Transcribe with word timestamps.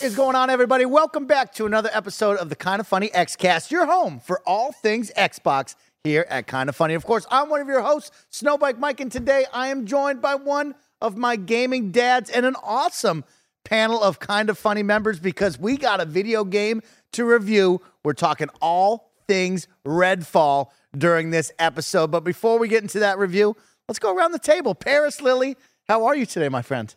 What 0.00 0.06
is 0.06 0.16
going 0.16 0.34
on, 0.34 0.48
everybody? 0.48 0.86
Welcome 0.86 1.26
back 1.26 1.52
to 1.56 1.66
another 1.66 1.90
episode 1.92 2.38
of 2.38 2.48
the 2.48 2.56
Kind 2.56 2.80
of 2.80 2.88
Funny 2.88 3.10
Xcast, 3.10 3.70
your 3.70 3.84
home 3.84 4.18
for 4.18 4.40
all 4.46 4.72
things 4.72 5.12
Xbox 5.14 5.74
here 6.04 6.24
at 6.30 6.46
Kind 6.46 6.70
of 6.70 6.74
Funny. 6.74 6.94
Of 6.94 7.04
course, 7.04 7.26
I'm 7.30 7.50
one 7.50 7.60
of 7.60 7.68
your 7.68 7.82
hosts, 7.82 8.10
Snowbike 8.32 8.78
Mike, 8.78 9.00
and 9.00 9.12
today 9.12 9.44
I 9.52 9.68
am 9.68 9.84
joined 9.84 10.22
by 10.22 10.36
one 10.36 10.74
of 11.02 11.18
my 11.18 11.36
gaming 11.36 11.90
dads 11.90 12.30
and 12.30 12.46
an 12.46 12.56
awesome 12.62 13.24
panel 13.66 14.02
of 14.02 14.20
Kind 14.20 14.48
of 14.48 14.56
Funny 14.56 14.82
members 14.82 15.20
because 15.20 15.58
we 15.58 15.76
got 15.76 16.00
a 16.00 16.06
video 16.06 16.44
game 16.44 16.80
to 17.12 17.26
review. 17.26 17.82
We're 18.02 18.14
talking 18.14 18.48
all 18.62 19.12
things 19.28 19.68
Redfall 19.84 20.70
during 20.96 21.30
this 21.30 21.52
episode. 21.58 22.10
But 22.10 22.24
before 22.24 22.58
we 22.58 22.68
get 22.68 22.80
into 22.80 23.00
that 23.00 23.18
review, 23.18 23.54
let's 23.86 23.98
go 23.98 24.16
around 24.16 24.32
the 24.32 24.38
table. 24.38 24.74
Parris 24.74 25.20
Lilly, 25.20 25.58
how 25.88 26.06
are 26.06 26.16
you 26.16 26.24
today, 26.24 26.48
my 26.48 26.62
friend? 26.62 26.94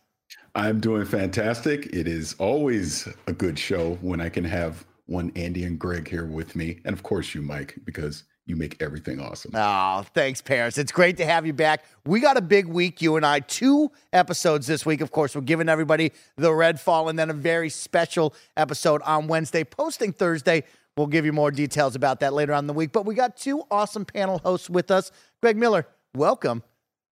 I'm 0.56 0.80
doing 0.80 1.06
fantastic. 1.06 1.88
It 1.88 2.08
is 2.08 2.36
always 2.38 3.08
a 3.26 3.34
good 3.34 3.58
show 3.58 3.96
when 4.02 4.22
I 4.22 4.30
can 4.30 4.44
have 4.44 4.86
one 5.08 5.32
Andy 5.36 5.64
and 5.64 5.80
Greg 5.80 6.08
here 6.08 6.26
with 6.26 6.56
me. 6.56 6.80
And 6.86 6.94
of 6.94 7.02
course, 7.02 7.34
you, 7.34 7.42
Mike, 7.42 7.76
because 7.86 8.24
you 8.46 8.56
make 8.56 8.80
everything 8.82 9.20
awesome. 9.20 9.52
Oh, 9.56 10.06
thanks, 10.14 10.42
Parris. 10.42 10.78
It's 10.78 10.92
great 10.92 11.18
to 11.18 11.26
have 11.26 11.48
you 11.48 11.54
back. 11.54 11.86
We 12.06 12.20
got 12.20 12.38
a 12.38 12.42
big 12.42 12.68
week, 12.68 13.02
you 13.02 13.16
and 13.16 13.26
I. 13.26 13.40
Two 13.40 13.92
episodes 14.12 14.68
this 14.68 14.86
week. 14.86 15.02
Of 15.02 15.12
course, 15.12 15.34
we're 15.34 15.42
giving 15.42 15.70
everybody 15.70 16.12
the 16.38 16.50
Redfall 16.50 17.10
and 17.10 17.18
then 17.18 17.30
a 17.30 17.34
very 17.34 17.70
special 17.70 18.36
episode 18.56 19.02
on 19.04 19.28
Wednesday, 19.28 19.64
posting 19.64 20.14
Thursday. 20.14 20.66
We'll 20.96 21.08
give 21.08 21.26
you 21.26 21.34
more 21.34 21.50
details 21.50 21.96
about 21.96 22.20
that 22.20 22.34
later 22.34 22.54
on 22.54 22.68
the 22.68 22.74
week. 22.74 22.92
But 22.92 23.06
we 23.06 23.16
got 23.16 23.38
two 23.38 23.64
awesome 23.72 24.06
panel 24.06 24.40
hosts 24.40 24.70
with 24.70 24.92
us. 24.92 25.12
Greg 25.42 25.58
Miller, 25.58 25.88
welcome. 26.14 26.62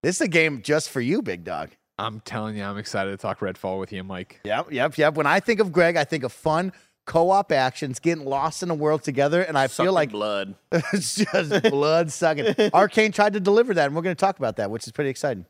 This 0.03 0.17
is 0.17 0.22
a 0.22 0.28
game 0.28 0.62
just 0.62 0.89
for 0.89 1.02
you, 1.02 1.22
big 1.23 1.44
dog. 1.44 1.72
I'm 2.02 2.19
telling 2.21 2.57
you, 2.57 2.63
I'm 2.63 2.77
excited 2.77 3.11
to 3.11 3.17
talk 3.17 3.39
Redfall 3.39 3.80
with 3.80 3.94
you, 3.94 4.03
Mike. 4.03 4.39
Yep, 4.44 4.71
yep, 4.71 4.97
yep. 4.97 5.13
When 5.13 5.27
I 5.27 5.39
think 5.39 5.59
of 5.59 5.71
Greg, 5.71 5.95
I 5.97 6.03
think 6.03 6.23
of 6.23 6.31
fun 6.33 6.73
co-op 7.05 7.52
actions, 7.52 7.99
getting 7.99 8.25
lost 8.25 8.63
in 8.63 8.69
the 8.69 8.75
world 8.75 9.03
together, 9.03 9.44
and 9.44 9.57
I 9.57 9.67
Sucking 9.67 9.85
feel 9.85 9.94
like 9.94 10.11
blood. 10.11 10.55
it's 10.72 11.16
just 11.16 11.63
blood 11.63 12.11
sucking. 12.11 12.45
Arkane 12.73 13.13
tried 13.13 13.33
to 13.33 13.39
deliver 13.39 13.75
that, 13.75 13.85
and 13.85 13.95
we're 13.95 14.02
going 14.02 14.16
to 14.16 14.19
talk 14.19 14.39
about 14.39 14.55
that, 14.57 14.72
which 14.72 14.88
is 14.88 14.91
pretty 14.91 15.11
exciting. 15.11 15.45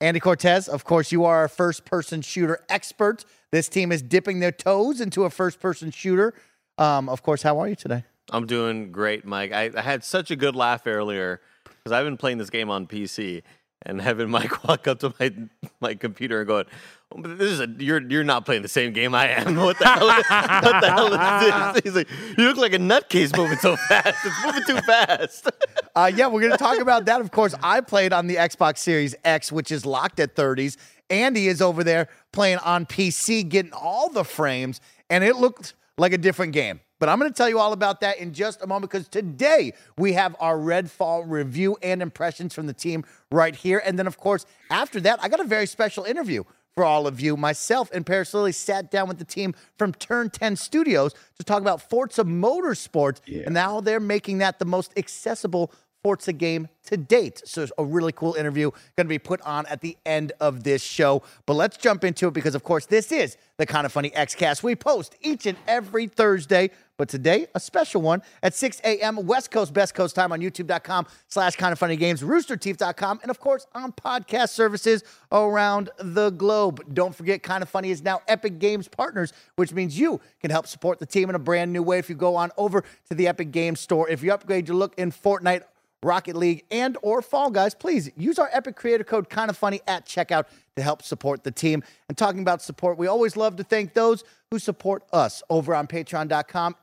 Andy 0.00 0.20
Cortez, 0.20 0.68
of 0.68 0.84
course, 0.84 1.10
you 1.10 1.24
are 1.24 1.44
a 1.44 1.48
first-person 1.48 2.20
shooter 2.20 2.60
expert. 2.68 3.24
This 3.50 3.68
team 3.68 3.90
is 3.90 4.02
dipping 4.02 4.40
their 4.40 4.52
toes 4.52 5.00
into 5.00 5.24
a 5.24 5.30
first-person 5.30 5.92
shooter. 5.92 6.34
Um, 6.76 7.08
of 7.08 7.22
course, 7.22 7.40
how 7.40 7.58
are 7.60 7.68
you 7.68 7.76
today? 7.76 8.04
I'm 8.30 8.46
doing 8.46 8.92
great, 8.92 9.24
Mike. 9.24 9.52
I, 9.52 9.70
I 9.74 9.80
had 9.80 10.04
such 10.04 10.30
a 10.30 10.36
good 10.36 10.56
laugh 10.56 10.86
earlier 10.86 11.40
because 11.64 11.92
I've 11.92 12.04
been 12.04 12.18
playing 12.18 12.38
this 12.38 12.50
game 12.50 12.68
on 12.68 12.86
PC 12.86 13.42
and 13.86 14.00
having 14.00 14.30
Mike 14.30 14.64
walk 14.68 14.88
up 14.88 15.00
to 15.00 15.14
my 15.18 15.32
my 15.80 15.94
computer 15.94 16.40
and 16.40 16.48
going, 16.48 16.64
oh, 17.12 17.22
"This 17.22 17.50
is 17.50 17.60
a 17.60 17.68
you're 17.78 18.00
you're 18.02 18.24
not 18.24 18.44
playing 18.46 18.62
the 18.62 18.68
same 18.68 18.92
game 18.92 19.14
I 19.14 19.28
am. 19.28 19.56
What 19.64 19.78
the 19.78 19.86
hell? 19.86 20.08
Is, 20.08 20.24
what 20.28 20.80
the 20.80 20.90
hell 20.90 21.12
is 21.12 21.74
this?" 21.74 21.82
He's 21.84 21.94
like, 21.94 22.08
"You 22.38 22.46
look 22.46 22.56
like 22.56 22.72
a 22.72 22.78
nutcase 22.78 23.36
moving 23.36 23.58
so 23.58 23.76
fast. 23.76 24.16
It's 24.24 24.44
moving 24.44 24.62
too 24.66 24.80
fast." 24.82 25.50
Uh, 25.94 26.10
yeah, 26.14 26.26
we're 26.26 26.40
going 26.40 26.52
to 26.52 26.58
talk 26.58 26.78
about 26.78 27.04
that. 27.06 27.20
Of 27.20 27.30
course, 27.30 27.54
I 27.62 27.80
played 27.80 28.12
on 28.12 28.26
the 28.26 28.36
Xbox 28.36 28.78
Series 28.78 29.14
X, 29.24 29.52
which 29.52 29.70
is 29.70 29.86
locked 29.86 30.18
at 30.20 30.34
30s. 30.34 30.76
Andy 31.10 31.48
is 31.48 31.60
over 31.62 31.84
there 31.84 32.08
playing 32.32 32.58
on 32.58 32.86
PC, 32.86 33.48
getting 33.48 33.72
all 33.72 34.08
the 34.08 34.24
frames, 34.24 34.80
and 35.10 35.22
it 35.22 35.36
looked 35.36 35.74
like 35.98 36.12
a 36.12 36.18
different 36.18 36.52
game. 36.52 36.80
But 37.04 37.10
I'm 37.10 37.18
going 37.18 37.30
to 37.30 37.36
tell 37.36 37.50
you 37.50 37.58
all 37.58 37.74
about 37.74 38.00
that 38.00 38.16
in 38.16 38.32
just 38.32 38.62
a 38.62 38.66
moment 38.66 38.90
because 38.90 39.06
today 39.08 39.74
we 39.98 40.14
have 40.14 40.34
our 40.40 40.56
Redfall 40.56 41.24
review 41.26 41.76
and 41.82 42.00
impressions 42.00 42.54
from 42.54 42.66
the 42.66 42.72
team 42.72 43.04
right 43.30 43.54
here. 43.54 43.82
And 43.84 43.98
then, 43.98 44.06
of 44.06 44.16
course, 44.16 44.46
after 44.70 44.98
that, 45.00 45.22
I 45.22 45.28
got 45.28 45.38
a 45.38 45.44
very 45.44 45.66
special 45.66 46.04
interview 46.04 46.44
for 46.74 46.82
all 46.82 47.06
of 47.06 47.20
you. 47.20 47.36
Myself 47.36 47.90
and 47.92 48.06
Parris 48.06 48.32
Lilly 48.32 48.52
sat 48.52 48.90
down 48.90 49.06
with 49.06 49.18
the 49.18 49.26
team 49.26 49.54
from 49.76 49.92
Turn 49.92 50.30
10 50.30 50.56
Studios 50.56 51.12
to 51.36 51.44
talk 51.44 51.60
about 51.60 51.82
Forza 51.90 52.24
Motorsport 52.24 53.20
and 53.46 53.54
how 53.54 53.82
they're 53.82 54.00
making 54.00 54.38
that 54.38 54.58
the 54.58 54.64
most 54.64 54.90
accessible 54.96 55.72
Forza 56.04 56.34
game 56.34 56.68
to 56.84 56.98
date. 56.98 57.40
So 57.46 57.62
it's 57.62 57.72
a 57.78 57.84
really 57.84 58.12
cool 58.12 58.34
interview 58.34 58.70
going 58.94 59.06
to 59.06 59.08
be 59.08 59.18
put 59.18 59.40
on 59.40 59.64
at 59.66 59.80
the 59.80 59.96
end 60.04 60.32
of 60.38 60.62
this 60.62 60.82
show. 60.82 61.22
But 61.46 61.54
let's 61.54 61.78
jump 61.78 62.04
into 62.04 62.28
it 62.28 62.34
because, 62.34 62.54
of 62.54 62.62
course, 62.62 62.84
this 62.84 63.10
is 63.10 63.38
the 63.56 63.64
kind 63.64 63.86
of 63.86 63.92
funny 63.92 64.10
Xcast 64.10 64.62
we 64.62 64.76
post 64.76 65.16
each 65.22 65.46
and 65.46 65.56
every 65.66 66.06
Thursday. 66.06 66.70
But 66.96 67.08
today, 67.08 67.46
a 67.54 67.60
special 67.60 68.02
one 68.02 68.22
at 68.42 68.54
6 68.54 68.80
a.m. 68.84 69.26
West 69.26 69.50
Coast, 69.50 69.72
Best 69.72 69.94
Coast 69.94 70.14
time 70.14 70.30
on 70.30 70.40
youtube.com 70.40 71.06
slash 71.26 71.56
kind 71.56 71.72
of 71.72 71.78
funny 71.78 71.96
games, 71.96 72.22
roosterteeth.com, 72.22 73.20
and 73.22 73.30
of 73.30 73.40
course 73.40 73.66
on 73.74 73.92
podcast 73.92 74.50
services 74.50 75.02
around 75.32 75.90
the 75.98 76.30
globe. 76.30 76.94
Don't 76.94 77.14
forget, 77.14 77.42
Kind 77.42 77.62
of 77.62 77.68
Funny 77.68 77.90
is 77.90 78.02
now 78.02 78.20
Epic 78.28 78.60
Games 78.60 78.86
Partners, 78.86 79.32
which 79.56 79.72
means 79.72 79.98
you 79.98 80.20
can 80.40 80.52
help 80.52 80.68
support 80.68 81.00
the 81.00 81.06
team 81.06 81.28
in 81.30 81.34
a 81.34 81.40
brand 81.40 81.72
new 81.72 81.82
way 81.82 81.98
if 81.98 82.08
you 82.08 82.14
go 82.14 82.36
on 82.36 82.52
over 82.56 82.84
to 83.08 83.14
the 83.14 83.26
Epic 83.26 83.50
Games 83.50 83.80
Store. 83.80 84.08
If 84.08 84.22
you 84.22 84.32
upgrade 84.32 84.68
your 84.68 84.76
look 84.76 84.94
in 84.96 85.10
Fortnite, 85.10 85.62
Rocket 86.04 86.36
League, 86.36 86.64
and 86.70 86.96
or 87.02 87.22
Fall 87.22 87.50
Guys, 87.50 87.74
please 87.74 88.10
use 88.16 88.38
our 88.38 88.50
Epic 88.52 88.76
creator 88.76 89.04
code 89.04 89.28
kind 89.28 89.50
of 89.50 89.56
funny 89.56 89.80
at 89.86 90.06
checkout 90.06 90.44
to 90.76 90.82
help 90.82 91.02
support 91.02 91.44
the 91.44 91.50
team. 91.50 91.82
And 92.08 92.16
talking 92.16 92.40
about 92.40 92.62
support, 92.62 92.98
we 92.98 93.06
always 93.06 93.36
love 93.36 93.56
to 93.56 93.64
thank 93.64 93.94
those 93.94 94.22
who 94.50 94.58
support 94.58 95.02
us 95.12 95.42
over 95.48 95.74
on 95.74 95.86
patreon.com 95.86 96.76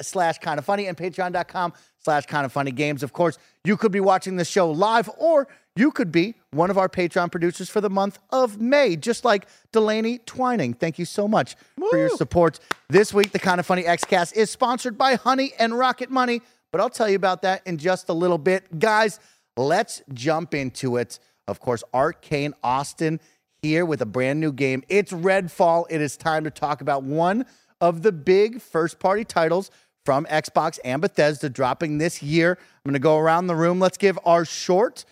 slash 0.00 0.38
kind 0.38 0.58
of 0.58 0.64
funny 0.64 0.86
and 0.86 0.96
patreon.com 0.96 1.72
slash 1.98 2.26
kind 2.26 2.44
of 2.44 2.52
funny 2.52 2.70
games. 2.70 3.02
Of 3.02 3.12
course, 3.12 3.38
you 3.64 3.76
could 3.76 3.92
be 3.92 4.00
watching 4.00 4.36
the 4.36 4.44
show 4.44 4.70
live 4.70 5.10
or 5.18 5.48
you 5.76 5.90
could 5.90 6.12
be 6.12 6.34
one 6.52 6.70
of 6.70 6.78
our 6.78 6.88
Patreon 6.88 7.32
producers 7.32 7.68
for 7.68 7.80
the 7.80 7.90
month 7.90 8.18
of 8.30 8.60
May, 8.60 8.94
just 8.94 9.24
like 9.24 9.48
Delaney 9.72 10.18
Twining. 10.18 10.72
Thank 10.72 11.00
you 11.00 11.04
so 11.04 11.26
much 11.26 11.56
for 11.90 11.98
your 11.98 12.10
support. 12.10 12.60
This 12.88 13.12
week, 13.12 13.32
the 13.32 13.40
Kind 13.40 13.58
of 13.58 13.66
Funny 13.66 13.82
Xcast 13.82 14.36
is 14.36 14.50
sponsored 14.50 14.96
by 14.96 15.16
Honey 15.16 15.52
and 15.58 15.76
Rocket 15.76 16.10
Money, 16.10 16.42
but 16.74 16.80
I'll 16.80 16.90
tell 16.90 17.08
you 17.08 17.14
about 17.14 17.42
that 17.42 17.64
in 17.68 17.78
just 17.78 18.08
a 18.08 18.12
little 18.12 18.36
bit. 18.36 18.80
Guys, 18.80 19.20
let's 19.56 20.02
jump 20.12 20.54
into 20.54 20.96
it. 20.96 21.20
Of 21.46 21.60
course, 21.60 21.84
Arkane 21.94 22.52
Austin 22.64 23.20
here 23.62 23.86
with 23.86 24.02
a 24.02 24.06
brand 24.06 24.40
new 24.40 24.50
game. 24.50 24.82
It's 24.88 25.12
Redfall. 25.12 25.84
It 25.88 26.00
is 26.00 26.16
time 26.16 26.42
to 26.42 26.50
talk 26.50 26.80
about 26.80 27.04
one 27.04 27.46
of 27.80 28.02
the 28.02 28.10
big 28.10 28.60
first 28.60 28.98
party 28.98 29.22
titles 29.22 29.70
from 30.04 30.24
Xbox 30.24 30.80
and 30.84 31.00
Bethesda 31.00 31.48
dropping 31.48 31.98
this 31.98 32.24
year. 32.24 32.58
I'm 32.58 32.90
going 32.90 32.94
to 32.94 32.98
go 32.98 33.18
around 33.18 33.46
the 33.46 33.54
room. 33.54 33.78
Let's 33.78 33.96
give 33.96 34.18
our 34.24 34.44
short, 34.44 35.04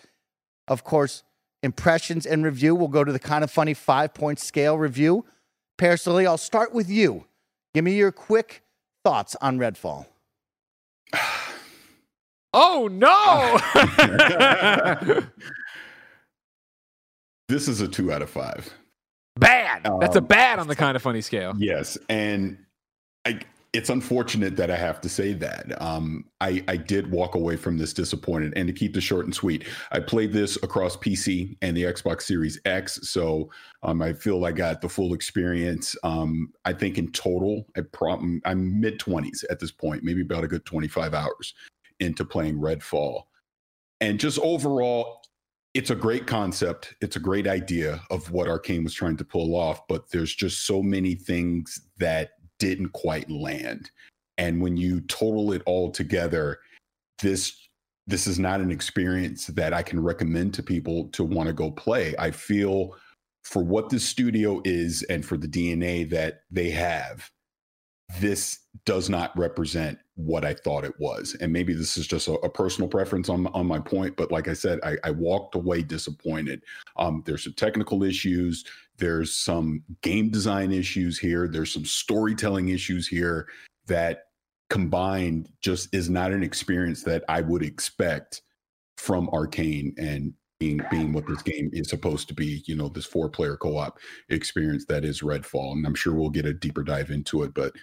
of 0.67 0.83
course, 0.83 1.23
impressions 1.61 2.25
and 2.25 2.43
review. 2.43 2.75
We'll 2.75 2.89
go 2.89 3.05
to 3.05 3.13
the 3.13 3.19
kind 3.19 3.41
of 3.41 3.49
funny 3.49 3.73
five 3.73 4.13
point 4.13 4.37
scale 4.37 4.77
review. 4.77 5.23
Personally, 5.77 6.27
I'll 6.27 6.37
start 6.37 6.73
with 6.73 6.89
you. 6.89 7.23
Give 7.73 7.85
me 7.85 7.95
your 7.95 8.11
quick 8.11 8.63
thoughts 9.05 9.37
on 9.39 9.59
Redfall. 9.59 10.07
Oh 12.53 12.87
no! 12.91 13.59
This 17.49 17.67
is 17.67 17.81
a 17.81 17.87
two 17.87 18.11
out 18.11 18.21
of 18.21 18.29
five. 18.29 18.73
bad. 19.37 19.81
That's 19.99 20.15
a 20.15 20.19
Um, 20.19 20.25
bad 20.25 20.59
on 20.59 20.67
the 20.67 20.75
kind 20.75 20.95
of 20.95 21.01
funny 21.03 21.21
scale. 21.21 21.53
Yes, 21.57 21.97
and 22.09 22.57
I, 23.25 23.39
it's 23.73 23.89
unfortunate 23.89 24.55
that 24.55 24.71
I 24.71 24.77
have 24.77 25.01
to 25.01 25.09
say 25.09 25.33
that. 25.33 25.79
Um, 25.81 26.25
I, 26.39 26.63
I 26.67 26.77
did 26.77 27.11
walk 27.11 27.35
away 27.35 27.55
from 27.57 27.77
this 27.77 27.91
disappointed, 27.93 28.53
and 28.55 28.67
to 28.67 28.73
keep 28.73 28.93
this 28.93 29.03
short 29.03 29.25
and 29.25 29.35
sweet, 29.35 29.65
I 29.91 29.99
played 29.99 30.31
this 30.31 30.55
across 30.63 30.95
PC 30.95 31.57
and 31.61 31.75
the 31.75 31.83
Xbox 31.83 32.21
Series 32.23 32.59
X, 32.65 32.99
so 33.09 33.49
um, 33.83 34.01
I 34.01 34.13
feel 34.13 34.45
I 34.45 34.51
got 34.51 34.81
the 34.81 34.89
full 34.89 35.13
experience. 35.13 35.95
Um, 36.03 36.53
I 36.65 36.73
think 36.73 36.97
in 36.97 37.11
total, 37.11 37.65
I 37.75 37.81
prom- 37.91 38.41
I'm 38.45 38.79
mid 38.79 38.99
twenties 38.99 39.43
at 39.49 39.59
this 39.59 39.71
point, 39.71 40.03
maybe 40.03 40.21
about 40.21 40.43
a 40.45 40.47
good 40.47 40.65
twenty 40.65 40.87
five 40.87 41.13
hours 41.13 41.53
into 42.03 42.25
playing 42.25 42.59
Redfall. 42.59 43.23
and 44.01 44.19
just 44.19 44.37
overall, 44.39 45.21
it's 45.73 45.89
a 45.89 45.95
great 45.95 46.27
concept. 46.27 46.93
It's 47.01 47.15
a 47.15 47.19
great 47.19 47.47
idea 47.47 48.01
of 48.11 48.29
what 48.31 48.47
Arkane 48.47 48.83
was 48.83 48.93
trying 48.93 49.17
to 49.17 49.25
pull 49.25 49.55
off, 49.55 49.87
but 49.87 50.09
there's 50.11 50.35
just 50.35 50.67
so 50.67 50.83
many 50.83 51.15
things 51.15 51.81
that 51.97 52.33
didn't 52.59 52.89
quite 52.89 53.29
land. 53.31 53.89
And 54.37 54.61
when 54.61 54.77
you 54.77 55.01
total 55.01 55.51
it 55.53 55.63
all 55.65 55.89
together, 55.91 56.59
this 57.21 57.57
this 58.05 58.27
is 58.27 58.37
not 58.37 58.59
an 58.59 58.69
experience 58.69 59.47
that 59.47 59.73
I 59.73 59.81
can 59.81 60.03
recommend 60.03 60.53
to 60.55 60.63
people 60.63 61.07
to 61.09 61.23
want 61.23 61.47
to 61.47 61.53
go 61.53 61.71
play. 61.71 62.13
I 62.19 62.31
feel 62.31 62.97
for 63.43 63.63
what 63.63 63.89
this 63.89 64.03
studio 64.03 64.61
is 64.65 65.03
and 65.03 65.25
for 65.25 65.37
the 65.37 65.47
DNA 65.47 66.09
that 66.09 66.41
they 66.51 66.69
have, 66.71 67.29
this 68.19 68.59
does 68.85 69.09
not 69.09 69.37
represent 69.37 69.97
what 70.15 70.45
I 70.45 70.53
thought 70.53 70.83
it 70.83 70.99
was. 70.99 71.35
And 71.39 71.51
maybe 71.51 71.73
this 71.73 71.97
is 71.97 72.05
just 72.05 72.27
a, 72.27 72.33
a 72.33 72.49
personal 72.49 72.87
preference 72.87 73.29
on, 73.29 73.47
on 73.47 73.65
my 73.65 73.79
point, 73.79 74.15
but 74.15 74.31
like 74.31 74.47
I 74.47 74.53
said, 74.53 74.79
I, 74.83 74.97
I 75.03 75.11
walked 75.11 75.55
away 75.55 75.81
disappointed. 75.81 76.61
Um, 76.97 77.23
there's 77.25 77.43
some 77.43 77.53
technical 77.53 78.03
issues, 78.03 78.65
there's 78.97 79.35
some 79.35 79.83
game 80.01 80.29
design 80.29 80.71
issues 80.71 81.17
here, 81.17 81.47
there's 81.47 81.73
some 81.73 81.85
storytelling 81.85 82.69
issues 82.69 83.07
here 83.07 83.47
that 83.87 84.25
combined 84.69 85.49
just 85.61 85.93
is 85.93 86.09
not 86.09 86.31
an 86.31 86.43
experience 86.43 87.03
that 87.03 87.23
I 87.27 87.41
would 87.41 87.63
expect 87.63 88.41
from 88.97 89.27
Arkane 89.27 89.93
and 89.97 90.33
being 90.63 90.81
being 90.89 91.13
what 91.13 91.27
this 91.27 91.41
game 91.41 91.69
is 91.73 91.89
supposed 91.89 92.27
to 92.29 92.33
be, 92.33 92.63
you 92.65 92.75
know, 92.75 92.87
this 92.87 93.05
four 93.05 93.29
player 93.29 93.57
co-op 93.57 93.99
experience 94.29 94.85
that 94.85 95.03
is 95.03 95.21
Redfall. 95.21 95.73
And 95.73 95.85
I'm 95.85 95.95
sure 95.95 96.13
we'll 96.13 96.29
get 96.29 96.45
a 96.45 96.53
deeper 96.53 96.83
dive 96.83 97.11
into 97.11 97.43
it, 97.43 97.53
but 97.53 97.73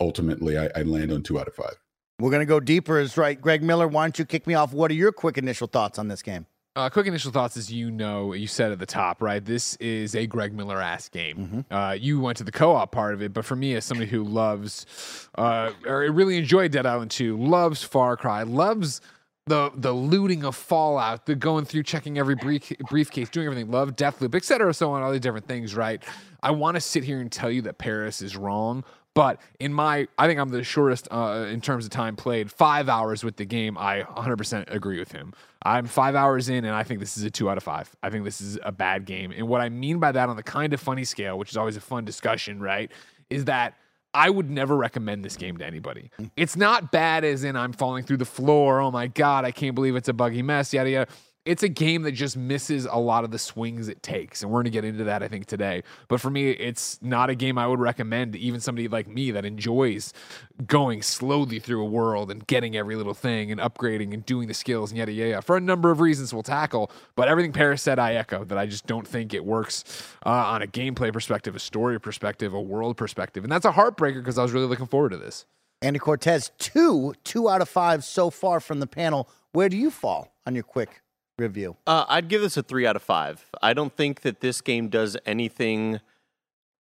ultimately 0.00 0.58
I, 0.58 0.68
I 0.76 0.82
land 0.82 1.12
on 1.12 1.22
two 1.22 1.38
out 1.38 1.48
of 1.48 1.54
five. 1.54 1.76
We're 2.20 2.30
going 2.30 2.40
to 2.40 2.46
go 2.46 2.60
deeper, 2.60 2.98
is 2.98 3.16
right. 3.16 3.40
Greg 3.40 3.62
Miller, 3.62 3.86
why 3.86 4.04
don't 4.04 4.18
you 4.18 4.24
kick 4.24 4.46
me 4.46 4.54
off? 4.54 4.72
What 4.72 4.90
are 4.90 4.94
your 4.94 5.12
quick 5.12 5.38
initial 5.38 5.68
thoughts 5.68 5.98
on 5.98 6.08
this 6.08 6.20
game? 6.20 6.46
Uh, 6.74 6.90
quick 6.90 7.06
initial 7.06 7.32
thoughts, 7.32 7.56
as 7.56 7.72
you 7.72 7.90
know, 7.90 8.32
you 8.32 8.46
said 8.46 8.70
at 8.72 8.78
the 8.78 8.86
top, 8.86 9.22
right? 9.22 9.44
This 9.44 9.76
is 9.76 10.14
a 10.14 10.26
Greg 10.26 10.52
Miller 10.52 10.80
ass 10.80 11.08
game. 11.08 11.64
Uh, 11.70 11.96
you 11.98 12.20
went 12.20 12.36
to 12.38 12.44
the 12.44 12.52
co-op 12.52 12.92
part 12.92 13.14
of 13.14 13.22
it, 13.22 13.32
but 13.32 13.44
for 13.44 13.56
me, 13.56 13.74
as 13.74 13.84
somebody 13.84 14.08
who 14.10 14.22
loves 14.22 15.28
uh, 15.36 15.72
or 15.86 16.00
really 16.10 16.36
enjoyed 16.36 16.72
Dead 16.72 16.86
Island 16.86 17.10
2, 17.10 17.36
loves 17.36 17.82
Far 17.82 18.16
Cry, 18.16 18.42
loves 18.42 19.00
the 19.48 19.70
the 19.74 19.92
looting 19.92 20.44
of 20.44 20.54
Fallout, 20.54 21.26
the 21.26 21.34
going 21.34 21.64
through, 21.64 21.82
checking 21.82 22.18
every 22.18 22.34
brief, 22.34 22.72
briefcase, 22.88 23.28
doing 23.28 23.46
everything, 23.46 23.70
love 23.70 23.96
Deathloop, 23.96 24.34
et 24.34 24.44
cetera, 24.44 24.72
so 24.72 24.92
on, 24.92 25.02
all 25.02 25.12
these 25.12 25.20
different 25.20 25.46
things, 25.46 25.74
right? 25.74 26.02
I 26.42 26.52
want 26.52 26.76
to 26.76 26.80
sit 26.80 27.04
here 27.04 27.20
and 27.20 27.30
tell 27.30 27.50
you 27.50 27.62
that 27.62 27.78
Parris 27.78 28.22
is 28.22 28.36
wrong, 28.36 28.84
but 29.14 29.40
in 29.58 29.72
my, 29.72 30.06
I 30.16 30.28
think 30.28 30.38
I'm 30.38 30.50
the 30.50 30.62
shortest 30.62 31.08
uh, 31.10 31.46
in 31.50 31.60
terms 31.60 31.84
of 31.84 31.90
time 31.90 32.14
played. 32.14 32.52
Five 32.52 32.88
hours 32.88 33.24
with 33.24 33.36
the 33.36 33.44
game. 33.44 33.76
I 33.76 34.02
100% 34.02 34.72
agree 34.72 35.00
with 35.00 35.10
him. 35.10 35.32
I'm 35.62 35.86
five 35.86 36.14
hours 36.14 36.48
in, 36.48 36.64
and 36.64 36.74
I 36.74 36.84
think 36.84 37.00
this 37.00 37.16
is 37.16 37.24
a 37.24 37.30
two 37.30 37.50
out 37.50 37.56
of 37.56 37.64
five. 37.64 37.94
I 38.02 38.10
think 38.10 38.24
this 38.24 38.40
is 38.40 38.60
a 38.62 38.70
bad 38.70 39.06
game. 39.06 39.32
And 39.36 39.48
what 39.48 39.60
I 39.60 39.70
mean 39.70 39.98
by 39.98 40.12
that 40.12 40.28
on 40.28 40.36
the 40.36 40.42
kind 40.44 40.72
of 40.72 40.80
funny 40.80 41.04
scale, 41.04 41.36
which 41.36 41.50
is 41.50 41.56
always 41.56 41.76
a 41.76 41.80
fun 41.80 42.04
discussion, 42.04 42.60
right, 42.60 42.92
is 43.28 43.46
that 43.46 43.74
I 44.14 44.30
would 44.30 44.50
never 44.50 44.76
recommend 44.76 45.24
this 45.24 45.36
game 45.36 45.58
to 45.58 45.66
anybody. 45.66 46.10
It's 46.36 46.56
not 46.56 46.90
bad 46.90 47.24
as 47.24 47.44
in 47.44 47.56
I'm 47.56 47.72
falling 47.72 48.04
through 48.04 48.16
the 48.16 48.24
floor. 48.24 48.80
Oh 48.80 48.90
my 48.90 49.06
God, 49.06 49.44
I 49.44 49.50
can't 49.50 49.74
believe 49.74 49.96
it's 49.96 50.08
a 50.08 50.12
buggy 50.12 50.42
mess, 50.42 50.72
yada, 50.72 50.90
yada 50.90 51.10
it's 51.48 51.62
a 51.62 51.68
game 51.68 52.02
that 52.02 52.12
just 52.12 52.36
misses 52.36 52.84
a 52.84 52.98
lot 52.98 53.24
of 53.24 53.30
the 53.30 53.38
swings 53.38 53.88
it 53.88 54.02
takes. 54.02 54.42
And 54.42 54.50
we're 54.50 54.56
going 54.56 54.64
to 54.64 54.70
get 54.70 54.84
into 54.84 55.04
that, 55.04 55.22
I 55.22 55.28
think, 55.28 55.46
today. 55.46 55.82
But 56.06 56.20
for 56.20 56.28
me, 56.28 56.50
it's 56.50 56.98
not 57.00 57.30
a 57.30 57.34
game 57.34 57.56
I 57.56 57.66
would 57.66 57.80
recommend 57.80 58.34
to 58.34 58.38
even 58.38 58.60
somebody 58.60 58.86
like 58.86 59.08
me 59.08 59.30
that 59.30 59.46
enjoys 59.46 60.12
going 60.66 61.00
slowly 61.00 61.58
through 61.58 61.80
a 61.80 61.88
world 61.88 62.30
and 62.30 62.46
getting 62.46 62.76
every 62.76 62.96
little 62.96 63.14
thing 63.14 63.50
and 63.50 63.58
upgrading 63.62 64.12
and 64.12 64.26
doing 64.26 64.46
the 64.46 64.52
skills 64.52 64.90
and 64.90 64.98
yada, 64.98 65.10
yada, 65.10 65.40
for 65.40 65.56
a 65.56 65.60
number 65.60 65.90
of 65.90 66.00
reasons 66.00 66.34
we'll 66.34 66.42
tackle. 66.42 66.90
But 67.16 67.28
everything 67.28 67.54
Parris 67.54 67.80
said, 67.80 67.98
I 67.98 68.12
echo 68.12 68.44
that 68.44 68.58
I 68.58 68.66
just 68.66 68.86
don't 68.86 69.08
think 69.08 69.32
it 69.32 69.42
works 69.42 69.84
uh, 70.26 70.28
on 70.28 70.60
a 70.60 70.66
gameplay 70.66 71.10
perspective, 71.10 71.56
a 71.56 71.60
story 71.60 71.98
perspective, 71.98 72.52
a 72.52 72.60
world 72.60 72.98
perspective. 72.98 73.42
And 73.42 73.50
that's 73.50 73.64
a 73.64 73.72
heartbreaker 73.72 74.16
because 74.16 74.36
I 74.36 74.42
was 74.42 74.52
really 74.52 74.66
looking 74.66 74.86
forward 74.86 75.12
to 75.12 75.16
this. 75.16 75.46
Andy 75.80 75.98
Cortez, 75.98 76.50
two, 76.58 77.14
two 77.24 77.48
out 77.48 77.62
of 77.62 77.70
five 77.70 78.04
so 78.04 78.28
far 78.28 78.60
from 78.60 78.80
the 78.80 78.86
panel. 78.86 79.30
Where 79.52 79.70
do 79.70 79.78
you 79.78 79.90
fall 79.90 80.34
on 80.44 80.54
your 80.54 80.64
quick 80.64 81.00
review? 81.38 81.76
Uh, 81.86 82.04
I'd 82.08 82.28
give 82.28 82.42
this 82.42 82.56
a 82.56 82.62
three 82.62 82.86
out 82.86 82.96
of 82.96 83.02
five. 83.02 83.44
I 83.62 83.72
don't 83.72 83.94
think 83.94 84.22
that 84.22 84.40
this 84.40 84.60
game 84.60 84.88
does 84.88 85.16
anything. 85.24 86.00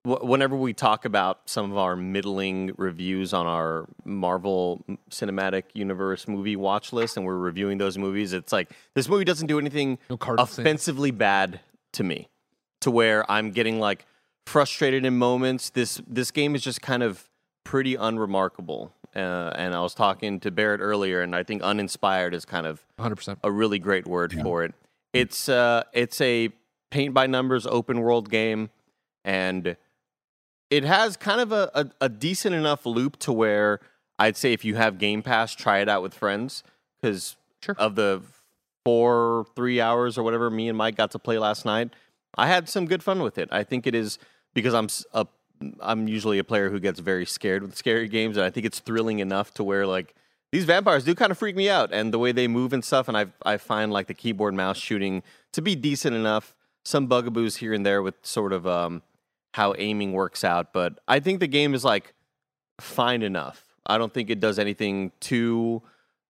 Whenever 0.04 0.54
we 0.54 0.74
talk 0.74 1.06
about 1.06 1.40
some 1.46 1.72
of 1.72 1.78
our 1.78 1.96
middling 1.96 2.74
reviews 2.76 3.32
on 3.32 3.46
our 3.46 3.86
Marvel 4.04 4.84
Cinematic 5.10 5.64
Universe 5.72 6.28
movie 6.28 6.56
watch 6.56 6.92
list, 6.92 7.16
and 7.16 7.24
we're 7.24 7.38
reviewing 7.38 7.78
those 7.78 7.96
movies, 7.96 8.34
it's 8.34 8.52
like 8.52 8.70
this 8.94 9.08
movie 9.08 9.24
doesn't 9.24 9.46
do 9.46 9.58
anything 9.58 9.98
No 10.10 10.18
cardinal 10.18 10.46
sin. 10.46 10.62
offensively 10.66 11.10
bad 11.10 11.60
to 11.92 12.04
me, 12.04 12.28
to 12.82 12.90
where 12.90 13.30
I'm 13.30 13.50
getting 13.50 13.80
like 13.80 14.04
frustrated 14.46 15.06
in 15.06 15.16
moments. 15.16 15.70
This 15.70 16.02
this 16.06 16.30
game 16.30 16.54
is 16.54 16.62
just 16.62 16.82
kind 16.82 17.02
of 17.02 17.30
pretty 17.64 17.94
unremarkable. 17.94 18.92
Uh, 19.14 19.52
and 19.54 19.74
I 19.74 19.80
was 19.80 19.94
talking 19.94 20.40
to 20.40 20.50
Barrett 20.50 20.80
earlier, 20.80 21.22
and 21.22 21.36
I 21.36 21.42
think 21.44 21.62
uninspired 21.62 22.34
is 22.34 22.44
kind 22.44 22.66
of 22.66 22.84
100%. 22.98 23.36
a 23.44 23.50
really 23.50 23.78
great 23.78 24.06
word 24.08 24.32
for 24.42 24.64
it. 24.64 24.74
It's 25.12 25.48
uh, 25.48 25.84
it's 25.92 26.20
a 26.20 26.50
paint 26.90 27.14
by 27.14 27.26
numbers 27.28 27.66
open 27.66 28.00
world 28.00 28.28
game, 28.30 28.70
and 29.24 29.76
it 30.70 30.82
has 30.84 31.16
kind 31.16 31.40
of 31.40 31.52
a, 31.52 31.70
a, 31.74 31.90
a 32.02 32.08
decent 32.08 32.54
enough 32.56 32.84
loop 32.86 33.16
to 33.20 33.32
where 33.32 33.78
I'd 34.18 34.36
say 34.36 34.52
if 34.52 34.64
you 34.64 34.74
have 34.74 34.98
Game 34.98 35.22
Pass, 35.22 35.54
try 35.54 35.78
it 35.78 35.88
out 35.88 36.02
with 36.02 36.14
friends 36.14 36.62
because 37.00 37.36
Sure. 37.62 37.76
of 37.78 37.94
the 37.94 38.20
four 38.84 39.46
three 39.56 39.80
hours 39.80 40.18
or 40.18 40.22
whatever 40.22 40.50
me 40.50 40.68
and 40.68 40.76
Mike 40.76 40.96
got 40.96 41.10
to 41.12 41.18
play 41.18 41.38
last 41.38 41.64
night, 41.64 41.90
I 42.36 42.46
had 42.48 42.68
some 42.68 42.86
good 42.86 43.02
fun 43.02 43.22
with 43.22 43.38
it. 43.38 43.48
I 43.52 43.62
think 43.64 43.86
it 43.86 43.94
is 43.94 44.18
because 44.52 44.74
I'm 44.74 44.88
a 45.12 45.26
I'm 45.80 46.08
usually 46.08 46.38
a 46.38 46.44
player 46.44 46.70
who 46.70 46.80
gets 46.80 47.00
very 47.00 47.26
scared 47.26 47.62
with 47.62 47.76
scary 47.76 48.08
games, 48.08 48.36
and 48.36 48.44
I 48.44 48.50
think 48.50 48.66
it's 48.66 48.80
thrilling 48.80 49.18
enough 49.18 49.52
to 49.54 49.64
where 49.64 49.86
like 49.86 50.14
these 50.52 50.64
vampires 50.64 51.04
do 51.04 51.14
kind 51.14 51.32
of 51.32 51.38
freak 51.38 51.56
me 51.56 51.68
out, 51.68 51.92
and 51.92 52.12
the 52.12 52.18
way 52.18 52.32
they 52.32 52.48
move 52.48 52.72
and 52.72 52.84
stuff, 52.84 53.08
and 53.08 53.16
I 53.16 53.26
I 53.44 53.56
find 53.56 53.92
like 53.92 54.06
the 54.06 54.14
keyboard 54.14 54.54
mouse 54.54 54.78
shooting 54.78 55.22
to 55.52 55.62
be 55.62 55.74
decent 55.74 56.14
enough. 56.16 56.54
Some 56.84 57.06
bugaboos 57.06 57.56
here 57.56 57.72
and 57.72 57.84
there 57.84 58.02
with 58.02 58.14
sort 58.22 58.52
of 58.52 58.66
um, 58.66 59.02
how 59.54 59.74
aiming 59.78 60.12
works 60.12 60.44
out, 60.44 60.72
but 60.72 60.98
I 61.08 61.20
think 61.20 61.40
the 61.40 61.46
game 61.46 61.74
is 61.74 61.84
like 61.84 62.12
fine 62.80 63.22
enough. 63.22 63.64
I 63.86 63.98
don't 63.98 64.12
think 64.12 64.30
it 64.30 64.40
does 64.40 64.58
anything 64.58 65.12
too 65.20 65.82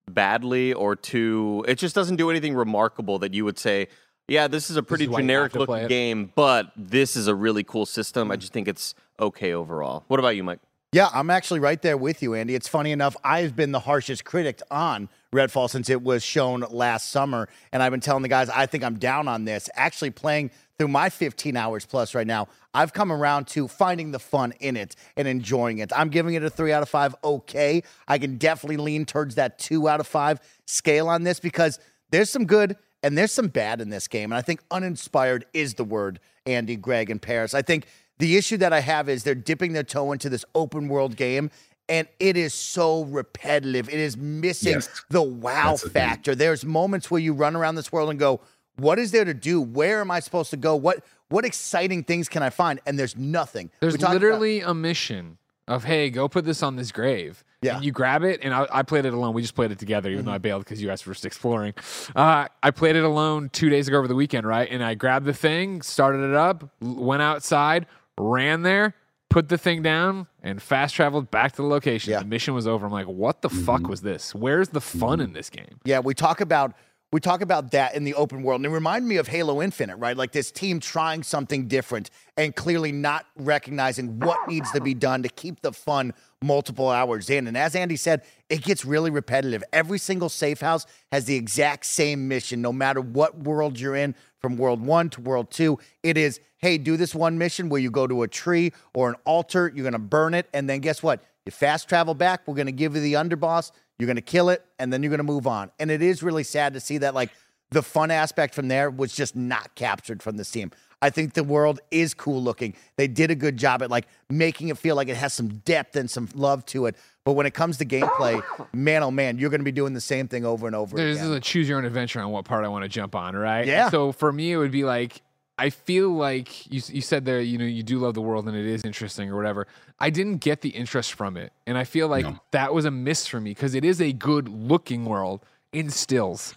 badly 0.09 0.73
or 0.73 0.95
too. 0.95 1.65
It 1.67 1.75
just 1.75 1.95
doesn't 1.95 2.17
do 2.17 2.29
anything 2.29 2.53
remarkable 2.53 3.19
that 3.19 3.33
you 3.33 3.45
would 3.45 3.57
say, 3.57 3.87
yeah, 4.27 4.47
this 4.47 4.69
is 4.69 4.77
a 4.77 4.83
pretty 4.83 5.05
is 5.05 5.09
why 5.09 5.19
you 5.19 5.23
have 5.23 5.51
generic 5.51 5.55
looking 5.55 5.87
game, 5.87 6.31
but 6.35 6.71
this 6.75 7.15
is 7.15 7.27
a 7.27 7.35
really 7.35 7.63
cool 7.63 7.85
system. 7.85 8.31
I 8.31 8.35
just 8.35 8.53
think 8.53 8.67
it's 8.67 8.95
okay 9.19 9.53
overall. 9.53 10.03
What 10.07 10.19
about 10.19 10.35
you, 10.35 10.43
Mike? 10.43 10.59
Yeah, 10.95 11.09
I'm 11.13 11.29
actually 11.29 11.59
right 11.59 11.81
there 11.81 11.97
with 11.97 12.23
you, 12.23 12.35
Andy. 12.35 12.55
It's 12.55 12.69
funny 12.69 12.93
enough, 12.93 13.17
I've 13.21 13.53
been 13.53 13.73
the 13.73 13.81
harshest 13.81 14.23
critic 14.23 14.61
on 14.71 15.09
Redfall 15.33 15.69
since 15.69 15.89
it 15.89 16.01
was 16.01 16.23
shown 16.23 16.61
last 16.69 17.11
summer. 17.11 17.49
And 17.73 17.83
I've 17.83 17.91
been 17.91 17.99
telling 17.99 18.21
the 18.21 18.29
guys, 18.29 18.49
I 18.49 18.65
think 18.65 18.81
I'm 18.83 18.97
down 18.97 19.27
on 19.27 19.43
this. 19.43 19.69
Actually, 19.75 20.11
playing 20.11 20.51
through 20.79 20.87
my 20.87 21.09
15 21.09 21.57
hours 21.57 21.85
plus 21.85 22.15
right 22.15 22.25
now, 22.25 22.47
I've 22.73 22.93
come 22.93 23.11
around 23.11 23.47
to 23.47 23.67
finding 23.67 24.11
the 24.11 24.19
fun 24.19 24.53
in 24.61 24.77
it 24.77 24.95
and 25.17 25.27
enjoying 25.27 25.79
it. 25.79 25.91
I'm 25.93 26.07
giving 26.07 26.35
it 26.35 26.43
a 26.43 26.49
three 26.49 26.71
out 26.71 26.81
of 26.81 26.87
five, 26.87 27.13
okay. 27.25 27.83
I 28.07 28.17
can 28.17 28.37
definitely 28.37 28.77
lean 28.77 29.03
towards 29.05 29.35
that 29.35 29.59
two 29.59 29.89
out 29.89 29.99
of 29.99 30.07
five 30.07 30.39
scale 30.65 31.09
on 31.09 31.23
this 31.23 31.41
because 31.41 31.77
there's 32.11 32.29
some 32.29 32.45
good 32.45 32.77
and 33.05 33.17
there's 33.17 33.31
some 33.31 33.47
bad 33.47 33.79
in 33.81 33.89
this 33.89 34.07
game. 34.07 34.31
And 34.31 34.37
I 34.37 34.41
think 34.41 34.61
uninspired 34.71 35.45
is 35.53 35.75
the 35.75 35.83
word, 35.83 36.19
Andy, 36.45 36.75
Greg, 36.75 37.09
and 37.09 37.21
Parris. 37.21 37.53
I 37.53 37.61
think 37.61 37.85
the 38.17 38.35
issue 38.37 38.57
that 38.57 38.73
I 38.73 38.79
have 38.79 39.07
is 39.09 39.23
they're 39.23 39.35
dipping 39.35 39.73
their 39.73 39.83
toe 39.83 40.11
into 40.11 40.27
this 40.29 40.43
open 40.55 40.87
world 40.87 41.15
game. 41.15 41.51
And 41.87 42.07
it 42.19 42.35
is 42.35 42.53
so 42.55 43.03
repetitive. 43.03 43.89
It 43.89 43.99
is 43.99 44.17
missing 44.17 44.73
Yes. 44.73 44.89
the 45.09 45.21
wow 45.21 45.71
That's 45.71 45.87
factor. 45.89 46.33
There's 46.33 46.65
moments 46.65 47.11
where 47.11 47.21
you 47.21 47.33
run 47.33 47.55
around 47.55 47.75
this 47.75 47.91
world 47.91 48.09
and 48.09 48.17
go, 48.17 48.41
"What 48.77 48.97
is 48.97 49.11
there 49.11 49.23
to 49.23 49.35
do? 49.35 49.61
Where 49.61 50.01
am 50.01 50.09
I 50.09 50.19
supposed 50.19 50.49
to 50.49 50.57
go? 50.57 50.75
What 50.75 51.03
what 51.29 51.45
exciting 51.45 52.03
things 52.03 52.27
can 52.27 52.41
I 52.41 52.49
find?" 52.49 52.79
And 52.87 52.97
there's 52.97 53.15
nothing. 53.15 53.69
There's 53.81 53.93
We 53.93 53.99
talked 53.99 54.15
about- 54.15 54.21
literally 54.21 54.61
a 54.61 54.73
mission 54.73 55.37
of, 55.67 55.83
hey, 55.83 56.09
go 56.09 56.27
put 56.27 56.45
this 56.45 56.63
on 56.63 56.75
this 56.75 56.91
grave. 56.91 57.43
Yeah. 57.65 57.75
And 57.75 57.85
you 57.85 57.91
grab 57.91 58.23
it, 58.23 58.39
and 58.43 58.53
I, 58.53 58.67
I 58.71 58.83
played 58.83 59.05
it 59.05 59.13
alone. 59.13 59.33
We 59.33 59.41
just 59.41 59.55
played 59.55 59.71
it 59.71 59.79
together, 59.79 60.09
even 60.09 60.25
though 60.25 60.31
I 60.31 60.35
mm-hmm. 60.35 60.41
bailed 60.41 60.63
because 60.63 60.81
you 60.81 60.87
guys 60.87 61.05
were 61.05 61.13
just 61.13 61.25
exploring. 61.25 61.73
Uh, 62.15 62.47
I 62.61 62.71
played 62.71 62.95
it 62.95 63.03
alone 63.03 63.49
two 63.49 63.69
days 63.69 63.87
ago 63.87 63.97
over 63.97 64.07
the 64.07 64.15
weekend, 64.15 64.47
right? 64.47 64.67
And 64.69 64.83
I 64.83 64.93
grabbed 64.95 65.25
the 65.25 65.33
thing, 65.33 65.81
started 65.81 66.29
it 66.29 66.35
up, 66.35 66.69
went 66.81 67.21
outside, 67.21 67.87
ran 68.17 68.61
there, 68.61 68.95
put 69.29 69.49
the 69.49 69.57
thing 69.57 69.81
down, 69.81 70.27
and 70.43 70.61
fast 70.61 70.95
traveled 70.95 71.31
back 71.31 71.53
to 71.53 71.57
the 71.57 71.67
location. 71.67 72.11
Yeah. 72.11 72.19
The 72.19 72.25
mission 72.25 72.53
was 72.53 72.67
over. 72.67 72.85
I'm 72.85 72.91
like, 72.91 73.07
what 73.07 73.41
the 73.41 73.49
fuck 73.49 73.81
mm-hmm. 73.81 73.89
was 73.89 74.01
this? 74.01 74.33
Where's 74.35 74.69
the 74.69 74.81
fun 74.81 75.19
mm-hmm. 75.19 75.21
in 75.27 75.33
this 75.33 75.49
game? 75.49 75.79
Yeah, 75.83 75.99
we 75.99 76.13
talk 76.13 76.41
about 76.41 76.75
we 77.11 77.21
talk 77.21 77.41
about 77.41 77.71
that 77.71 77.95
in 77.95 78.03
the 78.03 78.13
open 78.15 78.43
world. 78.43 78.59
And 78.59 78.65
it 78.65 78.69
reminded 78.69 79.07
me 79.07 79.15
of 79.15 79.27
Halo 79.27 79.61
Infinite, 79.61 79.95
right? 79.95 80.17
Like 80.17 80.33
this 80.33 80.51
team 80.51 80.81
trying 80.81 81.23
something 81.23 81.67
different 81.67 82.09
and 82.35 82.53
clearly 82.53 82.91
not 82.91 83.25
recognizing 83.37 84.19
what 84.19 84.49
needs 84.49 84.69
to 84.71 84.81
be 84.81 84.93
done 84.93 85.23
to 85.23 85.29
keep 85.29 85.61
the 85.61 85.71
fun 85.71 86.13
multiple 86.45 86.89
hours 86.89 87.29
in. 87.29 87.47
And 87.47 87.57
as 87.57 87.75
Andy 87.75 87.95
said, 87.95 88.23
it 88.49 88.61
gets 88.61 88.85
really 88.85 89.09
repetitive. 89.09 89.63
Every 89.73 89.97
single 89.97 90.29
safe 90.29 90.61
house 90.61 90.85
has 91.11 91.25
the 91.25 91.35
exact 91.35 91.85
same 91.85 92.27
mission, 92.27 92.61
no 92.61 92.71
matter 92.71 93.01
what 93.01 93.39
world 93.39 93.79
you're 93.79 93.95
in, 93.95 94.15
from 94.39 94.57
world 94.57 94.85
one 94.85 95.09
to 95.09 95.21
world 95.21 95.49
two. 95.49 95.79
It 96.03 96.17
is, 96.17 96.39
hey, 96.59 96.77
do 96.77 96.97
this 96.97 97.15
one 97.15 97.37
mission 97.37 97.67
where 97.69 97.81
you 97.81 97.89
go 97.89 98.05
to 98.05 98.21
a 98.21 98.27
tree 98.27 98.73
or 98.93 99.09
an 99.09 99.15
altar, 99.25 99.71
you're 99.73 99.83
going 99.83 99.93
to 99.93 99.99
burn 99.99 100.33
it. 100.33 100.47
And 100.53 100.69
then 100.69 100.79
guess 100.79 101.01
what? 101.01 101.23
You 101.45 101.51
fast 101.51 101.89
travel 101.89 102.13
back, 102.13 102.47
we're 102.47 102.55
going 102.55 102.65
to 102.67 102.71
give 102.71 102.95
you 102.95 103.01
the 103.01 103.13
underboss, 103.13 103.71
you're 103.99 104.07
going 104.07 104.15
to 104.15 104.21
kill 104.21 104.49
it, 104.49 104.63
and 104.79 104.91
then 104.91 105.03
you're 105.03 105.09
going 105.11 105.17
to 105.17 105.23
move 105.23 105.47
on. 105.47 105.71
And 105.79 105.91
it 105.91 106.01
is 106.01 106.23
really 106.23 106.43
sad 106.43 106.73
to 106.73 106.79
see 106.79 106.99
that, 106.99 107.13
like, 107.13 107.31
the 107.71 107.81
fun 107.81 108.11
aspect 108.11 108.53
from 108.53 108.67
there 108.67 108.89
was 108.89 109.13
just 109.13 109.35
not 109.35 109.73
captured 109.75 110.21
from 110.21 110.37
this 110.37 110.51
team. 110.51 110.71
I 111.01 111.09
think 111.09 111.33
the 111.33 111.43
world 111.43 111.79
is 111.91 112.13
cool 112.13 112.41
looking. 112.41 112.73
They 112.97 113.07
did 113.07 113.31
a 113.31 113.35
good 113.35 113.57
job 113.57 113.81
at 113.83 113.89
like 113.89 114.07
making 114.29 114.69
it 114.69 114.77
feel 114.77 114.95
like 114.95 115.07
it 115.07 115.17
has 115.17 115.33
some 115.33 115.49
depth 115.59 115.95
and 115.95 116.09
some 116.09 116.29
love 116.33 116.65
to 116.67 116.85
it. 116.87 116.95
But 117.25 117.33
when 117.33 117.45
it 117.45 117.53
comes 117.53 117.77
to 117.77 117.85
gameplay, 117.85 118.41
man, 118.73 119.03
oh 119.03 119.11
man, 119.11 119.37
you're 119.37 119.49
going 119.49 119.59
to 119.61 119.65
be 119.65 119.71
doing 119.71 119.93
the 119.93 120.01
same 120.01 120.27
thing 120.27 120.45
over 120.45 120.67
and 120.67 120.75
over 120.75 120.95
This 120.95 121.17
again. 121.17 121.31
is 121.31 121.35
a 121.37 121.39
choose 121.39 121.67
your 121.67 121.77
own 121.77 121.85
adventure 121.85 122.19
on 122.21 122.31
what 122.31 122.45
part 122.45 122.63
I 122.65 122.67
want 122.67 122.83
to 122.83 122.89
jump 122.89 123.15
on, 123.15 123.35
right? 123.35 123.65
Yeah. 123.65 123.89
So 123.89 124.11
for 124.11 124.31
me, 124.31 124.51
it 124.51 124.57
would 124.57 124.71
be 124.71 124.83
like 124.83 125.21
I 125.57 125.69
feel 125.69 126.09
like 126.11 126.69
you 126.71 126.81
you 126.87 127.01
said 127.01 127.25
there, 127.25 127.39
you 127.41 127.57
know, 127.57 127.65
you 127.65 127.81
do 127.81 127.97
love 127.99 128.13
the 128.13 128.21
world 128.21 128.47
and 128.47 128.55
it 128.57 128.65
is 128.65 128.83
interesting 128.83 129.29
or 129.29 129.35
whatever. 129.37 129.67
I 129.99 130.09
didn't 130.09 130.37
get 130.37 130.61
the 130.61 130.69
interest 130.69 131.13
from 131.13 131.37
it, 131.37 131.53
and 131.65 131.77
I 131.77 131.85
feel 131.85 132.07
like 132.09 132.25
No. 132.25 132.39
that 132.51 132.73
was 132.73 132.83
a 132.85 132.91
miss 132.91 133.25
for 133.25 133.39
me 133.39 133.51
because 133.51 133.73
it 133.73 133.85
is 133.85 134.01
a 134.01 134.11
good 134.11 134.49
looking 134.49 135.05
world 135.05 135.45
in 135.71 135.89
stills. 135.89 136.53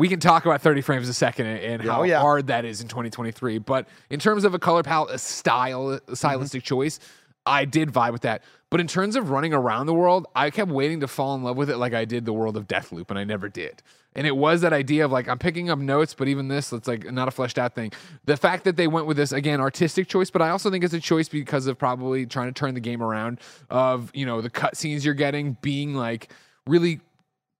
We 0.00 0.08
can 0.08 0.18
talk 0.18 0.46
about 0.46 0.62
30 0.62 0.80
frames 0.80 1.08
a 1.10 1.14
second 1.14 1.46
and, 1.46 1.82
how 1.82 2.00
Oh, 2.00 2.02
yeah. 2.04 2.20
hard 2.20 2.46
that 2.46 2.64
is 2.64 2.80
in 2.80 2.88
2023, 2.88 3.58
but 3.58 3.86
in 4.08 4.18
terms 4.18 4.44
of 4.44 4.54
a 4.54 4.58
color 4.58 4.82
palette, 4.82 5.14
a 5.14 5.18
style, 5.18 5.88
Mm-hmm. 5.88 6.12
a 6.12 6.16
stylistic 6.16 6.62
choice, 6.62 6.98
I 7.44 7.66
did 7.66 7.90
vibe 7.90 8.12
with 8.12 8.22
that. 8.22 8.42
But 8.70 8.80
in 8.80 8.86
terms 8.86 9.14
of 9.14 9.28
running 9.28 9.52
around 9.52 9.86
the 9.86 9.94
world, 9.94 10.26
I 10.34 10.48
kept 10.50 10.70
waiting 10.70 11.00
to 11.00 11.08
fall 11.08 11.34
in 11.34 11.42
love 11.42 11.56
with 11.58 11.68
it 11.68 11.76
like 11.76 11.92
I 11.92 12.06
did 12.06 12.24
the 12.24 12.32
world 12.32 12.56
of 12.56 12.66
Deathloop, 12.66 13.10
and 13.10 13.18
I 13.18 13.24
never 13.24 13.48
did. 13.50 13.82
And 14.16 14.26
it 14.26 14.34
was 14.36 14.62
that 14.62 14.72
idea 14.72 15.04
of 15.04 15.12
like 15.12 15.28
I'm 15.28 15.38
picking 15.38 15.68
up 15.70 15.78
notes, 15.78 16.14
but 16.14 16.28
even 16.28 16.48
this, 16.48 16.72
it's 16.72 16.88
like 16.88 17.10
not 17.12 17.28
a 17.28 17.30
fleshed 17.30 17.58
out 17.58 17.74
thing. 17.74 17.92
The 18.24 18.36
fact 18.38 18.64
that 18.64 18.76
they 18.76 18.86
went 18.88 19.06
with 19.06 19.16
this 19.18 19.32
again, 19.32 19.60
artistic 19.60 20.08
choice, 20.08 20.30
but 20.30 20.40
I 20.40 20.48
also 20.50 20.70
think 20.70 20.82
it's 20.82 20.94
a 20.94 21.00
choice 21.00 21.28
because 21.28 21.66
of 21.66 21.76
probably 21.78 22.24
trying 22.26 22.48
to 22.48 22.58
turn 22.58 22.72
the 22.74 22.80
game 22.80 23.02
around. 23.02 23.38
Of 23.68 24.10
you 24.14 24.24
know 24.26 24.40
the 24.40 24.50
cutscenes 24.50 25.04
you're 25.04 25.14
getting 25.14 25.56
being 25.62 25.94
like 25.94 26.32
really 26.66 27.00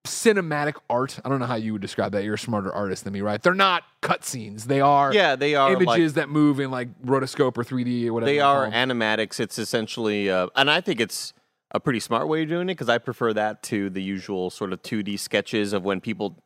cinematic 0.05 0.75
art. 0.89 1.19
I 1.25 1.29
don't 1.29 1.41
know 1.41 1.47
how 1.47 1.57
you 1.57 1.73
would 1.73 1.83
describe 1.83 2.13
that. 2.13 2.25
You're 2.25 2.35
a 2.35 2.39
smarter 2.39 2.73
artist 2.73 3.05
than 3.05 3.13
me, 3.13 3.21
right? 3.21 3.43
They're 3.43 3.55
not 3.55 3.83
cutscenes. 4.03 4.65
They 4.65 4.81
are 4.81 5.13
Yeah, 5.13 5.37
they 5.37 5.55
are 5.55 5.75
like- 5.75 5.83
images 5.83 6.15
that 6.15 6.29
move 6.29 6.59
in 6.59 6.71
like 6.71 6.89
rotoscope 7.03 7.59
or 7.59 7.65
3D 7.65 8.07
or 8.09 8.15
whatever. 8.15 8.31
They 8.33 8.41
are 8.41 8.67
animatics. 8.71 9.39
It's 9.41 9.59
essentially, 9.59 10.31
uh, 10.31 10.49
and 10.57 10.71
I 10.71 10.81
think 10.81 11.01
it's 11.01 11.35
a 11.73 11.81
pretty 11.81 12.01
smart 12.01 12.29
way 12.29 12.43
of 12.43 12.49
doing 12.49 12.69
it 12.69 12.75
because 12.75 12.89
I 12.89 12.99
prefer 12.99 13.33
that 13.35 13.63
to 13.65 13.91
the 13.91 14.03
usual 14.03 14.51
sort 14.51 14.73
of 14.73 14.83
2D 14.83 15.19
sketches 15.19 15.73
of 15.73 15.85
when 15.85 16.01
people 16.01 16.43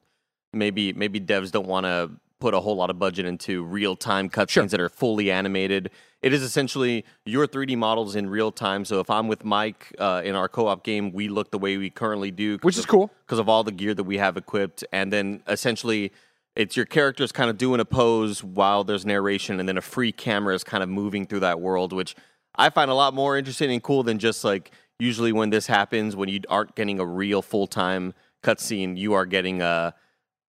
maybe 0.53 0.93
maybe 0.93 1.21
devs 1.21 1.51
don't 1.51 1.67
want 1.67 1.85
to 1.87 2.11
put 2.41 2.55
a 2.55 2.61
whole 2.61 2.77
lot 2.77 2.91
of 2.91 2.99
budget 2.99 3.25
into 3.25 3.63
real 3.65 3.97
time 3.97 4.29
cutscenes 4.29 4.51
Sure. 4.51 4.67
that 4.67 4.81
are 4.81 4.89
fully 4.89 5.31
animated. 5.31 5.91
It 6.25 6.33
is 6.33 6.43
essentially 6.43 7.05
your 7.27 7.47
3D 7.47 7.77
models 7.77 8.17
in 8.17 8.31
real 8.31 8.51
time. 8.51 8.87
So 8.87 8.99
if 8.99 9.11
I'm 9.11 9.29
with 9.29 9.45
Mike 9.45 9.95
uh, 9.99 10.23
in 10.25 10.35
our 10.35 10.49
co-op 10.49 10.83
game, 10.83 11.13
we 11.13 11.29
look 11.29 11.51
the 11.51 11.59
way 11.59 11.77
we 11.77 11.91
currently 11.91 12.31
do, 12.31 12.59
Which 12.63 12.79
is 12.79 12.87
cool. 12.87 13.11
because 13.27 13.39
of 13.39 13.47
all 13.51 13.63
the 13.63 13.73
gear 13.73 13.93
that 13.93 14.05
we 14.05 14.17
have 14.17 14.37
equipped, 14.39 14.85
and 14.93 15.13
then 15.13 15.43
essentially. 15.47 16.11
It's 16.57 16.77
your 16.77 16.87
characters 16.87 17.33
kind 17.33 17.51
of 17.51 17.59
doing 17.59 17.81
a 17.81 17.85
pose 17.85 18.45
while 18.45 18.85
there's 18.85 19.05
narration, 19.05 19.59
and 19.59 19.69
then 19.69 19.77
a 19.77 19.81
free 19.81 20.13
camera 20.13 20.55
is 20.55 20.63
kind 20.63 20.85
of 20.85 20.89
moving 20.89 21.27
through 21.27 21.41
that 21.41 21.61
world, 21.61 21.93
which 21.93 22.15
I 22.55 22.71
find 22.71 22.93
a 22.93 22.95
lot 22.95 23.13
more 23.13 23.37
interesting 23.37 23.73
and 23.73 23.83
cool 23.83 24.05
than 24.05 24.21
just 24.21 24.45
like 24.45 24.71
usually 25.01 25.33
when 25.33 25.51
this 25.51 25.67
happens, 25.67 26.15
when 26.15 26.29
you 26.29 26.39
aren't 26.49 26.77
getting 26.77 27.01
a 27.01 27.05
real 27.05 27.43
full 27.43 27.67
time 27.67 28.15
cutscene, 28.45 28.97
you 28.97 29.15
are 29.15 29.27
getting 29.27 29.63
a 29.63 29.95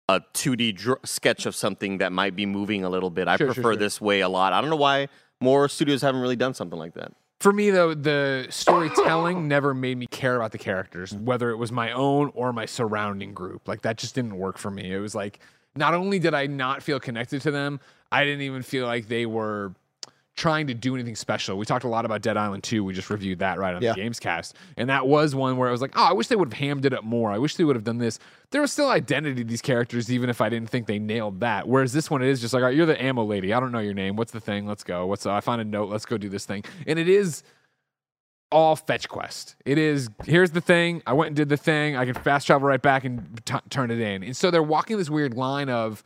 a 0.09 0.21
2D 0.33 0.75
dr- 0.75 0.97
sketch 1.05 1.45
of 1.45 1.55
something 1.55 1.99
that 1.99 2.11
might 2.11 2.35
be 2.35 2.47
moving 2.47 2.83
a 2.83 2.89
little 2.89 3.11
bit. 3.11 3.27
I 3.27 3.37
Sure, 3.37 3.45
sure, 3.49 3.53
prefer 3.53 3.73
sure. 3.73 3.75
this 3.77 4.01
way 4.01 4.21
a 4.21 4.27
lot. 4.27 4.53
I 4.53 4.59
don't 4.59 4.71
know 4.71 4.75
why 4.77 5.07
more 5.41 5.67
studios 5.67 6.01
haven't 6.01 6.21
really 6.21 6.35
done 6.35 6.53
something 6.53 6.79
like 6.79 6.93
that. 6.93 7.11
For 7.39 7.51
me, 7.51 7.71
though, 7.71 7.95
the 7.95 8.45
storytelling 8.51 9.47
never 9.47 9.73
made 9.73 9.97
me 9.97 10.05
care 10.05 10.35
about 10.35 10.51
the 10.51 10.59
characters, 10.59 11.11
whether 11.11 11.49
it 11.49 11.55
was 11.55 11.71
my 11.71 11.91
own 11.91 12.31
or 12.35 12.53
my 12.53 12.67
surrounding 12.67 13.33
group. 13.33 13.67
Like 13.67 13.81
that 13.81 13.97
just 13.97 14.13
didn't 14.13 14.37
work 14.37 14.59
for 14.59 14.69
me. 14.69 14.93
It 14.93 14.99
was 14.99 15.15
like 15.15 15.39
not 15.75 15.95
only 15.95 16.19
did 16.19 16.35
I 16.35 16.45
not 16.45 16.83
feel 16.83 16.99
connected 16.99 17.41
to 17.41 17.51
them, 17.51 17.79
I 18.11 18.25
didn't 18.25 18.41
even 18.41 18.61
feel 18.61 18.85
like 18.85 19.07
they 19.07 19.25
were 19.25 19.73
trying 20.41 20.65
to 20.65 20.73
do 20.73 20.95
anything 20.95 21.15
special. 21.15 21.55
We 21.55 21.65
talked 21.67 21.83
a 21.85 21.87
lot 21.87 22.03
about 22.03 22.23
Dead 22.23 22.35
Island 22.35 22.63
2. 22.63 22.83
We 22.83 22.93
just 22.95 23.11
reviewed 23.11 23.37
that 23.39 23.59
right 23.59 23.75
on 23.75 23.81
Yeah. 23.83 23.93
the 23.93 24.01
Gamescast. 24.01 24.53
And 24.75 24.89
that 24.89 25.05
was 25.07 25.35
one 25.35 25.55
where 25.57 25.69
I 25.69 25.71
was 25.71 25.81
like, 25.81 25.91
oh, 25.95 26.03
I 26.03 26.13
wish 26.13 26.27
they 26.27 26.35
would 26.35 26.51
have 26.51 26.59
hammed 26.59 26.83
it 26.85 26.93
up 26.93 27.03
more. 27.03 27.29
I 27.31 27.37
wish 27.37 27.57
they 27.57 27.63
would 27.63 27.75
have 27.75 27.83
done 27.85 27.99
this. 27.99 28.17
There 28.49 28.59
was 28.59 28.71
still 28.71 28.89
identity 28.89 29.43
to 29.43 29.47
these 29.47 29.61
characters, 29.61 30.11
even 30.11 30.31
if 30.31 30.41
I 30.41 30.49
didn't 30.49 30.71
think 30.71 30.87
they 30.87 30.97
nailed 30.97 31.41
that. 31.41 31.67
Whereas 31.67 31.93
this 31.93 32.09
one, 32.09 32.23
it 32.23 32.27
is 32.27 32.41
just 32.41 32.55
like, 32.55 32.61
all 32.61 32.67
right, 32.69 32.75
you're 32.75 32.87
the 32.87 32.99
ammo 33.01 33.23
lady. 33.23 33.53
I 33.53 33.59
don't 33.59 33.71
know 33.71 33.79
your 33.79 33.93
name. 33.93 34.15
What's 34.15 34.31
the 34.31 34.39
thing? 34.39 34.65
Let's 34.65 34.83
go. 34.83 35.05
What's 35.05 35.27
I 35.27 35.41
find 35.41 35.61
a 35.61 35.65
note. 35.65 35.89
Let's 35.89 36.05
go 36.07 36.17
do 36.17 36.27
this 36.27 36.45
thing. 36.47 36.63
And 36.87 36.97
it 36.97 37.07
is 37.07 37.43
all 38.51 38.75
fetch 38.75 39.07
quest. 39.07 39.55
It 39.63 39.77
is 39.77 40.09
here's 40.25 40.51
the 40.51 40.59
thing. 40.61 41.03
I 41.05 41.13
went 41.13 41.27
and 41.27 41.35
did 41.35 41.49
the 41.49 41.55
thing. 41.57 41.95
I 41.95 42.05
can 42.05 42.15
fast 42.15 42.47
travel 42.47 42.67
right 42.67 42.81
back 42.81 43.05
and 43.05 43.39
t- 43.45 43.53
turn 43.69 43.91
it 43.91 43.99
in. 43.99 44.23
And 44.23 44.35
so 44.35 44.49
they're 44.51 44.63
walking 44.63 44.97
this 44.97 45.09
weird 45.09 45.35
line 45.35 45.69
of, 45.69 46.03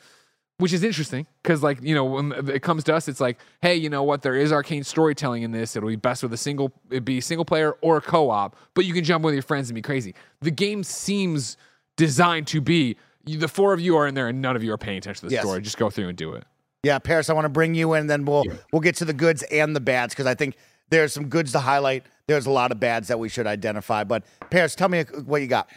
which 0.57 0.71
is 0.73 0.83
interesting 0.83 1.27
because 1.43 1.61
like 1.61 1.81
you 1.81 1.93
know 1.95 2.05
when 2.05 2.31
it 2.49 2.61
comes 2.61 2.83
to 2.85 2.95
us, 2.95 3.07
it's 3.07 3.19
like, 3.19 3.39
hey, 3.61 3.75
you 3.75 3.89
know 3.89 4.03
what? 4.03 4.21
There 4.21 4.35
is 4.35 4.51
Arkane 4.51 4.85
storytelling 4.85 5.43
in 5.43 5.51
this. 5.51 5.75
It'll 5.75 5.89
be 5.89 5.95
best 5.95 6.23
with 6.23 6.33
a 6.33 6.37
single. 6.37 6.71
It'd 6.89 7.05
be 7.05 7.19
single 7.21 7.45
player 7.45 7.73
or 7.81 7.97
a 7.97 8.01
co-op, 8.01 8.55
but 8.73 8.85
you 8.85 8.93
can 8.93 9.03
jump 9.03 9.23
with 9.25 9.33
your 9.33 9.43
friends 9.43 9.69
and 9.69 9.75
be 9.75 9.81
crazy. 9.81 10.15
The 10.41 10.51
game 10.51 10.83
seems 10.83 11.57
designed 11.97 12.47
to 12.47 12.61
be. 12.61 12.97
you- 13.25 13.37
The 13.39 13.47
four 13.47 13.73
of 13.73 13.79
you 13.81 13.97
are 13.97 14.07
in 14.07 14.13
there, 14.15 14.27
and 14.27 14.41
none 14.41 14.55
of 14.55 14.63
you 14.63 14.71
are 14.73 14.77
paying 14.77 14.97
attention 14.97 15.21
to 15.21 15.25
the 15.27 15.33
Yes. 15.33 15.43
story. 15.43 15.61
Just 15.61 15.77
go 15.77 15.89
through 15.89 16.07
and 16.09 16.17
do 16.17 16.33
it. 16.33 16.43
Yeah, 16.83 16.99
Parris, 16.99 17.29
I 17.29 17.33
want 17.33 17.45
to 17.45 17.49
bring 17.49 17.73
you 17.73 17.93
in, 17.93 18.07
then 18.07 18.25
we'll 18.25 18.43
we'll 18.71 18.81
get 18.81 18.95
to 18.97 19.05
the 19.05 19.13
goods 19.13 19.41
and 19.51 19.75
the 19.75 19.79
bads 19.79 20.13
because 20.13 20.27
I 20.27 20.35
think 20.35 20.55
there's 20.89 21.11
some 21.13 21.27
goods 21.29 21.51
to 21.53 21.59
highlight. 21.59 22.03
There's 22.27 22.45
a 22.45 22.51
lot 22.51 22.71
of 22.71 22.79
bads 22.79 23.07
that 23.07 23.17
we 23.19 23.27
should 23.29 23.47
identify. 23.47 24.03
But 24.03 24.23
Parris, 24.51 24.75
tell 24.75 24.89
me 24.89 24.99
uh, 24.99 25.05
what 25.25 25.41
you 25.41 25.47
got. 25.47 25.67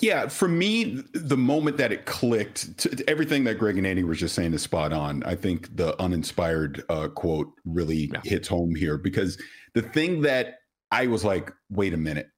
Yeah, 0.00 0.28
for 0.28 0.48
me, 0.48 1.02
the 1.12 1.36
moment 1.36 1.76
that 1.76 1.92
it 1.92 2.06
clicked, 2.06 2.78
to, 2.78 2.96
to 2.96 3.10
everything 3.10 3.44
that 3.44 3.58
Greg 3.58 3.76
and 3.76 3.86
Andy 3.86 4.04
were 4.04 4.14
just 4.14 4.34
saying 4.34 4.54
is 4.54 4.62
spot 4.62 4.92
on. 4.92 5.22
I 5.24 5.34
think 5.34 5.76
the 5.76 6.00
uninspired 6.00 6.82
uh, 6.88 7.08
quote 7.08 7.52
really 7.64 8.10
Yeah. 8.12 8.20
hits 8.24 8.48
home 8.48 8.74
here 8.74 8.96
because 8.98 9.40
the 9.74 9.82
thing 9.82 10.22
that 10.22 10.60
I 10.90 11.06
was 11.06 11.24
like, 11.24 11.52
wait 11.70 11.94
a 11.94 11.98
minute, 11.98 12.28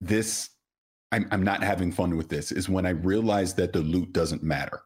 this, 0.00 0.50
I'm, 1.12 1.26
I'm 1.30 1.42
not 1.42 1.62
having 1.62 1.92
fun 1.92 2.16
with 2.16 2.28
this, 2.28 2.50
is 2.52 2.68
when 2.68 2.86
I 2.86 2.90
realized 2.90 3.56
that 3.58 3.72
the 3.72 3.80
loot 3.80 4.12
doesn't 4.12 4.42
matter. 4.42 4.80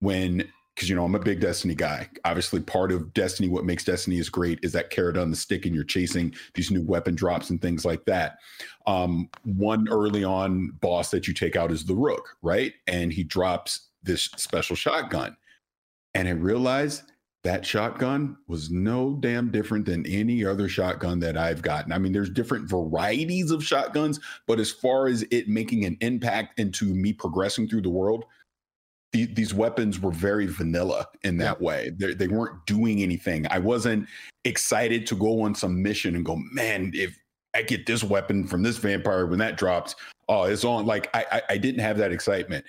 When, 0.00 0.48
because, 0.78 0.88
you 0.88 0.94
know, 0.94 1.04
I'm 1.04 1.16
a 1.16 1.18
big 1.18 1.40
Destiny 1.40 1.74
guy. 1.74 2.08
Obviously, 2.24 2.60
part 2.60 2.92
of 2.92 3.12
Destiny, 3.12 3.48
what 3.48 3.64
makes 3.64 3.84
Destiny 3.84 4.18
is 4.18 4.28
great 4.28 4.60
is 4.62 4.70
that 4.74 4.90
carrot 4.90 5.16
on 5.16 5.28
the 5.28 5.36
stick 5.36 5.66
and 5.66 5.74
you're 5.74 5.82
chasing 5.82 6.32
these 6.54 6.70
new 6.70 6.82
weapon 6.82 7.16
drops 7.16 7.50
and 7.50 7.60
things 7.60 7.84
like 7.84 8.04
that 8.04 8.36
um, 8.86 9.28
one 9.42 9.88
early 9.88 10.22
on 10.22 10.68
boss 10.80 11.10
that 11.10 11.26
you 11.26 11.34
take 11.34 11.56
out 11.56 11.72
is 11.72 11.84
the 11.84 11.96
Rook, 11.96 12.36
right? 12.42 12.74
And 12.86 13.12
he 13.12 13.24
drops 13.24 13.88
this 14.04 14.22
special 14.36 14.76
shotgun. 14.76 15.36
And 16.14 16.28
I 16.28 16.30
realized 16.30 17.02
that 17.42 17.66
shotgun 17.66 18.36
was 18.46 18.70
no 18.70 19.18
damn 19.20 19.50
different 19.50 19.84
than 19.84 20.06
any 20.06 20.44
other 20.44 20.68
shotgun 20.68 21.18
that 21.20 21.36
I've 21.36 21.60
gotten. 21.60 21.92
I 21.92 21.98
mean, 21.98 22.12
there's 22.12 22.30
different 22.30 22.70
varieties 22.70 23.50
of 23.50 23.64
shotguns, 23.64 24.20
but 24.46 24.60
as 24.60 24.70
far 24.70 25.08
as 25.08 25.24
it 25.32 25.48
making 25.48 25.84
an 25.86 25.96
impact 26.02 26.60
into 26.60 26.84
me 26.84 27.12
progressing 27.12 27.68
through 27.68 27.82
the 27.82 27.90
world, 27.90 28.26
the, 29.12 29.26
these 29.26 29.54
weapons 29.54 30.00
were 30.00 30.10
very 30.10 30.46
vanilla 30.46 31.06
in 31.22 31.38
that 31.38 31.60
way. 31.60 31.90
They, 31.96 32.14
they 32.14 32.28
weren't 32.28 32.66
doing 32.66 33.02
anything. 33.02 33.46
I 33.50 33.58
wasn't 33.58 34.06
excited 34.44 35.06
to 35.06 35.14
go 35.14 35.42
on 35.42 35.54
some 35.54 35.82
mission 35.82 36.14
and 36.14 36.24
go, 36.24 36.36
man, 36.52 36.92
if 36.94 37.18
I 37.54 37.62
get 37.62 37.86
this 37.86 38.04
weapon 38.04 38.46
from 38.46 38.62
this 38.62 38.76
vampire 38.76 39.26
when 39.26 39.38
that 39.38 39.56
drops, 39.56 39.96
oh, 40.28 40.44
it's 40.44 40.64
on. 40.64 40.86
Like 40.86 41.08
I, 41.14 41.24
I, 41.32 41.42
I 41.50 41.58
didn't 41.58 41.80
have 41.80 41.96
that 41.98 42.12
excitement. 42.12 42.64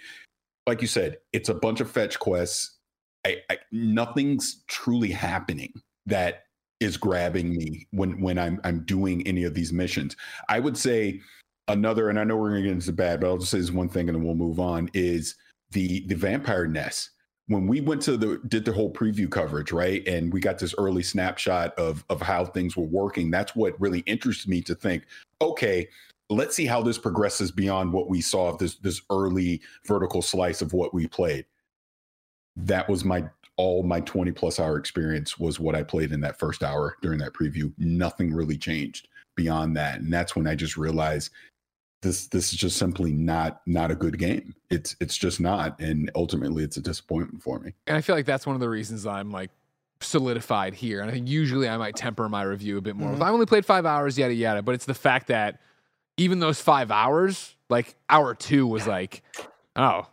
Like 0.65 0.81
you 0.81 0.87
said, 0.87 1.17
it's 1.33 1.49
a 1.49 1.53
bunch 1.53 1.81
of 1.81 1.91
fetch 1.91 2.19
quests. 2.19 2.77
I, 3.25 3.37
I 3.49 3.57
nothing's 3.71 4.63
truly 4.67 5.11
happening 5.11 5.73
that 6.05 6.43
is 6.79 6.95
grabbing 6.95 7.49
me 7.49 7.85
when 7.91 8.21
when 8.21 8.39
I'm 8.39 8.61
I'm 8.63 8.85
doing 8.85 9.25
any 9.27 9.43
of 9.43 9.53
these 9.53 9.73
missions. 9.73 10.15
I 10.47 10.59
would 10.59 10.77
say 10.77 11.19
another, 11.67 12.09
and 12.09 12.17
I 12.17 12.23
know 12.23 12.37
we're 12.37 12.49
gonna 12.49 12.61
get 12.61 12.71
into 12.71 12.93
bad, 12.93 13.19
but 13.19 13.27
I'll 13.27 13.37
just 13.37 13.51
say 13.51 13.59
this 13.59 13.71
one 13.71 13.89
thing 13.89 14.07
and 14.07 14.15
then 14.17 14.23
we'll 14.23 14.35
move 14.35 14.59
on. 14.59 14.89
Is 14.93 15.35
the 15.71 16.05
the 16.07 16.15
vampire 16.15 16.67
nest 16.67 17.11
when 17.47 17.67
we 17.67 17.81
went 17.81 18.01
to 18.01 18.17
the 18.17 18.39
did 18.47 18.65
the 18.65 18.71
whole 18.71 18.91
preview 18.91 19.29
coverage 19.29 19.71
right 19.71 20.07
and 20.07 20.31
we 20.33 20.39
got 20.39 20.59
this 20.59 20.75
early 20.77 21.03
snapshot 21.03 21.73
of 21.75 22.03
of 22.09 22.21
how 22.21 22.45
things 22.45 22.75
were 22.75 22.85
working 22.85 23.31
that's 23.31 23.55
what 23.55 23.79
really 23.79 23.99
interested 24.01 24.49
me 24.49 24.61
to 24.61 24.75
think 24.75 25.05
okay 25.41 25.87
let's 26.29 26.55
see 26.55 26.65
how 26.65 26.81
this 26.81 26.97
progresses 26.97 27.51
beyond 27.51 27.91
what 27.91 28.09
we 28.09 28.21
saw 28.21 28.49
of 28.49 28.57
this 28.57 28.75
this 28.75 29.01
early 29.09 29.61
vertical 29.85 30.21
slice 30.21 30.61
of 30.61 30.73
what 30.73 30.93
we 30.93 31.07
played 31.07 31.45
that 32.55 32.87
was 32.89 33.05
my 33.05 33.23
all 33.57 33.83
my 33.83 33.99
20 34.01 34.31
plus 34.31 34.59
hour 34.59 34.77
experience 34.77 35.37
was 35.37 35.59
what 35.59 35.75
i 35.75 35.83
played 35.83 36.11
in 36.11 36.21
that 36.21 36.39
first 36.39 36.63
hour 36.63 36.95
during 37.01 37.19
that 37.19 37.33
preview 37.33 37.73
nothing 37.77 38.33
really 38.33 38.57
changed 38.57 39.07
beyond 39.39 39.77
that. 39.77 40.01
And 40.01 40.11
that's 40.11 40.35
when 40.35 40.47
I 40.47 40.55
just 40.55 40.75
realized 40.75 41.31
this 42.01 42.27
this 42.27 42.53
is 42.53 42.57
just 42.59 42.77
simply 42.77 43.11
not 43.11 43.61
not 43.65 43.91
a 43.91 43.95
good 43.95 44.17
game. 44.17 44.55
It's 44.69 44.95
it's 44.99 45.17
just 45.17 45.39
not, 45.39 45.79
and 45.79 46.09
ultimately 46.15 46.63
it's 46.63 46.77
a 46.77 46.81
disappointment 46.81 47.43
for 47.43 47.59
me. 47.59 47.73
And 47.87 47.97
I 47.97 48.01
feel 48.01 48.15
like 48.15 48.25
that's 48.25 48.45
one 48.47 48.55
of 48.55 48.59
the 48.61 48.69
reasons 48.69 49.05
I'm 49.05 49.31
like 49.31 49.51
solidified 50.01 50.73
here. 50.75 51.01
And 51.01 51.09
I 51.09 51.13
think 51.13 51.27
usually 51.27 51.67
I 51.67 51.75
might 51.77 51.95
temper 51.95 52.29
my 52.29 52.43
review 52.43 52.77
a 52.77 52.81
bit 52.81 52.95
more. 52.95 53.11
Mhm. 53.11 53.21
I've 53.21 53.33
only 53.33 53.45
played 53.45 53.65
five 53.65 53.85
hours, 53.85 54.17
yada 54.17 54.33
yada. 54.33 54.61
But 54.61 54.75
it's 54.75 54.85
the 54.85 54.93
fact 54.93 55.27
that 55.27 55.59
even 56.17 56.39
those 56.39 56.61
five 56.61 56.89
hours, 56.91 57.55
like 57.69 57.95
hour 58.09 58.33
two 58.33 58.65
was 58.65 58.87
like, 58.87 59.21
oh, 59.75 60.07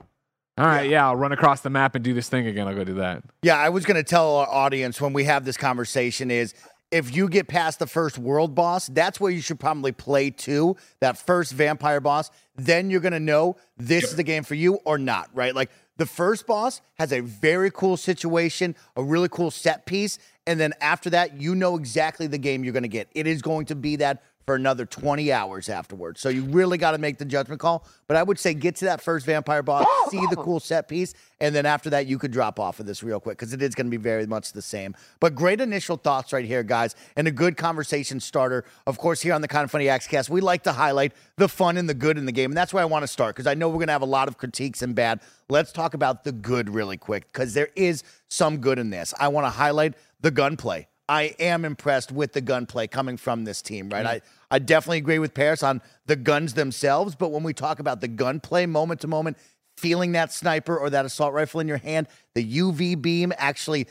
all 0.59 0.65
right, 0.65 0.89
yeah, 0.89 1.07
I'll 1.07 1.17
run 1.17 1.33
across 1.33 1.61
the 1.61 1.71
map 1.71 1.95
and 1.95 2.03
do 2.03 2.15
this 2.15 2.29
thing 2.29 2.47
again. 2.47 2.67
I'll 2.67 2.75
go 2.75 2.83
do 2.85 2.95
that. 2.95 3.23
Yeah, 3.43 3.59
I 3.59 3.69
was 3.69 3.85
going 3.85 3.97
to 3.97 4.03
tell 4.03 4.37
our 4.37 4.49
audience 4.49 5.01
when 5.01 5.13
we 5.13 5.25
have 5.25 5.45
this 5.45 5.57
conversation 5.57 6.31
is 6.31 6.55
if 6.91 7.15
you 7.15 7.29
get 7.29 7.49
past 7.49 7.79
the 7.79 7.87
first 7.87 8.19
world 8.19 8.55
boss, 8.55 8.87
that's 8.87 9.19
where 9.21 9.31
you 9.31 9.41
should 9.41 9.59
probably 9.59 9.93
play 9.93 10.31
to 10.31 10.77
that 11.01 11.19
first 11.19 11.53
vampire 11.53 12.01
boss. 12.01 12.31
Then 12.55 12.91
you're 12.91 13.01
going 13.01 13.13
to 13.13 13.21
know 13.21 13.57
this 13.77 14.05
is 14.05 14.17
the 14.17 14.23
game 14.23 14.45
for 14.45 14.55
you 14.55 14.75
or 14.85 14.97
not, 14.99 15.29
right? 15.35 15.55
Like 15.55 15.71
the 15.97 16.07
first 16.07 16.47
boss 16.47 16.81
has 16.99 17.13
a 17.13 17.21
very 17.21 17.71
cool 17.71 17.97
situation, 17.97 18.77
a 18.97 19.03
really 19.03 19.29
cool 19.29 19.51
set 19.51 19.87
piece. 19.87 20.19
And 20.47 20.61
then 20.61 20.75
after 20.81 21.11
that, 21.11 21.41
you 21.41 21.55
know 21.55 21.77
exactly 21.77 22.29
the 22.29 22.39
game 22.39 22.63
you're 22.63 22.73
going 22.73 22.83
to 22.83 22.89
get. 22.89 23.09
It 23.15 23.27
is 23.27 23.43
going 23.43 23.67
to 23.67 23.75
be 23.75 23.97
that 23.97 24.23
for 24.47 24.55
another 24.55 24.87
20 24.87 25.33
hours 25.33 25.69
afterwards. 25.69 26.21
So 26.21 26.29
you 26.29 26.45
really 26.45 26.79
got 26.79 26.93
to 26.93 26.99
make 26.99 27.19
the 27.19 27.25
judgment 27.25 27.61
call. 27.61 27.85
But 28.07 28.17
I 28.17 28.23
would 28.23 28.39
say 28.39 28.55
get 28.55 28.77
to 28.77 28.85
that 28.85 29.01
first 29.01 29.27
vampire 29.27 29.63
boss, 29.63 29.85
see 30.11 30.25
the 30.31 30.37
cool 30.37 30.61
set 30.61 30.89
piece, 30.89 31.15
and 31.41 31.53
then 31.53 31.67
after 31.67 31.91
that, 31.91 32.07
you 32.07 32.19
could 32.19 32.31
drop 32.31 32.61
off 32.61 32.79
of 32.79 32.87
this 32.87 33.03
real 33.03 33.19
quick 33.19 33.37
because 33.37 33.53
it 33.53 33.61
is 33.61 33.75
going 33.75 33.87
to 33.87 33.91
be 33.91 33.97
very 33.97 34.25
much 34.25 34.53
the 34.53 34.63
same. 34.63 34.95
But 35.19 35.35
great 35.35 35.61
initial 35.61 35.97
thoughts 35.97 36.33
right 36.33 36.45
here, 36.45 36.63
guys, 36.63 36.95
and 37.17 37.27
a 37.27 37.33
good 37.33 37.57
conversation 37.57 38.21
starter. 38.21 38.65
Of 38.87 38.99
course, 38.99 39.21
here 39.21 39.35
on 39.35 39.41
the 39.41 39.49
Kind 39.49 39.65
of 39.65 39.71
Funny 39.73 39.87
Cast, 39.87 40.31
we 40.31 40.41
like 40.41 40.63
to 40.63 40.73
highlight 40.73 41.13
the 41.37 41.49
fun 41.49 41.77
and 41.77 41.89
the 41.89 41.95
good 41.95 42.17
in 42.17 42.25
the 42.25 42.33
game. 42.33 42.53
And 42.53 42.57
that's 42.57 42.73
where 42.73 42.83
I 42.83 42.87
want 42.87 43.03
to 43.03 43.09
start 43.09 43.35
because 43.35 43.49
I 43.49 43.55
know 43.55 43.69
we're 43.69 43.75
going 43.75 43.89
to 43.89 43.93
have 43.93 44.03
a 44.03 44.07
lot 44.07 44.29
of 44.29 44.39
critiques 44.39 44.81
and 44.81 44.95
bad. 44.95 45.21
Let's 45.49 45.73
talk 45.73 45.95
about 45.95 46.23
the 46.23 46.33
good 46.33 46.71
really 46.71 46.97
quick 46.97 47.33
because 47.33 47.55
there 47.55 47.71
is 47.75 48.05
some 48.29 48.59
good 48.59 48.79
in 48.79 48.91
this. 48.91 49.13
I 49.19 49.29
want 49.29 49.47
to 49.47 49.51
highlight 49.51 49.95
the 50.21 50.31
gunplay. 50.31 50.87
I 51.09 51.35
am 51.39 51.65
impressed 51.65 52.11
with 52.11 52.33
the 52.33 52.41
gunplay 52.41 52.87
coming 52.89 53.17
from 53.17 53.45
this 53.45 53.63
team, 53.63 53.91
right? 53.91 54.05
Mm-hmm. 54.05 54.15
I, 54.15 54.21
I 54.51 54.59
definitely 54.59 54.99
agree 54.99 55.19
with 55.19 55.35
Parris 55.35 55.63
on 55.63 55.83
the 56.07 56.17
guns 56.17 56.55
themselves, 56.55 57.15
but 57.15 57.31
when 57.31 57.43
we 57.43 57.53
talk 57.53 57.79
about 57.81 58.01
the 58.01 58.09
gunplay 58.09 58.67
moment 58.67 59.01
to 59.01 59.09
moment, 59.09 59.37
feeling 59.77 60.13
that 60.13 60.33
sniper 60.33 60.77
or 60.77 60.91
that 60.91 61.05
assault 61.05 61.35
rifle 61.35 61.61
in 61.61 61.69
your 61.69 61.79
hand, 61.79 62.09
the 62.35 62.59
UV 62.59 63.01
beam 63.01 63.33
actually, 63.37 63.87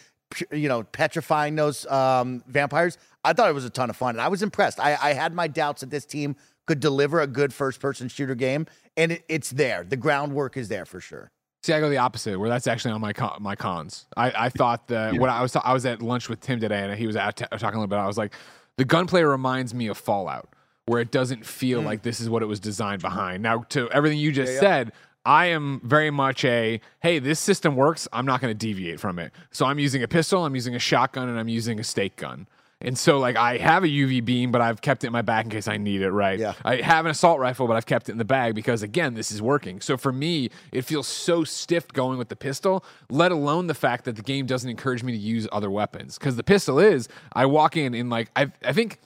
you 0.52 0.68
know, 0.68 0.84
petrifying 0.84 1.56
those 1.56 1.86
um, 1.88 2.44
vampires, 2.48 2.98
I 3.24 3.34
thought 3.34 3.50
it 3.50 3.54
was 3.54 3.66
a 3.66 3.70
ton 3.70 3.90
of 3.90 3.96
fun. 3.96 4.16
And 4.16 4.22
I 4.22 4.28
was 4.28 4.42
impressed. 4.42 4.80
I, 4.80 4.98
I 5.02 5.14
had 5.14 5.34
my 5.34 5.48
doubts 5.48 5.82
that 5.82 5.90
this 5.90 6.06
team 6.06 6.36
could 6.66 6.80
deliver 6.80 7.22
a 7.22 7.28
good 7.28 7.54
first 7.54 7.80
person 7.80 8.08
shooter 8.08 8.36
game, 8.36 8.66
and 8.98 9.12
it, 9.14 9.26
it's 9.30 9.52
there. 9.52 9.84
The 9.84 9.98
groundwork 9.98 10.58
is 10.58 10.68
there 10.68 10.86
for 10.86 11.00
sure. 11.00 11.32
See, 11.64 11.74
I 11.74 11.80
go 11.80 11.90
the 11.90 11.98
opposite, 11.98 12.40
where 12.40 12.50
that's 12.50 12.68
actually 12.68 12.92
on 12.92 13.02
my 13.02 13.12
con- 13.12 13.38
my 13.42 13.56
cons. 13.56 14.06
I, 14.16 14.32
I 14.36 14.50
thought 14.50 14.88
that 14.90 15.16
when 15.16 15.32
I 15.32 15.42
was 15.42 15.56
I 15.56 15.74
was 15.74 15.84
at 15.88 16.00
lunch 16.00 16.30
with 16.30 16.40
Tim 16.40 16.60
today, 16.60 16.84
and 16.84 16.94
he 16.94 17.08
was 17.08 17.16
out 17.16 17.38
t- 17.38 17.46
talking 17.50 17.78
a 17.78 17.80
little 17.80 17.88
bit. 17.88 17.96
I 17.96 18.06
was 18.06 18.20
like, 18.20 18.36
the 18.78 18.86
gunplay 18.86 19.24
reminds 19.24 19.74
me 19.74 19.88
of 19.88 19.98
Fallout, 19.98 20.50
where 20.86 21.02
it 21.02 21.12
doesn't 21.12 21.46
feel 21.46 21.80
hmm. 21.80 21.86
like 21.86 22.02
this 22.04 22.20
is 22.20 22.30
what 22.30 22.44
it 22.44 22.48
was 22.48 22.60
designed 22.60 23.02
hmm. 23.02 23.08
behind. 23.08 23.44
Now, 23.44 23.64
to 23.70 23.90
everything 23.92 24.20
you 24.20 24.32
just 24.32 24.60
said, 24.60 24.92
I 25.26 25.48
am 25.48 25.82
very 25.84 26.12
much 26.12 26.46
a 26.46 26.80
hey, 27.02 27.20
this 27.20 27.40
system 27.40 27.76
works. 27.76 28.08
I'm 28.14 28.26
not 28.26 28.42
going 28.42 28.52
to 28.52 28.58
deviate 28.58 29.00
from 29.00 29.18
it. 29.18 29.32
So 29.52 29.66
I'm 29.66 29.80
using 29.80 30.04
a 30.04 30.08
pistol, 30.08 30.46
I'm 30.46 30.56
using 30.56 30.76
a 30.76 30.80
shotgun, 30.80 31.30
and 31.30 31.40
I'm 31.40 31.48
using 31.48 31.80
a 31.80 31.84
stake 31.84 32.16
gun. 32.16 32.48
And 32.82 32.98
so, 32.98 33.20
like, 33.20 33.38
I 33.38 33.58
have 33.58 33.84
a 33.84 33.88
UV 33.88 34.24
beam, 34.26 34.52
but 34.52 34.60
I've 34.60 34.82
kept 34.82 35.04
it 35.06 35.08
in 35.08 35.14
my 35.14 35.22
back 35.22 35.46
in 35.46 35.52
case 35.52 35.68
I 35.68 35.78
need 35.78 36.02
it, 36.02 36.12
right? 36.12 36.38
Yeah. 36.38 36.54
I 36.64 36.78
have 36.78 37.06
an 37.06 37.12
assault 37.12 37.40
rifle, 37.40 37.68
but 37.68 37.78
I've 37.78 37.86
kept 37.86 38.10
it 38.10 38.12
in 38.12 38.18
the 38.18 38.26
bag 38.26 38.54
because, 38.54 38.84
again, 38.84 39.14
this 39.14 39.32
is 39.32 39.42
working. 39.42 39.80
So 39.80 39.96
for 39.96 40.12
me, 40.12 40.50
it 40.74 40.82
feels 40.82 41.08
so 41.08 41.46
stiff 41.46 41.88
going 41.88 42.18
with 42.18 42.28
the 42.28 42.36
pistol, 42.36 42.84
let 43.10 43.32
alone 43.32 43.68
the 43.68 43.74
fact 43.74 44.04
that 44.06 44.18
the 44.18 44.22
game 44.22 44.46
doesn't 44.46 44.70
encourage 44.70 45.04
me 45.04 45.14
to 45.14 45.18
use 45.18 45.48
other 45.54 45.72
weapons. 45.72 46.18
Because 46.20 46.36
the 46.36 46.44
pistol 46.44 46.78
is, 46.78 47.08
I 47.32 47.46
walk 47.46 47.78
in 47.78 47.94
and, 47.94 48.10
like, 48.10 48.30
I, 48.36 48.52
I 48.64 48.74
think. 48.74 49.00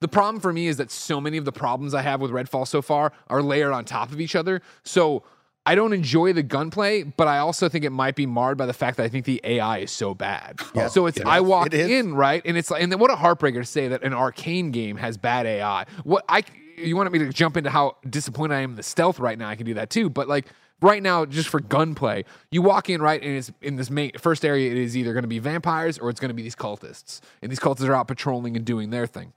The 0.00 0.08
problem 0.08 0.38
for 0.38 0.52
me 0.52 0.66
is 0.66 0.76
that 0.76 0.90
so 0.90 1.18
many 1.18 1.38
of 1.38 1.46
the 1.46 1.52
problems 1.52 1.94
I 1.94 2.02
have 2.02 2.20
with 2.20 2.30
Redfall 2.30 2.68
so 2.68 2.82
far 2.82 3.12
are 3.28 3.40
layered 3.40 3.72
on 3.72 3.86
top 3.86 4.12
of 4.12 4.20
each 4.20 4.36
other. 4.36 4.60
So 4.82 5.22
I 5.66 5.74
don't 5.74 5.94
enjoy 5.94 6.34
the 6.34 6.42
gunplay, 6.42 7.04
but 7.04 7.26
I 7.26 7.38
also 7.38 7.68
think 7.68 7.84
it 7.84 7.90
might 7.90 8.16
be 8.16 8.26
marred 8.26 8.58
by 8.58 8.66
the 8.66 8.74
fact 8.74 8.98
that 8.98 9.04
I 9.04 9.08
think 9.08 9.24
the 9.24 9.40
AI 9.44 9.78
is 9.78 9.90
so 9.90 10.14
bad. 10.14 10.60
Yes, 10.74 10.92
so 10.92 11.06
it's 11.06 11.18
it 11.18 11.26
I 11.26 11.40
walk 11.40 11.72
It 11.72 11.90
in 11.90 12.14
right, 12.14 12.42
and 12.44 12.56
it's 12.56 12.70
like, 12.70 12.82
and 12.82 12.92
then 12.92 12.98
what 12.98 13.10
a 13.10 13.14
heartbreaker 13.14 13.60
to 13.60 13.64
say 13.64 13.88
that 13.88 14.02
an 14.02 14.12
Arkane 14.12 14.72
game 14.72 14.96
has 14.96 15.16
bad 15.16 15.46
AI. 15.46 15.86
What 16.04 16.24
I 16.28 16.44
you 16.76 16.96
wanted 16.96 17.12
me 17.12 17.20
to 17.20 17.30
jump 17.30 17.56
into 17.56 17.70
how 17.70 17.96
disappointed 18.08 18.54
I 18.54 18.60
am 18.60 18.70
in 18.70 18.76
the 18.76 18.82
stealth 18.82 19.18
right 19.18 19.38
now? 19.38 19.48
I 19.48 19.54
can 19.54 19.64
do 19.64 19.74
that 19.74 19.88
too, 19.88 20.10
but 20.10 20.28
like 20.28 20.48
right 20.82 21.02
now, 21.02 21.24
just 21.24 21.48
for 21.48 21.60
gunplay, 21.60 22.24
you 22.50 22.60
walk 22.60 22.90
in 22.90 23.00
right, 23.00 23.22
and 23.22 23.36
it's 23.36 23.50
in 23.62 23.76
this 23.76 23.88
main 23.88 24.12
first 24.18 24.44
area. 24.44 24.70
It 24.70 24.76
is 24.76 24.96
either 24.96 25.14
going 25.14 25.22
to 25.22 25.28
be 25.28 25.38
vampires 25.38 25.98
or 25.98 26.10
it's 26.10 26.20
going 26.20 26.30
to 26.30 26.34
be 26.34 26.42
these 26.42 26.56
cultists, 26.56 27.20
and 27.40 27.50
these 27.50 27.60
cultists 27.60 27.88
are 27.88 27.94
out 27.94 28.08
patrolling 28.08 28.56
and 28.56 28.66
doing 28.66 28.90
their 28.90 29.06
thing 29.06 29.32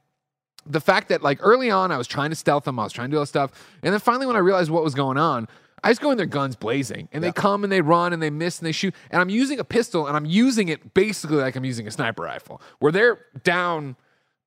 the 0.69 0.81
fact 0.81 1.07
that 1.07 1.21
like 1.21 1.39
early 1.41 1.71
on 1.71 1.93
I 1.93 1.97
was 1.97 2.07
trying 2.07 2.29
to 2.29 2.35
stealth 2.35 2.65
them, 2.65 2.77
I 2.77 2.83
was 2.83 2.91
trying 2.91 3.07
to 3.09 3.11
do 3.13 3.17
all 3.17 3.21
this 3.21 3.29
stuff, 3.29 3.51
and 3.81 3.93
then 3.93 4.01
finally 4.01 4.25
when 4.25 4.35
I 4.35 4.39
realized 4.39 4.69
what 4.69 4.83
was 4.83 4.95
going 4.95 5.17
on, 5.17 5.47
I 5.83 5.91
just 5.91 6.01
go 6.01 6.11
in 6.11 6.17
their 6.17 6.25
guns 6.25 6.55
blazing, 6.55 7.07
and 7.11 7.23
they 7.23 7.31
come 7.31 7.63
and 7.63 7.71
they 7.71 7.81
run 7.81 8.11
and 8.13 8.21
they 8.21 8.29
miss 8.29 8.59
and 8.59 8.65
they 8.65 8.71
shoot, 8.71 8.95
and 9.11 9.21
I'm 9.21 9.29
using 9.29 9.59
a 9.59 9.63
pistol 9.63 10.07
and 10.07 10.17
I'm 10.17 10.25
using 10.25 10.69
it 10.69 10.93
basically 10.93 11.37
like 11.37 11.55
I'm 11.55 11.65
using 11.65 11.87
a 11.87 11.91
sniper 11.91 12.23
rifle, 12.23 12.61
where 12.79 12.91
they're 12.91 13.19
down. 13.43 13.95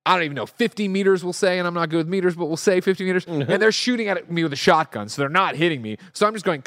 I 0.03 0.15
don't 0.15 0.23
even 0.23 0.35
know, 0.35 0.47
50 0.47 0.87
meters, 0.87 1.23
we'll 1.23 1.31
say, 1.31 1.59
and 1.59 1.67
I'm 1.67 1.75
not 1.75 1.89
good 1.89 1.97
with 1.97 2.07
meters, 2.07 2.35
but 2.35 2.47
we'll 2.47 2.57
say 2.57 2.81
50 2.81 3.03
meters, 3.03 3.23
mm-hmm. 3.23 3.51
and 3.51 3.61
they're 3.61 3.71
shooting 3.71 4.07
at 4.07 4.31
me 4.31 4.41
with 4.41 4.51
a 4.51 4.55
shotgun, 4.55 5.07
so 5.09 5.21
they're 5.21 5.29
not 5.29 5.55
hitting 5.55 5.79
me. 5.79 5.97
So 6.13 6.25
I'm 6.25 6.33
just 6.33 6.43
going, 6.43 6.63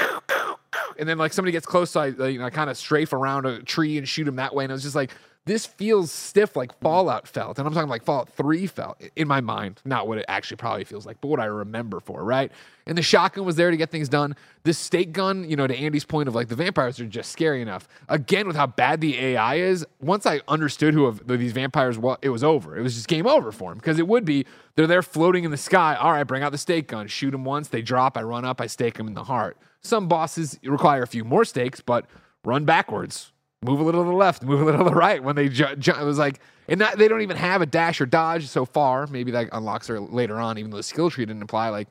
and 0.99 1.09
then 1.09 1.19
like 1.19 1.33
somebody 1.33 1.51
gets 1.51 1.67
close, 1.67 1.91
so 1.91 2.01
I, 2.01 2.07
you 2.29 2.39
know, 2.39 2.45
I 2.45 2.51
kind 2.51 2.71
of 2.71 2.77
strafe 2.77 3.13
around 3.13 3.45
a 3.45 3.61
tree 3.61 3.99
and 3.99 4.09
shoot 4.09 4.23
them 4.23 4.37
that 4.37 4.55
way, 4.55 4.63
and 4.63 4.73
I 4.73 4.75
was 4.75 4.85
just 4.85 4.95
like, 4.95 5.11
this 5.47 5.67
feels 5.67 6.11
stiff 6.11 6.57
like 6.57 6.79
Fallout 6.81 7.29
felt, 7.29 7.59
and 7.59 7.69
I'm 7.69 7.75
talking 7.75 7.91
like 7.91 8.03
Fallout 8.03 8.31
3 8.31 8.67
felt 8.67 8.99
in 9.15 9.29
my 9.29 9.43
mind, 9.43 9.83
not 9.85 10.09
what 10.09 10.17
it 10.17 10.25
actually 10.27 10.57
probably 10.57 10.85
feels 10.85 11.05
like, 11.05 11.21
but 11.21 11.29
what 11.29 11.39
I 11.39 11.45
remember 11.45 12.01
for, 12.01 12.25
right? 12.25 12.51
And 12.87 12.97
the 12.97 13.03
shotgun 13.03 13.45
was 13.45 13.57
there 13.57 13.71
to 13.71 13.77
get 13.77 13.91
things 13.91 14.09
done. 14.09 14.37
The 14.63 14.73
stake 14.73 15.13
gun, 15.13 15.49
you 15.49 15.57
know, 15.57 15.67
to 15.67 15.77
Andy's 15.77 16.07
point 16.07 16.29
of 16.29 16.35
like 16.35 16.49
the 16.49 16.57
vampires 16.57 16.99
are 16.99 17.07
just 17.07 17.31
scary 17.31 17.61
enough. 17.61 17.87
Again, 18.09 18.47
with 18.47 18.57
how 18.57 18.67
bad 18.67 19.03
the 19.03 19.19
AI 19.19 19.57
is, 19.57 19.85
once 20.01 20.25
I 20.25 20.41
understood 20.49 20.95
who 20.95 21.05
of 21.05 21.27
these 21.27 21.53
vampires 21.53 21.99
was, 21.99 22.17
it 22.23 22.31
was 22.31 22.43
over. 22.43 22.77
It 22.77 22.83
was 22.83 22.95
just 22.95 23.09
game 23.09 23.27
over 23.27 23.53
for 23.53 23.73
him 23.73 23.79
because 23.79 23.99
it 23.99 24.09
would 24.09 24.25
be 24.25 24.47
they're 24.77 24.87
there 24.87 25.03
floating 25.03 25.45
in 25.45 25.51
the 25.51 25.59
sky. 25.59 25.95
All 25.95 26.13
right, 26.13 26.25
bring 26.25 26.43
out 26.43 26.53
the 26.53 26.59
stake 26.59 26.89
gun, 26.89 27.07
shoot 27.07 27.33
them 27.33 27.45
once, 27.45 27.69
they 27.69 27.83
drop, 27.83 28.17
I 28.17 28.23
run 28.23 28.47
up, 28.47 28.63
I 28.63 28.67
stake 28.67 28.97
them 28.97 29.09
in 29.09 29.15
the 29.15 29.25
heart. 29.25 29.59
Some 29.83 30.09
bosses 30.09 30.59
require 30.65 31.03
a 31.03 31.07
few 31.07 31.25
more 31.25 31.45
stakes, 31.45 31.83
but 31.83 32.07
run 32.45 32.65
backwards, 32.65 33.33
move 33.65 33.81
a 33.81 33.83
little 33.83 34.05
to 34.05 34.11
the 34.11 34.17
left, 34.17 34.43
move 34.43 34.61
a 34.61 34.65
little 34.65 34.85
to 34.85 34.91
the 34.91 34.97
right. 34.97 35.23
When 35.23 35.37
they 35.37 35.49
ju- 35.49 35.75
ju- 35.77 35.95
it 35.99 36.05
was 36.05 36.19
like, 36.19 36.41
and 36.69 36.81
that, 36.81 36.99
they 36.99 37.09
don't 37.09 37.23
even 37.23 37.37
have 37.37 37.63
a 37.63 37.67
dash 37.67 38.01
or 38.01 38.07
dodge 38.07 38.47
so 38.49 38.65
far. 38.65 39.07
Maybe 39.07 39.31
that 39.33 39.49
unlocks 39.53 39.87
her 39.89 39.99
later 40.01 40.37
on, 40.39 40.59
even 40.59 40.71
though 40.71 40.77
the 40.77 40.83
skill 40.83 41.11
tree 41.11 41.25
didn't 41.27 41.43
apply. 41.43 41.71
Like, 41.71 41.89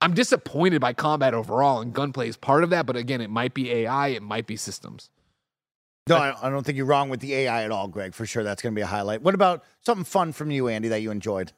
I'm 0.00 0.14
disappointed 0.14 0.80
by 0.80 0.92
combat 0.92 1.34
overall, 1.34 1.80
and 1.80 1.92
gunplay 1.92 2.28
is 2.28 2.36
part 2.36 2.64
of 2.64 2.70
that. 2.70 2.86
But 2.86 2.96
again, 2.96 3.20
it 3.20 3.30
might 3.30 3.54
be 3.54 3.70
AI, 3.72 4.08
it 4.08 4.22
might 4.22 4.46
be 4.46 4.56
systems. 4.56 5.10
No, 6.08 6.16
I, 6.16 6.34
I 6.42 6.50
don't 6.50 6.64
think 6.64 6.76
you're 6.76 6.86
wrong 6.86 7.08
with 7.08 7.20
the 7.20 7.32
AI 7.34 7.62
at 7.64 7.70
all, 7.70 7.86
Greg. 7.86 8.12
For 8.14 8.26
sure, 8.26 8.42
that's 8.42 8.60
going 8.60 8.74
to 8.74 8.76
be 8.76 8.82
a 8.82 8.86
highlight. 8.86 9.22
What 9.22 9.34
about 9.34 9.62
something 9.84 10.04
fun 10.04 10.32
from 10.32 10.50
you, 10.50 10.66
Andy, 10.68 10.88
that 10.88 11.00
you 11.00 11.10
enjoyed? 11.12 11.52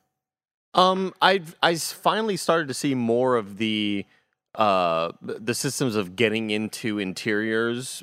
Um, 0.75 1.15
I 1.23 1.41
I 1.63 1.77
finally 1.77 2.37
started 2.37 2.69
to 2.69 2.75
see 2.75 2.95
more 2.95 3.37
of 3.37 3.59
the 3.59 4.05
uh 4.55 5.11
the 5.21 5.55
systems 5.55 5.97
of 5.97 6.15
getting 6.17 6.51
into 6.51 6.99
interiors. 6.99 8.03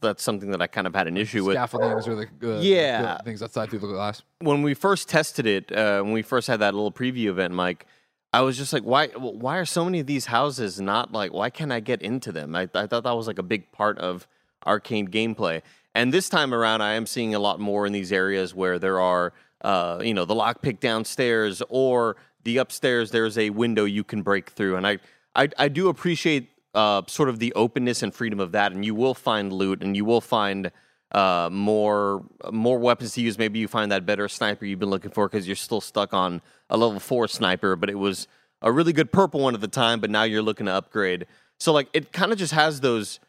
That's 0.00 0.22
something 0.22 0.50
that 0.50 0.60
I 0.60 0.66
kind 0.66 0.86
of 0.86 0.94
had 0.94 1.06
an 1.06 1.16
issue 1.16 1.44
with. 1.44 1.56
Scaffoldings 1.56 2.06
or 2.06 2.14
the, 2.14 2.56
uh, 2.56 2.60
Yeah. 2.60 3.16
the 3.18 3.24
things 3.24 3.42
outside 3.42 3.70
through 3.70 3.78
the 3.80 3.86
glass. 3.86 4.22
when 4.40 4.62
we 4.62 4.74
first 4.74 5.08
tested 5.08 5.46
it, 5.46 5.72
uh, 5.72 6.02
when 6.02 6.12
we 6.12 6.22
first 6.22 6.46
had 6.48 6.60
that 6.60 6.74
little 6.74 6.92
preview 6.92 7.26
event, 7.28 7.54
Mike, 7.54 7.86
I 8.32 8.42
was 8.42 8.58
just 8.58 8.72
like, 8.74 8.82
why? 8.82 9.08
Why 9.08 9.56
are 9.56 9.64
so 9.64 9.84
many 9.86 10.00
of 10.00 10.06
these 10.06 10.26
houses 10.26 10.78
not 10.80 11.12
like? 11.12 11.32
Why 11.32 11.48
can't 11.48 11.72
I 11.72 11.80
get 11.80 12.02
into 12.02 12.32
them? 12.32 12.54
I, 12.54 12.68
I 12.74 12.86
thought 12.86 13.04
that 13.04 13.16
was 13.16 13.26
like 13.26 13.38
a 13.38 13.42
big 13.42 13.72
part 13.72 13.98
of 13.98 14.26
Arkane 14.66 15.08
gameplay. 15.08 15.62
And 15.94 16.12
this 16.12 16.28
time 16.28 16.52
around, 16.52 16.82
I 16.82 16.92
am 16.92 17.06
seeing 17.06 17.34
a 17.34 17.38
lot 17.38 17.58
more 17.58 17.86
in 17.86 17.92
these 17.92 18.12
areas 18.12 18.54
where 18.54 18.78
there 18.78 19.00
are, 19.00 19.32
uh, 19.62 20.00
you 20.04 20.12
know, 20.12 20.26
the 20.26 20.34
lockpick 20.34 20.78
downstairs 20.80 21.62
or 21.70 22.16
the 22.44 22.58
upstairs. 22.58 23.10
There's 23.10 23.38
a 23.38 23.48
window 23.50 23.84
you 23.86 24.04
can 24.04 24.20
break 24.20 24.50
through, 24.50 24.76
and 24.76 24.86
I, 24.86 24.98
I, 25.34 25.48
I 25.58 25.68
do 25.68 25.88
appreciate 25.88 26.50
uh, 26.74 27.02
sort 27.06 27.28
of 27.28 27.38
the 27.38 27.52
openness 27.54 28.02
and 28.02 28.14
freedom 28.14 28.40
of 28.40 28.52
that. 28.52 28.72
And 28.72 28.84
you 28.84 28.94
will 28.94 29.14
find 29.14 29.52
loot, 29.52 29.82
and 29.82 29.96
you 29.96 30.04
will 30.04 30.20
find 30.20 30.70
uh, 31.12 31.48
more 31.50 32.24
more 32.52 32.78
weapons 32.78 33.12
to 33.14 33.20
use. 33.20 33.38
Maybe 33.38 33.58
you 33.58 33.68
find 33.68 33.90
that 33.92 34.04
better 34.04 34.28
sniper 34.28 34.64
you've 34.64 34.78
been 34.78 34.90
looking 34.90 35.10
for 35.10 35.28
because 35.28 35.46
you're 35.46 35.56
still 35.56 35.80
stuck 35.80 36.12
on 36.12 36.42
a 36.68 36.76
level 36.76 37.00
four 37.00 37.28
sniper, 37.28 37.76
but 37.76 37.88
it 37.88 37.98
was 37.98 38.28
a 38.60 38.70
really 38.70 38.92
good 38.92 39.12
purple 39.12 39.40
one 39.40 39.54
at 39.54 39.60
the 39.60 39.68
time. 39.68 40.00
But 40.00 40.10
now 40.10 40.24
you're 40.24 40.42
looking 40.42 40.66
to 40.66 40.72
upgrade. 40.72 41.26
So 41.58 41.72
like 41.72 41.88
it 41.92 42.12
kind 42.12 42.32
of 42.32 42.38
just 42.38 42.52
has 42.52 42.80
those 42.80 43.20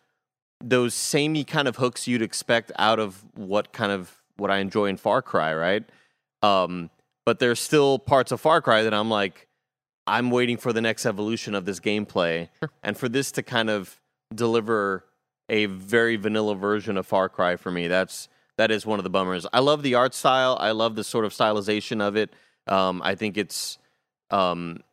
those 0.61 0.93
samey 0.93 1.43
kind 1.43 1.67
of 1.67 1.77
hooks 1.77 2.07
you'd 2.07 2.21
expect 2.21 2.71
out 2.77 2.99
of 2.99 3.23
what 3.35 3.71
kind 3.71 3.91
of 3.91 4.21
what 4.35 4.51
I 4.51 4.57
enjoy 4.57 4.85
in 4.85 4.97
Far 4.97 5.21
Cry, 5.21 5.53
right? 5.53 5.83
Um, 6.41 6.89
but 7.25 7.39
there's 7.39 7.59
still 7.59 7.99
parts 7.99 8.31
of 8.31 8.41
Far 8.41 8.61
Cry 8.61 8.83
that 8.83 8.93
I'm 8.93 9.09
like, 9.09 9.47
I'm 10.07 10.31
waiting 10.31 10.57
for 10.57 10.73
the 10.73 10.81
next 10.81 11.05
evolution 11.05 11.55
of 11.55 11.65
this 11.65 11.79
gameplay, 11.79 12.49
and 12.83 12.97
for 12.97 13.09
this 13.09 13.31
to 13.33 13.43
kind 13.43 13.69
of 13.69 13.99
deliver 14.33 15.05
a 15.49 15.65
very 15.65 16.15
vanilla 16.15 16.55
version 16.55 16.97
of 16.97 17.05
Far 17.05 17.29
Cry 17.29 17.55
for 17.55 17.71
me. 17.71 17.87
That's 17.87 18.29
that 18.57 18.71
is 18.71 18.85
one 18.85 18.99
of 18.99 19.03
the 19.03 19.09
bummers. 19.09 19.45
I 19.53 19.59
love 19.59 19.83
the 19.83 19.95
art 19.95 20.13
style. 20.13 20.57
I 20.59 20.71
love 20.71 20.95
the 20.95 21.03
sort 21.03 21.25
of 21.25 21.31
stylization 21.31 22.01
of 22.01 22.15
it. 22.15 22.31
Um, 22.67 23.01
I 23.03 23.15
think 23.15 23.37
it's 23.37 23.77
um, 24.31 24.83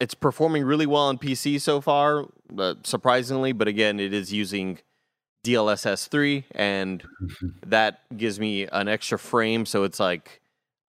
it's 0.00 0.14
performing 0.14 0.64
really 0.64 0.86
well 0.86 1.04
on 1.04 1.18
PC 1.18 1.60
so 1.60 1.80
far, 1.80 2.26
uh, 2.58 2.74
surprisingly. 2.82 3.52
But 3.52 3.68
again, 3.68 4.00
it 4.00 4.12
is 4.12 4.32
using 4.32 4.78
DLSS 5.44 6.08
three, 6.08 6.44
and 6.54 7.02
that 7.66 8.00
gives 8.16 8.38
me 8.38 8.66
an 8.66 8.88
extra 8.88 9.18
frame. 9.18 9.66
So 9.66 9.84
it's 9.84 10.00
like 10.00 10.41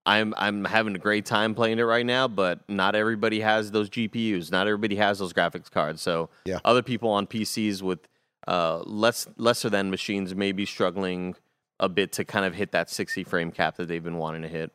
I'm 0.05 0.33
I'm 0.37 0.65
having 0.65 0.95
a 0.95 0.99
great 0.99 1.25
time 1.25 1.55
playing 1.55 1.79
it 1.79 1.83
right 1.83 2.05
now. 2.05 2.27
But 2.27 2.67
not 2.69 2.95
everybody 2.95 3.39
has 3.41 3.71
those 3.71 3.89
GPUs. 3.89 4.51
Not 4.51 4.67
everybody 4.67 4.95
has 4.97 5.19
those 5.19 5.33
graphics 5.33 5.71
cards. 5.71 6.01
So 6.01 6.29
Yeah. 6.45 6.59
other 6.65 6.81
people 6.81 7.09
on 7.09 7.27
PCs 7.27 7.81
with 7.81 7.99
uh, 8.47 8.79
less 8.85 9.27
lesser 9.37 9.69
than 9.69 9.89
machines 9.89 10.35
may 10.35 10.51
be 10.51 10.65
struggling 10.65 11.35
a 11.79 11.87
bit 11.89 12.11
to 12.13 12.25
kind 12.25 12.45
of 12.45 12.53
hit 12.55 12.71
that 12.71 12.89
60 12.89 13.23
frame 13.23 13.51
cap 13.51 13.77
that 13.77 13.87
they've 13.87 14.03
been 14.03 14.17
wanting 14.17 14.41
to 14.41 14.47
hit. 14.49 14.71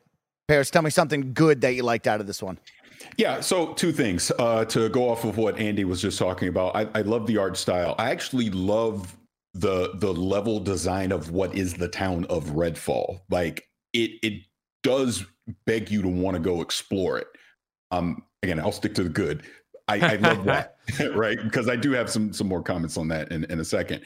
Parris, 0.47 0.71
tell 0.71 0.81
me 0.81 0.89
something 0.89 1.33
good 1.33 1.61
that 1.61 1.75
you 1.75 1.83
liked 1.83 2.07
out 2.07 2.19
of 2.19 2.25
this 2.27 2.41
one. 2.41 2.57
Yeah, 3.17 3.39
so 3.39 3.73
two 3.73 3.91
things 3.91 4.31
uh, 4.39 4.65
to 4.65 4.89
go 4.89 5.09
off 5.09 5.23
of 5.23 5.37
what 5.37 5.57
Andy 5.59 5.85
was 5.85 6.01
just 6.01 6.17
talking 6.17 6.47
about. 6.47 6.75
I, 6.75 6.87
I 6.95 7.01
love 7.03 7.27
the 7.27 7.37
art 7.37 7.55
style. 7.55 7.95
I 7.97 8.09
actually 8.09 8.49
love 8.49 9.15
the 9.53 9.91
the 9.95 10.13
level 10.13 10.59
design 10.59 11.11
of 11.11 11.31
what 11.31 11.55
is 11.55 11.75
the 11.75 11.87
town 11.87 12.25
of 12.25 12.45
Redfall. 12.47 13.21
Like 13.29 13.67
it 13.93 14.11
it 14.21 14.43
does 14.83 15.25
beg 15.65 15.89
you 15.91 16.01
to 16.01 16.07
want 16.07 16.35
to 16.35 16.39
go 16.41 16.61
explore 16.61 17.17
it. 17.17 17.27
Um, 17.91 18.23
again, 18.43 18.59
I'll 18.59 18.71
stick 18.71 18.95
to 18.95 19.03
the 19.03 19.09
good. 19.09 19.43
I, 19.87 20.13
I 20.13 20.15
love 20.17 20.45
that, 20.45 20.77
right? 21.15 21.41
Because 21.41 21.67
I 21.67 21.75
do 21.75 21.91
have 21.91 22.09
some 22.09 22.31
some 22.31 22.47
more 22.47 22.61
comments 22.61 22.97
on 22.97 23.07
that 23.09 23.31
in, 23.31 23.43
in 23.45 23.59
a 23.59 23.65
second. 23.65 24.01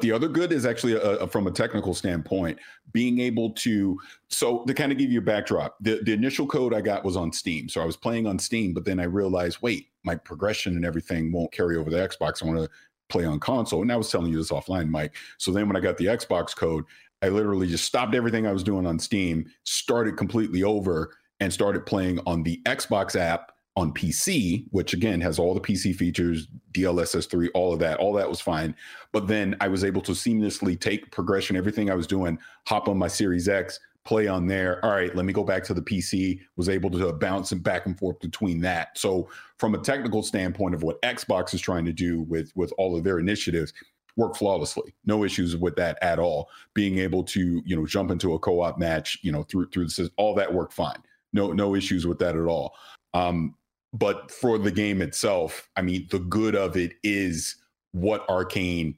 The 0.00 0.10
other 0.10 0.26
good 0.26 0.50
is 0.50 0.66
actually 0.66 0.94
a, 0.94 1.18
a- 1.18 1.26
from 1.28 1.46
a 1.46 1.52
technical 1.52 1.94
standpoint, 1.94 2.58
being 2.92 3.20
able 3.20 3.50
to. 3.50 3.98
So 4.28 4.64
to 4.64 4.74
kind 4.74 4.92
of 4.92 4.98
give 4.98 5.10
you 5.10 5.18
a 5.18 5.22
backdrop, 5.22 5.76
the 5.80 6.00
the 6.04 6.12
initial 6.12 6.46
code 6.46 6.72
I 6.72 6.80
got 6.80 7.04
was 7.04 7.16
on 7.16 7.32
Steam, 7.32 7.68
so 7.68 7.80
I 7.80 7.84
was 7.84 7.96
playing 7.96 8.26
on 8.26 8.38
Steam, 8.38 8.72
but 8.74 8.84
then 8.84 9.00
I 9.00 9.04
realized, 9.04 9.58
wait, 9.60 9.88
my 10.04 10.14
progression 10.14 10.76
and 10.76 10.84
everything 10.84 11.32
won't 11.32 11.52
carry 11.52 11.76
over 11.76 11.90
the 11.90 11.96
Xbox. 11.96 12.42
I 12.42 12.46
want 12.46 12.60
to 12.60 12.70
play 13.08 13.24
on 13.24 13.38
console, 13.40 13.82
and 13.82 13.92
I 13.92 13.96
was 13.96 14.10
telling 14.10 14.30
you 14.30 14.38
this 14.38 14.50
offline, 14.50 14.88
Mike. 14.88 15.14
So 15.38 15.52
then 15.52 15.66
when 15.68 15.76
I 15.76 15.80
got 15.80 15.96
the 15.96 16.06
Xbox 16.06 16.56
code, 16.56 16.84
I 17.24 17.28
literally 17.28 17.66
just 17.66 17.86
stopped 17.86 18.14
everything 18.14 18.46
I 18.46 18.52
was 18.52 18.62
doing 18.62 18.86
on 18.86 18.98
Steam, 18.98 19.50
started 19.64 20.18
completely 20.18 20.62
over, 20.62 21.16
and 21.40 21.50
started 21.50 21.86
playing 21.86 22.20
on 22.26 22.42
the 22.42 22.60
Xbox 22.66 23.16
app 23.16 23.52
on 23.76 23.94
PC, 23.94 24.66
which 24.72 24.92
again 24.92 25.22
has 25.22 25.38
all 25.38 25.54
the 25.54 25.60
PC 25.60 25.96
features, 25.96 26.46
DLSS3, 26.72 27.48
all 27.54 27.72
of 27.72 27.78
that. 27.78 27.98
All 27.98 28.12
that 28.12 28.28
was 28.28 28.42
fine. 28.42 28.76
But 29.10 29.26
then 29.26 29.56
I 29.62 29.68
was 29.68 29.84
able 29.84 30.02
to 30.02 30.12
seamlessly 30.12 30.78
take 30.78 31.10
progression, 31.10 31.56
everything 31.56 31.90
I 31.90 31.94
was 31.94 32.06
doing, 32.06 32.38
hop 32.66 32.88
on 32.88 32.98
my 32.98 33.08
Series 33.08 33.48
X, 33.48 33.80
play 34.04 34.28
on 34.28 34.46
there. 34.46 34.84
All 34.84 34.90
right, 34.90 35.14
let 35.16 35.24
me 35.24 35.32
go 35.32 35.44
back 35.44 35.64
to 35.64 35.74
the 35.74 35.80
PC, 35.80 36.40
was 36.56 36.68
able 36.68 36.90
to 36.90 37.12
bounce 37.14 37.52
and 37.52 37.62
back 37.62 37.86
and 37.86 37.98
forth 37.98 38.20
between 38.20 38.60
that. 38.60 38.98
So 38.98 39.30
from 39.58 39.74
a 39.74 39.78
technical 39.78 40.22
standpoint 40.22 40.74
of 40.74 40.82
what 40.82 41.00
Xbox 41.00 41.54
is 41.54 41.62
trying 41.62 41.86
to 41.86 41.92
do 41.92 42.20
with 42.20 42.52
with 42.54 42.72
all 42.76 42.96
of 42.96 43.02
their 43.02 43.18
initiatives, 43.18 43.72
work 44.16 44.36
flawlessly. 44.36 44.94
No 45.04 45.24
issues 45.24 45.56
with 45.56 45.76
that 45.76 45.98
at 46.02 46.18
all. 46.18 46.48
Being 46.74 46.98
able 46.98 47.24
to, 47.24 47.62
you 47.64 47.76
know, 47.76 47.86
jump 47.86 48.10
into 48.10 48.34
a 48.34 48.38
co-op 48.38 48.78
match, 48.78 49.18
you 49.22 49.32
know, 49.32 49.42
through 49.44 49.68
through 49.70 49.84
the 49.84 49.90
system, 49.90 50.14
all 50.16 50.34
that 50.34 50.52
worked 50.52 50.72
fine. 50.72 51.02
No 51.32 51.52
no 51.52 51.74
issues 51.74 52.06
with 52.06 52.18
that 52.20 52.36
at 52.36 52.46
all. 52.46 52.74
Um, 53.12 53.54
but 53.92 54.30
for 54.30 54.58
the 54.58 54.72
game 54.72 55.00
itself, 55.00 55.68
I 55.76 55.82
mean, 55.82 56.08
the 56.10 56.18
good 56.18 56.56
of 56.56 56.76
it 56.76 56.94
is 57.04 57.56
what 57.92 58.26
Arkane 58.26 58.96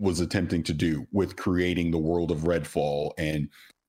was 0.00 0.20
attempting 0.20 0.62
to 0.64 0.72
do 0.72 1.06
with 1.12 1.36
creating 1.36 1.90
the 1.90 1.98
world 1.98 2.30
of 2.30 2.40
Redfall 2.40 3.12
and 3.18 3.48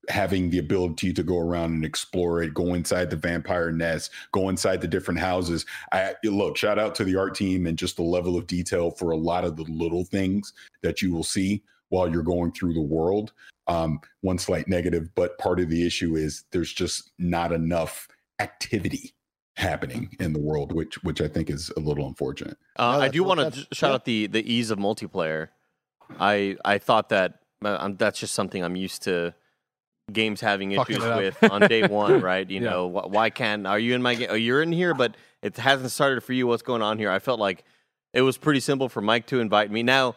having 0.10 0.50
the 0.50 0.60
ability 0.60 1.14
to 1.14 1.24
go 1.24 1.40
around 1.40 1.74
and 1.74 1.86
explore 1.86 2.42
it, 2.42 2.54
go 2.54 2.74
inside 2.74 3.10
the 3.10 3.16
vampire 3.16 3.72
nest, 3.72 4.12
go 4.32 4.50
inside 4.50 4.82
the 4.82 4.88
different 4.88 5.20
houses. 5.20 5.66
I 5.92 6.16
look, 6.24 6.58
shout 6.58 6.80
out 6.80 6.96
to 6.96 7.04
the 7.04 7.16
art 7.16 7.36
team 7.36 7.68
and 7.68 7.78
just 7.78 7.96
the 7.96 8.04
level 8.04 8.38
of 8.38 8.48
detail 8.48 8.92
for 8.92 9.12
a 9.12 9.18
lot 9.18 9.46
of 9.46 9.56
the 9.56 9.64
little 9.64 10.04
things 10.04 10.54
that 10.82 11.02
you 11.02 11.14
will 11.14 11.24
see 11.24 11.64
while 11.90 12.12
you're 12.12 12.24
going 12.24 12.52
through 12.52 12.74
the 12.74 12.82
world. 12.82 13.34
Um, 13.68 14.02
one 14.22 14.38
slight 14.38 14.68
negative, 14.68 15.10
but 15.16 15.38
part 15.38 15.60
of 15.60 15.70
the 15.70 15.86
issue 15.86 16.16
is 16.16 16.44
there's 16.52 16.74
just 16.74 17.12
not 17.18 17.54
enough 17.54 18.08
activity 18.40 19.14
happening 19.56 20.10
in 20.20 20.34
the 20.34 20.40
world, 20.40 20.74
which 20.74 21.02
which 21.04 21.22
I 21.22 21.28
think 21.28 21.50
is 21.50 21.72
a 21.78 21.80
little 21.80 22.08
unfortunate. 22.08 22.58
Uh, 22.76 22.98
No, 22.98 23.04
I 23.04 23.08
do 23.08 23.24
want 23.24 23.54
to 23.54 23.68
shout 23.74 23.90
yeah. 23.90 23.94
out 23.94 24.06
the 24.06 24.28
the 24.28 24.52
ease 24.52 24.70
of 24.70 24.80
multiplayer. 24.80 25.50
I 26.20 26.58
I 26.66 26.78
thought 26.78 27.10
that 27.10 27.40
uh, 27.64 27.90
that's 27.98 28.20
just 28.20 28.34
something 28.34 28.64
I'm 28.64 28.76
used 28.76 29.04
to 29.04 29.34
games 30.14 30.40
having 30.42 30.76
Fucking 30.76 30.98
issues 30.98 31.18
with 31.42 31.52
on 31.52 31.62
day 31.62 31.88
one, 31.88 32.22
right? 32.22 32.50
You 32.50 32.62
Yeah. 32.62 32.70
know, 32.70 32.90
wh- 32.90 33.10
why 33.12 33.30
can't 33.30 33.68
are 33.68 33.80
you 33.80 33.94
in 33.96 34.02
my 34.02 34.16
game? 34.16 34.28
Oh, 34.32 34.36
you're 34.36 34.62
in 34.62 34.72
here, 34.72 34.94
but 34.94 35.16
it 35.42 35.58
hasn't 35.58 35.92
started 35.92 36.22
for 36.22 36.34
you. 36.34 36.48
What's 36.48 36.64
going 36.64 36.82
on 36.82 36.98
here? 36.98 37.12
I 37.12 37.20
felt 37.20 37.40
like 37.40 37.64
it 38.14 38.22
was 38.22 38.38
pretty 38.38 38.60
simple 38.60 38.90
for 38.90 39.02
Mike 39.02 39.26
to 39.28 39.40
invite 39.40 39.72
me. 39.72 39.84
Now, 39.84 40.16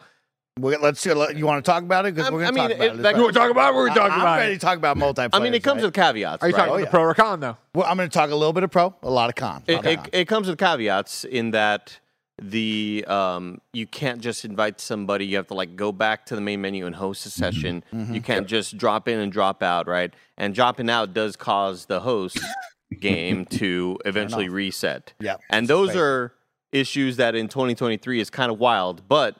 We're, 0.59 0.77
let's 0.79 0.99
see. 1.01 1.09
you 1.09 1.45
want 1.45 1.63
to 1.63 1.69
talk 1.71 1.83
about 1.83 2.05
it 2.05 2.15
because 2.15 2.31
we're 2.31 2.43
I 2.45 2.51
going 2.51 2.55
to 2.55 2.61
mean, 2.61 2.69
talk 2.69 2.77
about 2.77 2.85
it- 2.95 2.99
it. 2.99 3.03
that- 3.03 3.15
You 3.15 3.21
want 3.23 3.33
to 3.33 3.39
talk 3.39 3.51
about 3.51 3.73
it? 3.73 3.75
We're 3.75 3.89
I- 3.89 3.93
talking 3.95 4.11
I'm 4.13 4.19
about 4.21 4.37
ready 4.39 4.53
to 4.53 4.59
talk 4.59 4.77
about 4.77 4.97
multiplayer. 4.97 5.29
I 5.33 5.39
mean, 5.39 5.53
it 5.53 5.63
comes 5.63 5.81
right? 5.81 5.85
with 5.87 5.93
caveats. 5.93 6.43
Are 6.43 6.47
you 6.49 6.53
right? 6.55 6.59
talking 6.59 6.71
Oh, 6.71 6.75
about 6.75 6.79
yeah. 6.79 6.85
the 6.85 6.91
pro 6.91 7.01
or 7.01 7.13
con 7.13 7.39
though? 7.39 7.57
Well, 7.75 7.85
I'm 7.87 7.97
going 7.97 8.09
to 8.09 8.13
talk 8.13 8.29
a 8.31 8.35
little 8.35 8.53
bit 8.53 8.63
of 8.63 8.71
pro, 8.71 8.95
a 9.03 9.09
lot 9.09 9.29
of 9.29 9.35
con. 9.35 9.63
it, 9.67 9.75
lot 9.75 9.85
it, 9.85 9.95
con. 9.97 10.07
it 10.13 10.25
comes 10.27 10.47
with 10.47 10.57
caveats 10.57 11.25
in 11.25 11.51
that 11.51 11.99
the 12.39 13.03
um 13.07 13.59
you 13.73 13.87
can't 13.87 14.21
just 14.21 14.45
invite 14.45 14.79
somebody 14.79 15.25
you 15.25 15.37
have 15.37 15.47
to 15.47 15.55
like 15.55 15.75
go 15.75 15.91
back 15.91 16.25
to 16.27 16.35
the 16.35 16.41
main 16.41 16.61
menu 16.61 16.85
and 16.85 16.95
host 16.95 17.25
a 17.25 17.29
session. 17.29 17.83
You 17.91 18.21
can't 18.21 18.47
just 18.47 18.77
drop 18.77 19.07
in 19.07 19.19
and 19.19 19.31
drop 19.31 19.63
out 19.63 19.87
right? 19.87 20.13
And 20.37 20.53
dropping 20.53 20.89
out 20.89 21.13
does 21.13 21.35
cause 21.35 21.85
the 21.85 22.01
host 22.01 22.39
game 22.99 23.45
to 23.45 23.97
eventually 24.05 24.49
reset. 24.49 25.13
Yep, 25.19 25.41
and 25.49 25.67
those 25.67 25.89
crazy. 25.89 25.99
are 25.99 26.33
issues 26.71 27.17
that 27.17 27.33
in 27.33 27.47
2023 27.47 28.19
is 28.19 28.29
kind 28.29 28.51
of 28.51 28.59
wild 28.59 29.07
but 29.07 29.37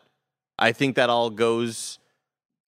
i 0.57 0.71
think 0.71 0.95
that 0.95 1.09
all 1.09 1.29
goes 1.29 1.99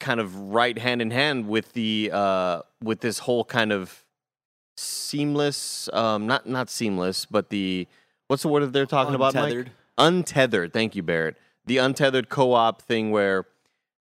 kind 0.02 0.20
of 0.20 0.36
right 0.36 0.78
hand 0.78 1.02
in 1.02 1.12
hand 1.12 1.48
with 1.48 1.72
the 1.72 2.10
uh 2.12 2.62
with 2.84 3.00
this 3.00 3.20
whole 3.20 3.46
kind 3.46 3.72
of 3.72 4.04
seamless 4.76 5.90
um 5.94 6.28
not 6.28 6.46
not 6.46 6.70
seamless 6.70 7.26
but 7.26 7.50
the 7.50 7.88
what's 8.28 8.44
the 8.44 8.50
word 8.50 8.64
that 8.64 8.74
they're 8.74 8.86
talking 8.86 9.16
about 9.16 9.34
Mike? 9.34 9.68
Untethered. 10.00 10.72
thank 10.74 10.96
you 10.96 11.04
barrett 11.04 11.38
the 11.66 11.78
untethered 11.78 12.30
co-op 12.30 12.82
thing 12.82 13.12
where 13.12 13.46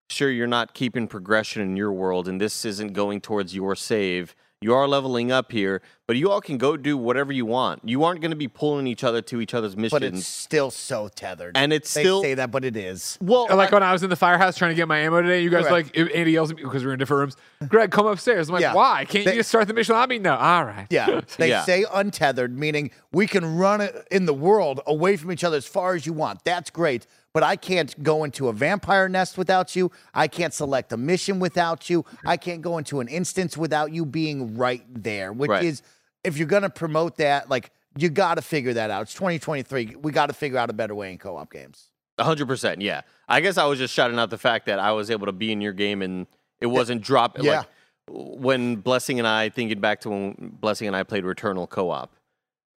sure 0.09 0.31
you're 0.31 0.47
not 0.47 0.73
keeping 0.73 1.07
progression 1.07 1.61
in 1.61 1.75
your 1.75 1.91
world 1.91 2.27
and 2.27 2.39
this 2.39 2.63
isn't 2.65 2.93
going 2.93 3.19
towards 3.21 3.53
your 3.53 3.75
save 3.75 4.33
you 4.61 4.73
are 4.73 4.87
leveling 4.89 5.31
up 5.31 5.51
here 5.53 5.81
but 6.05 6.17
you 6.17 6.29
all 6.29 6.41
can 6.41 6.57
go 6.57 6.75
do 6.75 6.97
whatever 6.97 7.31
you 7.31 7.45
want 7.45 7.81
you 7.87 8.03
aren't 8.03 8.19
going 8.19 8.31
to 8.31 8.35
be 8.37 8.47
pulling 8.49 8.87
each 8.87 9.03
other 9.05 9.21
to 9.21 9.39
each 9.39 9.53
other's 9.53 9.77
missions 9.77 9.91
but 9.91 10.03
it's 10.03 10.27
still 10.27 10.69
so 10.69 11.07
tethered. 11.07 11.55
and 11.55 11.71
it's 11.71 11.93
they 11.93 12.01
still 12.03 12.21
say 12.21 12.33
that, 12.33 12.51
but 12.51 12.65
it 12.65 12.75
is. 12.75 13.17
well 13.21 13.47
Like 13.49 13.71
I- 13.71 13.75
when 13.75 13.83
I 13.83 13.93
was 13.93 14.03
in 14.03 14.09
the 14.09 14.15
firehouse 14.17 14.57
trying 14.57 14.71
to 14.71 14.75
get 14.75 14.87
my 14.87 14.97
ammo 14.99 15.21
today, 15.21 15.41
you 15.41 15.49
guys 15.49 15.65
Correct. 15.67 15.95
like 15.97 16.13
Andy 16.15 16.31
yells 16.33 16.51
at 16.51 16.57
me 16.57 16.63
because 16.63 16.83
we're 16.83 16.91
in 16.93 16.99
different 16.99 17.19
rooms. 17.59 17.69
Greg, 17.69 17.91
come 17.91 18.05
upstairs. 18.07 18.49
I'm 18.49 18.53
like, 18.53 18.61
Yeah. 18.61 18.73
why? 18.73 19.05
Can't 19.05 19.23
They- 19.25 19.31
you 19.31 19.39
just 19.39 19.49
start 19.49 19.67
the 19.67 19.73
mission 19.73 19.93
without 19.95 20.09
me? 20.09 20.19
No. 20.19 20.35
All 20.35 20.65
right. 20.65 20.87
Yeah, 20.89 21.21
they 21.37 21.49
Yeah. 21.49 21.63
say 21.63 21.85
untethered, 21.93 22.57
meaning 22.57 22.91
we 23.13 23.27
can 23.27 23.57
run 23.57 23.87
in 24.11 24.25
the 24.25 24.33
world 24.33 24.81
away 24.85 25.15
from 25.15 25.31
each 25.31 25.43
other 25.43 25.57
as 25.57 25.65
far 25.65 25.95
as 25.95 26.05
you 26.05 26.11
want. 26.13 26.43
That's 26.43 26.69
great, 26.69 27.07
but 27.33 27.43
I 27.43 27.55
can't 27.55 28.01
go 28.03 28.23
into 28.23 28.47
a 28.47 28.53
vampire 28.53 29.07
nest 29.09 29.37
without 29.37 29.75
you. 29.75 29.91
I 30.13 30.27
can't 30.27 30.53
select 30.53 30.91
a 30.93 30.97
mission 30.97 31.39
without 31.39 31.89
you. 31.89 32.05
I 32.25 32.37
can't 32.37 32.61
go 32.61 32.77
into 32.77 32.99
an 32.99 33.07
instance 33.07 33.55
without 33.57 33.91
you 33.93 34.05
being 34.05 34.57
right 34.57 34.83
there. 34.89 35.31
Which 35.33 35.49
Right. 35.49 35.63
is, 35.63 35.81
if 36.23 36.37
you're 36.37 36.47
gonna 36.47 36.69
promote 36.69 37.17
that, 37.17 37.49
like 37.49 37.71
you 37.97 38.09
got 38.09 38.35
to 38.35 38.41
figure 38.41 38.73
that 38.73 38.91
out. 38.91 39.01
It's 39.03 39.13
2023. 39.13 39.95
We 40.01 40.11
got 40.11 40.27
to 40.27 40.33
figure 40.33 40.57
out 40.59 40.69
a 40.69 40.73
better 40.73 40.93
way 40.95 41.11
in 41.11 41.17
co-op 41.17 41.51
games. 41.51 41.87
hundred 42.19 42.47
percent, 42.47 42.81
yeah. 42.81 43.01
I 43.27 43.41
guess 43.41 43.57
I 43.57 43.65
was 43.65 43.79
just 43.79 43.93
shouting 43.93 44.19
out 44.19 44.29
the 44.29 44.37
fact 44.37 44.65
that 44.67 44.79
I 44.79 44.91
was 44.91 45.09
able 45.09 45.25
to 45.25 45.31
be 45.31 45.51
in 45.51 45.59
your 45.61 45.73
game 45.73 46.01
and 46.01 46.27
it 46.61 46.67
wasn't 46.67 47.01
drop. 47.01 47.37
Yeah. 47.39 47.59
Like 47.59 47.67
when 48.09 48.75
Blessing 48.77 49.19
and 49.19 49.27
I, 49.27 49.49
thinking 49.49 49.79
back 49.79 50.01
to 50.01 50.09
when 50.09 50.57
Blessing 50.59 50.87
and 50.87 50.95
I 50.95 51.03
played 51.03 51.23
Returnal 51.23 51.69
co-op, 51.69 52.15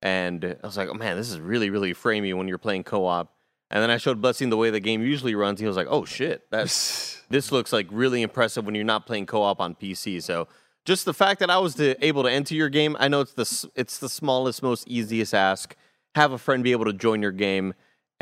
and 0.01 0.45
I 0.45 0.67
was 0.67 0.77
like, 0.77 0.89
oh 0.89 0.95
man, 0.95 1.17
this 1.17 1.31
is 1.31 1.39
really 1.41 1.71
really 1.71 1.95
framey 1.95 2.35
when 2.37 2.49
you're 2.49 2.59
playing 2.59 2.85
co-op. 2.85 3.33
And 3.73 3.83
then 3.83 3.91
I 3.91 3.97
showed 3.97 4.21
Blessing 4.21 4.51
the 4.51 4.57
way 4.59 4.69
the 4.69 4.81
game 4.81 5.03
usually 5.03 5.35
runs. 5.35 5.59
He 5.59 5.67
was 5.67 5.77
like, 5.77 5.87
oh 5.89 6.05
shit, 6.05 6.47
that's 6.51 7.21
this 7.31 7.51
looks 7.51 7.73
like 7.73 7.87
really 7.91 8.21
impressive 8.21 8.67
when 8.67 8.75
you're 8.75 8.85
not 8.85 9.07
playing 9.07 9.27
co-op 9.27 9.61
on 9.61 9.75
PC. 9.75 10.23
So 10.23 10.47
just 10.85 11.07
the 11.07 11.15
fact 11.15 11.41
that 11.41 11.49
I 11.49 11.57
was 11.59 11.75
to, 11.77 12.05
able 12.05 12.23
to 12.23 12.31
enter 12.31 12.55
your 12.55 12.69
game, 12.69 12.97
I 13.01 13.09
know 13.09 13.21
it's 13.23 13.33
the 13.33 13.71
it's 13.75 13.99
the 13.99 14.11
smallest, 14.11 14.63
most 14.63 14.87
easiest 14.87 15.33
ask. 15.33 15.75
Have 16.15 16.33
a 16.33 16.39
friend 16.39 16.63
be 16.63 16.73
able 16.73 16.85
to 16.85 16.93
join 16.93 17.23
your 17.23 17.33
game, 17.33 17.73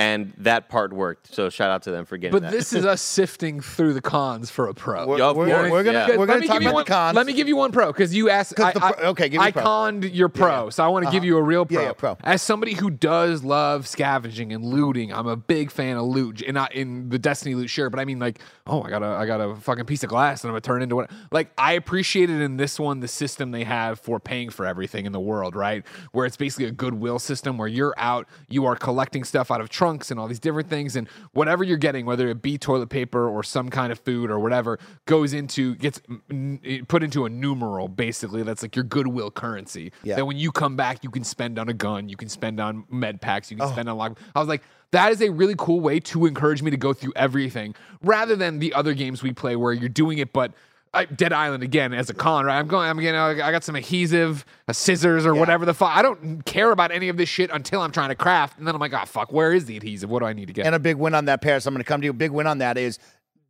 and 0.00 0.32
that 0.38 0.70
part 0.70 0.94
worked. 0.94 1.34
So 1.34 1.50
shout 1.50 1.70
out 1.70 1.82
to 1.82 1.90
them 1.90 2.06
for 2.06 2.16
getting 2.16 2.32
that. 2.32 2.40
But 2.40 2.50
that. 2.50 2.56
this 2.56 2.72
is 2.72 2.86
us 2.86 3.02
sifting 3.02 3.60
through 3.60 3.92
the 3.92 4.00
cons 4.00 4.50
for 4.50 4.68
a 4.68 4.74
pro. 4.74 5.06
We're, 5.06 5.18
Yeah, 5.18 5.32
we're, 5.32 5.70
we're 5.70 5.84
gonna 5.84 6.06
yeah. 6.08 6.16
we're 6.16 6.20
Let 6.20 6.28
gonna 6.28 6.40
me 6.40 6.46
talk 6.46 6.54
give 6.54 6.62
you 6.62 6.68
about 6.68 6.74
one, 6.74 6.84
the 6.84 6.90
cons. 6.90 7.16
Let 7.16 7.26
me 7.26 7.32
give 7.34 7.48
you 7.48 7.56
one 7.56 7.70
pro 7.70 7.92
because 7.92 8.14
you 8.14 8.30
asked. 8.30 8.56
'Cause 8.56 8.64
I, 8.64 8.72
the 8.72 8.80
pro- 8.80 9.08
okay, 9.10 9.28
give 9.28 9.40
me 9.40 9.46
I 9.46 9.50
pro. 9.50 9.62
conned 9.62 10.04
your 10.04 10.30
pro, 10.30 10.70
so 10.70 10.82
I 10.82 10.88
want 10.88 11.04
to 11.04 11.10
give 11.10 11.18
uh-huh. 11.20 11.26
you 11.26 11.36
a 11.36 11.42
real 11.42 11.66
pro. 11.66 11.82
yeah, 11.82 11.92
pro. 11.92 12.16
As 12.24 12.40
somebody 12.40 12.72
who 12.72 12.88
does 12.88 13.44
love 13.44 13.86
scavenging 13.86 14.54
and 14.54 14.64
looting, 14.64 15.12
I'm 15.12 15.26
a 15.26 15.36
big 15.36 15.70
fan 15.70 15.98
of 15.98 16.06
loot, 16.06 16.40
and 16.42 16.54
not 16.54 16.72
in 16.72 17.10
the 17.10 17.18
Destiny 17.18 17.54
loot, 17.54 17.68
sure, 17.68 17.90
but 17.90 18.00
I 18.00 18.06
mean 18.06 18.18
like, 18.18 18.40
oh, 18.66 18.82
I 18.82 18.88
got 18.88 19.02
a 19.02 19.06
I 19.06 19.26
got 19.26 19.40
a 19.42 19.54
fucking 19.54 19.84
piece 19.84 20.02
of 20.02 20.08
glass, 20.08 20.42
and 20.42 20.48
I'm 20.48 20.52
gonna 20.52 20.62
turn 20.62 20.80
into 20.80 20.96
what? 20.96 21.10
Like, 21.30 21.50
I 21.58 21.74
appreciated 21.74 22.40
in 22.40 22.56
this 22.56 22.80
one 22.80 23.00
the 23.00 23.08
system 23.08 23.50
they 23.50 23.64
have 23.64 24.00
for 24.00 24.18
paying 24.18 24.48
for 24.48 24.64
everything 24.64 25.04
in 25.04 25.12
the 25.12 25.20
world, 25.20 25.54
right? 25.54 25.84
Where 26.12 26.24
it's 26.24 26.38
basically 26.38 26.64
a 26.64 26.72
goodwill 26.72 27.18
system 27.18 27.58
where 27.58 27.68
you're 27.68 27.94
out, 27.98 28.26
you 28.48 28.64
are 28.64 28.76
collecting 28.76 29.24
stuff 29.24 29.50
out 29.50 29.60
of 29.60 29.68
trunks 29.68 29.89
and 30.10 30.20
all 30.20 30.28
these 30.28 30.38
different 30.38 30.68
things, 30.68 30.94
and 30.96 31.08
whatever 31.32 31.64
you're 31.64 31.76
getting, 31.78 32.06
whether 32.06 32.28
it 32.28 32.42
be 32.42 32.58
toilet 32.58 32.88
paper 32.90 33.28
or 33.28 33.42
some 33.42 33.68
kind 33.70 33.90
of 33.90 33.98
food 33.98 34.30
or 34.30 34.38
whatever, 34.38 34.78
goes 35.06 35.32
into 35.32 35.74
gets 35.76 36.00
mm, 36.30 36.86
put 36.88 37.02
into 37.02 37.24
a 37.24 37.28
numeral 37.28 37.88
basically. 37.88 38.42
That's 38.42 38.62
like 38.62 38.76
your 38.76 38.84
goodwill 38.84 39.30
currency. 39.30 39.92
Yeah. 40.02 40.16
That 40.16 40.26
when 40.26 40.36
you 40.36 40.52
come 40.52 40.76
back, 40.76 41.02
you 41.02 41.10
can 41.10 41.24
spend 41.24 41.58
on 41.58 41.68
a 41.68 41.74
gun, 41.74 42.08
you 42.08 42.16
can 42.16 42.28
spend 42.28 42.60
on 42.60 42.84
med 42.90 43.20
packs, 43.20 43.50
you 43.50 43.56
Oh. 43.58 43.64
can 43.64 43.72
spend 43.72 43.88
on 43.88 43.96
lock. 43.96 44.18
I 44.34 44.38
was 44.38 44.48
like. 44.48 44.62
That 44.92 45.12
is 45.12 45.22
a 45.22 45.28
really 45.28 45.54
cool 45.56 45.78
way 45.78 46.00
to 46.00 46.26
encourage 46.26 46.64
me 46.64 46.72
to 46.72 46.76
go 46.76 46.92
through 46.92 47.12
everything 47.14 47.76
rather 48.02 48.34
than 48.34 48.58
the 48.58 48.74
other 48.74 48.92
games 48.92 49.22
we 49.22 49.32
play 49.32 49.54
where 49.54 49.72
you're 49.72 49.88
doing 49.88 50.18
it, 50.18 50.32
but 50.32 50.52
I, 50.92 51.04
Dead 51.04 51.32
Island 51.32 51.62
again 51.62 51.94
as 51.94 52.10
a 52.10 52.14
con, 52.14 52.44
right? 52.46 52.58
I'm 52.58 52.66
going. 52.66 52.88
I'm 52.88 52.98
getting. 52.98 53.18
I 53.20 53.52
got 53.52 53.62
some 53.62 53.76
adhesive, 53.76 54.44
a 54.66 54.74
scissors, 54.74 55.24
or 55.24 55.34
whatever 55.36 55.64
the 55.64 55.72
fuck. 55.74 55.94
I 55.96 56.02
don't 56.02 56.44
care 56.44 56.72
about 56.72 56.90
any 56.90 57.08
of 57.08 57.16
this 57.16 57.28
shit 57.28 57.48
until 57.52 57.80
I'm 57.80 57.92
trying 57.92 58.08
to 58.08 58.16
craft, 58.16 58.58
and 58.58 58.66
then 58.66 58.74
I'm 58.74 58.80
like, 58.80 58.92
oh 58.92 59.04
fuck, 59.06 59.32
where 59.32 59.52
is 59.52 59.66
the 59.66 59.76
adhesive? 59.76 60.10
What 60.10 60.18
do 60.18 60.26
I 60.26 60.32
need 60.32 60.46
to 60.48 60.52
get? 60.52 60.66
And 60.66 60.74
a 60.74 60.80
big 60.80 60.96
win 60.96 61.14
on 61.14 61.26
that, 61.26 61.42
Parris. 61.42 61.64
I'm 61.66 61.74
going 61.74 61.78
to 61.84 61.88
come 61.88 62.00
to 62.00 62.06
you. 62.06 62.10
A 62.10 62.14
big 62.14 62.32
win 62.32 62.48
on 62.48 62.58
that 62.58 62.76
is 62.76 62.98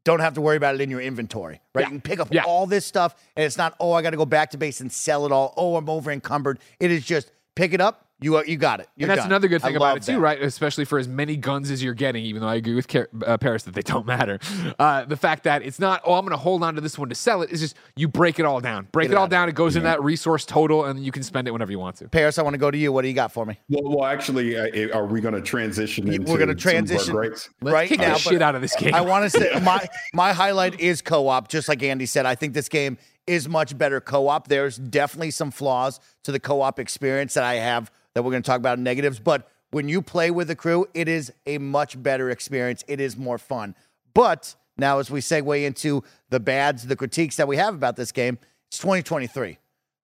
don't 0.05 0.21
have 0.21 0.35
to 0.35 0.41
worry 0.43 0.57
about 0.59 0.75
it 0.75 0.83
in 0.83 0.91
your 0.91 1.01
inventory, 1.01 1.61
right? 1.75 1.83
Yeah. 1.83 1.87
You 1.87 1.93
can 1.93 2.01
pick 2.03 2.21
up 2.21 2.29
Yeah. 2.31 2.45
all 2.45 2.67
this 2.67 2.85
stuff, 2.85 3.15
and 3.37 3.45
it's 3.45 3.57
not, 3.57 3.75
oh, 3.81 3.93
I 3.93 4.03
got 4.03 4.11
to 4.11 4.17
go 4.19 4.27
back 4.27 4.51
to 4.51 4.59
base 4.59 4.81
and 4.81 4.91
sell 4.93 5.25
it 5.27 5.33
all. 5.33 5.55
Oh, 5.57 5.77
I'm 5.77 5.89
over 5.89 6.11
encumbered. 6.11 6.59
It 6.79 6.91
is 6.91 7.05
just 7.05 7.33
pick 7.55 7.73
it 7.73 7.81
up. 7.81 8.07
You 8.23 8.43
you 8.45 8.57
got 8.57 8.81
it. 8.81 8.89
You're 8.97 9.07
and 9.07 9.11
that's 9.11 9.23
done. 9.23 9.31
another 9.31 9.49
good 9.49 9.63
I 9.63 9.69
thing 9.69 9.77
about 9.77 9.89
love 9.89 9.97
it 9.99 10.03
too, 10.03 10.13
that. 10.13 10.21
right? 10.21 10.43
Especially 10.43 10.85
for 10.85 10.99
as 10.99 11.09
many 11.09 11.37
guns 11.37 11.71
as 11.71 11.83
you're 11.83 11.95
getting, 11.95 12.25
even 12.25 12.43
though 12.43 12.49
I 12.49 12.57
agree 12.57 12.75
with 12.75 12.87
Car- 12.87 13.09
uh, 13.27 13.39
Parris 13.39 13.63
that 13.65 13.75
they 13.75 13.83
don't 13.83 14.07
matter. 14.07 14.39
Uh, 14.79 15.05
the 15.05 15.17
fact 15.17 15.45
that 15.45 15.63
it's 15.63 15.79
not, 15.79 16.03
oh, 16.05 16.15
I'm 16.15 16.25
going 16.25 16.33
to 16.33 16.37
hold 16.37 16.63
on 16.63 16.75
to 16.75 16.81
this 16.81 16.99
one 16.99 17.09
to 17.09 17.15
sell 17.15 17.43
it. 17.43 17.51
It's 17.51 17.61
just 17.61 17.77
you 17.97 18.09
break 18.09 18.39
it 18.39 18.45
all 18.45 18.61
down, 18.61 18.89
break 18.93 19.09
Get 19.09 19.13
it 19.13 19.17
it 19.17 19.19
all 19.19 19.29
down. 19.29 19.49
It 19.49 19.55
goes 19.55 19.77
in 19.77 19.85
that 19.85 20.03
resource 20.03 20.45
total, 20.45 20.85
and 20.85 21.05
you 21.05 21.13
can 21.13 21.23
spend 21.23 21.49
it 21.49 21.51
whenever 21.51 21.71
you 21.71 21.79
want 21.79 21.97
to. 21.97 22.09
Parris, 22.09 22.39
I 22.39 22.43
want 22.43 22.55
to 22.55 22.59
go 22.59 22.71
to 22.71 22.77
you. 22.77 22.93
What 22.93 23.03
do 23.03 23.09
you 23.09 23.15
got 23.15 23.33
for 23.33 23.47
me? 23.47 23.59
Well, 23.69 23.97
well 23.97 24.05
actually, 24.07 24.57
uh, 24.59 24.97
are 24.97 25.07
we 25.07 25.21
going 25.21 25.35
to 25.35 25.41
transition 25.41 26.13
into 26.13 26.31
we're 26.31 26.39
gonna 26.39 26.59
some 26.59 26.71
of 26.71 26.77
our 26.77 26.87
transition. 26.87 27.15
gripes? 27.15 27.51
Let's 27.63 27.73
right 27.73 27.89
kick 27.89 28.01
now, 28.01 28.15
the 28.15 28.19
shit 28.19 28.43
out 28.43 28.55
of 28.55 28.61
this 28.61 28.77
game. 28.77 28.95
I 28.95 29.01
want 29.01 29.31
to 29.31 29.31
say 29.31 29.61
my 29.61 29.87
my 30.13 30.33
highlight 30.33 30.79
is 30.81 31.03
co-op. 31.03 31.49
Just 31.49 31.69
like 31.69 31.83
Andy 31.83 32.07
said, 32.07 32.27
I 32.27 32.35
think 32.35 32.55
this 32.55 32.69
game 32.69 32.99
is 33.27 33.49
much 33.49 33.77
better 33.77 34.01
co-op. 34.01 34.49
There's 34.49 34.77
definitely 34.77 35.31
some 35.31 35.51
flaws 35.51 36.01
to 36.25 36.33
the 36.33 36.41
co-op 36.41 36.79
experience 36.79 37.35
that 37.35 37.45
I 37.45 37.55
have 37.55 37.91
that 38.15 38.23
we're 38.23 38.31
going 38.31 38.43
to 38.43 38.47
talk 38.47 38.59
about 38.59 38.79
negatives, 38.79 39.19
but 39.21 39.49
when 39.71 39.89
you 39.89 40.03
play 40.03 40.31
with 40.31 40.49
the 40.49 40.57
crew, 40.57 40.87
it 40.95 41.09
is 41.09 41.33
a 41.47 41.59
much 41.59 42.03
better 42.03 42.31
experience. 42.31 42.83
It 42.89 43.01
is 43.01 43.17
more 43.17 43.39
fun. 43.39 43.77
But 44.15 44.57
now, 44.77 44.99
as 44.99 45.11
we 45.11 45.21
segue 45.21 45.65
into 45.65 46.03
the 46.29 46.41
bads, 46.41 46.87
the 46.87 46.97
critiques 46.97 47.37
that 47.37 47.47
we 47.47 47.57
have 47.57 47.75
about 47.75 47.97
this 47.97 48.11
game, 48.11 48.39
it's 48.69 48.79
2023 48.79 49.59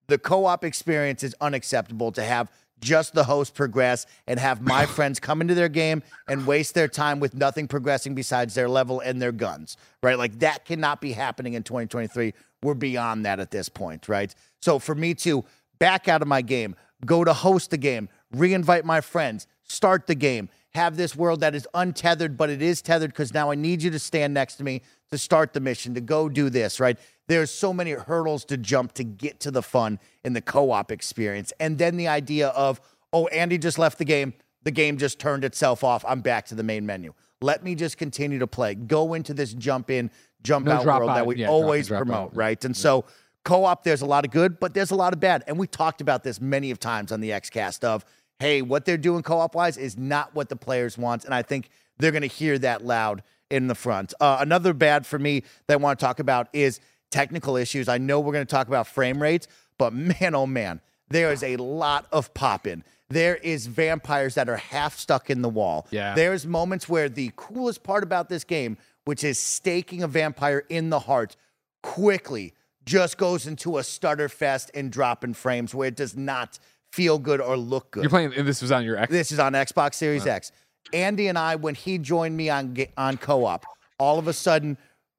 the 0.09 0.19
co-op 0.19 0.65
experience 0.65 1.23
is 1.23 1.35
unacceptable 1.41 2.13
to 2.13 2.23
have 2.23 2.51
just 2.81 3.15
the 3.15 3.25
host 3.25 3.55
progress 3.55 4.07
and 4.27 4.39
have 4.39 4.61
my 4.61 4.85
friends 4.97 5.19
come 5.19 5.41
into 5.41 5.55
their 5.55 5.69
game 5.69 6.03
and 6.29 6.47
waste 6.47 6.75
their 6.75 6.89
time 6.89 7.21
with 7.21 7.35
nothing 7.35 7.67
progressing 7.67 8.15
besides 8.15 8.55
their 8.55 8.69
level 8.69 9.01
and 9.01 9.21
their 9.21 9.33
guns 9.33 9.77
right? 10.03 10.19
Like 10.19 10.39
that 10.41 10.65
cannot 10.65 11.01
be 11.01 11.13
happening 11.13 11.55
in 11.55 11.63
2023 11.63 12.35
we're 12.63 12.75
beyond 12.75 13.25
that 13.25 13.41
at 13.41 13.51
this 13.51 13.69
point 13.69 14.09
right? 14.09 14.35
So 14.61 14.79
for 14.79 14.95
me 14.95 15.15
to 15.15 15.45
back 15.79 16.09
out 16.09 16.23
of 16.23 16.29
my 16.29 16.43
game 16.43 16.77
go 17.05 17.25
to 17.25 17.33
host 17.33 17.71
the 17.71 17.77
game 17.77 18.09
reinvite 18.35 18.85
my 18.85 19.01
friends 19.01 19.47
start 19.65 20.07
the 20.07 20.15
game 20.15 20.49
have 20.77 20.97
this 20.99 21.17
world 21.17 21.41
that 21.41 21.55
is 21.55 21.67
untethered, 21.73 22.37
but 22.37 22.51
it 22.51 22.61
is 22.61 22.83
tethered 22.83 23.11
because 23.11 23.33
now 23.33 23.51
I 23.51 23.55
need 23.55 23.83
you 23.83 23.91
to 23.91 23.99
stand 23.99 24.35
next 24.35 24.57
to 24.57 24.63
me 24.65 24.83
to 25.11 25.17
start 25.17 25.55
the 25.55 25.61
mission, 25.61 25.95
to 25.95 26.03
go 26.03 26.29
do 26.29 26.51
this, 26.51 26.79
right? 26.79 26.99
There's 27.29 27.51
so 27.51 27.73
many 27.73 27.93
hurdles 27.93 28.45
to 28.47 28.59
jump 28.59 28.93
to 28.95 29.03
get 29.05 29.41
to 29.41 29.51
the 29.51 29.63
fun 29.63 29.99
in 30.23 30.35
the 30.35 30.43
co 30.43 30.71
op 30.71 30.93
experience. 30.93 31.51
And 31.59 31.79
then 31.79 31.97
the 31.97 32.09
idea 32.09 32.49
of, 32.49 32.81
oh, 33.13 33.27
Andy 33.29 33.57
just 33.57 33.79
left 33.79 33.97
the 33.99 34.05
game. 34.05 34.35
The 34.65 34.71
game 34.71 34.99
just 34.99 35.19
turned 35.19 35.45
itself 35.45 35.83
off. 35.83 36.05
I'm 36.07 36.21
back 36.21 36.45
to 36.49 36.55
the 36.55 36.63
main 36.63 36.85
menu. 36.85 37.15
Let 37.41 37.65
me 37.65 37.75
just 37.75 37.97
continue 37.97 38.39
to 38.39 38.47
play. 38.47 38.75
Go 38.75 39.15
into 39.15 39.33
this 39.33 39.55
jump 39.55 39.91
in, 39.91 40.11
jump 40.43 40.67
No 40.67 40.73
out 40.73 40.85
world 40.87 41.09
out. 41.11 41.15
that 41.15 41.27
we 41.27 41.37
Yeah, 41.37 41.49
always 41.49 41.89
drop 41.89 42.03
out. 42.03 42.07
promote, 42.07 42.31
right? 42.35 42.63
And 42.67 42.77
so 42.77 43.07
co-op, 43.47 43.85
there's 43.85 44.03
a 44.03 44.07
lot 44.07 44.27
of 44.27 44.33
good, 44.33 44.61
but 44.61 44.75
there's 44.75 44.91
a 44.91 44.97
lot 44.97 45.15
of 45.15 45.21
bad. 45.21 45.45
And 45.47 45.59
we 45.59 45.67
talked 45.67 46.01
about 46.03 46.25
this 46.25 46.41
many 46.41 46.71
of 46.71 46.81
times 46.81 47.13
on 47.13 47.21
the 47.21 47.31
XCast 47.31 47.85
of, 47.85 48.05
hey, 48.41 48.61
what 48.61 48.85
they're 48.85 48.99
doing 48.99 49.23
co-op 49.23 49.55
wise 49.55 49.79
is 49.79 49.97
not 49.97 50.35
what 50.35 50.49
the 50.51 50.57
players 50.57 50.99
want. 50.99 51.25
And 51.25 51.33
I 51.33 51.43
think 51.43 51.71
they're 51.97 52.11
going 52.11 52.23
to 52.23 52.29
hear 52.29 52.59
that 52.59 52.85
loud 52.85 53.23
in 53.49 53.69
the 53.69 53.75
front. 53.77 54.13
Uh, 54.21 54.39
another 54.41 54.75
bad 54.75 55.07
for 55.07 55.19
me 55.19 55.45
that 55.69 55.75
I 55.75 55.77
want 55.77 55.99
to 55.99 56.05
talk 56.05 56.19
about 56.19 56.49
is 56.53 56.81
technical 57.11 57.57
issues. 57.57 57.89
I 57.89 57.99
know 57.99 58.19
we're 58.19 58.33
going 58.33 58.45
to 58.45 58.51
talk 58.51 58.67
about 58.67 58.89
frame 58.89 59.23
rates, 59.23 59.47
but 59.79 59.95
man, 60.21 60.35
oh 60.35 60.47
man, 60.47 60.81
there 61.09 61.33
is 61.33 61.45
a 61.45 61.57
lot 61.57 62.07
of 62.11 62.35
popping. 62.35 62.83
There 63.09 63.37
is 63.37 63.69
vampires 63.69 64.35
that 64.35 64.49
are 64.49 64.57
half 64.57 64.99
stuck 64.99 65.31
in 65.31 65.41
the 65.41 65.49
wall. 65.49 65.87
Yeah. 65.93 66.17
There's 66.17 66.45
moments 66.45 66.89
where 66.89 67.09
the 67.09 67.31
coolest 67.37 67.85
part 67.85 68.03
about 68.03 68.29
this 68.29 68.43
game, 68.43 68.77
which 69.05 69.23
is 69.23 69.39
staking 69.39 70.03
a 70.03 70.09
vampire 70.09 70.65
in 70.69 70.91
the 70.91 70.99
heart, 70.99 71.37
quickly 71.85 72.53
just 72.87 73.19
goes 73.19 73.47
into 73.47 73.79
a 73.79 73.85
stutter 73.85 74.29
fest 74.29 74.71
and 74.75 74.91
dropping 74.91 75.35
frames 75.35 75.75
where 75.75 75.89
it 75.89 75.97
does 75.97 76.17
not 76.17 76.59
feel 76.93 77.19
good 77.19 77.41
or 77.41 77.57
look 77.57 77.91
good. 77.91 78.05
You're 78.05 78.11
playing. 78.11 78.33
and 78.35 78.47
This 78.47 78.63
was 78.63 78.73
on 78.73 78.85
your 78.85 78.97
X. 78.97 79.11
This 79.13 79.33
is 79.33 79.39
on 79.39 79.53
Xbox 79.53 79.95
Series 79.95 80.27
X. 80.27 80.53
Andy 80.93 81.27
and 81.27 81.37
I, 81.37 81.57
when 81.57 81.75
he 81.75 81.99
joined 81.99 82.37
me 82.37 82.49
on 82.49 82.77
on 82.97 83.17
co-op, 83.17 83.67
all 83.99 84.19
of 84.19 84.29
a 84.29 84.33
sudden 84.33 84.79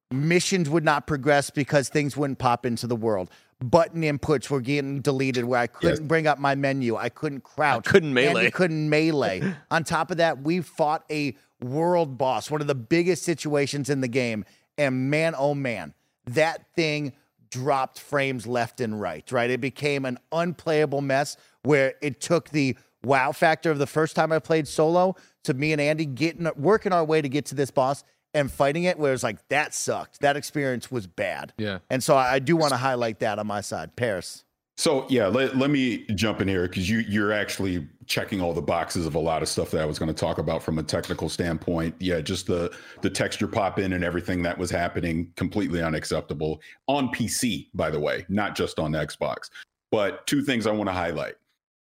missions 0.09 0.69
would 0.69 0.85
not 0.85 1.05
progress 1.05 1.49
because 1.49 1.89
things 1.89 2.15
wouldn't 2.15 2.39
pop 2.39 2.65
into 2.65 2.87
the 2.87 2.95
world. 2.95 3.29
Button 3.59 4.03
inputs 4.03 4.49
were 4.49 4.61
getting 4.61 5.01
deleted 5.01 5.43
where 5.43 5.59
I 5.59 5.67
couldn't 5.67 6.07
bring 6.07 6.27
up 6.27 6.37
my 6.37 6.55
menu. 6.55 6.95
I 6.95 7.09
couldn't 7.09 7.43
crouch. 7.43 7.85
couldn't 7.85 8.13
melee. 8.13 8.41
Andy 8.41 8.51
couldn't 8.51 8.89
melee. 8.89 9.55
on 9.71 9.83
top 9.83 10.11
of 10.11 10.17
that, 10.17 10.41
we 10.41 10.61
fought 10.61 11.03
a 11.11 11.35
world 11.59 12.17
boss, 12.17 12.51
one 12.51 12.61
of 12.61 12.67
the 12.67 12.75
biggest 12.75 13.23
situations 13.23 13.89
in 13.89 13.99
the 14.01 14.07
game. 14.07 14.45
And 14.77 15.09
man, 15.09 15.33
oh 15.35 15.55
man, 15.55 15.95
that 16.25 16.67
thing 16.75 17.13
dropped 17.49 17.99
frames 17.99 18.45
left 18.47 18.81
and 18.81 18.99
right, 18.99 19.29
right? 19.31 19.49
It 19.49 19.61
became 19.61 20.05
an 20.05 20.17
unplayable 20.31 21.01
mess 21.01 21.37
where 21.63 21.95
it 22.01 22.21
took 22.21 22.49
the 22.49 22.77
wow 23.03 23.31
factor 23.31 23.71
of 23.71 23.79
the 23.79 23.87
first 23.87 24.15
time 24.15 24.31
I 24.31 24.39
played 24.39 24.67
solo 24.67 25.15
to 25.43 25.53
me 25.53 25.71
and 25.71 25.81
Andy 25.81 26.05
getting 26.05 26.49
working 26.55 26.91
our 26.91 27.03
way 27.03 27.21
to 27.21 27.29
get 27.29 27.45
to 27.47 27.55
this 27.55 27.71
boss 27.71 28.03
and 28.33 28.51
fighting 28.51 28.83
it 28.83 28.99
where 28.99 29.13
it's 29.13 29.23
like 29.23 29.47
that 29.49 29.73
sucked. 29.73 30.19
That 30.19 30.35
experience 30.35 30.91
was 30.91 31.07
bad. 31.07 31.53
Yeah. 31.57 31.79
And 31.89 32.03
so 32.03 32.15
I 32.15 32.35
I 32.35 32.39
do 32.39 32.55
want 32.55 32.71
to 32.71 32.77
highlight 32.77 33.19
that 33.19 33.39
on 33.39 33.47
my 33.47 33.61
side. 33.61 33.95
Parris. 33.95 34.43
So 34.77 35.07
yeah, 35.09 35.25
let, 35.25 35.57
let 35.57 35.71
me 35.71 36.05
jump 36.13 36.39
in 36.39 36.47
here 36.47 36.67
because 36.67 36.87
you 36.87 36.99
you're 36.99 37.31
actually 37.31 37.87
checking 38.05 38.39
all 38.39 38.53
the 38.53 38.61
boxes 38.61 39.07
of 39.07 39.15
a 39.15 39.19
lot 39.19 39.41
of 39.41 39.49
stuff 39.49 39.71
that 39.71 39.81
I 39.81 39.85
was 39.85 39.97
going 39.97 40.07
to 40.07 40.19
talk 40.19 40.37
about 40.37 40.61
from 40.61 40.77
a 40.77 40.83
technical 40.83 41.29
standpoint. 41.29 41.95
Yeah, 41.99 42.21
just 42.21 42.45
the 42.45 42.71
the 43.01 43.09
texture 43.09 43.47
pop 43.47 43.79
in 43.79 43.93
and 43.93 44.03
everything 44.03 44.43
that 44.43 44.55
was 44.55 44.69
happening 44.69 45.33
completely 45.35 45.81
unacceptable 45.81 46.61
on 46.85 47.09
PC, 47.09 47.69
by 47.73 47.89
the 47.89 47.99
way, 47.99 48.25
not 48.29 48.55
just 48.55 48.77
on 48.77 48.91
Xbox. 48.91 49.49
But 49.91 50.27
two 50.27 50.43
things 50.43 50.67
I 50.67 50.71
want 50.71 50.89
to 50.89 50.93
highlight. 50.93 51.35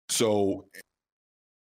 So 0.08 0.66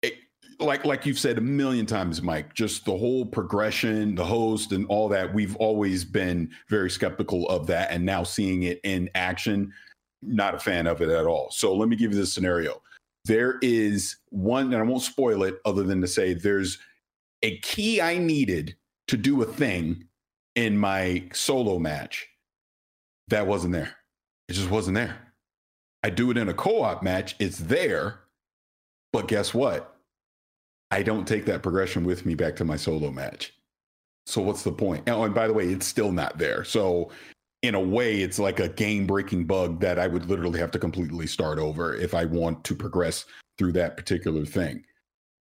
it, 0.03 0.15
like 0.61 0.85
like 0.85 1.07
you've 1.07 1.19
said 1.19 1.39
a 1.39 1.41
million 1.41 1.87
times, 1.87 2.21
Mike, 2.21 2.53
just 2.53 2.85
the 2.85 2.97
whole 2.97 3.25
progression, 3.25 4.17
the 4.17 4.25
host, 4.25 4.73
and 4.73 4.85
all 4.89 5.09
that. 5.09 5.33
We've 5.33 5.57
always 5.57 6.05
been 6.05 6.51
very 6.69 6.91
skeptical 6.91 7.49
of 7.49 7.67
that, 7.69 7.91
and 7.91 8.05
now 8.05 8.23
seeing 8.23 8.65
it 8.65 8.81
in 8.85 9.09
action, 9.15 9.73
not 10.23 10.55
a 10.55 10.59
fan 10.59 10.87
of 10.87 11.03
it 11.03 11.09
at 11.09 11.27
all. 11.27 11.51
So 11.51 11.75
let 11.75 11.89
me 11.89 11.97
give 11.97 12.13
you 12.13 12.19
this 12.19 12.33
scenario. 12.33 12.83
There 13.25 13.59
is 13.63 14.17
one, 14.31 14.73
and 14.73 14.77
I 14.77 14.83
won't 14.83 15.03
spoil 15.03 15.43
it, 15.43 15.59
other 15.65 15.83
than 15.83 16.01
to 16.01 16.07
say 16.07 16.35
there's 16.35 16.79
a 17.43 17.59
key 17.59 18.01
I 18.01 18.19
needed 18.19 18.77
to 19.09 19.17
do 19.17 19.43
a 19.43 19.47
thing 19.47 20.05
in 20.55 20.77
my 20.77 21.25
solo 21.33 21.79
match 21.79 22.27
that 23.29 23.47
wasn't 23.47 23.73
there. 23.73 23.95
It 24.49 24.55
just 24.55 24.71
wasn't 24.71 24.95
there. 24.95 25.17
I 26.03 26.11
do 26.11 26.31
it 26.31 26.37
in 26.37 26.49
a 26.49 26.55
co-op 26.55 27.03
match, 27.03 27.35
it's 27.39 27.59
there, 27.59 28.21
but 29.13 29.29
guess 29.29 29.53
what? 29.53 29.97
I 30.93 31.03
don't 31.03 31.27
take 31.27 31.47
that 31.47 31.63
progression 31.63 32.05
with 32.05 32.25
me 32.25 32.37
back 32.37 32.55
to 32.57 32.65
my 32.65 32.77
solo 32.77 33.11
match. 33.11 33.53
So 34.27 34.41
what's 34.41 34.63
the 34.63 34.73
point? 34.73 35.09
Oh, 35.09 35.25
and 35.25 35.35
by 35.35 35.49
the 35.49 35.53
way, 35.53 35.67
it's 35.69 35.87
still 35.87 36.13
not 36.13 36.39
there. 36.39 36.63
So 36.65 37.11
in 37.63 37.75
a 37.75 37.81
way, 37.81 38.21
it's 38.21 38.39
like 38.39 38.61
a 38.61 38.69
game-breaking 38.69 39.47
bug 39.47 39.81
that 39.81 39.99
I 39.99 40.07
would 40.07 40.27
literally 40.27 40.61
have 40.61 40.71
to 40.73 40.79
completely 40.79 41.27
start 41.27 41.59
over 41.59 41.95
if 41.95 42.15
I 42.15 42.25
want 42.25 42.65
to 42.65 42.75
progress 42.75 43.25
through 43.59 43.73
that 43.73 43.97
particular 43.97 44.45
thing. 44.45 44.85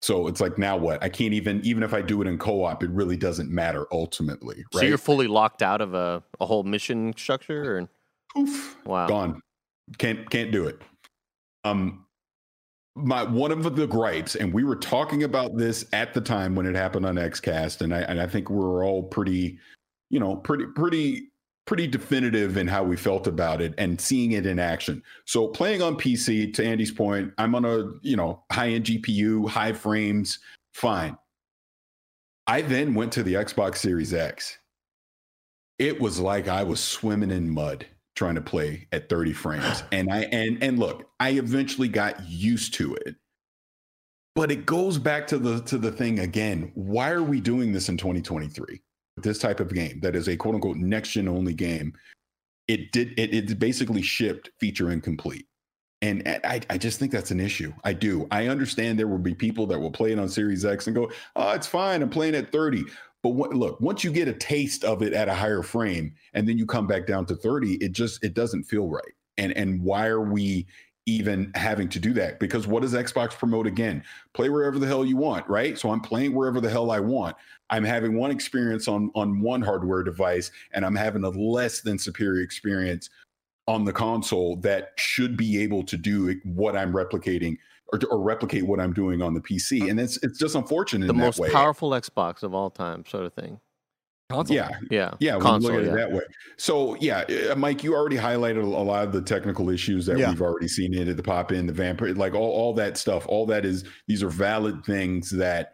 So 0.02 0.28
it's 0.28 0.42
like 0.42 0.58
now 0.58 0.76
what? 0.76 1.02
I 1.02 1.08
can't 1.08 1.34
even 1.34 1.62
even 1.64 1.82
if 1.82 1.94
I 1.94 2.02
do 2.02 2.22
it 2.22 2.28
in 2.28 2.38
co-op, 2.38 2.84
it 2.84 2.90
really 2.90 3.16
doesn't 3.16 3.50
matter 3.50 3.88
ultimately, 3.92 4.66
So 4.74 4.82
you're 4.82 4.98
fully 4.98 5.28
locked 5.28 5.62
out 5.62 5.80
of 5.80 5.94
a, 5.94 6.22
a 6.42 6.46
whole 6.46 6.64
mission 6.64 7.14
structure, 7.16 7.78
or 7.78 7.90
Poof, 8.36 8.78
wow, 8.86 9.08
gone. 9.08 9.42
Can't 9.98 10.30
can't 10.30 10.52
do 10.52 10.68
it. 10.68 10.82
Um, 11.64 12.06
my 12.96 13.24
one 13.24 13.52
of 13.52 13.76
the 13.76 13.88
gripes, 13.88 14.36
and 14.36 14.54
we 14.54 14.66
were 14.66 14.76
talking 14.76 15.24
about 15.24 15.56
this 15.56 15.86
at 15.94 16.14
the 16.14 16.22
time 16.22 16.54
when 16.54 16.66
it 16.66 16.76
happened 16.76 17.06
on 17.06 17.16
XCast, 17.16 17.82
and 17.82 17.94
I 17.94 18.02
and 18.02 18.20
I 18.20 18.28
think 18.28 18.50
we 18.50 18.58
are 18.58 18.84
all 18.84 19.04
pretty, 19.04 19.58
you 20.10 20.20
know, 20.20 20.36
pretty 20.36 20.66
pretty 20.66 21.30
pretty 21.66 21.88
definitive 21.88 22.58
in 22.58 22.68
how 22.68 22.84
we 22.84 22.98
felt 22.98 23.28
about 23.28 23.62
it 23.62 23.74
and 23.78 24.00
seeing 24.00 24.34
it 24.34 24.46
in 24.46 24.60
action. 24.60 25.02
So 25.26 25.48
playing 25.48 25.82
on 25.82 25.96
PC, 25.96 26.54
to 26.56 26.66
Andy's 26.66 26.92
point, 26.92 27.32
I'm 27.38 27.56
on 27.56 27.66
a 27.66 27.92
you 28.02 28.16
know 28.16 28.44
high 28.52 28.70
end 28.70 28.86
GPU, 28.86 29.48
high 29.50 29.74
frames, 29.74 30.40
fine. 30.74 31.18
I 32.48 32.62
then 32.62 32.94
went 32.94 33.14
to 33.14 33.24
the 33.24 33.36
Xbox 33.36 33.78
Series 33.78 34.14
X. 34.14 34.58
It 35.80 36.00
was 36.00 36.20
like 36.20 36.48
I 36.48 36.64
was 36.64 36.82
swimming 36.82 37.32
in 37.32 37.50
mud 37.50 37.86
trying 38.16 38.36
to 38.36 38.42
play 38.42 38.88
at 38.92 39.10
30 39.10 39.34
frames. 39.34 39.84
And 39.92 40.12
I 40.12 40.24
and 40.26 40.62
and 40.62 40.80
look, 40.80 41.10
I 41.20 41.32
eventually 41.32 41.88
got 41.88 42.28
used 42.28 42.74
to 42.76 42.96
it. 42.96 43.16
But 44.36 44.52
it 44.52 44.66
goes 44.66 44.98
back 44.98 45.28
to 45.28 45.38
the 45.38 45.62
to 45.62 45.78
the 45.78 45.92
thing 45.92 46.20
again. 46.20 46.72
Why 46.76 47.12
are 47.12 47.24
we 47.24 47.40
doing 47.40 47.72
this 47.72 47.90
in 47.90 47.98
2023? 47.98 48.82
This 49.18 49.40
type 49.40 49.60
of 49.60 49.74
game 49.74 50.00
that 50.02 50.16
is 50.16 50.28
a 50.28 50.36
quote 50.36 50.56
unquote 50.56 50.78
next 50.78 51.12
gen 51.12 51.28
only 51.28 51.54
game. 51.54 51.94
It 52.68 52.92
did 52.92 53.18
it, 53.18 53.34
it 53.34 53.60
basically 53.60 54.02
shipped 54.02 54.50
feature 54.60 54.92
incomplete. 54.92 55.46
And 56.02 56.28
I, 56.28 56.60
I 56.70 56.78
just 56.78 57.00
think 57.00 57.14
that's 57.14 57.32
an 57.32 57.40
issue. 57.40 57.72
I 57.86 57.94
do. 57.94 58.28
I 58.30 58.48
understand 58.48 59.00
there 59.00 59.08
will 59.08 59.18
be 59.18 59.34
people 59.34 59.66
that 59.68 59.80
will 59.80 59.92
play 59.92 60.12
it 60.12 60.20
on 60.20 60.28
Series 60.28 60.66
X 60.66 60.88
and 60.88 60.96
go, 60.96 61.10
oh, 61.38 61.52
it's 61.52 61.66
fine. 61.66 62.02
I'm 62.02 62.10
playing 62.10 62.36
at 62.36 62.52
30. 62.52 62.84
But 63.22 63.30
what, 63.30 63.54
look, 63.54 63.80
once 63.80 64.04
you 64.04 64.12
get 64.12 64.28
a 64.28 64.34
taste 64.34 64.84
of 64.84 65.02
it 65.02 65.14
at 65.14 65.30
a 65.30 65.34
higher 65.34 65.64
frame, 65.64 66.14
and 66.34 66.46
then 66.48 66.58
you 66.58 66.66
come 66.66 66.88
back 66.88 67.08
down 67.08 67.26
to 67.28 67.36
30, 67.38 67.76
it 67.76 67.94
just 67.94 68.22
it 68.22 68.34
doesn't 68.34 68.66
feel 68.66 68.90
right. 68.90 69.14
And 69.38 69.54
and 69.54 69.82
why 69.82 70.08
are 70.08 70.30
we 70.30 70.68
even 71.06 71.52
having 71.56 71.90
to 71.90 72.00
do 72.00 72.14
that? 72.14 72.40
Because 72.40 72.68
what 72.68 72.82
does 72.82 72.94
Xbox 72.94 73.32
promote 73.32 73.68
again? 73.68 74.04
Play 74.34 74.50
wherever 74.50 74.80
the 74.80 74.88
hell 74.88 75.06
you 75.06 75.18
want, 75.18 75.48
right? 75.50 75.78
So 75.78 75.92
I'm 75.92 76.00
playing 76.00 76.34
wherever 76.34 76.62
the 76.62 76.70
hell 76.70 76.92
I 76.92 77.00
want. 77.00 77.36
I'm 77.70 77.84
having 77.84 78.16
one 78.16 78.32
experience 78.32 78.88
on 78.88 79.12
on 79.16 79.42
one 79.42 79.62
hardware 79.62 80.04
device, 80.04 80.52
and 80.74 80.86
I'm 80.86 80.96
having 80.96 81.24
a 81.24 81.30
less 81.30 81.82
than 81.82 81.98
superior 81.98 82.42
experience 82.44 83.10
on 83.68 83.86
the 83.86 83.94
console 83.94 84.58
that 84.58 84.92
should 84.98 85.38
be 85.38 85.62
able 85.62 85.84
to 85.84 85.98
do 85.98 86.40
what 86.44 86.76
I'm 86.76 86.92
replicating 86.92 87.58
or, 87.92 88.00
or 88.10 88.22
replicate 88.22 88.66
what 88.66 88.80
I'm 88.80 88.94
doing 88.94 89.22
on 89.22 89.34
the 89.34 89.42
PC. 89.42 89.90
And 89.90 90.00
it's 90.00 90.18
it's 90.24 90.38
just 90.38 90.56
unfortunate 90.56 91.08
the 91.08 91.14
in 91.14 91.20
most 91.20 91.38
that 91.38 91.44
way. 91.44 91.52
powerful 91.52 91.92
Xbox 91.92 92.44
of 92.44 92.54
all 92.54 92.70
time, 92.70 93.06
sort 93.06 93.26
of 93.26 93.34
thing. 93.34 93.60
Console. 94.34 94.56
Yeah, 94.56 94.70
Yeah, 94.90 95.12
yeah, 95.20 95.38
console. 95.40 95.72
when 95.74 95.86
you 95.86 95.92
look 95.92 96.00
at 96.00 96.00
yeah. 96.00 96.06
it 96.06 96.10
that 96.10 96.16
way. 96.18 96.24
So 96.58 96.96
yeah, 96.96 97.52
uh, 97.52 97.56
Mike, 97.56 97.84
you 97.84 97.94
already 97.96 98.18
highlighted 98.18 98.64
a 98.64 98.66
lot 98.66 99.04
of 99.06 99.12
the 99.14 99.22
technical 99.22 99.70
issues 99.70 100.06
that 100.08 100.18
Yeah. 100.18 100.30
we've 100.30 100.42
already 100.42 100.68
seen 100.68 100.94
in 100.94 101.08
it, 101.08 101.16
the 101.18 101.24
pop 101.24 101.52
in, 101.52 101.68
the 101.68 101.74
vampire, 101.74 102.14
like 102.14 102.34
all, 102.34 102.50
all 102.52 102.74
that 102.74 102.98
stuff. 102.98 103.26
All 103.28 103.46
that 103.48 103.66
is 103.66 103.84
these 104.08 104.24
are 104.24 104.30
valid 104.30 104.84
things 104.86 105.30
that 105.32 105.74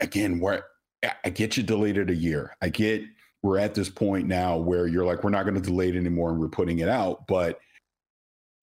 again, 0.00 0.38
where 0.40 0.64
I- 1.04 1.12
I 1.26 1.30
get 1.30 1.56
you 1.56 1.62
delayed 1.62 1.98
a 1.98 2.14
year. 2.14 2.56
I 2.62 2.68
get 2.70 3.02
we're 3.42 3.58
at 3.58 3.74
this 3.74 3.88
point 3.88 4.26
now 4.26 4.56
where 4.56 4.86
you're 4.88 5.04
like, 5.04 5.22
we're 5.22 5.30
not 5.30 5.44
going 5.44 5.54
to 5.54 5.60
delay 5.60 5.88
it 5.88 5.94
anymore 5.96 6.30
and 6.30 6.40
we're 6.40 6.48
putting 6.48 6.80
it 6.80 6.88
out, 6.88 7.26
but 7.28 7.60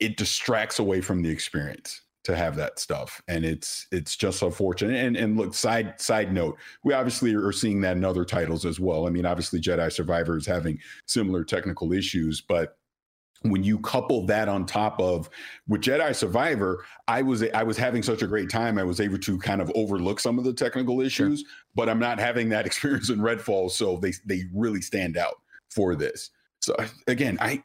it 0.01 0.17
distracts 0.17 0.79
away 0.79 0.99
from 0.99 1.21
the 1.21 1.29
experience 1.29 2.01
to 2.25 2.35
have 2.35 2.55
that 2.55 2.79
stuff 2.79 3.21
and 3.27 3.45
it's 3.45 3.87
it's 3.91 4.15
just 4.15 4.41
unfortunate 4.41 4.95
and 4.95 5.15
and 5.15 5.37
look 5.37 5.53
side 5.53 5.99
side 5.99 6.33
note 6.33 6.57
we 6.83 6.93
obviously 6.93 7.33
are 7.35 7.51
seeing 7.51 7.79
that 7.81 7.95
in 7.95 8.03
other 8.03 8.25
titles 8.25 8.65
as 8.65 8.79
well 8.79 9.07
i 9.07 9.09
mean 9.09 9.25
obviously 9.25 9.61
jedi 9.61 9.91
survivor 9.91 10.35
is 10.37 10.45
having 10.45 10.77
similar 11.05 11.43
technical 11.43 11.93
issues 11.93 12.41
but 12.41 12.77
when 13.49 13.63
you 13.63 13.79
couple 13.79 14.25
that 14.25 14.49
on 14.49 14.65
top 14.65 14.99
of 14.99 15.29
with 15.67 15.81
Jedi 15.81 16.15
Survivor, 16.15 16.83
I 17.07 17.21
was 17.21 17.43
I 17.53 17.63
was 17.63 17.77
having 17.77 18.01
such 18.01 18.21
a 18.21 18.27
great 18.27 18.49
time. 18.49 18.77
I 18.77 18.83
was 18.83 18.99
able 18.99 19.19
to 19.19 19.37
kind 19.37 19.61
of 19.61 19.71
overlook 19.75 20.19
some 20.19 20.37
of 20.37 20.45
the 20.45 20.53
technical 20.53 21.01
issues, 21.01 21.43
but 21.75 21.89
I'm 21.89 21.99
not 21.99 22.19
having 22.19 22.49
that 22.49 22.65
experience 22.65 23.09
in 23.09 23.19
Redfall, 23.19 23.71
so 23.71 23.97
they 23.97 24.13
they 24.25 24.43
really 24.53 24.81
stand 24.81 25.17
out 25.17 25.35
for 25.69 25.95
this. 25.95 26.31
So 26.61 26.75
again, 27.07 27.37
I 27.39 27.63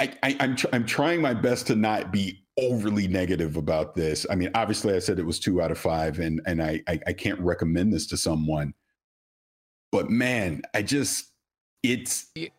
I, 0.00 0.12
I 0.22 0.36
I'm 0.40 0.56
tr- 0.56 0.68
I'm 0.72 0.86
trying 0.86 1.20
my 1.20 1.34
best 1.34 1.66
to 1.68 1.76
not 1.76 2.12
be 2.12 2.44
overly 2.58 3.06
negative 3.08 3.56
about 3.56 3.94
this. 3.94 4.26
I 4.30 4.34
mean, 4.34 4.50
obviously, 4.54 4.94
I 4.94 4.98
said 4.98 5.18
it 5.18 5.26
was 5.26 5.38
two 5.38 5.60
out 5.60 5.70
of 5.70 5.78
five, 5.78 6.18
and 6.18 6.40
and 6.46 6.62
I 6.62 6.82
I, 6.88 7.00
I 7.06 7.12
can't 7.12 7.40
recommend 7.40 7.92
this 7.92 8.06
to 8.08 8.16
someone. 8.16 8.74
But 9.92 10.10
man, 10.10 10.62
I 10.74 10.82
just 10.82 11.32
it's. 11.82 12.26
It, 12.34 12.52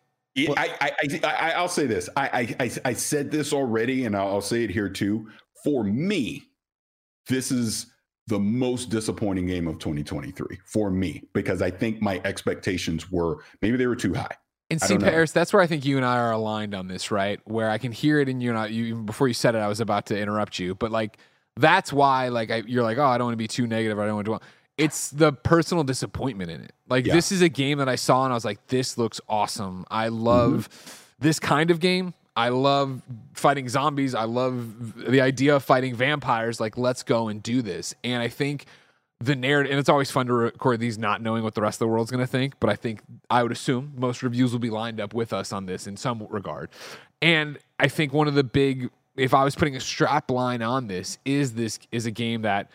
I, 0.55 0.75
I, 0.79 0.91
I, 1.01 1.19
I, 1.23 1.51
I'll 1.53 1.67
say 1.67 1.87
this. 1.87 2.09
I, 2.15 2.27
I, 2.27 2.65
I, 2.65 2.71
I 2.85 2.93
said 2.93 3.31
this 3.31 3.53
already, 3.53 4.05
and 4.05 4.15
I'll, 4.15 4.27
I'll 4.27 4.41
say 4.41 4.63
it 4.63 4.69
here 4.69 4.87
too. 4.87 5.27
For 5.63 5.83
me, 5.83 6.43
this 7.27 7.51
is 7.51 7.87
the 8.27 8.39
most 8.39 8.89
disappointing 8.89 9.47
game 9.47 9.67
of 9.67 9.79
2023 9.79 10.59
for 10.65 10.91
me 10.91 11.23
because 11.33 11.61
I 11.61 11.71
think 11.71 12.01
my 12.01 12.21
expectations 12.23 13.09
were 13.09 13.39
maybe 13.61 13.77
they 13.77 13.87
were 13.87 13.95
too 13.95 14.13
high. 14.13 14.35
And 14.69 14.81
see. 14.81 14.97
Parris, 14.97 15.31
that's 15.31 15.53
where 15.53 15.61
I 15.61 15.67
think 15.67 15.85
you 15.85 15.95
and 15.97 16.05
I 16.05 16.17
are 16.17 16.31
aligned 16.31 16.75
on 16.75 16.87
this, 16.87 17.09
right? 17.09 17.39
Where 17.45 17.69
I 17.69 17.77
can 17.77 17.91
hear 17.91 18.19
it 18.19 18.27
in 18.27 18.41
you 18.41 18.49
and 18.49 18.59
I, 18.59 18.67
you, 18.67 18.85
even 18.85 19.05
before 19.05 19.27
you 19.27 19.33
said 19.33 19.55
it, 19.55 19.59
I 19.59 19.67
was 19.67 19.79
about 19.79 20.07
to 20.07 20.19
interrupt 20.19 20.59
you, 20.59 20.75
but 20.75 20.91
like 20.91 21.17
that's 21.55 21.91
why, 21.91 22.27
like, 22.27 22.51
I, 22.51 22.57
you're 22.67 22.83
like, 22.83 22.97
oh, 22.97 23.05
I 23.05 23.17
don't 23.17 23.27
want 23.27 23.33
to 23.33 23.37
be 23.37 23.47
too 23.47 23.65
negative. 23.65 23.97
I 23.97 24.05
don't 24.05 24.15
want 24.15 24.27
to. 24.27 24.39
It's 24.77 25.09
the 25.09 25.33
personal 25.33 25.83
disappointment 25.83 26.51
in 26.51 26.61
it. 26.61 26.73
Like, 26.87 27.05
Yeah. 27.07 27.13
this 27.15 27.31
is 27.31 27.41
a 27.41 27.49
game 27.49 27.79
that 27.79 27.89
I 27.89 27.95
saw 27.95 28.25
and 28.25 28.33
I 28.33 28.35
was 28.35 28.45
like, 28.45 28.67
this 28.67 28.97
looks 28.97 29.19
awesome. 29.27 29.85
I 29.89 30.09
love 30.09 30.69
this 31.19 31.39
kind 31.39 31.71
of 31.71 31.79
game. 31.79 32.13
I 32.35 32.49
love 32.49 33.01
fighting 33.33 33.67
zombies. 33.69 34.13
I 34.13 34.25
love 34.25 34.93
the 35.09 35.21
idea 35.21 35.55
of 35.55 35.63
fighting 35.63 35.95
vampires. 35.95 36.59
Like, 36.59 36.77
let's 36.77 37.01
go 37.01 37.29
and 37.29 37.41
do 37.41 37.63
this. 37.63 37.95
And 38.03 38.21
I 38.21 38.27
think 38.27 38.65
the 39.19 39.35
narrative, 39.35 39.71
and 39.71 39.79
it's 39.79 39.89
always 39.89 40.11
fun 40.11 40.27
to 40.27 40.33
record 40.33 40.79
these 40.79 40.97
not 40.97 41.21
knowing 41.21 41.43
what 41.43 41.55
the 41.55 41.61
rest 41.61 41.75
of 41.75 41.79
the 41.79 41.87
world's 41.87 42.11
going 42.11 42.23
to 42.23 42.27
think, 42.27 42.53
but 42.59 42.69
I 42.69 42.75
think 42.75 43.01
I 43.29 43.41
would 43.41 43.51
assume 43.51 43.93
most 43.97 44.21
reviews 44.21 44.51
will 44.51 44.59
be 44.59 44.69
lined 44.69 45.01
up 45.01 45.13
with 45.13 45.33
us 45.33 45.51
on 45.51 45.65
this 45.65 45.87
in 45.87 45.97
some 45.97 46.27
regard. 46.29 46.69
And 47.21 47.57
I 47.79 47.87
think 47.87 48.13
one 48.13 48.27
of 48.27 48.35
the 48.35 48.43
big, 48.43 48.91
if 49.15 49.33
I 49.33 49.43
was 49.43 49.55
putting 49.55 49.75
a 49.75 49.79
strap 49.79 50.29
line 50.29 50.61
on 50.61 50.87
this, 50.87 51.17
is 51.25 51.53
this 51.55 51.79
is 51.91 52.05
a 52.05 52.11
game 52.11 52.43
that 52.43 52.69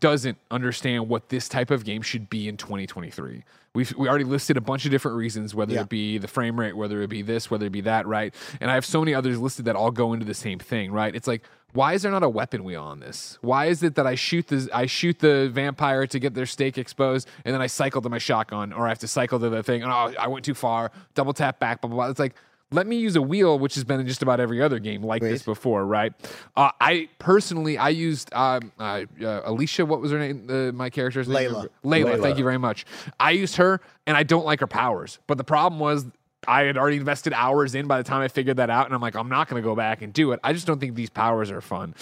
doesn't 0.00 0.36
understand 0.50 1.08
what 1.08 1.28
this 1.28 1.48
type 1.48 1.70
of 1.70 1.84
game 1.84 2.02
should 2.02 2.28
be 2.28 2.48
in 2.48 2.56
2023. 2.56 3.44
We've 3.76 3.94
we 3.96 4.08
already 4.08 4.24
listed 4.24 4.56
a 4.56 4.60
bunch 4.62 4.86
of 4.86 4.90
different 4.90 5.18
reasons, 5.18 5.54
whether 5.54 5.74
Yeah. 5.74 5.82
it 5.82 5.88
be 5.90 6.16
the 6.18 6.28
frame 6.28 6.58
rate, 6.58 6.74
whether 6.76 7.02
it 7.02 7.08
be 7.10 7.20
this, 7.20 7.50
whether 7.50 7.66
it 7.66 7.72
be 7.72 7.82
that, 7.82 8.06
right? 8.06 8.34
And 8.60 8.70
I 8.70 8.74
have 8.74 8.86
so 8.86 9.00
many 9.00 9.14
others 9.14 9.38
listed 9.38 9.66
that 9.66 9.76
all 9.76 9.90
go 9.90 10.14
into 10.14 10.24
the 10.24 10.34
same 10.34 10.58
thing, 10.58 10.90
right? 10.92 11.14
It's 11.14 11.28
like, 11.28 11.42
why 11.74 11.92
is 11.92 12.00
there 12.00 12.10
not 12.10 12.22
a 12.22 12.28
weapon 12.28 12.64
wheel 12.64 12.82
on 12.82 13.00
this? 13.00 13.38
Why 13.42 13.66
is 13.66 13.82
it 13.82 13.94
that 13.96 14.06
I 14.06 14.14
shoot 14.14 14.46
the 14.48 14.66
I 14.72 14.86
shoot 14.86 15.18
the 15.18 15.50
vampire 15.52 16.06
to 16.06 16.18
get 16.18 16.32
their 16.32 16.46
stake 16.46 16.78
exposed, 16.78 17.28
and 17.44 17.52
then 17.52 17.60
I 17.60 17.66
cycle 17.66 18.00
to 18.00 18.08
my 18.08 18.18
shotgun, 18.18 18.72
or 18.72 18.86
I 18.86 18.88
have 18.88 18.98
to 19.00 19.08
cycle 19.08 19.38
to 19.40 19.50
the 19.50 19.62
thing, 19.62 19.82
and 19.82 19.92
oh, 19.92 20.14
I 20.18 20.26
went 20.28 20.44
too 20.46 20.54
far, 20.54 20.90
double 21.14 21.34
tap 21.34 21.58
back, 21.60 21.82
blah 21.82 21.88
blah 21.90 21.96
blah. 21.96 22.08
It's 22.10 22.18
like 22.18 22.34
let 22.72 22.86
me 22.86 22.96
use 22.96 23.14
a 23.16 23.22
wheel, 23.22 23.58
which 23.58 23.74
has 23.76 23.84
been 23.84 24.00
in 24.00 24.06
just 24.06 24.22
about 24.22 24.40
every 24.40 24.60
other 24.60 24.78
game 24.78 25.02
like 25.02 25.22
this 25.22 25.42
before, 25.42 25.86
right? 25.86 26.12
Uh, 26.56 26.70
I 26.80 27.08
personally, 27.18 27.78
I 27.78 27.90
used 27.90 28.32
um, 28.34 28.72
uh, 28.78 29.04
uh, 29.22 29.42
Alicia. 29.44 29.86
What 29.86 30.00
was 30.00 30.10
her 30.10 30.18
name? 30.18 30.46
Uh, 30.50 30.72
my 30.72 30.90
character's 30.90 31.28
name. 31.28 31.50
Layla. 31.52 31.68
Layla. 31.84 32.04
Layla. 32.16 32.22
Thank 32.22 32.38
you 32.38 32.44
very 32.44 32.58
much. 32.58 32.84
I 33.20 33.30
used 33.32 33.56
her, 33.56 33.80
and 34.06 34.16
I 34.16 34.22
don't 34.24 34.44
like 34.44 34.60
her 34.60 34.66
powers. 34.66 35.18
But 35.26 35.38
the 35.38 35.44
problem 35.44 35.80
was. 35.80 36.06
I 36.48 36.62
had 36.62 36.78
already 36.78 36.98
invested 36.98 37.32
hours 37.32 37.74
in 37.74 37.88
by 37.88 37.98
the 37.98 38.04
time 38.04 38.20
I 38.20 38.28
figured 38.28 38.58
that 38.58 38.70
out, 38.70 38.86
and 38.86 38.94
I'm 38.94 39.00
like, 39.00 39.16
I'm 39.16 39.28
not 39.28 39.48
going 39.48 39.60
to 39.60 39.66
go 39.66 39.74
back 39.74 40.00
and 40.00 40.12
do 40.12 40.30
it. 40.30 40.38
I 40.44 40.52
just 40.52 40.64
don't 40.64 40.78
think 40.78 40.94
these 40.94 41.10
powers 41.10 41.50
are 41.50 41.60
fun. 41.60 41.92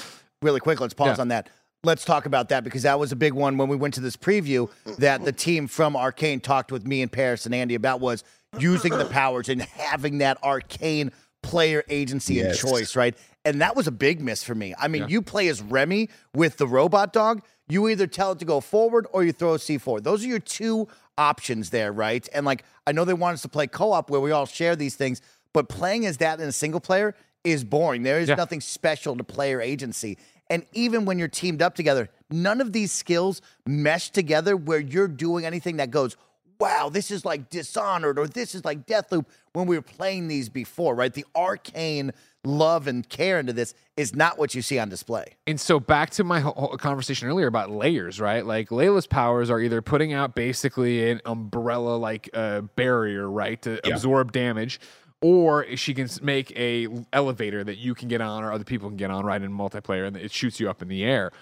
really 0.43 0.61
quick, 0.61 0.81
let's 0.83 0.93
pause 0.93 1.17
Yeah. 1.17 1.23
on 1.23 1.29
that. 1.29 1.49
Let's 1.85 2.05
talk 2.05 2.25
about 2.27 2.49
that 2.49 2.65
because 2.65 2.83
that 2.85 2.99
was 2.99 3.13
a 3.13 3.17
big 3.17 3.35
one 3.35 3.59
when 3.59 3.69
we 3.69 3.77
went 3.77 3.95
to 3.95 4.01
this 4.01 4.17
preview 4.17 4.71
that 4.99 5.25
the 5.25 5.33
team 5.33 5.67
from 5.69 5.95
Arkane 5.95 6.43
talked 6.43 6.73
with 6.73 6.87
me 6.87 7.03
and 7.03 7.13
Parris 7.13 7.45
and 7.45 7.55
Andy 7.55 7.75
about 7.75 8.01
was 8.01 8.25
using 8.59 8.97
the 8.97 9.05
powers 9.05 9.49
and 9.51 9.61
having 9.61 10.19
that 10.19 10.41
Arkane 10.43 11.13
player 11.43 11.85
agency 11.91 12.41
and 12.41 12.57
choice, 12.57 12.97
right? 12.97 13.15
And 13.45 13.61
that 13.61 13.77
was 13.77 13.87
a 13.87 13.93
big 13.93 14.23
miss 14.23 14.43
for 14.43 14.55
me. 14.55 14.75
I 14.79 14.89
mean, 14.89 15.03
Yeah. 15.03 15.09
you 15.09 15.23
play 15.23 15.49
as 15.49 15.61
Remy 15.61 16.09
with 16.35 16.57
the 16.57 16.67
robot 16.67 17.13
dog. 17.13 17.43
You 17.69 17.89
either 17.89 18.07
tell 18.07 18.33
it 18.33 18.39
to 18.39 18.45
go 18.47 18.61
forward 18.61 19.07
or 19.13 19.23
you 19.23 19.33
throw 19.33 19.55
a 19.55 19.59
C4. 19.59 20.01
Those 20.03 20.25
are 20.25 20.29
your 20.29 20.39
two 20.39 20.89
options 21.19 21.69
there, 21.71 21.93
right? 21.93 22.27
And 22.33 22.47
like, 22.47 22.65
I 22.87 22.93
know 22.93 23.05
they 23.05 23.13
want 23.15 23.35
us 23.35 23.43
to 23.43 23.49
play 23.49 23.67
co 23.67 23.93
op 23.93 24.09
where 24.09 24.21
we 24.21 24.31
all 24.31 24.47
share 24.47 24.75
these 24.75 24.95
things, 24.97 25.21
but 25.53 25.69
playing 25.69 26.07
as 26.07 26.17
that 26.19 26.41
in 26.41 26.49
a 26.49 26.53
single 26.53 26.81
player 26.81 27.15
is 27.43 27.63
boring. 27.63 28.05
There 28.05 28.19
is 28.21 28.31
Yeah. 28.31 28.37
nothing 28.37 28.63
special 28.63 29.15
to 29.17 29.25
player 29.25 29.61
agency. 29.61 30.17
And 30.51 30.65
even 30.73 31.05
when 31.05 31.19
you're 31.19 31.29
teamed 31.29 31.63
up 31.63 31.75
together, 31.75 32.11
none 32.31 32.61
of 32.61 32.73
these 32.73 32.93
skills 32.93 33.41
mesh 33.67 34.11
together 34.11 34.57
where 34.57 34.79
you're 34.81 35.09
doing 35.09 35.45
anything 35.47 35.77
that 35.79 35.91
goes 35.91 36.17
wow, 36.61 36.89
this 36.89 37.11
is 37.11 37.25
like 37.25 37.51
Dishonored 37.51 38.19
or 38.19 38.27
this 38.27 38.55
is 38.55 38.65
like 38.65 38.87
Deathloop 38.87 39.27
when 39.53 39.67
we 39.67 39.77
were 39.77 39.83
playing 39.83 40.29
these 40.29 40.49
before, 40.49 40.95
right? 40.95 41.13
The 41.13 41.25
Arkane 41.37 42.13
love 42.45 42.87
and 42.87 43.07
care 43.09 43.39
into 43.39 43.53
this 43.53 43.75
is 43.97 44.15
not 44.15 44.39
what 44.39 44.55
you 44.55 44.63
see 44.63 44.79
on 44.79 44.89
display. 44.89 45.35
And 45.47 45.61
so 45.61 45.81
back 45.81 46.11
to 46.11 46.25
my 46.25 46.41
whole 46.41 46.77
conversation 46.79 47.29
earlier 47.29 47.47
about 47.47 47.71
layers, 47.71 48.21
right? 48.21 48.45
Like 48.47 48.69
Layla's 48.69 49.07
powers 49.07 49.51
are 49.51 49.61
either 49.61 49.83
putting 49.83 50.13
out 50.13 50.35
basically 50.35 51.11
an 51.11 51.21
umbrella 51.25 51.97
like 51.97 52.31
uh, 52.35 52.63
barrier, 52.63 53.29
right, 53.29 53.61
to 53.63 53.81
Yeah. 53.85 53.93
absorb 53.95 54.33
damage, 54.33 54.81
or 55.21 55.65
she 55.77 55.95
can 55.95 56.09
make 56.23 56.51
a 56.57 56.89
elevator 57.13 57.65
that 57.65 57.79
you 57.79 57.95
can 57.95 58.09
get 58.09 58.21
on 58.21 58.45
or 58.45 58.53
other 58.53 58.65
people 58.65 58.89
can 58.89 58.97
get 58.97 59.11
on, 59.11 59.25
right, 59.25 59.41
in 59.41 59.51
multiplayer, 59.51 60.07
and 60.07 60.17
it 60.17 60.31
shoots 60.31 60.61
you 60.61 60.69
up 60.69 60.83
in 60.83 60.89
the 60.89 61.05
air. 61.05 61.33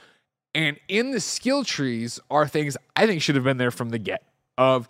And 0.55 0.79
in 0.89 1.13
the 1.13 1.21
skill 1.21 1.65
trees 1.65 2.21
are 2.31 2.47
things 2.47 2.77
I 2.95 3.07
think 3.07 3.23
should 3.23 3.35
have 3.35 3.45
been 3.45 3.57
there 3.57 3.71
from 3.71 3.91
the 3.91 3.99
get. 3.99 4.23
Of 4.59 4.87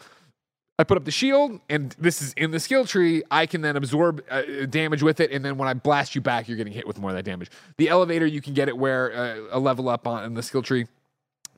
I 0.78 0.84
put 0.84 0.96
up 0.96 1.04
the 1.04 1.12
shield, 1.12 1.60
and 1.68 1.94
this 1.98 2.20
is 2.20 2.32
in 2.32 2.50
the 2.50 2.58
skill 2.58 2.84
tree. 2.84 3.22
I 3.30 3.46
can 3.46 3.60
then 3.60 3.76
absorb 3.76 4.24
uh, 4.28 4.42
damage 4.68 5.02
with 5.02 5.20
it, 5.20 5.30
and 5.30 5.44
then 5.44 5.56
when 5.56 5.68
I 5.68 5.74
blast 5.74 6.14
you 6.14 6.20
back, 6.20 6.48
you're 6.48 6.56
getting 6.56 6.72
hit 6.72 6.86
with 6.86 6.98
more 6.98 7.10
of 7.10 7.16
that 7.16 7.24
damage. 7.24 7.50
The 7.78 7.88
elevator, 7.88 8.26
you 8.26 8.40
can 8.40 8.54
get 8.54 8.68
it 8.68 8.76
where 8.76 9.14
uh, 9.14 9.36
a 9.52 9.60
level 9.60 9.88
up 9.88 10.06
on 10.06 10.24
in 10.24 10.34
the 10.34 10.42
skill 10.42 10.62
tree 10.62 10.86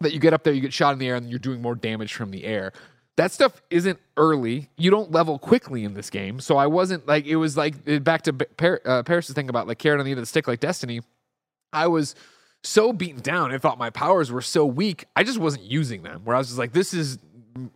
that 0.00 0.12
you 0.12 0.18
get 0.18 0.34
up 0.34 0.44
there, 0.44 0.52
you 0.52 0.60
get 0.60 0.72
shot 0.72 0.92
in 0.92 0.98
the 0.98 1.08
air, 1.08 1.14
and 1.14 1.30
you're 1.30 1.38
doing 1.38 1.62
more 1.62 1.74
damage 1.74 2.12
from 2.12 2.30
the 2.30 2.44
air. 2.44 2.72
That 3.16 3.30
stuff 3.30 3.62
isn't 3.70 3.98
early. 4.16 4.70
You 4.76 4.90
don't 4.90 5.12
level 5.12 5.38
quickly 5.38 5.84
in 5.84 5.94
this 5.94 6.10
game, 6.10 6.40
so 6.40 6.56
I 6.56 6.66
wasn't 6.66 7.06
like 7.06 7.26
it 7.26 7.36
was 7.36 7.56
like 7.56 8.02
back 8.02 8.22
to 8.22 8.32
Par- 8.32 8.80
uh, 8.84 9.02
Parris' 9.04 9.30
thing 9.32 9.48
about 9.48 9.68
like 9.68 9.78
carrot 9.78 10.00
on 10.00 10.04
the 10.04 10.10
end 10.10 10.18
of 10.18 10.22
the 10.22 10.26
stick, 10.26 10.48
like 10.48 10.60
Destiny. 10.60 11.00
I 11.72 11.86
was 11.86 12.14
so 12.64 12.92
beaten 12.92 13.20
down 13.20 13.52
and 13.52 13.60
thought 13.60 13.78
my 13.78 13.90
powers 13.90 14.32
were 14.32 14.40
so 14.42 14.64
weak, 14.66 15.04
I 15.14 15.22
just 15.22 15.38
wasn't 15.38 15.64
using 15.64 16.02
them. 16.02 16.22
Where 16.24 16.34
I 16.34 16.38
was 16.38 16.48
just 16.48 16.58
like, 16.58 16.72
this 16.72 16.94
is, 16.94 17.18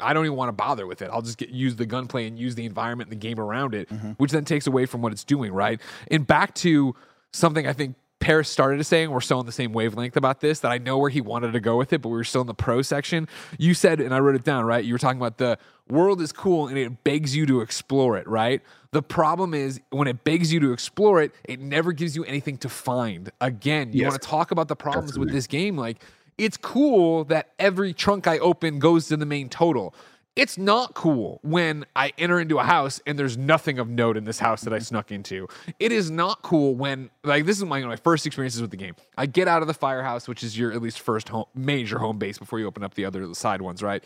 I 0.01 0.13
don't 0.13 0.25
even 0.25 0.37
want 0.37 0.49
to 0.49 0.53
bother 0.53 0.87
with 0.87 1.03
it. 1.03 1.11
I'll 1.13 1.23
just 1.23 1.39
get 1.39 1.51
use 1.51 1.77
the 1.77 1.87
gunplay 1.87 2.27
and 2.27 2.39
use 2.39 2.55
the 2.55 2.65
environment 2.65 3.11
and 3.11 3.21
the 3.21 3.27
game 3.29 3.39
around 3.39 3.75
it, 3.75 3.89
which 4.17 4.33
then 4.33 4.45
takes 4.45 4.67
away 4.67 4.87
from 4.87 5.03
what 5.03 5.13
it's 5.13 5.25
doing, 5.25 5.53
right? 5.53 5.81
And 6.11 6.27
back 6.27 6.55
to 6.57 6.95
something 7.33 7.67
I 7.67 7.73
think 7.75 7.97
Parris 8.21 8.49
started 8.49 8.79
to 8.79 8.85
saying 8.85 9.11
we're 9.11 9.21
still 9.21 9.39
on 9.39 9.47
the 9.47 9.53
same 9.53 9.73
wavelength 9.73 10.17
about 10.17 10.41
this, 10.41 10.61
that 10.61 10.73
I 10.73 10.79
know 10.79 10.99
where 10.99 11.11
he 11.11 11.21
wanted 11.21 11.53
to 11.53 11.61
go 11.61 11.77
with 11.77 11.93
it, 11.93 12.03
but 12.03 12.09
we 12.09 12.17
were 12.17 12.25
still 12.25 12.41
in 12.41 12.47
the 12.49 12.55
pro 12.55 12.83
section. 12.83 13.29
You 13.59 13.75
said, 13.75 14.01
and 14.01 14.13
I 14.13 14.19
wrote 14.19 14.35
it 14.35 14.45
down, 14.45 14.65
right? 14.65 14.85
You 14.85 14.93
were 14.95 14.99
talking 14.99 15.21
about 15.21 15.39
the 15.39 15.57
world 15.89 16.21
is 16.21 16.33
cool 16.33 16.67
and 16.67 16.77
it 16.77 17.05
begs 17.05 17.35
you 17.37 17.47
to 17.47 17.61
explore 17.61 18.17
it, 18.17 18.27
right? 18.27 18.61
The 18.91 19.03
problem 19.03 19.55
is 19.55 19.81
when 19.91 20.09
it 20.09 20.25
begs 20.25 20.53
you 20.53 20.61
to 20.61 20.73
explore 20.73 21.23
it, 21.23 21.33
it 21.45 21.61
never 21.61 21.93
gives 21.93 22.17
you 22.17 22.25
anything 22.25 22.59
to 22.59 22.69
find. 22.69 23.31
Again, 23.41 23.93
you 23.93 24.01
Yes. 24.03 24.11
want 24.11 24.23
to 24.23 24.29
talk 24.29 24.51
about 24.51 24.69
the 24.69 24.77
problems 24.77 25.19
with 25.19 25.31
this 25.31 25.47
game. 25.47 25.77
Like, 25.77 26.03
it's 26.37 26.57
cool 26.57 27.25
that 27.25 27.51
every 27.59 27.93
trunk 27.93 28.27
I 28.27 28.39
open 28.39 28.79
goes 28.79 29.09
to 29.09 29.17
the 29.17 29.27
main 29.27 29.49
total. 29.49 29.95
It's 30.39 30.57
not 30.57 30.95
cool 30.95 31.41
when 31.43 31.85
I 31.97 32.13
enter 32.17 32.39
into 32.39 32.61
a 32.61 32.63
house 32.63 33.01
and 33.05 33.19
there's 33.19 33.37
nothing 33.37 33.81
of 33.81 33.89
note 33.89 34.17
in 34.17 34.25
this 34.25 34.39
house 34.39 34.61
that 34.61 34.73
I 34.73 34.77
mm-hmm. 34.77 34.85
snuck 34.85 35.11
into. 35.11 35.49
It 35.81 35.91
is 35.91 36.13
not 36.13 36.43
cool 36.43 36.77
when, 36.77 37.11
like, 37.25 37.45
this 37.45 37.59
is 37.59 37.65
my, 37.65 37.81
my 37.81 37.97
first 37.97 38.25
experiences 38.25 38.63
with 38.63 38.71
the 38.71 38.77
game. 38.77 38.95
I 39.17 39.27
get 39.27 39.49
out 39.49 39.63
of 39.63 39.67
the 39.69 39.75
firehouse, 39.75 40.29
which 40.29 40.45
is 40.45 40.57
your 40.57 40.71
at 40.71 40.81
least 40.81 41.01
first 41.01 41.29
home, 41.29 41.47
major 41.57 41.99
home 41.99 42.19
base 42.19 42.39
before 42.39 42.61
you 42.61 42.69
open 42.69 42.85
up 42.85 42.95
the 42.95 43.05
other 43.05 43.35
side 43.35 43.61
ones, 43.61 43.83
right? 43.83 44.05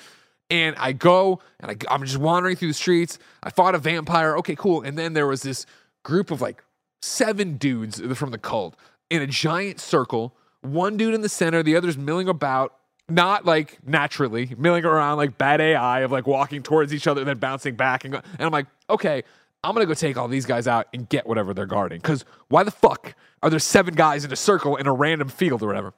And 0.49 0.75
I 0.79 0.93
go 0.93 1.41
and 1.61 1.71
I, 1.71 1.95
I'm 1.95 2.03
just 2.03 2.17
wandering 2.17 2.57
through 2.57 2.69
the 2.69 2.75
streets. 2.75 3.19
I 3.43 3.51
fought 3.51 3.75
a 3.75 3.79
vampire. 3.79 4.35
Okay, 4.39 4.57
cool. 4.57 4.81
And 4.81 4.97
then 4.97 5.13
there 5.13 5.27
was 5.27 5.43
this 5.43 5.67
group 6.03 6.31
of 6.31 6.41
like 6.41 6.65
seven 7.03 7.59
dudes 7.59 8.01
from 8.17 8.31
the 8.31 8.39
cult 8.39 8.75
in 9.11 9.21
a 9.21 9.27
giant 9.27 9.81
circle. 9.81 10.35
One 10.63 10.97
dude 10.97 11.13
in 11.13 11.21
the 11.21 11.29
center, 11.29 11.63
the 11.63 11.77
others 11.77 11.99
milling 11.99 12.29
about, 12.29 12.75
not 13.09 13.45
like 13.45 13.79
naturally 13.87 14.55
milling 14.57 14.85
around 14.85 15.17
like 15.19 15.37
bad 15.37 15.61
AI 15.61 16.01
of 16.01 16.13
like 16.13 16.27
walking 16.27 16.63
towards 16.63 16.95
each 16.95 17.07
other 17.07 17.21
and 17.21 17.29
then 17.29 17.39
bouncing 17.39 17.75
back 17.75 18.05
and 18.05 18.13
go. 18.15 18.21
And 18.39 18.47
I'm 18.47 18.53
like, 18.53 18.67
okay, 18.89 19.23
I'm 19.65 19.75
gonna 19.75 19.87
go 19.87 19.95
take 19.95 20.17
all 20.17 20.29
these 20.29 20.47
guys 20.47 20.67
out 20.67 20.87
and 20.95 21.09
get 21.09 21.27
whatever 21.27 21.53
they're 21.55 21.67
guarding. 21.67 21.99
Because 22.01 22.25
why 22.49 22.63
the 22.63 22.71
fuck 22.71 23.15
are 23.43 23.51
there 23.51 23.59
seven 23.59 23.95
guys 23.95 24.25
in 24.25 24.33
a 24.33 24.37
circle 24.37 24.77
in 24.77 24.87
a 24.87 24.93
random 24.93 25.29
field 25.29 25.63
or 25.63 25.67
whatever? 25.67 25.93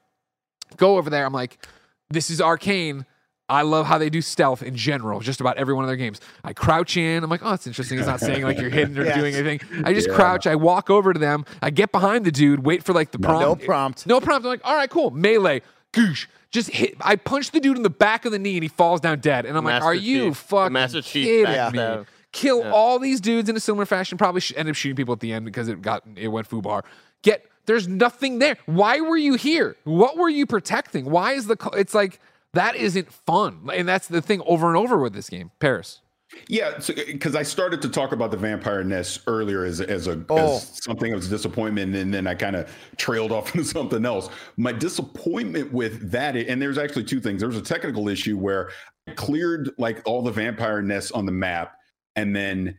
Go 0.77 0.97
over 0.99 1.09
there. 1.11 1.25
I'm 1.25 1.33
like, 1.33 1.65
this 2.11 2.31
is 2.31 2.41
Arkane. 2.41 3.05
I 3.47 3.61
love 3.61 3.85
how 3.87 3.99
they 3.99 4.09
do 4.09 4.23
stealth 4.23 4.63
in 4.63 4.75
general, 4.75 5.21
just 5.21 5.39
about 5.43 5.59
every 5.59 5.75
one 5.75 5.85
of 5.85 5.89
their 5.89 5.99
games. 5.99 6.19
I 6.43 6.55
crouch 6.55 6.97
in. 6.97 7.23
I'm 7.23 7.29
like, 7.29 7.43
oh, 7.45 7.51
that's 7.51 7.67
interesting. 7.67 7.99
It's 7.99 8.07
not 8.09 8.19
saying 8.21 8.43
like 8.43 8.59
you're 8.59 8.71
hidden 8.71 8.99
or 8.99 9.05
Yes. 9.07 9.19
doing 9.19 9.35
anything. 9.35 9.61
I 9.85 9.93
just 9.93 10.09
Yeah. 10.09 10.15
crouch. 10.15 10.47
I 10.47 10.55
walk 10.57 10.89
over 10.89 11.13
to 11.13 11.19
them. 11.21 11.45
I 11.61 11.69
get 11.69 11.93
behind 11.93 12.25
the 12.25 12.33
dude, 12.33 12.65
wait 12.65 12.83
for 12.83 12.95
like 12.95 13.11
the 13.11 13.19
prompt. 13.19 13.41
No 13.43 13.55
prompt. 13.67 14.07
No 14.07 14.21
prompt. 14.21 14.47
I'm 14.47 14.51
like, 14.51 14.63
all 14.65 14.75
right, 14.75 14.89
cool. 14.89 15.11
Melee. 15.11 15.61
Goosh. 15.95 16.26
Just 16.51 16.70
hit. 16.70 16.95
I 17.01 17.16
punch 17.16 17.51
the 17.51 17.59
dude 17.61 17.76
in 17.76 17.82
the 17.82 17.90
back 17.90 18.24
of 18.24 18.32
the 18.32 18.38
knee 18.38 18.55
and 18.57 18.62
he 18.62 18.68
falls 18.68 19.01
down 19.01 19.18
dead. 19.18 19.45
And 19.45 19.57
I'm 19.57 19.64
like, 19.64 19.74
Master 19.74 19.86
are 19.86 19.95
you 19.95 20.28
Chief. 20.28 20.36
fucking 20.36 20.72
Master 20.72 21.03
Chief 21.03 21.24
kidding 21.26 21.45
back 21.45 21.72
me? 21.72 22.05
Kill 22.32 22.62
all 22.72 22.99
these 22.99 23.20
dudes 23.20 23.49
in 23.49 23.57
a 23.57 23.61
similar 23.61 23.86
fashion. 23.86 24.18
Probably 24.18 24.40
sh- 24.40 24.53
end 24.57 24.68
up 24.68 24.74
shooting 24.74 24.97
people 24.97 25.12
at 25.14 25.20
the 25.20 25.32
end 25.32 25.45
because 25.45 25.68
it 25.68 25.80
got 25.82 26.03
it 26.16 26.28
went 26.28 26.49
foobar. 26.49 26.82
Get 27.22 27.45
there's 27.66 27.88
nothing 27.88 28.38
there. 28.40 28.57
Why 28.66 29.01
were 29.01 29.16
you 29.16 29.34
here? 29.34 29.76
What 29.84 30.16
were 30.16 30.28
you 30.28 30.47
protecting? 30.47 31.07
Why 31.11 31.32
is 31.32 31.47
the 31.47 31.57
co- 31.57 31.70
it's 31.70 31.95
like 31.95 32.20
that 32.53 32.76
isn't 32.76 33.12
fun, 33.12 33.68
and 33.72 33.88
that's 33.88 34.07
the 34.09 34.20
thing 34.22 34.40
over 34.47 34.68
and 34.68 34.76
over 34.76 34.99
with 34.99 35.12
this 35.12 35.28
game. 35.28 35.51
Parris. 35.59 36.01
Yeah, 36.49 36.78
because 37.07 37.35
uh, 37.35 37.39
I 37.39 37.43
started 37.43 37.80
to 37.82 37.89
talk 37.89 38.12
about 38.12 38.30
the 38.30 38.37
vampire 38.37 38.85
nest 38.85 39.20
earlier 39.26 39.64
as 39.64 39.80
as 39.80 40.07
a 40.07 40.24
Oh. 40.28 40.57
as 40.57 40.80
something 40.85 41.12
of 41.12 41.28
disappointment, 41.28 41.95
and 41.95 42.12
then 42.12 42.26
I 42.26 42.35
kind 42.35 42.57
of 42.57 42.70
trailed 42.97 43.32
off 43.32 43.55
into 43.55 43.66
something 43.66 44.05
else. 44.05 44.28
My 44.57 44.72
disappointment 44.72 45.72
with 45.72 46.11
that, 46.11 46.37
and 46.37 46.61
there's 46.61 46.78
actually 46.78 47.05
two 47.05 47.20
things. 47.20 47.41
There 47.41 47.49
was 47.49 47.57
a 47.59 47.62
technical 47.62 48.09
issue 48.09 48.37
where 48.39 48.70
I 49.09 49.12
cleared 49.12 49.70
like 49.78 50.03
all 50.07 50.22
the 50.22 50.32
vampire 50.32 50.82
nests 50.82 51.11
on 51.12 51.26
the 51.26 51.32
map, 51.32 51.76
and 52.16 52.35
then 52.35 52.76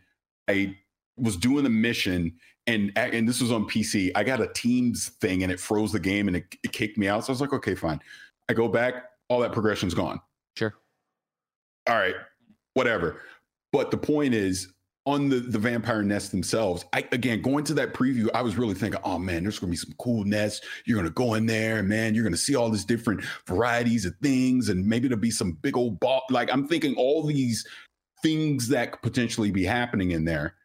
I 0.48 0.78
was 1.18 1.38
doing 1.38 1.64
the 1.64 1.70
mission, 1.70 2.34
and 2.68 2.92
and 2.96 3.28
this 3.28 3.42
was 3.42 3.52
on 3.52 3.66
PC. 3.68 4.12
I 4.16 4.24
got 4.24 4.42
a 4.42 4.48
Teams 4.54 5.10
thing, 5.22 5.44
and 5.44 5.52
it 5.52 5.60
froze 5.60 5.92
the 5.92 6.00
game, 6.00 6.28
and 6.28 6.38
it, 6.38 6.46
it 6.64 6.72
kicked 6.72 6.98
me 6.98 7.08
out. 7.08 7.26
So 7.26 7.32
I 7.32 7.34
was 7.34 7.42
like, 7.42 7.54
okay, 7.54 7.76
fine. 7.76 8.00
I 8.50 8.54
go 8.54 8.68
back, 8.68 9.06
all 9.30 9.40
that 9.40 9.54
progression's 9.54 9.96
gone 9.96 10.20
Sure. 10.56 10.74
all 11.90 11.96
right, 11.96 12.14
whatever. 12.76 13.22
But 13.76 13.92
the 13.92 13.98
point 13.98 14.34
is, 14.34 14.72
on 15.06 15.28
the 15.28 15.36
the 15.42 15.60
vampire 15.60 16.02
nests 16.02 16.30
themselves, 16.30 16.86
I 16.94 17.06
again 17.12 17.42
going 17.42 17.66
to 17.66 17.74
that 17.76 17.94
preview, 17.94 18.30
I 18.34 18.42
was 18.42 18.56
really 18.56 18.74
thinking, 18.74 19.02
oh 19.04 19.20
man, 19.20 19.44
there's 19.44 19.60
gonna 19.60 19.70
be 19.72 19.76
some 19.78 19.94
cool 20.00 20.24
nests. 20.24 20.66
You're 20.86 20.98
gonna 20.98 21.10
go 21.10 21.34
in 21.34 21.46
there, 21.46 21.84
man, 21.84 22.16
you're 22.16 22.24
gonna 22.24 22.38
see 22.38 22.56
all 22.56 22.70
these 22.70 22.86
different 22.86 23.22
varieties 23.46 24.06
of 24.06 24.14
things, 24.24 24.70
and 24.70 24.86
maybe 24.88 25.10
there'll 25.10 25.20
be 25.22 25.30
some 25.30 25.58
big 25.62 25.76
old 25.76 26.00
ball. 26.00 26.24
Like 26.30 26.50
I'm 26.54 26.68
thinking 26.70 26.96
all 26.96 27.24
these 27.26 27.68
things 28.24 28.70
that 28.70 28.94
could 28.94 29.02
potentially 29.02 29.52
be 29.52 29.66
happening 29.66 30.12
in 30.12 30.24
there. 30.24 30.56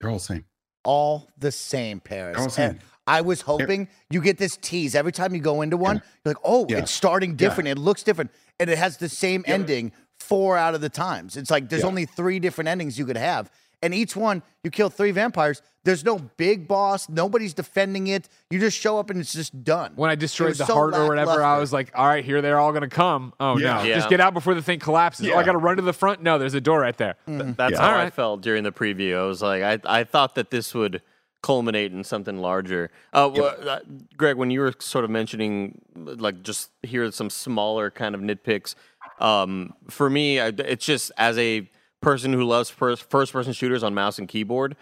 They're 0.00 0.10
all 0.10 0.18
the 0.18 0.24
same. 0.24 0.44
all 0.84 1.28
the 1.38 1.50
same, 1.50 2.00
Parris. 2.00 2.38
All 2.38 2.50
same. 2.50 2.70
And 2.72 2.80
I 3.08 3.22
was 3.22 3.40
hoping 3.40 3.88
you 4.10 4.20
get 4.20 4.36
this 4.36 4.56
tease 4.56 4.94
every 4.94 5.12
time 5.12 5.34
you 5.34 5.40
go 5.40 5.62
into 5.62 5.76
one. 5.76 5.96
You're 6.24 6.34
like, 6.34 6.42
oh, 6.44 6.66
Yeah. 6.68 6.78
it's 6.78 6.92
starting 6.92 7.34
different. 7.34 7.68
It 7.68 7.78
looks 7.78 8.02
different, 8.02 8.30
and 8.60 8.68
it 8.70 8.78
has 8.78 8.98
the 8.98 9.08
same 9.08 9.42
ending 9.48 9.92
four 10.20 10.56
out 10.56 10.74
of 10.74 10.80
the 10.80 10.88
times. 10.88 11.36
It's 11.36 11.50
like 11.50 11.68
there's 11.68 11.82
Yeah. 11.82 11.88
only 11.88 12.04
three 12.06 12.38
different 12.38 12.68
endings 12.68 12.98
you 12.98 13.06
could 13.06 13.16
have, 13.16 13.50
and 13.82 13.94
each 13.94 14.16
one 14.16 14.42
you 14.64 14.70
kill 14.70 14.90
three 14.90 15.10
vampires. 15.10 15.62
There's 15.84 16.04
no 16.04 16.18
big 16.18 16.66
boss. 16.66 17.08
Nobody's 17.08 17.54
defending 17.54 18.08
it. 18.08 18.28
You 18.50 18.58
just 18.58 18.76
show 18.76 18.98
up 18.98 19.08
and 19.08 19.20
it's 19.20 19.32
just 19.32 19.62
done. 19.62 19.92
When 19.94 20.10
I 20.10 20.16
destroyed 20.16 20.56
the 20.56 20.66
so 20.66 20.74
heart 20.74 20.94
or 20.96 21.06
whatever, 21.06 21.44
I 21.44 21.58
was 21.58 21.72
like, 21.72 21.92
all 21.94 22.06
right, 22.08 22.24
here 22.24 22.42
they're 22.42 22.58
all 22.58 22.72
gonna 22.72 22.88
come. 22.88 23.32
Oh 23.38 23.56
Yeah. 23.56 23.76
no, 23.76 23.82
Yeah. 23.84 23.94
just 23.94 24.08
get 24.08 24.20
out 24.20 24.34
before 24.34 24.54
the 24.54 24.62
thing 24.62 24.80
collapses. 24.80 25.28
Oh, 25.28 25.36
I 25.36 25.44
gotta 25.44 25.58
run 25.58 25.76
to 25.76 25.82
the 25.82 25.92
front. 25.92 26.22
No, 26.22 26.38
there's 26.38 26.54
a 26.54 26.60
door 26.60 26.80
right 26.80 26.96
there. 26.96 27.14
That's 27.26 27.72
Yeah. 27.74 27.80
how 27.80 27.96
I 28.00 28.10
felt 28.10 28.40
during 28.40 28.64
the 28.64 28.72
preview. 28.72 29.16
I 29.16 29.26
was 29.26 29.42
like, 29.42 29.62
I, 29.62 30.00
I 30.00 30.02
thought 30.04 30.34
that 30.34 30.50
this 30.50 30.74
would 30.74 31.02
culminate 31.42 31.92
in 31.92 32.02
something 32.02 32.38
larger. 32.38 32.90
Uh, 33.12 33.30
wha- 33.32 33.42
uh, 33.44 33.78
Greg, 34.16 34.36
when 34.36 34.50
you 34.50 34.58
were 34.58 34.72
sort 34.80 35.04
of 35.04 35.10
mentioning, 35.12 35.80
like, 35.94 36.42
just 36.42 36.70
here 36.82 37.04
are 37.04 37.12
some 37.12 37.30
smaller 37.30 37.88
kind 37.92 38.16
of 38.16 38.20
nitpicks. 38.20 38.74
Um, 39.18 39.74
for 39.88 40.10
me, 40.10 40.40
I, 40.40 40.48
it's 40.48 40.84
just 40.84 41.12
as 41.16 41.38
a 41.38 41.68
person 42.00 42.32
who 42.32 42.44
loves 42.44 42.70
first 42.70 43.08
first 43.10 43.32
person 43.32 43.52
shooters 43.52 43.82
on 43.82 43.94
mouse 43.94 44.18
and 44.18 44.28
keyboard, 44.28 44.76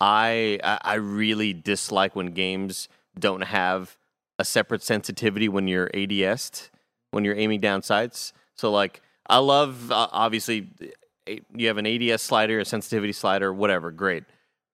I 0.00 0.58
I 0.62 0.94
really 0.94 1.52
dislike 1.52 2.14
when 2.14 2.28
games 2.28 2.88
don't 3.18 3.42
have 3.42 3.96
a 4.38 4.44
separate 4.44 4.82
sensitivity 4.82 5.48
when 5.48 5.66
you're 5.66 5.88
ADS'd, 5.88 6.70
when 7.10 7.24
you're 7.24 7.36
aiming 7.36 7.60
down 7.60 7.82
sights. 7.82 8.32
So 8.54 8.70
like 8.70 9.00
I 9.28 9.38
love 9.38 9.90
uh, 9.90 10.08
obviously 10.12 10.70
you 11.54 11.66
have 11.66 11.78
an 11.78 11.86
ADS 11.86 12.22
slider, 12.22 12.60
a 12.60 12.64
sensitivity 12.64 13.12
slider, 13.12 13.52
whatever, 13.52 13.90
great. 13.90 14.24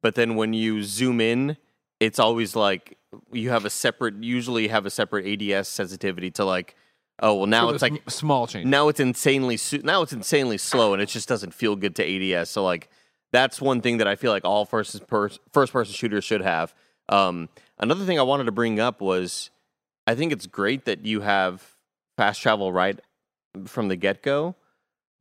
But 0.03 0.17
then 0.17 0.35
when 0.35 0.53
you 0.53 0.83
zoom 0.83 1.21
in, 1.21 1.57
it's 2.01 2.19
always 2.19 2.57
like 2.57 2.99
you 3.31 3.51
have 3.51 3.65
a 3.65 3.71
separate 3.71 4.23
usually 4.23 4.69
have 4.69 4.87
a 4.87 4.91
separate 4.91 5.27
ADS 5.27 5.69
sensitivity 5.69 6.31
to 6.33 6.45
like 6.45 6.75
oh 7.23 7.35
well 7.37 7.47
now 7.47 7.71
it's 7.71 7.81
like 7.83 7.95
sm- 7.95 8.09
small 8.11 8.47
change. 8.47 8.67
now 8.67 8.89
it's 8.89 9.01
insanely 9.01 9.57
su- 9.57 9.81
now 9.83 10.03
it's 10.03 10.13
insanely 10.13 10.59
slow 10.59 10.93
and 10.93 11.01
it 11.01 11.07
just 11.07 11.29
doesn't 11.29 11.55
feel 11.55 11.77
good 11.77 11.97
to 11.97 12.35
ADS. 12.35 12.51
So 12.51 12.63
like 12.63 12.91
that's 13.33 13.61
one 13.61 13.81
thing 13.81 13.97
that 13.99 14.07
I 14.07 14.15
feel 14.17 14.31
like 14.31 14.45
all 14.45 14.67
first 14.67 15.07
per- 15.07 15.31
first 15.53 15.73
person 15.73 15.95
shooters 15.95 16.25
should 16.25 16.43
have. 16.43 16.75
Um, 17.09 17.49
another 17.79 18.05
thing 18.05 18.19
I 18.19 18.23
wanted 18.23 18.45
to 18.45 18.53
bring 18.53 18.79
up 18.79 19.01
was 19.01 19.51
I 20.07 20.15
think 20.15 20.33
it's 20.33 20.47
great 20.47 20.85
that 20.85 21.07
you 21.07 21.21
have 21.23 21.77
fast 22.19 22.43
travel 22.43 22.73
right 22.73 23.01
from 23.67 23.89
the 23.89 23.97
get 23.97 24.23
go, 24.23 24.57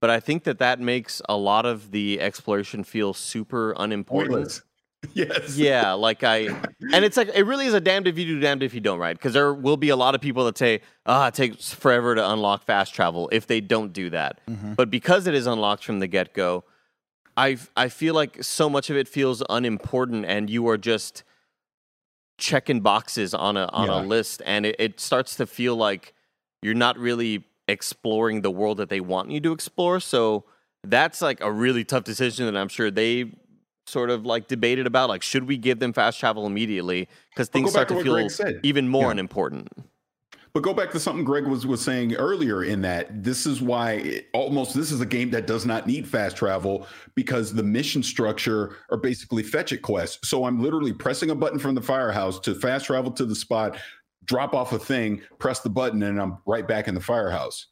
but 0.01 0.09
I 0.09 0.19
think 0.19 0.43
that 0.43 0.59
that 0.59 0.79
makes 0.79 1.21
a 1.29 1.37
lot 1.37 1.65
of 1.65 1.91
the 1.91 2.19
exploration 2.19 2.83
feel 2.83 3.13
super 3.13 3.73
unimportant. 3.77 4.31
Pointless. 4.33 4.61
Yes. 5.13 5.57
Yeah, 5.57 5.93
like 5.93 6.23
I, 6.23 6.47
and 6.93 7.03
it's 7.03 7.17
like 7.17 7.29
it 7.33 7.43
really 7.43 7.65
is 7.65 7.73
a 7.73 7.81
damned 7.81 8.07
if 8.07 8.17
you 8.17 8.25
do, 8.25 8.39
damned 8.39 8.63
if 8.63 8.73
you 8.73 8.79
don't, 8.79 8.99
right? 8.99 9.17
Because 9.17 9.33
there 9.33 9.53
will 9.53 9.75
be 9.77 9.89
a 9.89 9.95
lot 9.95 10.15
of 10.15 10.21
people 10.21 10.45
that 10.45 10.57
say, 10.57 10.81
"Ah, 11.05 11.27
it 11.27 11.33
takes 11.33 11.73
forever 11.73 12.15
to 12.15 12.29
unlock 12.31 12.63
fast 12.63 12.93
travel." 12.93 13.27
If 13.31 13.47
they 13.47 13.61
don't 13.61 13.91
do 13.93 14.09
that, 14.11 14.39
but 14.77 14.89
because 14.91 15.27
it 15.27 15.33
is 15.33 15.47
unlocked 15.47 15.83
from 15.83 15.99
the 15.99 16.07
get 16.07 16.33
go, 16.33 16.63
I 17.35 17.57
I 17.75 17.89
feel 17.89 18.13
like 18.13 18.43
so 18.43 18.69
much 18.69 18.89
of 18.89 18.95
it 18.95 19.07
feels 19.07 19.43
unimportant, 19.49 20.25
and 20.25 20.49
you 20.49 20.67
are 20.69 20.77
just 20.77 21.23
checking 22.37 22.81
boxes 22.81 23.33
on 23.33 23.57
a 23.57 23.65
on 23.73 23.87
Yeah. 23.87 24.01
a 24.01 24.01
list, 24.05 24.41
and 24.45 24.65
it, 24.65 24.75
it 24.79 24.99
starts 24.99 25.35
to 25.37 25.45
feel 25.45 25.75
like 25.75 26.13
you're 26.61 26.73
not 26.73 26.97
really 26.97 27.43
exploring 27.67 28.41
the 28.41 28.51
world 28.51 28.77
that 28.77 28.89
they 28.89 28.99
want 29.01 29.31
you 29.31 29.39
to 29.41 29.51
explore. 29.51 29.99
So 29.99 30.45
that's 30.83 31.21
like 31.21 31.41
a 31.41 31.51
really 31.51 31.83
tough 31.83 32.03
decision 32.03 32.45
that 32.45 32.55
I'm 32.57 32.67
sure 32.69 32.89
they 32.91 33.31
sort 33.91 34.09
of 34.09 34.25
like 34.25 34.47
debated 34.47 34.87
about. 34.87 35.09
Like, 35.09 35.21
should 35.21 35.47
we 35.47 35.57
give 35.57 35.79
them 35.79 35.93
fast 35.93 36.19
travel 36.19 36.47
immediately? 36.47 37.07
Because 37.29 37.49
things 37.49 37.71
start 37.71 37.89
to 37.89 37.95
to 37.95 38.03
feel 38.03 38.13
Greg 38.13 38.31
said. 38.31 38.59
even 38.63 38.87
more 38.87 39.05
Yeah. 39.05 39.11
unimportant. 39.11 39.67
But 40.53 40.63
go 40.63 40.73
back 40.73 40.91
to 40.91 40.99
something 40.99 41.23
Greg 41.23 41.47
was 41.47 41.65
was 41.65 41.81
saying 41.81 42.15
earlier 42.15 42.63
in 42.65 42.81
that 42.81 43.23
this 43.23 43.45
is 43.45 43.61
why 43.61 43.93
it, 43.93 44.27
almost 44.33 44.75
this 44.75 44.91
is 44.91 44.99
a 44.99 45.05
game 45.05 45.29
that 45.31 45.47
does 45.47 45.65
not 45.65 45.87
need 45.87 46.05
fast 46.05 46.35
travel 46.35 46.87
because 47.15 47.53
the 47.53 47.63
mission 47.63 48.03
structure 48.03 48.75
are 48.89 48.97
basically 48.97 49.43
fetch 49.43 49.71
it 49.71 49.81
quests. 49.81 50.27
So 50.27 50.43
I'm 50.45 50.61
literally 50.61 50.91
pressing 50.91 51.29
a 51.29 51.35
button 51.35 51.57
from 51.57 51.73
the 51.75 51.81
firehouse 51.81 52.37
to 52.41 52.53
fast 52.53 52.85
travel 52.85 53.11
to 53.11 53.25
the 53.25 53.35
spot, 53.35 53.77
drop 54.25 54.53
off 54.53 54.73
a 54.73 54.79
thing, 54.79 55.21
press 55.39 55.61
the 55.61 55.69
button, 55.69 56.03
and 56.03 56.19
I'm 56.19 56.39
right 56.45 56.67
back 56.67 56.89
in 56.89 56.95
the 56.95 57.01
firehouse. 57.01 57.67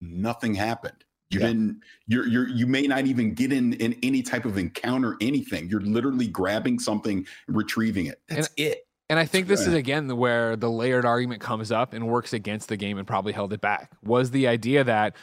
Nothing 0.00 0.54
happened. 0.54 1.04
You 1.30 1.40
Yeah. 1.40 1.46
didn't. 1.48 1.80
You're 2.06 2.26
you're 2.28 2.48
you 2.48 2.66
may 2.66 2.82
not 2.86 3.06
even 3.06 3.34
get 3.34 3.52
in 3.52 3.72
in 3.74 3.96
any 4.02 4.22
type 4.22 4.44
of 4.44 4.56
encounter. 4.58 5.16
Anything. 5.20 5.68
You're 5.68 5.80
literally 5.80 6.28
grabbing 6.28 6.78
something, 6.78 7.26
retrieving 7.48 8.06
it. 8.06 8.20
That's 8.28 8.48
it. 8.56 8.86
And 9.08 9.18
I 9.18 9.24
think 9.24 9.46
this 9.46 9.66
is 9.66 9.74
again 9.74 10.16
where 10.16 10.56
the 10.56 10.70
layered 10.70 11.04
argument 11.04 11.40
comes 11.40 11.70
up 11.70 11.92
and 11.92 12.08
works 12.08 12.32
against 12.32 12.68
the 12.68 12.76
game 12.76 12.98
and 12.98 13.06
probably 13.06 13.32
held 13.32 13.52
it 13.52 13.60
back. 13.60 13.92
Was 14.02 14.30
the 14.32 14.48
idea 14.48 14.82
that 14.84 15.14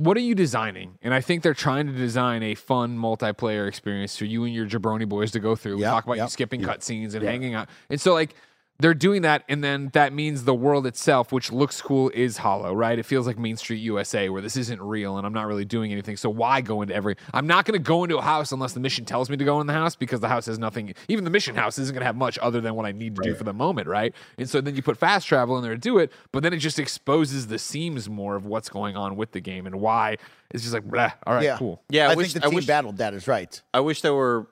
what 0.00 0.16
are 0.16 0.20
you 0.20 0.34
designing? 0.36 0.96
And 1.02 1.12
I 1.12 1.20
think 1.20 1.42
they're 1.42 1.54
trying 1.54 1.86
to 1.86 1.92
design 1.92 2.42
a 2.44 2.54
fun 2.54 2.96
multiplayer 2.98 3.66
experience 3.66 4.16
for 4.16 4.26
you 4.26 4.44
and 4.44 4.54
your 4.54 4.66
jabroni 4.66 5.08
boys 5.08 5.32
to 5.32 5.40
go 5.40 5.56
through. 5.56 5.76
We 5.76 5.82
Yep, 5.82 5.90
talk 5.90 6.04
about 6.04 6.18
you 6.18 6.28
skipping 6.28 6.60
yep. 6.60 6.70
cutscenes 6.70 7.14
and 7.14 7.22
Yeah. 7.24 7.30
hanging 7.30 7.54
out. 7.54 7.68
And 7.90 8.00
so 8.00 8.12
like 8.12 8.34
they're 8.80 8.94
doing 8.94 9.22
that, 9.22 9.42
and 9.48 9.62
then 9.64 9.90
that 9.92 10.12
means 10.12 10.44
the 10.44 10.54
world 10.54 10.86
itself, 10.86 11.32
which 11.32 11.50
looks 11.50 11.82
cool, 11.82 12.10
is 12.14 12.36
hollow, 12.36 12.72
right? 12.72 12.96
It 12.96 13.04
feels 13.06 13.26
like 13.26 13.36
Main 13.36 13.56
Street 13.56 13.78
USA, 13.78 14.28
where 14.28 14.40
this 14.40 14.56
isn't 14.56 14.80
real, 14.80 15.18
and 15.18 15.26
I'm 15.26 15.32
not 15.32 15.48
really 15.48 15.64
doing 15.64 15.90
anything. 15.90 16.16
So 16.16 16.30
why 16.30 16.60
go 16.60 16.82
into 16.82 16.94
every? 16.94 17.16
I'm 17.34 17.48
not 17.48 17.64
going 17.64 17.72
to 17.72 17.84
go 17.84 18.04
into 18.04 18.18
a 18.18 18.22
house 18.22 18.52
unless 18.52 18.74
the 18.74 18.80
mission 18.80 19.04
tells 19.04 19.30
me 19.30 19.36
to 19.36 19.44
go 19.44 19.60
in 19.60 19.66
the 19.66 19.72
house 19.72 19.96
because 19.96 20.20
the 20.20 20.28
house 20.28 20.46
has 20.46 20.60
nothing. 20.60 20.94
Even 21.08 21.24
the 21.24 21.30
mission 21.30 21.56
house 21.56 21.76
isn't 21.78 21.92
going 21.92 22.02
to 22.02 22.06
have 22.06 22.14
much 22.14 22.38
other 22.40 22.60
than 22.60 22.76
what 22.76 22.86
I 22.86 22.92
need 22.92 23.16
to 23.16 23.22
do 23.22 23.34
for 23.34 23.42
the 23.42 23.52
moment, 23.52 23.88
right? 23.88 24.14
And 24.38 24.48
so 24.48 24.60
then 24.60 24.76
you 24.76 24.82
put 24.82 24.96
fast 24.96 25.26
travel 25.26 25.56
in 25.56 25.64
there 25.64 25.74
to 25.74 25.80
do 25.80 25.98
it, 25.98 26.12
but 26.30 26.44
then 26.44 26.52
it 26.52 26.58
just 26.58 26.78
exposes 26.78 27.48
the 27.48 27.58
seams 27.58 28.08
more 28.08 28.36
of 28.36 28.46
what's 28.46 28.68
going 28.68 28.96
on 28.96 29.16
with 29.16 29.32
the 29.32 29.40
game 29.40 29.66
and 29.66 29.80
why 29.80 30.18
it's 30.50 30.62
just 30.62 30.72
like, 30.72 30.84
blah, 30.84 31.12
all 31.26 31.34
right, 31.34 31.44
yeah. 31.44 31.58
cool. 31.58 31.82
Yeah, 31.90 32.08
I, 32.08 32.12
I, 32.12 32.14
wish 32.14 32.32
think 32.32 32.42
the 32.42 32.46
I 32.46 32.50
team 32.50 32.56
wish 32.56 32.66
battled 32.66 32.98
that 32.98 33.12
is 33.12 33.28
right. 33.28 33.60
I 33.74 33.80
wish 33.80 34.00
there 34.00 34.14
were 34.14 34.48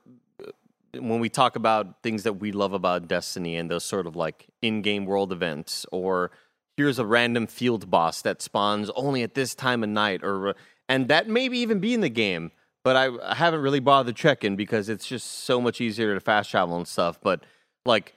when 0.95 1.21
we 1.21 1.29
talk 1.29 1.57
about 1.57 2.03
things 2.03 2.23
that 2.25 2.35
we 2.35 2.53
love 2.53 2.73
about 2.73 3.09
Destiny 3.09 3.57
and 3.57 3.71
those 3.71 3.85
sort 3.85 4.07
of 4.07 4.17
like 4.17 4.47
in-game 4.63 5.05
world 5.07 5.33
events 5.33 5.87
or 5.93 6.31
here's 6.77 6.99
a 6.99 7.07
random 7.07 7.47
field 7.47 7.91
boss 7.91 8.23
that 8.23 8.43
spawns 8.43 8.91
only 8.97 9.23
at 9.23 9.35
this 9.35 9.55
time 9.55 9.83
of 9.83 9.89
night 9.89 10.23
or 10.23 10.55
and 10.89 11.09
that 11.09 11.29
maybe 11.29 11.59
even 11.59 11.79
be 11.79 11.95
in 11.95 12.01
the 12.01 12.09
game 12.09 12.51
but 12.85 12.95
I, 12.97 13.09
I 13.25 13.35
haven't 13.35 13.61
really 13.61 13.81
bothered 13.81 14.15
checking 14.15 14.55
because 14.57 14.89
it's 14.89 15.07
just 15.07 15.27
so 15.45 15.61
much 15.61 15.81
easier 15.81 16.15
to 16.15 16.21
fast 16.21 16.51
travel 16.51 16.77
and 16.77 16.87
stuff 16.87 17.19
but 17.23 17.45
like 17.85 18.15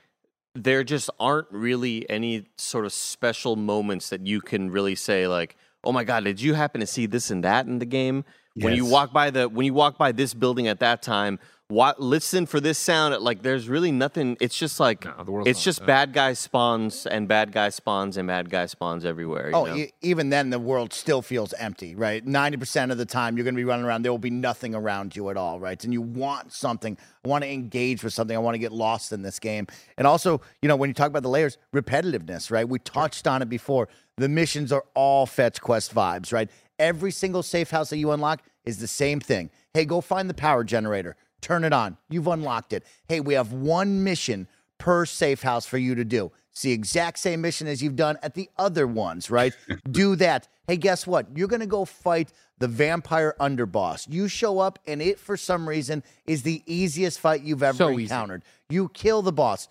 there 0.56 0.84
just 0.84 1.10
aren't 1.20 1.48
really 1.52 2.10
any 2.10 2.46
sort 2.58 2.86
of 2.86 2.94
special 2.94 3.56
moments 3.56 4.10
that 4.10 4.26
you 4.26 4.42
can 4.42 4.70
really 4.72 4.96
say 4.96 5.28
like 5.28 5.56
oh 5.84 5.92
my 5.92 6.04
god 6.04 6.24
did 6.24 6.42
you 6.42 6.54
happen 6.54 6.82
to 6.82 6.88
see 6.88 7.06
this 7.06 7.32
and 7.32 7.44
that 7.44 7.66
in 7.66 7.80
the 7.80 7.86
game? 7.86 8.26
When 8.56 8.76
you 8.76 8.86
walk 8.86 9.14
by 9.14 9.30
the 9.30 9.48
when 9.48 9.66
you 9.66 9.74
walk 9.74 9.98
by 9.98 10.12
this 10.12 10.34
building 10.34 10.68
at 10.68 10.82
that 10.82 11.02
time 11.02 11.40
what 11.70 12.02
listen 12.02 12.48
for 12.48 12.60
this 12.60 12.80
sound 12.80 13.16
like 13.24 13.44
there's 13.44 13.70
really 13.70 13.92
nothing 13.92 14.36
it's 14.42 14.58
just 14.58 14.80
like 14.80 15.06
No, 15.06 15.24
the 15.24 15.50
it's 15.50 15.64
just 15.64 15.80
that. 15.82 15.86
bad 15.86 16.14
guy 16.14 16.34
spawns 16.34 17.06
and 17.06 17.28
bad 17.28 17.52
guy 17.52 17.70
spawns 17.70 18.18
and 18.18 18.28
bad 18.28 18.50
guy 18.50 18.66
spawns 18.66 19.06
everywhere 19.06 19.50
you 19.52 19.56
Oh, 19.56 19.66
know? 19.66 19.76
e- 19.76 19.92
even 20.02 20.30
then, 20.32 20.50
the 20.50 20.58
world 20.58 20.94
still 20.94 21.22
feels 21.22 21.54
empty, 21.54 21.96
right? 21.96 22.26
90% 22.26 22.92
of 22.92 22.98
the 22.98 23.06
time, 23.06 23.38
you're 23.38 23.44
going 23.44 23.54
to 23.54 23.60
be 23.60 23.64
running 23.66 23.86
around. 23.86 24.02
There 24.02 24.12
will 24.12 24.18
be 24.18 24.32
nothing 24.32 24.74
around 24.74 25.16
you 25.16 25.30
at 25.30 25.38
all, 25.38 25.60
right? 25.60 25.82
And 25.84 25.94
you 25.94 26.02
want 26.02 26.52
something. 26.54 26.98
I 27.24 27.28
want 27.28 27.44
to 27.44 27.50
engage 27.52 28.04
with 28.04 28.14
something. 28.14 28.36
I 28.36 28.40
want 28.40 28.56
to 28.56 28.60
get 28.60 28.72
lost 28.72 29.12
in 29.14 29.22
this 29.22 29.38
game. 29.40 29.68
And 29.98 30.08
also, 30.08 30.42
you 30.64 30.68
know, 30.68 30.76
when 30.76 30.90
you 30.90 30.94
talk 30.96 31.08
about 31.08 31.22
the 31.24 31.30
layers, 31.30 31.58
repetitiveness, 31.74 32.50
right? 32.50 32.68
We 32.68 32.80
touched 32.80 33.28
on 33.28 33.42
it 33.44 33.50
before. 33.50 33.90
The 34.18 34.30
missions 34.30 34.72
are 34.72 34.86
all 34.96 35.26
fetch 35.28 35.62
quest 35.62 35.94
vibes, 35.94 36.34
right? 36.34 36.50
Every 36.80 37.12
single 37.12 37.44
safe 37.44 37.70
house 37.70 37.90
that 37.92 37.98
you 37.98 38.12
unlock 38.12 38.42
is 38.66 38.80
the 38.80 38.88
same 38.88 39.20
thing. 39.20 39.52
Hey, 39.74 39.86
go 39.86 40.02
find 40.02 40.30
the 40.30 40.34
power 40.34 40.64
generator, 40.64 41.16
turn 41.42 41.64
it 41.64 41.74
on. 41.74 41.98
You've 42.10 42.28
unlocked 42.28 42.74
it. 42.74 42.84
Hey, 43.08 43.20
we 43.20 43.34
have 43.34 43.52
one 43.54 44.04
mission 44.04 44.48
per 44.78 45.06
safe 45.06 45.42
house 45.42 45.66
for 45.66 45.78
you 45.78 45.96
to 45.96 46.06
do. 46.06 46.32
It's 46.52 46.62
the 46.62 46.72
exact 46.72 47.20
same 47.20 47.42
mission 47.42 47.68
as 47.68 47.82
you've 47.84 47.96
done 47.96 48.18
at 48.24 48.34
the 48.34 48.50
other 48.58 48.88
ones, 48.88 49.30
right? 49.30 49.54
do 49.92 50.16
that. 50.18 50.48
Hey, 50.68 50.78
guess 50.78 51.06
what? 51.08 51.28
You're 51.36 51.48
going 51.48 51.60
to 51.62 51.66
go 51.68 51.86
fight 51.86 52.32
the 52.60 52.68
vampire 52.68 53.36
underboss. 53.40 54.08
You 54.10 54.28
show 54.28 54.60
up, 54.60 54.80
and 54.88 55.02
it, 55.02 55.20
for 55.20 55.38
some 55.38 55.68
reason, 55.68 56.04
is 56.26 56.44
the 56.44 56.62
easiest 56.66 57.20
fight 57.20 57.42
you've 57.44 57.64
ever 57.64 57.78
So 57.78 57.92
easy. 57.92 58.04
encountered. 58.04 58.44
You 58.70 58.90
kill 58.90 59.22
the 59.22 59.32
boss, 59.32 59.68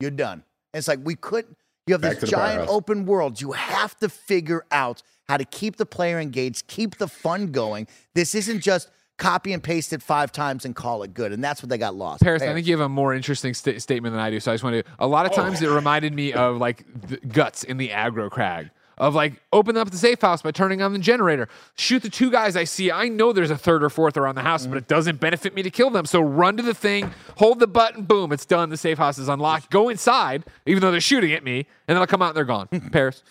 you're 0.00 0.10
done. 0.10 0.44
It's 0.74 0.88
like 0.88 1.00
we 1.02 1.14
couldn't. 1.16 1.56
You 1.86 1.94
have 1.94 2.00
Back 2.02 2.20
this 2.20 2.30
giant 2.30 2.68
open 2.68 3.06
world. 3.06 3.40
You 3.40 3.52
have 3.52 3.96
to 3.98 4.08
figure 4.08 4.64
out 4.70 5.02
how 5.28 5.36
to 5.36 5.44
keep 5.44 5.76
the 5.76 5.86
player 5.86 6.20
engaged, 6.20 6.66
keep 6.68 6.96
the 6.98 7.08
fun 7.08 7.48
going. 7.52 7.88
This 8.14 8.34
isn't 8.34 8.60
just 8.60 8.88
copy 9.22 9.52
and 9.52 9.62
paste 9.62 9.92
it 9.92 10.02
five 10.02 10.32
times 10.32 10.64
and 10.64 10.74
call 10.74 11.02
it 11.04 11.14
good. 11.14 11.32
And 11.32 11.42
that's 11.42 11.62
what 11.62 11.70
they 11.70 11.78
got 11.78 11.94
lost. 11.94 12.22
Parris, 12.22 12.42
I 12.42 12.52
think 12.52 12.66
you 12.66 12.72
have 12.72 12.84
a 12.84 12.88
more 12.88 13.14
interesting 13.14 13.54
sta- 13.54 13.78
statement 13.78 14.12
than 14.12 14.20
I 14.20 14.30
do. 14.30 14.40
So 14.40 14.50
I 14.50 14.54
just 14.54 14.64
want 14.64 14.74
to. 14.74 14.92
A 14.98 15.06
lot 15.06 15.26
of 15.26 15.32
oh. 15.32 15.36
times 15.36 15.62
it 15.62 15.68
reminded 15.68 16.12
me 16.12 16.32
of 16.32 16.56
like 16.56 16.84
the 17.08 17.18
guts 17.18 17.62
in 17.62 17.76
the 17.76 17.90
aggro 17.90 18.30
crag. 18.30 18.70
Of 19.02 19.16
like 19.16 19.42
open 19.52 19.76
up 19.76 19.90
the 19.90 19.96
safe 19.96 20.20
house 20.20 20.42
by 20.42 20.52
turning 20.52 20.80
on 20.80 20.92
the 20.92 20.98
generator. 21.00 21.48
Shoot 21.74 22.04
the 22.04 22.08
two 22.08 22.30
guys 22.30 22.54
I 22.54 22.62
see. 22.62 22.92
I 22.92 23.08
know 23.08 23.32
there's 23.32 23.50
a 23.50 23.58
third 23.58 23.82
or 23.82 23.90
fourth 23.90 24.16
around 24.16 24.36
the 24.36 24.42
house, 24.42 24.64
but 24.64 24.78
it 24.78 24.86
doesn't 24.86 25.18
benefit 25.18 25.56
me 25.56 25.64
to 25.64 25.70
kill 25.70 25.90
them. 25.90 26.06
So 26.06 26.20
run 26.20 26.56
to 26.58 26.62
the 26.62 26.72
thing, 26.72 27.12
hold 27.36 27.58
the 27.58 27.66
button, 27.66 28.04
boom, 28.04 28.30
it's 28.30 28.46
done. 28.46 28.70
The 28.70 28.76
safe 28.76 28.98
house 28.98 29.18
is 29.18 29.28
unlocked. 29.28 29.70
Go 29.70 29.88
inside, 29.88 30.44
even 30.66 30.82
though 30.82 30.92
they're 30.92 31.00
shooting 31.00 31.32
at 31.32 31.42
me, 31.42 31.66
and 31.88 31.96
then 31.96 31.96
I'll 31.96 32.06
come 32.06 32.22
out 32.22 32.28
and 32.28 32.36
they're 32.36 32.44
gone. 32.44 32.68
Parris. 32.92 33.24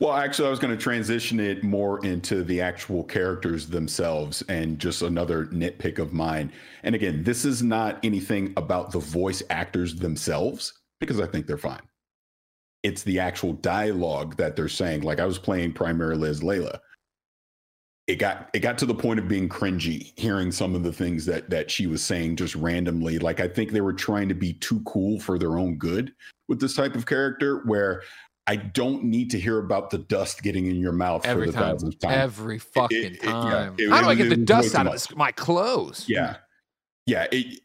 Well, 0.00 0.14
actually, 0.14 0.48
I 0.48 0.50
was 0.50 0.58
going 0.58 0.76
to 0.76 0.82
transition 0.82 1.38
it 1.38 1.62
more 1.62 2.04
into 2.04 2.42
the 2.42 2.60
actual 2.60 3.04
characters 3.04 3.68
themselves 3.68 4.42
and 4.48 4.80
just 4.80 5.02
another 5.02 5.46
nitpick 5.46 6.00
of 6.00 6.12
mine. 6.12 6.50
And 6.82 6.96
again, 6.96 7.22
this 7.22 7.44
is 7.44 7.62
not 7.62 8.00
anything 8.02 8.52
about 8.56 8.90
the 8.90 8.98
voice 8.98 9.44
actors 9.48 9.94
themselves 9.94 10.72
because 10.98 11.20
I 11.20 11.26
think 11.26 11.46
they're 11.46 11.56
fine. 11.56 11.82
It's 12.82 13.02
the 13.02 13.18
actual 13.18 13.54
dialogue 13.54 14.36
that 14.36 14.54
they're 14.56 14.68
saying. 14.68 15.02
Like 15.02 15.20
I 15.20 15.26
was 15.26 15.38
playing 15.38 15.72
primarily 15.72 16.28
as 16.30 16.40
Layla. 16.40 16.78
It 18.06 18.16
got 18.16 18.48
it 18.54 18.60
got 18.60 18.78
to 18.78 18.86
the 18.86 18.94
point 18.94 19.18
of 19.20 19.28
being 19.28 19.48
cringy 19.48 20.12
hearing 20.18 20.50
some 20.50 20.74
of 20.74 20.82
the 20.82 20.92
things 20.92 21.26
that 21.26 21.50
that 21.50 21.70
she 21.70 21.86
was 21.86 22.02
saying 22.02 22.36
just 22.36 22.54
randomly. 22.54 23.18
Like 23.18 23.40
I 23.40 23.48
think 23.48 23.72
they 23.72 23.80
were 23.82 23.92
trying 23.92 24.28
to 24.30 24.34
be 24.34 24.54
too 24.54 24.80
cool 24.86 25.20
for 25.20 25.38
their 25.38 25.58
own 25.58 25.76
good 25.76 26.14
with 26.48 26.60
this 26.60 26.74
type 26.74 26.94
of 26.94 27.04
character 27.04 27.58
where 27.66 28.02
I 28.46 28.56
don't 28.56 29.04
need 29.04 29.30
to 29.32 29.38
hear 29.38 29.58
about 29.58 29.90
the 29.90 29.98
dust 29.98 30.42
getting 30.42 30.68
in 30.68 30.76
your 30.76 30.92
mouth 30.92 31.22
for 31.22 31.28
Every 31.28 31.46
the 31.48 31.52
time. 31.52 31.62
thousandth 31.74 31.98
time. 31.98 32.12
Every 32.12 32.58
fucking 32.58 32.96
it- 33.16 33.18
yeah, 33.22 33.30
time. 33.30 33.74
it- 33.76 33.90
How 33.90 34.00
do 34.00 34.08
I 34.08 34.14
get 34.14 34.30
the 34.30 34.40
it 34.40 34.46
dust 34.46 34.74
out 34.74 34.86
of 34.86 35.16
my 35.16 35.30
clothes? 35.32 36.06
Yeah, 36.08 36.36
yeah. 37.04 37.26
It, 37.30 37.60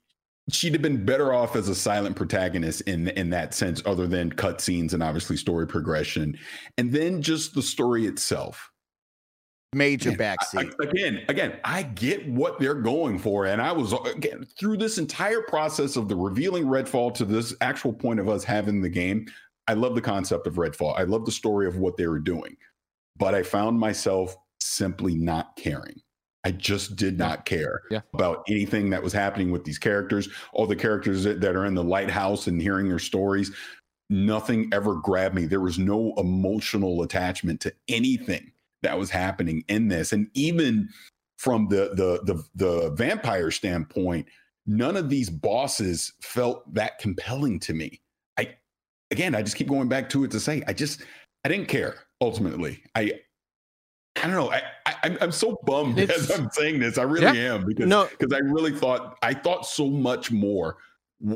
she'd 0.51 0.73
have 0.73 0.81
been 0.81 1.05
better 1.05 1.33
off 1.33 1.55
as 1.55 1.69
a 1.69 1.75
silent 1.75 2.15
protagonist 2.15 2.81
in 2.81 3.09
in 3.09 3.29
that 3.31 3.53
sense, 3.53 3.81
other 3.85 4.07
than 4.07 4.31
cutscenes 4.33 4.93
and 4.93 5.01
obviously 5.01 5.37
story 5.37 5.67
progression, 5.67 6.37
and 6.77 6.91
then 6.91 7.21
just 7.21 7.53
the 7.55 7.61
story 7.61 8.05
itself. 8.05 8.69
major 9.75 10.11
Again, 10.11 10.37
backseat. 10.37 10.73
I- 10.79 10.83
again, 10.83 11.25
again, 11.29 11.59
I 11.63 11.81
get 11.83 12.27
what 12.29 12.59
they're 12.59 12.75
going 12.75 13.17
for, 13.17 13.45
and 13.47 13.59
I 13.61 13.71
was 13.71 13.93
again 14.05 14.45
through 14.59 14.77
this 14.77 14.97
entire 14.99 15.41
process 15.41 15.95
of 15.95 16.07
the 16.07 16.15
revealing 16.15 16.65
Redfall 16.65 17.13
to 17.15 17.25
this 17.25 17.55
actual 17.61 17.91
point 17.93 18.19
of 18.19 18.29
us 18.29 18.43
having 18.43 18.81
the 18.81 18.89
game. 18.89 19.25
I 19.67 19.73
love 19.73 19.95
the 19.95 20.01
concept 20.01 20.45
of 20.45 20.55
Redfall. 20.55 20.93
I 20.99 21.03
love 21.03 21.25
the 21.25 21.31
story 21.31 21.65
of 21.67 21.77
what 21.77 21.97
they 21.97 22.05
were 22.05 22.19
doing, 22.19 22.55
but 23.17 23.33
I 23.33 23.41
found 23.43 23.79
myself 23.79 24.35
simply 24.59 25.15
not 25.15 25.55
caring. 25.55 25.99
I 26.43 26.51
just 26.51 26.95
did 26.95 27.17
not 27.17 27.45
care 27.45 27.81
Yeah. 27.89 28.01
about 28.13 28.43
anything 28.49 28.89
that 28.89 29.01
was 29.01 29.13
happening 29.13 29.49
with 29.51 29.63
these 29.63 29.79
characters, 29.79 30.27
all 30.51 30.67
the 30.67 30.75
characters 30.75 31.23
that, 31.23 31.39
that 31.41 31.55
are 31.55 31.65
in 31.65 31.73
the 31.73 31.83
lighthouse 31.83 32.47
and 32.47 32.61
hearing 32.61 32.89
their 32.89 32.99
stories. 32.99 33.51
Nothing 34.09 34.69
ever 34.73 34.95
grabbed 34.95 35.35
me. 35.35 35.45
There 35.45 35.61
was 35.61 35.79
no 35.79 36.13
emotional 36.17 37.01
attachment 37.03 37.61
to 37.61 37.73
anything 37.87 38.51
that 38.81 38.99
was 38.99 39.09
happening 39.09 39.63
in 39.69 39.87
this. 39.87 40.11
And 40.11 40.27
even 40.33 40.89
from 41.37 41.67
the 41.69 41.91
the 41.95 42.21
the, 42.33 42.43
the 42.55 42.89
vampire 42.91 43.49
standpoint, 43.49 44.27
none 44.65 44.97
of 44.97 45.09
these 45.09 45.29
bosses 45.29 46.13
felt 46.21 46.71
that 46.73 46.99
compelling 46.99 47.59
to 47.61 47.73
me. 47.73 48.01
I 48.37 48.55
again, 49.09 49.33
I 49.35 49.41
just 49.41 49.55
keep 49.55 49.69
going 49.69 49.87
back 49.87 50.09
to 50.09 50.25
it 50.25 50.31
to 50.31 50.39
say 50.39 50.61
I 50.67 50.73
just 50.73 51.01
I 51.45 51.49
didn't 51.49 51.69
care 51.69 51.95
ultimately. 52.21 52.83
I 52.95 53.13
I 54.15 54.21
don't 54.27 54.31
know. 54.35 54.51
I, 54.51 54.61
I 54.85 55.17
am 55.21 55.31
so 55.31 55.57
bummed 55.65 55.97
It's- 55.99 56.29
as 56.29 56.39
I'm 56.39 56.49
saying 56.51 56.79
this. 56.79 56.97
I 56.97 57.03
really 57.03 57.39
am 57.39 57.65
because 57.65 57.87
No. 57.87 58.07
because 58.17 58.33
I 58.33 58.39
really 58.39 58.71
thought 58.71 59.17
I 59.21 59.33
thought 59.33 59.65
so 59.65 59.87
much 59.89 60.31
more 60.31 60.77
uh, 61.29 61.35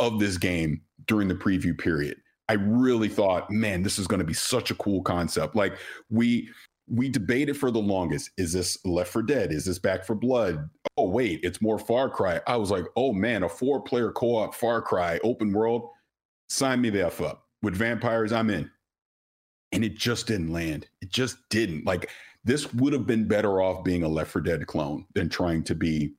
of 0.00 0.18
this 0.20 0.38
game 0.38 0.80
during 1.06 1.28
the 1.28 1.34
preview 1.34 1.76
period. 1.76 2.16
I 2.48 2.54
really 2.54 3.08
thought, 3.08 3.50
man, 3.50 3.82
this 3.82 3.98
is 3.98 4.06
going 4.06 4.20
to 4.20 4.26
be 4.26 4.34
such 4.34 4.70
a 4.70 4.74
cool 4.76 5.02
concept. 5.02 5.56
Like 5.56 5.74
we 6.10 6.48
we 6.88 7.08
debated 7.08 7.56
for 7.56 7.70
the 7.70 7.80
longest: 7.80 8.30
is 8.36 8.52
this 8.52 8.78
Left 8.84 9.10
4 9.12 9.22
Dead? 9.22 9.52
Is 9.52 9.64
this 9.64 9.78
Back 9.78 10.04
4 10.04 10.16
Blood? 10.16 10.68
Oh 10.96 11.08
wait, 11.08 11.40
it's 11.42 11.60
more 11.62 11.78
Far 11.78 12.08
Cry. 12.10 12.40
I 12.46 12.56
was 12.56 12.70
like, 12.70 12.84
oh 12.96 13.12
man, 13.12 13.42
a 13.42 13.48
four 13.48 13.80
player 13.82 14.12
co 14.12 14.36
op 14.36 14.54
Far 14.54 14.80
Cry 14.82 15.18
open 15.24 15.52
world. 15.52 15.88
Sign 16.50 16.80
me 16.82 16.90
the 16.90 17.06
f 17.06 17.20
up 17.20 17.44
with 17.62 17.74
vampires. 17.74 18.32
I'm 18.32 18.50
in 18.50 18.70
and 19.72 19.84
it 19.84 19.96
just 19.96 20.26
didn't 20.26 20.52
land. 20.52 20.86
It 21.00 21.10
just 21.10 21.36
didn't. 21.48 21.84
Like 21.84 22.10
this 22.44 22.72
would 22.74 22.92
have 22.92 23.06
been 23.06 23.26
better 23.26 23.62
off 23.62 23.84
being 23.84 24.02
a 24.02 24.08
Left 24.08 24.30
4 24.30 24.42
Dead 24.42 24.66
clone 24.66 25.06
than 25.14 25.28
trying 25.28 25.62
to 25.64 25.74
be 25.74 26.14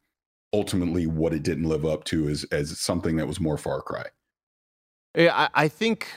ultimately 0.54 1.08
what 1.08 1.34
it 1.34 1.44
didn't 1.44 1.66
live 1.66 1.86
up 1.86 2.04
to 2.06 2.30
as 2.30 2.46
as 2.52 2.80
something 2.80 3.16
that 3.18 3.28
was 3.28 3.40
more 3.40 3.58
Far 3.58 3.82
Cry. 3.82 4.06
Yeah, 5.16 5.34
I, 5.36 5.50
I 5.66 5.68
think 5.68 6.08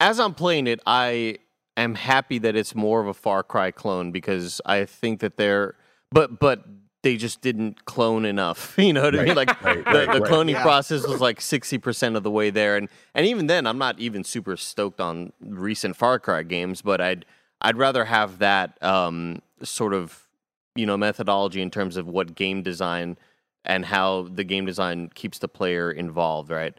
as 0.00 0.18
I'm 0.18 0.34
playing 0.34 0.66
it, 0.66 0.80
I 0.86 1.38
am 1.76 1.94
happy 1.94 2.38
that 2.38 2.56
it's 2.56 2.74
more 2.74 3.00
of 3.00 3.06
a 3.06 3.14
Far 3.14 3.42
Cry 3.42 3.70
clone 3.70 4.12
because 4.12 4.60
I 4.64 4.84
think 4.84 5.20
that 5.20 5.36
they're, 5.36 5.76
but 6.10 6.38
but 6.38 6.64
they 7.04 7.16
just 7.16 7.40
didn't 7.40 7.84
clone 7.84 8.24
enough. 8.24 8.74
You 8.84 8.92
know 8.92 9.04
what 9.04 9.18
I 9.18 9.24
mean? 9.24 9.36
Like 9.36 9.62
right, 9.62 9.84
the, 9.84 9.90
right, 9.92 10.12
the 10.12 10.20
right. 10.20 10.30
cloning 10.30 10.52
Yeah. 10.52 10.62
process 10.62 11.06
was 11.06 11.20
like 11.20 11.40
sixty 11.40 11.78
percent 11.78 12.16
of 12.16 12.22
the 12.24 12.30
way 12.30 12.50
there, 12.50 12.76
and 12.76 12.88
and 13.14 13.24
even 13.26 13.46
then, 13.46 13.66
I'm 13.66 13.78
not 13.78 13.98
even 14.00 14.24
super 14.24 14.56
stoked 14.56 15.00
on 15.00 15.32
recent 15.40 15.94
Far 15.96 16.18
Cry 16.18 16.42
games, 16.42 16.82
but 16.82 17.00
I'd 17.00 17.24
I'd 17.60 17.76
rather 17.76 18.04
have 18.06 18.38
that 18.40 18.82
um, 18.82 19.40
sort 19.62 19.94
of 19.94 20.26
you 20.74 20.86
know 20.86 20.96
methodology 20.96 21.62
in 21.62 21.70
terms 21.70 21.96
of 21.96 22.08
what 22.08 22.34
game 22.34 22.62
design 22.62 23.16
and 23.64 23.84
how 23.86 24.28
the 24.30 24.44
game 24.44 24.66
design 24.66 25.10
keeps 25.14 25.38
the 25.38 25.48
player 25.48 25.90
involved, 25.90 26.50
right? 26.50 26.74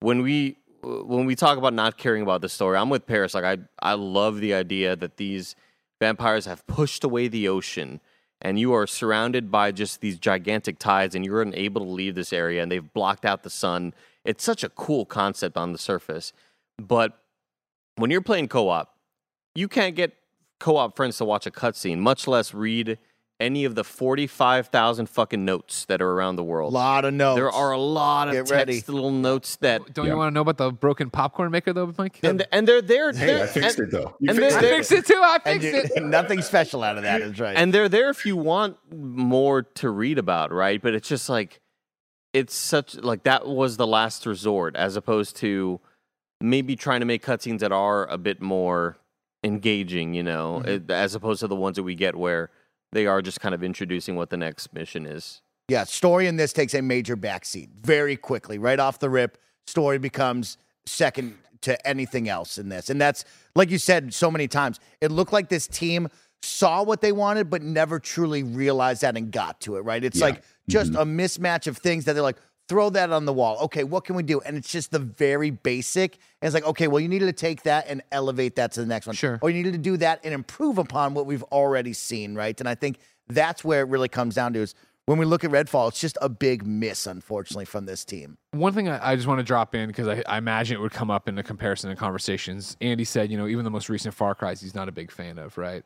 When 0.00 0.22
we 0.22 0.56
when 0.82 1.26
we 1.26 1.34
talk 1.34 1.58
about 1.58 1.74
not 1.74 1.98
caring 1.98 2.22
about 2.22 2.40
the 2.40 2.48
story, 2.48 2.78
I'm 2.78 2.88
with 2.90 3.06
Parris. 3.06 3.34
Like 3.34 3.44
I 3.44 3.58
I 3.82 3.94
love 3.94 4.40
the 4.40 4.54
idea 4.54 4.96
that 4.96 5.16
these 5.18 5.56
vampires 6.00 6.46
have 6.46 6.66
pushed 6.66 7.04
away 7.04 7.28
the 7.28 7.48
ocean 7.48 8.00
and 8.40 8.58
you 8.58 8.72
are 8.72 8.86
surrounded 8.86 9.50
by 9.50 9.72
just 9.72 10.00
these 10.00 10.18
gigantic 10.18 10.78
tides 10.78 11.14
and 11.14 11.24
you're 11.24 11.42
unable 11.42 11.84
to 11.84 11.90
leave 11.90 12.14
this 12.14 12.32
area 12.32 12.62
and 12.62 12.72
they've 12.72 12.92
blocked 12.92 13.24
out 13.24 13.42
the 13.42 13.50
sun. 13.50 13.92
It's 14.24 14.44
such 14.44 14.64
a 14.64 14.68
cool 14.70 15.04
concept 15.04 15.56
on 15.56 15.72
the 15.72 15.78
surface. 15.78 16.32
But 16.78 17.18
when 17.96 18.10
you're 18.10 18.22
playing 18.22 18.48
co-op, 18.48 18.94
you 19.54 19.68
can't 19.68 19.94
get 19.94 20.14
co-op 20.58 20.96
friends 20.96 21.18
to 21.18 21.24
watch 21.24 21.46
a 21.46 21.50
cutscene, 21.50 21.98
much 21.98 22.26
less 22.26 22.54
read 22.54 22.98
any 23.40 23.64
of 23.64 23.74
the 23.74 23.82
45,000 23.84 25.06
fucking 25.08 25.44
notes 25.44 25.84
that 25.86 26.02
are 26.02 26.10
around 26.12 26.36
the 26.36 26.44
world. 26.44 26.72
A 26.72 26.76
lot 26.76 27.04
of 27.04 27.14
notes. 27.14 27.36
There 27.36 27.50
are 27.50 27.72
a 27.72 27.78
lot 27.78 28.28
of 28.28 28.34
Get 28.34 28.38
text, 28.46 28.52
ready. 28.52 28.82
little 28.86 29.10
notes 29.10 29.56
that 29.56 29.94
Don't 29.94 30.06
Yeah. 30.06 30.12
you 30.12 30.18
want 30.18 30.30
to 30.30 30.34
know 30.34 30.42
about 30.42 30.58
the 30.58 30.70
broken 30.70 31.10
popcorn 31.10 31.50
maker 31.50 31.72
though, 31.72 31.92
Mike? 31.98 32.20
and 32.22 32.46
and 32.52 32.68
they're 32.68 32.82
there. 32.82 33.12
Hey, 33.12 33.26
they're- 33.26 33.42
I 33.44 33.46
fixed 33.46 33.78
and, 33.78 33.88
it 33.88 33.90
though. 33.90 34.14
You 34.20 34.30
and 34.30 34.38
fixed 34.38 34.56
I 34.58 34.60
it. 34.60 34.70
fixed 34.70 34.92
it 34.92 35.06
too. 35.06 35.20
I 35.22 35.38
and 35.46 35.62
fixed 35.62 35.96
you- 35.96 36.02
it. 36.02 36.06
nothing 36.06 36.42
special 36.42 36.82
out 36.82 36.96
of 36.98 37.02
that 37.04 37.22
is 37.22 37.40
right. 37.40 37.56
and 37.56 37.72
they're 37.72 37.88
there 37.88 38.10
if 38.10 38.26
you 38.26 38.36
want 38.36 38.76
more 38.94 39.62
to 39.62 39.90
read 39.90 40.18
about, 40.18 40.52
right? 40.52 40.80
But 40.82 40.94
it's 40.94 41.08
just 41.08 41.28
like 41.28 41.60
it's 42.32 42.54
such 42.54 42.94
like 42.96 43.24
that 43.24 43.46
was 43.46 43.76
the 43.76 43.86
last 43.86 44.26
resort, 44.26 44.76
as 44.76 44.94
opposed 44.96 45.34
to 45.36 45.80
maybe 46.40 46.76
trying 46.76 47.00
to 47.00 47.06
make 47.06 47.24
cutscenes 47.24 47.58
that 47.60 47.72
are 47.72 48.06
a 48.06 48.16
bit 48.16 48.40
more 48.40 48.98
engaging, 49.42 50.14
you 50.14 50.22
know, 50.22 50.62
Mm-hmm. 50.64 50.90
as 50.90 51.14
opposed 51.14 51.40
to 51.40 51.46
the 51.48 51.56
ones 51.56 51.76
that 51.76 51.82
we 51.82 51.94
get 51.94 52.14
where 52.14 52.50
they 52.92 53.06
are 53.06 53.22
just 53.22 53.40
kind 53.40 53.54
of 53.54 53.62
introducing 53.62 54.16
what 54.16 54.30
the 54.30 54.36
next 54.36 54.72
mission 54.72 55.06
is. 55.06 55.42
Yeah, 55.68 55.84
story 55.84 56.26
in 56.26 56.36
this 56.36 56.52
takes 56.52 56.74
a 56.74 56.82
major 56.82 57.16
backseat 57.16 57.68
very 57.82 58.16
quickly. 58.16 58.58
Right 58.58 58.80
off 58.80 58.98
the 58.98 59.08
rip, 59.10 59.38
story 59.66 59.98
becomes 59.98 60.58
second 60.84 61.38
to 61.62 61.86
anything 61.86 62.28
else 62.28 62.58
in 62.58 62.68
this. 62.68 62.90
And 62.90 63.00
that's, 63.00 63.24
like 63.54 63.70
you 63.70 63.78
said 63.78 64.12
so 64.12 64.30
many 64.30 64.48
times, 64.48 64.80
it 65.00 65.12
looked 65.12 65.32
like 65.32 65.48
this 65.48 65.68
team 65.68 66.08
saw 66.42 66.82
what 66.82 67.00
they 67.02 67.12
wanted, 67.12 67.50
but 67.50 67.62
never 67.62 68.00
truly 68.00 68.42
realized 68.42 69.02
that 69.02 69.16
and 69.16 69.30
got 69.30 69.60
to 69.60 69.76
it, 69.76 69.80
right? 69.80 70.02
It's 70.02 70.18
Yeah. 70.18 70.26
like 70.26 70.42
just 70.68 70.92
mm-hmm. 70.92 71.00
a 71.00 71.04
mismatch 71.04 71.66
of 71.66 71.76
things 71.76 72.06
that 72.06 72.14
they're 72.14 72.22
like, 72.22 72.38
throw 72.70 72.88
that 72.88 73.10
on 73.10 73.24
the 73.24 73.32
wall. 73.32 73.58
Okay, 73.62 73.82
what 73.82 74.04
can 74.04 74.14
we 74.14 74.22
do? 74.22 74.40
And 74.42 74.56
it's 74.56 74.70
just 74.70 74.92
the 74.92 75.00
very 75.00 75.50
basic. 75.50 76.14
And 76.40 76.46
it's 76.46 76.54
like, 76.54 76.64
okay, 76.64 76.86
well, 76.86 77.00
you 77.00 77.08
needed 77.08 77.26
to 77.26 77.32
take 77.32 77.64
that 77.64 77.88
and 77.88 78.00
elevate 78.12 78.54
that 78.56 78.70
to 78.72 78.80
the 78.80 78.86
next 78.86 79.08
one. 79.08 79.16
Sure. 79.16 79.40
Or 79.42 79.50
you 79.50 79.56
needed 79.56 79.72
to 79.72 79.78
do 79.78 79.96
that 79.96 80.20
and 80.22 80.32
improve 80.32 80.78
upon 80.78 81.12
what 81.12 81.26
we've 81.26 81.42
already 81.42 81.92
seen, 81.92 82.36
right? 82.36 82.58
And 82.60 82.68
I 82.68 82.76
think 82.76 83.00
that's 83.26 83.64
where 83.64 83.80
it 83.80 83.88
really 83.88 84.08
comes 84.08 84.36
down 84.36 84.52
to 84.52 84.60
is 84.60 84.76
when 85.06 85.18
we 85.18 85.24
look 85.24 85.42
at 85.42 85.50
Redfall, 85.50 85.88
it's 85.88 85.98
just 85.98 86.16
a 86.22 86.28
big 86.28 86.64
miss, 86.64 87.08
unfortunately, 87.08 87.64
from 87.64 87.86
this 87.86 88.04
team. 88.04 88.38
One 88.52 88.72
thing 88.72 88.88
I, 88.88 89.10
I 89.10 89.16
just 89.16 89.26
want 89.26 89.40
to 89.40 89.44
drop 89.44 89.74
in 89.74 89.88
because 89.88 90.06
I, 90.06 90.22
I 90.28 90.38
imagine 90.38 90.76
it 90.76 90.80
would 90.80 90.92
come 90.92 91.10
up 91.10 91.28
in 91.28 91.34
the 91.34 91.42
comparison 91.42 91.90
and 91.90 91.98
conversations. 91.98 92.76
Andy 92.80 93.02
said, 93.02 93.32
you 93.32 93.36
know, 93.36 93.48
even 93.48 93.64
the 93.64 93.70
most 93.72 93.88
recent 93.88 94.14
Far 94.14 94.36
Cry's 94.36 94.60
he's 94.60 94.76
not 94.76 94.88
a 94.88 94.92
big 94.92 95.10
fan 95.10 95.38
of, 95.38 95.58
right? 95.58 95.82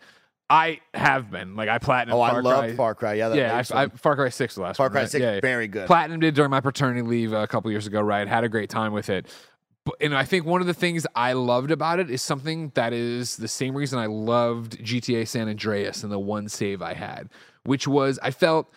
I 0.51 0.80
have 0.92 1.30
been 1.30 1.57
like 1.57 1.68
I 1.68 1.78
platinum. 1.78 2.16
Oh, 2.16 2.18
Far 2.18 2.38
I 2.38 2.40
love 2.40 2.59
Cry. 2.64 2.76
Far 2.76 2.95
Cry. 2.95 3.14
Yeah, 3.14 3.28
that 3.30 3.36
yeah, 3.38 3.62
I, 3.76 3.84
I. 3.84 3.88
Far 3.88 4.14
Cry 4.16 4.28
Six, 4.28 4.57
the 4.57 4.62
last 4.62 4.76
Far 4.76 4.86
one, 4.86 4.92
Cry 4.92 5.01
right? 5.03 5.11
6, 5.11 5.22
Yeah, 5.22 5.34
yeah. 5.34 5.40
very 5.40 5.68
good. 5.68 5.86
Platinum 5.86 6.20
did 6.20 6.34
during 6.34 6.51
my 6.51 6.61
paternity 6.61 7.03
leave 7.03 7.32
a 7.32 7.47
couple 7.47 7.70
years 7.70 7.86
ago, 7.86 8.01
right? 8.01 8.28
Had 8.28 8.45
a 8.45 8.49
great 8.49 8.68
time 8.68 8.92
with 8.92 9.09
it. 9.09 9.26
But, 9.84 9.97
and 10.01 10.14
I 10.14 10.24
think 10.24 10.47
one 10.47 10.61
of 10.61 10.66
the 10.66 10.74
things 10.74 11.07
I 11.14 11.32
loved 11.34 11.70
about 11.70 11.99
it 11.99 12.11
is 12.11 12.22
something 12.22 12.72
that 12.74 12.92
is 12.92 13.36
the 13.36 13.49
same 13.49 13.74
reason 13.74 13.99
I 13.99 14.07
loved 14.07 14.78
GTA 14.82 15.26
San 15.28 15.49
Andreas 15.49 16.03
and 16.03 16.12
the 16.12 16.18
one 16.18 16.49
save 16.49 16.80
I 16.82 16.95
had, 16.95 17.28
which 17.64 17.86
was 17.86 18.18
I 18.22 18.30
felt 18.30 18.72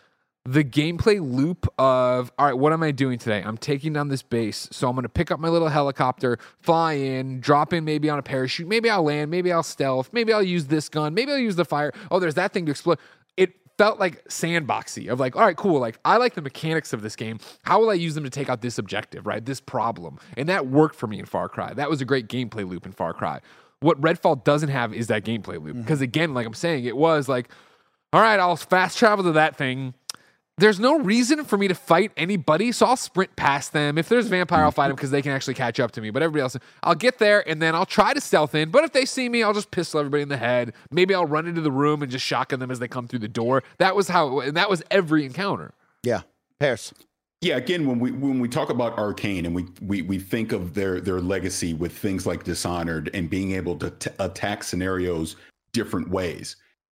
the 0.48 0.64
gameplay 0.64 1.20
loop 1.20 1.68
of 1.78 2.32
all 2.40 2.46
right, 2.46 2.58
what 2.58 2.72
am 2.72 2.82
I 2.82 2.92
doing 2.92 3.20
today? 3.20 3.44
I'm 3.46 3.58
taking 3.58 3.92
down 3.92 4.08
this 4.08 4.24
base, 4.24 4.70
so 4.72 4.88
I'm 4.88 4.96
going 4.96 5.04
to 5.04 5.10
pick 5.10 5.30
up 5.30 5.42
my 5.42 5.50
little 5.50 5.68
helicopter, 5.68 6.40
fly 6.62 6.94
in, 6.94 7.42
drop 7.42 7.74
in 7.74 7.84
maybe 7.84 8.10
on 8.10 8.18
a 8.18 8.24
parachute, 8.24 8.66
maybe 8.66 8.90
I'll 8.90 9.04
land, 9.04 9.30
maybe 9.30 9.52
I'll 9.52 9.62
stealth, 9.62 10.10
maybe 10.14 10.32
I'll 10.32 10.42
use 10.42 10.68
this 10.68 10.88
gun, 10.88 11.14
maybe 11.14 11.34
I'll 11.34 11.38
use 11.38 11.58
the 11.58 11.66
fire. 11.66 11.92
Oh, 12.10 12.20
there's 12.22 12.36
that 12.36 12.54
thing 12.54 12.66
to 12.68 12.72
explode. 12.72 12.98
It 13.36 13.56
felt 13.78 14.00
like 14.00 14.24
sandboxy 14.30 15.12
of 15.12 15.20
like, 15.20 15.36
all 15.36 15.42
right, 15.42 15.58
cool. 15.58 15.82
Like 15.82 16.00
I 16.06 16.16
like 16.16 16.34
the 16.34 16.42
mechanics 16.42 16.94
of 16.94 17.02
this 17.02 17.18
game. 17.18 17.40
How 17.64 17.82
will 17.82 17.90
I 17.90 17.96
use 17.96 18.16
them 18.16 18.24
to 18.24 18.30
take 18.30 18.48
out 18.48 18.62
this 18.62 18.78
objective, 18.78 19.28
right? 19.28 19.46
This 19.46 19.60
problem. 19.60 20.18
And 20.38 20.48
that 20.48 20.68
worked 20.68 20.96
for 20.96 21.08
me 21.08 21.20
in 21.20 21.26
Far 21.26 21.50
Cry. 21.50 21.74
That 21.74 21.90
was 21.90 22.00
a 22.00 22.06
great 22.06 22.30
gameplay 22.30 22.66
loop 22.66 22.86
in 22.86 22.94
Far 22.94 23.14
Cry. 23.14 23.42
What 23.82 24.00
Redfall 24.00 24.46
doesn't 24.46 24.70
have 24.70 24.94
is 24.94 25.08
that 25.08 25.26
gameplay 25.26 25.62
loop. 25.62 25.74
Mm-hmm. 25.74 25.82
Because 25.82 26.00
again, 26.00 26.34
like 26.34 26.48
I'm 26.48 26.54
saying, 26.54 26.86
it 26.86 26.96
was 26.96 27.28
like, 27.28 27.50
all 28.14 28.22
right, 28.22 28.40
I'll 28.40 28.56
fast 28.56 28.98
travel 28.98 29.26
to 29.26 29.34
that 29.34 29.58
thing. 29.58 29.94
There's 30.60 30.80
no 30.80 30.98
reason 30.98 31.44
for 31.46 31.56
me 31.56 31.68
to 31.68 31.76
fight 31.76 32.12
anybody, 32.18 32.72
so 32.72 32.88
I'll 32.88 32.98
sprint 32.98 33.36
past 33.36 33.74
them. 33.74 34.00
If 34.00 34.10
there's 34.10 34.26
a 34.26 34.30
vampire, 34.30 34.64
I'll 34.64 34.72
fight 34.72 34.88
them 34.88 34.96
because 34.96 35.12
they 35.12 35.22
can 35.22 35.32
actually 35.32 35.54
catch 35.54 35.80
up 35.80 35.92
to 35.92 36.02
me. 36.02 36.10
But 36.10 36.24
everybody 36.24 36.42
else, 36.42 36.58
I'll 36.82 36.96
get 36.96 37.20
there 37.20 37.48
and 37.48 37.62
then 37.62 37.76
I'll 37.76 37.86
try 37.86 38.12
to 38.12 38.20
stealth 38.20 38.56
in. 38.56 38.72
But 38.72 38.84
if 38.84 38.92
they 38.92 39.06
see 39.06 39.30
me, 39.30 39.44
I'll 39.44 39.54
just 39.54 39.70
pistol 39.70 40.00
everybody 40.00 40.24
in 40.24 40.30
the 40.30 40.38
head. 40.38 40.74
Maybe 40.90 41.14
I'll 41.14 41.28
run 41.28 41.46
into 41.46 41.62
the 41.62 41.72
room 41.72 42.02
and 42.02 42.12
just 42.12 42.26
shotgun 42.26 42.60
them 42.60 42.72
as 42.72 42.80
they 42.80 42.88
come 42.88 43.08
through 43.08 43.20
the 43.20 43.28
door. 43.28 43.64
That 43.78 43.96
was 43.96 44.08
how, 44.08 44.40
and 44.40 44.58
that 44.58 44.68
was 44.68 44.82
every 44.90 45.26
encounter. 45.26 45.76
Yeah. 46.02 46.22
Parris. 46.60 46.92
Yeah, 47.42 47.58
again, 47.58 47.86
when 47.86 48.00
we 48.00 48.12
when 48.12 48.40
we 48.40 48.48
talk 48.48 48.72
about 48.72 48.98
Arkane 48.98 49.46
and 49.46 49.54
we 49.54 49.68
we 49.80 50.02
we 50.02 50.18
think 50.18 50.54
of 50.54 50.74
their 50.74 51.00
their 51.00 51.22
legacy 51.22 51.76
with 51.76 51.96
things 51.96 52.26
like 52.26 52.44
Dishonored 52.44 53.12
and 53.14 53.30
being 53.30 53.52
able 53.52 53.78
to 53.78 53.92
t- 53.92 54.10
attack 54.18 54.64
scenarios 54.64 55.36
different 55.72 56.10
ways. 56.10 56.56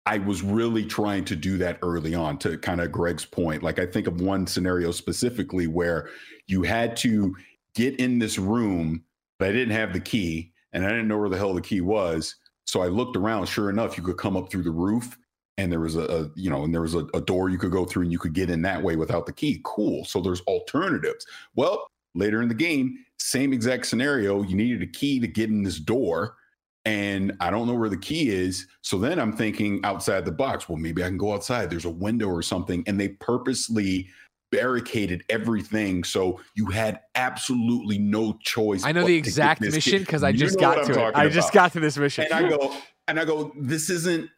I 0.10 0.18
was 0.18 0.42
really 0.42 0.84
trying 0.84 1.24
to 1.26 1.36
do 1.36 1.60
that 1.60 1.78
early 1.84 2.16
on 2.16 2.40
to 2.40 2.58
kind 2.58 2.82
of 2.82 2.92
Greg's 2.92 3.26
point. 3.26 3.62
Like 3.62 3.78
I 3.78 3.86
think 3.86 4.08
of 4.08 4.22
one 4.22 4.48
scenario 4.48 4.90
specifically 4.90 5.68
where 5.68 6.10
you 6.48 6.64
had 6.64 6.98
to 6.98 7.36
get 7.76 8.00
in 8.00 8.18
this 8.18 8.40
room, 8.40 9.04
but 9.38 9.50
I 9.50 9.52
didn't 9.52 9.76
have 9.76 9.94
the 9.94 10.00
key 10.00 10.52
and 10.74 10.84
I 10.84 10.90
didn't 10.90 11.10
know 11.10 11.20
where 11.20 11.30
the 11.30 11.38
hell 11.38 11.54
the 11.54 11.62
key 11.62 11.82
was. 11.82 12.38
So 12.66 12.82
I 12.82 12.88
looked 12.88 13.18
around. 13.18 13.46
Sure 13.46 13.70
enough, 13.70 13.98
you 13.98 14.04
could 14.04 14.18
come 14.18 14.36
up 14.36 14.50
through 14.50 14.64
the 14.64 14.72
roof 14.72 15.16
and 15.60 15.72
there 15.72 15.80
was 15.80 15.96
a, 15.96 16.06
a 16.06 16.32
you 16.36 16.50
know 16.50 16.64
and 16.64 16.74
there 16.74 16.82
was 16.82 16.96
a, 16.96 17.06
a 17.14 17.22
door 17.22 17.50
you 17.50 17.60
could 17.60 17.72
go 17.72 17.86
through 17.86 18.02
and 18.02 18.12
you 18.12 18.18
could 18.18 18.34
get 18.34 18.50
in 18.50 18.64
that 18.64 18.82
way 18.82 18.96
without 18.96 19.26
the 19.26 19.34
key 19.34 19.60
cool 19.64 20.06
so 20.06 20.22
there's 20.22 20.42
alternatives 20.42 21.26
well 21.56 21.86
later 22.16 22.42
in 22.42 22.48
the 22.48 22.54
game 22.56 22.98
same 23.18 23.52
exact 23.52 23.86
scenario 23.86 24.42
you 24.42 24.56
needed 24.56 24.82
a 24.82 24.88
key 24.88 25.20
to 25.20 25.28
get 25.28 25.50
in 25.50 25.62
this 25.62 25.78
door 25.78 26.38
and 26.86 27.34
i 27.40 27.50
don't 27.50 27.68
know 27.68 27.74
where 27.74 27.90
the 27.90 27.98
key 27.98 28.30
is 28.30 28.68
so 28.82 28.98
then 28.98 29.20
i'm 29.20 29.34
thinking 29.34 29.80
outside 29.84 30.26
the 30.26 30.32
box 30.32 30.70
well 30.70 30.78
maybe 30.78 31.04
i 31.04 31.08
can 31.08 31.18
go 31.18 31.34
outside 31.34 31.70
there's 31.70 31.86
a 31.86 31.90
window 31.90 32.28
or 32.28 32.42
something 32.42 32.84
and 32.88 33.00
they 33.00 33.10
purposely 33.10 34.08
barricaded 34.52 35.24
everything 35.30 36.04
so 36.04 36.40
you 36.56 36.66
had 36.68 37.00
absolutely 37.16 38.00
no 38.00 38.34
choice 38.42 38.84
I 38.84 38.92
know 38.92 39.06
the 39.06 39.16
exact 39.16 39.62
mission 39.62 40.00
because 40.00 40.24
I 40.24 40.30
You 40.30 40.38
just 40.38 40.60
got 40.60 40.86
to 40.86 41.08
it. 41.08 41.16
I 41.16 41.28
just 41.30 41.50
about 41.50 41.54
got 41.54 41.74
to 41.74 41.80
this 41.80 41.98
mission. 41.98 42.26
and 42.26 42.34
I 42.34 42.50
go, 42.50 42.74
and 43.08 43.20
I 43.20 43.26
go, 43.26 43.54
this 43.56 43.90
isn't 43.90 44.30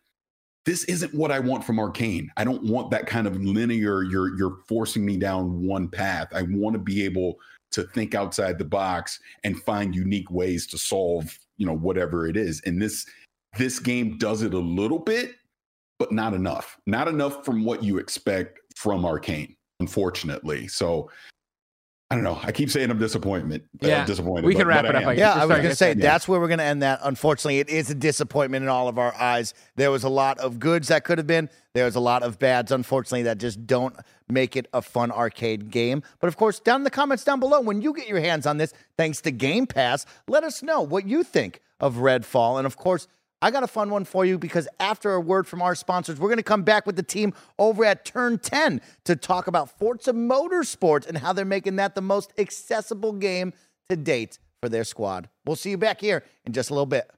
this 0.65 0.83
isn't 0.85 1.13
what 1.13 1.31
I 1.31 1.39
want 1.39 1.63
from 1.63 1.77
Arkane. 1.77 2.27
I 2.37 2.43
don't 2.43 2.63
want 2.63 2.91
that 2.91 3.07
kind 3.07 3.25
of 3.25 3.41
linear. 3.41 4.03
You're 4.03 4.35
you're 4.37 4.57
forcing 4.67 5.05
me 5.05 5.17
down 5.17 5.65
one 5.65 5.87
path. 5.87 6.27
I 6.33 6.43
want 6.43 6.73
to 6.73 6.79
be 6.79 7.03
able 7.03 7.37
to 7.71 7.83
think 7.83 8.13
outside 8.13 8.57
the 8.57 8.65
box 8.65 9.19
and 9.43 9.61
find 9.63 9.95
unique 9.95 10.29
ways 10.29 10.67
to 10.67 10.77
solve 10.77 11.37
you 11.61 11.67
know 11.67 11.77
whatever 11.77 12.27
it 12.27 12.35
is. 12.35 12.59
And 12.65 12.81
this 12.81 13.05
this 13.57 13.77
game 13.77 14.17
does 14.17 14.41
it 14.41 14.55
a 14.55 14.59
little 14.59 14.97
bit, 14.97 15.35
but 15.99 16.11
not 16.11 16.33
enough. 16.33 16.79
Not 16.87 17.07
enough 17.07 17.45
from 17.45 17.63
what 17.63 17.83
you 17.83 17.99
expect 17.99 18.59
from 18.75 19.03
Arkane, 19.03 19.55
unfortunately. 19.79 20.67
So 20.67 21.11
I 22.11 22.15
don't 22.15 22.23
know. 22.25 22.37
I 22.43 22.51
keep 22.51 22.69
saying 22.69 22.91
I'm 22.91 22.99
disappointment. 22.99 23.63
Uh, 23.81 23.87
Yeah, 23.87 24.05
disappointed. 24.05 24.45
we 24.45 24.53
can 24.53 24.63
but- 24.63 24.67
wrap 24.67 24.81
but 24.85 24.95
it 24.95 25.03
up. 25.03 25.07
I. 25.07 25.13
Yeah, 25.13 25.31
I 25.33 25.45
was 25.45 25.57
going 25.57 25.69
to 25.69 25.75
say 25.75 25.93
that's 25.93 26.27
where 26.27 26.39
we're 26.41 26.49
going 26.49 26.59
to 26.59 26.65
end 26.65 26.81
that. 26.83 26.99
Unfortunately, 27.03 27.59
it 27.59 27.69
is 27.69 27.89
a 27.89 27.95
disappointment 27.95 28.63
in 28.63 28.69
all 28.69 28.89
of 28.89 28.97
our 28.97 29.13
eyes. 29.15 29.53
There 29.77 29.91
was 29.91 30.03
a 30.03 30.09
lot 30.09 30.37
of 30.39 30.59
goods 30.59 30.89
that 30.89 31.05
could 31.05 31.17
have 31.17 31.27
been. 31.27 31.49
There 31.73 31.85
was 31.85 31.95
a 31.95 32.01
lot 32.01 32.21
of 32.21 32.37
bads, 32.37 32.71
unfortunately, 32.73 33.23
that 33.23 33.37
just 33.37 33.65
don't 33.65 33.95
make 34.27 34.57
it 34.57 34.67
a 34.73 34.81
fun 34.81 35.09
arcade 35.11 35.71
game. 35.71 36.03
But 36.19 36.27
of 36.27 36.35
course, 36.35 36.59
down 36.59 36.81
in 36.81 36.83
the 36.83 36.89
comments 36.89 37.23
down 37.23 37.39
below, 37.39 37.61
when 37.61 37.81
you 37.81 37.93
get 37.93 38.07
your 38.09 38.19
hands 38.19 38.45
on 38.45 38.57
this, 38.57 38.73
thanks 38.97 39.21
to 39.21 39.31
Game 39.31 39.65
Pass, 39.65 40.05
let 40.27 40.43
us 40.43 40.61
know 40.61 40.81
what 40.81 41.07
you 41.07 41.23
think 41.23 41.61
of 41.79 41.95
Redfall. 41.95 42.57
And 42.57 42.65
of 42.67 42.75
course, 42.75 43.07
I 43.41 43.49
got 43.49 43.63
a 43.63 43.67
fun 43.67 43.89
one 43.89 44.05
for 44.05 44.23
you 44.23 44.37
because 44.37 44.67
after 44.79 45.13
a 45.13 45.19
word 45.19 45.47
from 45.47 45.61
our 45.61 45.73
sponsors, 45.73 46.19
we're 46.19 46.29
going 46.29 46.37
to 46.37 46.43
come 46.43 46.61
back 46.61 46.85
with 46.85 46.95
the 46.95 47.03
team 47.03 47.33
over 47.57 47.83
at 47.83 48.05
Turn 48.05 48.37
10 48.37 48.81
to 49.05 49.15
talk 49.15 49.47
about 49.47 49.77
Forza 49.79 50.13
Motorsports 50.13 51.07
and 51.07 51.17
how 51.17 51.33
they're 51.33 51.43
making 51.43 51.77
that 51.77 51.95
the 51.95 52.01
most 52.01 52.33
accessible 52.37 53.13
game 53.13 53.53
to 53.89 53.95
date 53.95 54.37
for 54.61 54.69
their 54.69 54.83
squad. 54.83 55.27
We'll 55.45 55.55
see 55.55 55.71
you 55.71 55.77
back 55.77 55.99
here 55.99 56.23
in 56.45 56.53
just 56.53 56.69
a 56.69 56.73
little 56.73 56.85
bit. 56.85 57.09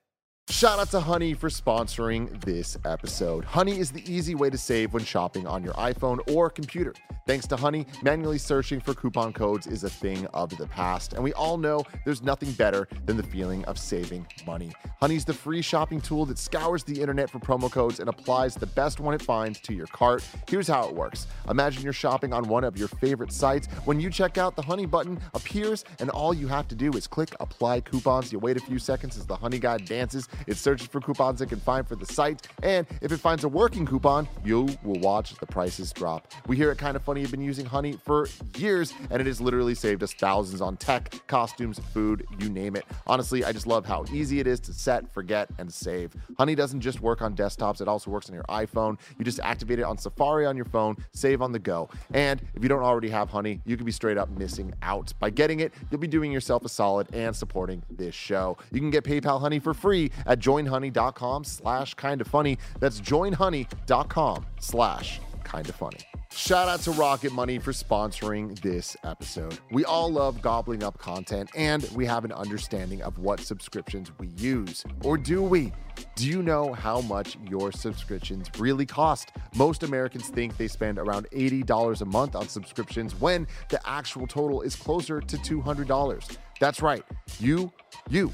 Shout 0.50 0.78
out 0.78 0.92
to 0.92 1.00
Honey 1.00 1.34
for 1.34 1.50
sponsoring 1.50 2.42
this 2.44 2.78
episode. 2.86 3.44
Honey 3.44 3.80
is 3.80 3.92
the 3.92 4.04
easy 4.10 4.36
way 4.36 4.50
to 4.50 4.58
save 4.58 4.94
when 4.94 5.04
shopping 5.04 5.48
on 5.48 5.64
your 5.64 5.74
iPhone 5.74 6.20
or 6.34 6.50
computer. 6.50 6.94
Thanks 7.26 7.48
to 7.48 7.56
Honey, 7.56 7.86
manually 8.02 8.38
searching 8.38 8.82
for 8.82 8.94
coupon 8.94 9.32
codes 9.32 9.68
is 9.68 9.86
a 9.86 9.90
thing 9.90 10.26
of 10.28 10.56
the 10.58 10.68
past, 10.68 11.14
and 11.14 11.24
we 11.24 11.32
all 11.34 11.58
know 11.58 11.84
there's 12.04 12.22
nothing 12.22 12.52
better 12.52 12.90
than 13.06 13.16
the 13.16 13.24
feeling 13.24 13.64
of 13.66 13.80
saving 13.80 14.28
money. 14.46 14.74
Honey's 15.00 15.24
the 15.24 15.34
free 15.34 15.62
shopping 15.62 16.02
tool 16.02 16.26
that 16.26 16.38
scours 16.38 16.84
the 16.84 17.00
internet 17.02 17.30
for 17.30 17.40
promo 17.40 17.72
codes 17.72 18.02
and 18.02 18.10
applies 18.10 18.56
the 18.56 18.68
best 18.68 19.00
one 19.00 19.14
it 19.14 19.22
finds 19.22 19.62
to 19.62 19.74
your 19.74 19.88
cart. 19.88 20.28
Here's 20.50 20.68
how 20.68 20.88
it 20.88 20.94
works 20.94 21.28
Imagine 21.50 21.84
you're 21.84 21.94
shopping 21.94 22.34
on 22.34 22.48
one 22.48 22.66
of 22.66 22.78
your 22.78 22.90
favorite 22.90 23.32
sites. 23.32 23.68
When 23.86 24.00
you 24.00 24.10
check 24.10 24.38
out, 24.38 24.56
the 24.58 24.62
Honey 24.62 24.86
button 24.86 25.20
appears, 25.34 25.86
and 26.00 26.10
all 26.10 26.34
you 26.34 26.48
have 26.48 26.68
to 26.68 26.76
do 26.76 26.92
is 26.92 27.08
click 27.08 27.34
apply 27.40 27.82
coupons. 27.82 28.32
You 28.32 28.40
wait 28.40 28.58
a 28.58 28.62
few 28.62 28.80
seconds 28.80 29.18
as 29.18 29.26
the 29.26 29.36
Honey 29.36 29.60
guide 29.60 29.86
dances. 29.86 30.28
It 30.48 30.58
searches 30.58 30.88
for 30.88 31.02
coupons 31.02 31.42
it 31.42 31.48
can 31.48 31.60
find 31.60 31.88
for 31.88 31.96
the 31.96 32.06
site, 32.06 32.48
and 32.62 32.86
if 33.02 33.12
it 33.12 33.18
finds 33.18 33.44
a 33.44 33.48
working 33.48 33.86
coupon, 33.86 34.28
you 34.44 34.70
will 34.84 35.00
watch 35.00 35.36
the 35.36 35.46
prices 35.46 35.92
drop. 35.92 36.32
We 36.48 36.56
here 36.56 36.72
at 36.72 36.78
Kind 36.78 36.96
of 36.96 37.04
Funny 37.04 37.22
You've 37.22 37.32
been 37.32 37.42
using 37.42 37.66
Honey 37.66 37.98
for 38.04 38.28
years, 38.58 38.94
and 39.10 39.22
it 39.22 39.28
has 39.28 39.40
literally 39.40 39.76
saved 39.76 40.04
us 40.04 40.14
thousands 40.14 40.62
on 40.62 40.78
tech, 40.78 41.22
costumes, 41.28 41.80
food, 41.94 42.26
you 42.40 42.50
name 42.50 42.76
it. 42.76 42.86
Honestly, 43.08 43.44
I 43.44 43.52
just 43.52 43.68
love 43.68 43.86
how 43.86 44.06
easy 44.12 44.40
it 44.40 44.48
is 44.48 44.60
to 44.62 44.74
set, 44.74 45.12
forget, 45.14 45.50
and 45.58 45.74
save. 45.74 46.14
Honey 46.38 46.56
doesn't 46.56 46.82
just 46.82 47.02
work 47.02 47.22
on 47.22 47.36
desktops, 47.36 47.82
it 47.82 47.88
also 47.88 48.12
works 48.12 48.30
on 48.30 48.36
your 48.36 48.46
iPhone. 48.46 48.98
You 49.18 49.26
just 49.26 49.40
activate 49.40 49.80
it 49.80 49.84
on 49.84 49.98
Safari 49.98 50.46
on 50.46 50.56
your 50.56 50.66
phone, 50.66 50.98
save 51.14 51.42
on 51.42 51.52
the 51.52 51.60
go. 51.60 51.90
And 52.14 52.42
if 52.56 52.64
you 52.64 52.70
don't 52.70 52.84
already 52.84 53.10
have 53.10 53.30
Honey, 53.30 53.62
you 53.66 53.78
could 53.78 53.86
be 53.86 53.92
straight 53.92 54.18
up 54.18 54.30
missing 54.30 54.74
out. 54.82 55.14
By 55.20 55.30
getting 55.30 55.60
it, 55.60 55.74
you'll 55.90 56.02
be 56.02 56.08
doing 56.08 56.32
yourself 56.32 56.66
a 56.66 56.70
solid 56.70 57.14
and 57.14 57.36
supporting 57.36 57.84
this 57.90 58.16
show. 58.16 58.58
You 58.72 58.80
can 58.80 58.90
get 58.90 59.04
PayPal 59.04 59.40
Honey 59.40 59.60
for 59.60 59.74
free 59.74 60.12
at 60.26 60.40
joinhoney.com 60.40 61.44
slash 61.44 61.94
kind 61.96 62.22
of 62.22 62.28
funny. 62.28 62.58
That's 62.80 63.00
joinhoney.com 63.02 64.46
slash 64.60 65.20
kind 65.44 65.70
of 65.70 65.76
funny. 65.76 66.00
Shout 66.36 66.68
out 66.68 66.80
to 66.82 66.92
Rocket 66.92 67.32
Money 67.32 67.60
for 67.60 67.72
sponsoring 67.72 68.60
this 68.62 68.98
episode. 69.04 69.60
We 69.72 69.86
all 69.86 70.12
love 70.12 70.42
gobbling 70.42 70.84
up 70.84 70.98
content 70.98 71.52
and 71.56 71.88
we 71.94 72.08
have 72.08 72.26
an 72.26 72.32
understanding 72.32 73.04
of 73.04 73.20
what 73.20 73.40
subscriptions 73.40 74.12
we 74.18 74.30
use. 74.30 74.84
Or 75.04 75.16
do 75.16 75.44
we? 75.44 75.72
Do 76.16 76.28
you 76.28 76.42
know 76.42 76.74
how 76.74 77.02
much 77.02 77.38
your 77.48 77.72
subscriptions 77.72 78.50
really 78.58 78.88
cost? 78.88 79.32
Most 79.56 79.84
Americans 79.84 80.30
think 80.30 80.58
they 80.58 80.68
spend 80.68 80.98
around 80.98 81.28
$80 81.32 82.02
a 82.02 82.06
month 82.06 82.36
on 82.36 82.48
subscriptions 82.48 83.14
when 83.22 83.46
the 83.70 83.80
actual 83.88 84.26
total 84.26 84.64
is 84.64 84.76
closer 84.76 85.22
to 85.22 85.38
$200. 85.38 86.38
That's 86.60 86.82
right. 86.82 87.04
You, 87.40 87.72
you, 88.10 88.34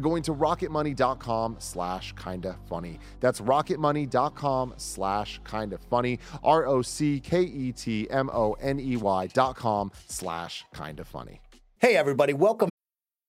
going 0.00 0.22
to 0.24 0.34
rocketmoney.com 0.34 1.56
slash 1.58 2.14
kinda 2.14 2.56
funny. 2.68 2.98
That's 3.20 3.40
rocketmoney.com 3.40 4.74
slash 4.76 5.40
kinda 5.48 5.78
funny. 5.90 6.18
R 6.42 6.66
O 6.66 6.82
C 6.82 7.20
K 7.20 7.42
E 7.42 7.72
T 7.72 8.08
M 8.10 8.30
O 8.32 8.54
N 8.54 8.80
E 8.80 8.96
Y 8.96 9.26
dot 9.28 9.56
com 9.56 9.92
slash 10.08 10.64
kinda 10.74 11.04
funny. 11.04 11.40
Hey, 11.78 11.96
everybody, 11.96 12.32
welcome. 12.32 12.69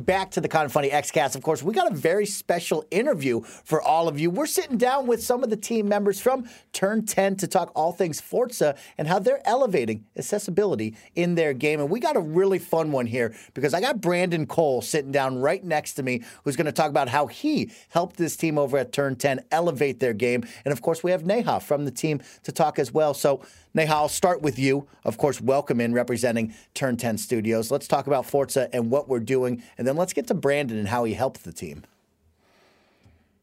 Back 0.00 0.30
to 0.32 0.40
the 0.40 0.48
Kind 0.48 0.66
of 0.66 0.72
Funny 0.72 0.90
Xcast. 0.90 1.36
Of 1.36 1.42
course, 1.42 1.62
we 1.62 1.74
got 1.74 1.90
a 1.90 1.94
very 1.94 2.26
special 2.26 2.84
interview 2.90 3.40
for 3.42 3.82
all 3.82 4.08
of 4.08 4.18
you. 4.18 4.30
We're 4.30 4.46
sitting 4.46 4.78
down 4.78 5.06
with 5.06 5.22
some 5.22 5.44
of 5.44 5.50
the 5.50 5.56
team 5.56 5.88
members 5.88 6.20
from 6.20 6.48
Turn 6.72 7.04
10 7.04 7.36
to 7.36 7.46
talk 7.46 7.70
all 7.74 7.92
things 7.92 8.20
Forza 8.20 8.76
and 8.98 9.06
how 9.06 9.18
they're 9.18 9.46
elevating 9.46 10.04
accessibility 10.16 10.96
in 11.14 11.34
their 11.34 11.52
game. 11.52 11.80
And 11.80 11.90
we 11.90 12.00
got 12.00 12.16
a 12.16 12.20
really 12.20 12.58
fun 12.58 12.92
one 12.92 13.06
here 13.06 13.34
because 13.54 13.74
I 13.74 13.80
got 13.80 14.00
Brandon 14.00 14.46
Cole 14.46 14.82
sitting 14.82 15.12
down 15.12 15.40
right 15.40 15.62
next 15.62 15.94
to 15.94 16.02
me 16.02 16.22
who's 16.44 16.56
going 16.56 16.66
to 16.66 16.72
talk 16.72 16.90
about 16.90 17.08
how 17.08 17.26
he 17.26 17.70
helped 17.90 18.16
this 18.16 18.36
team 18.36 18.58
over 18.58 18.78
at 18.78 18.92
Turn 18.92 19.16
10 19.16 19.44
elevate 19.50 20.00
their 20.00 20.14
game. 20.14 20.44
And 20.64 20.72
of 20.72 20.82
course, 20.82 21.02
we 21.02 21.10
have 21.10 21.24
Neha 21.24 21.60
from 21.60 21.84
the 21.84 21.90
team 21.90 22.20
to 22.44 22.52
talk 22.52 22.78
as 22.78 22.92
well. 22.92 23.14
So, 23.14 23.42
Neha, 23.72 23.94
I'll 23.94 24.08
start 24.08 24.42
with 24.42 24.58
you. 24.58 24.88
Of 25.04 25.16
course, 25.16 25.40
welcome 25.40 25.80
in 25.80 25.92
representing 25.92 26.54
Turn 26.74 26.96
10 26.96 27.18
Studios. 27.18 27.70
Let's 27.70 27.86
talk 27.86 28.06
about 28.06 28.26
Forza 28.26 28.68
and 28.74 28.90
what 28.90 29.08
we're 29.08 29.20
doing, 29.20 29.62
and 29.78 29.86
then 29.86 29.96
let's 29.96 30.12
get 30.12 30.26
to 30.28 30.34
Brandon 30.34 30.76
and 30.76 30.88
how 30.88 31.04
he 31.04 31.14
helped 31.14 31.44
the 31.44 31.52
team. 31.52 31.84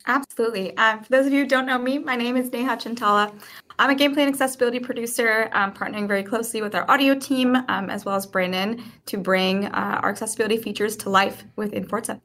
Absolutely. 0.05 0.75
Um, 0.77 1.03
for 1.03 1.09
those 1.09 1.25
of 1.27 1.33
you 1.33 1.43
who 1.43 1.47
don't 1.47 1.65
know 1.65 1.77
me, 1.77 1.97
my 1.97 2.15
name 2.15 2.37
is 2.37 2.51
Neha 2.51 2.77
Chintala. 2.77 3.31
I'm 3.79 3.89
a 3.89 3.95
gameplay 3.95 4.19
and 4.19 4.29
accessibility 4.29 4.79
producer, 4.79 5.49
um, 5.51 5.73
partnering 5.73 6.07
very 6.07 6.23
closely 6.23 6.61
with 6.61 6.73
our 6.75 6.89
audio 6.89 7.13
team 7.13 7.55
um, 7.67 7.89
as 7.89 8.05
well 8.05 8.15
as 8.15 8.25
Brandon 8.25 8.81
to 9.05 9.17
bring 9.17 9.65
uh, 9.65 9.99
our 10.01 10.09
accessibility 10.09 10.57
features 10.57 10.95
to 10.97 11.09
life 11.09 11.43
within 11.57 11.85
Forza. 11.85 12.21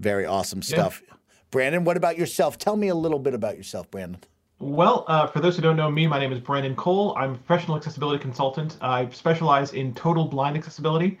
Very 0.00 0.26
awesome 0.26 0.62
stuff. 0.62 1.02
Brandon, 1.50 1.84
what 1.84 1.96
about 1.96 2.18
yourself? 2.18 2.58
Tell 2.58 2.76
me 2.76 2.88
a 2.88 2.94
little 2.94 3.20
bit 3.20 3.34
about 3.34 3.56
yourself, 3.56 3.88
Brandon. 3.90 4.20
Well, 4.60 5.04
uh, 5.08 5.26
for 5.26 5.40
those 5.40 5.56
who 5.56 5.62
don't 5.62 5.76
know 5.76 5.90
me, 5.90 6.06
my 6.06 6.18
name 6.18 6.32
is 6.32 6.38
Brandon 6.38 6.76
Cole. 6.76 7.14
I'm 7.18 7.34
a 7.34 7.38
professional 7.38 7.76
accessibility 7.76 8.22
consultant. 8.22 8.78
I 8.80 9.08
specialize 9.10 9.72
in 9.72 9.94
total 9.94 10.26
blind 10.26 10.56
accessibility. 10.56 11.18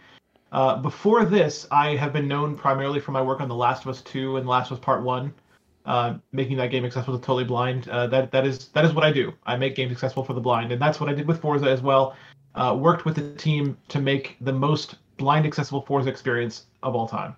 Uh, 0.52 0.76
before 0.80 1.24
this, 1.24 1.66
I 1.72 1.96
have 1.96 2.12
been 2.12 2.28
known 2.28 2.56
primarily 2.56 3.00
for 3.00 3.10
my 3.10 3.20
work 3.20 3.40
on 3.40 3.48
The 3.48 3.54
Last 3.54 3.82
of 3.82 3.88
Us 3.88 4.02
2 4.02 4.36
and 4.36 4.46
The 4.46 4.50
Last 4.50 4.70
of 4.70 4.78
Us 4.78 4.84
Part 4.84 5.02
1, 5.02 5.34
uh, 5.84 6.14
making 6.30 6.56
that 6.58 6.70
game 6.70 6.84
accessible 6.84 7.18
to 7.18 7.24
totally 7.24 7.42
blind. 7.42 7.88
Uh, 7.88 8.06
that 8.06 8.30
that 8.30 8.46
is 8.46 8.68
that 8.68 8.84
is 8.84 8.94
what 8.94 9.04
I 9.04 9.10
do. 9.10 9.32
I 9.46 9.56
make 9.56 9.74
games 9.74 9.90
accessible 9.90 10.24
for 10.24 10.34
the 10.34 10.40
blind, 10.40 10.70
and 10.70 10.80
that's 10.80 11.00
what 11.00 11.10
I 11.10 11.12
did 11.12 11.26
with 11.26 11.40
Forza 11.40 11.68
as 11.68 11.82
well. 11.82 12.16
Uh, 12.54 12.76
worked 12.78 13.04
with 13.04 13.16
the 13.16 13.34
team 13.34 13.76
to 13.88 14.00
make 14.00 14.36
the 14.42 14.52
most 14.52 14.94
blind 15.16 15.44
accessible 15.44 15.82
Forza 15.82 16.08
experience 16.08 16.66
of 16.84 16.94
all 16.94 17.08
time. 17.08 17.34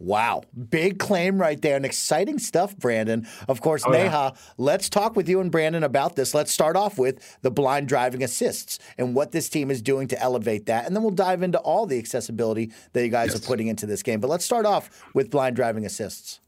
Wow, 0.00 0.42
big 0.70 1.00
claim 1.00 1.40
right 1.40 1.60
there 1.60 1.74
and 1.74 1.84
exciting 1.84 2.38
stuff, 2.38 2.76
Brandon. 2.76 3.26
Of 3.48 3.60
course, 3.60 3.82
Oh, 3.84 3.90
Neha, 3.90 4.32
yeah. 4.34 4.40
let's 4.56 4.88
talk 4.88 5.16
with 5.16 5.28
you 5.28 5.40
and 5.40 5.50
Brandon 5.50 5.82
about 5.82 6.14
this. 6.14 6.34
Let's 6.34 6.52
start 6.52 6.76
off 6.76 6.98
with 6.98 7.36
the 7.42 7.50
blind 7.50 7.88
driving 7.88 8.22
assists 8.22 8.78
and 8.96 9.14
what 9.16 9.32
this 9.32 9.48
team 9.48 9.72
is 9.72 9.82
doing 9.82 10.06
to 10.08 10.20
elevate 10.22 10.66
that. 10.66 10.86
And 10.86 10.94
then 10.94 11.02
we'll 11.02 11.10
dive 11.10 11.42
into 11.42 11.58
all 11.58 11.84
the 11.84 11.98
accessibility 11.98 12.70
that 12.92 13.02
you 13.02 13.08
guys 13.10 13.32
Yes. 13.32 13.42
are 13.42 13.46
putting 13.46 13.66
into 13.66 13.86
this 13.86 14.04
game. 14.04 14.20
But 14.20 14.30
let's 14.30 14.44
start 14.44 14.66
off 14.66 14.88
with 15.14 15.30
blind 15.30 15.56
driving 15.56 15.84
assists. 15.84 16.38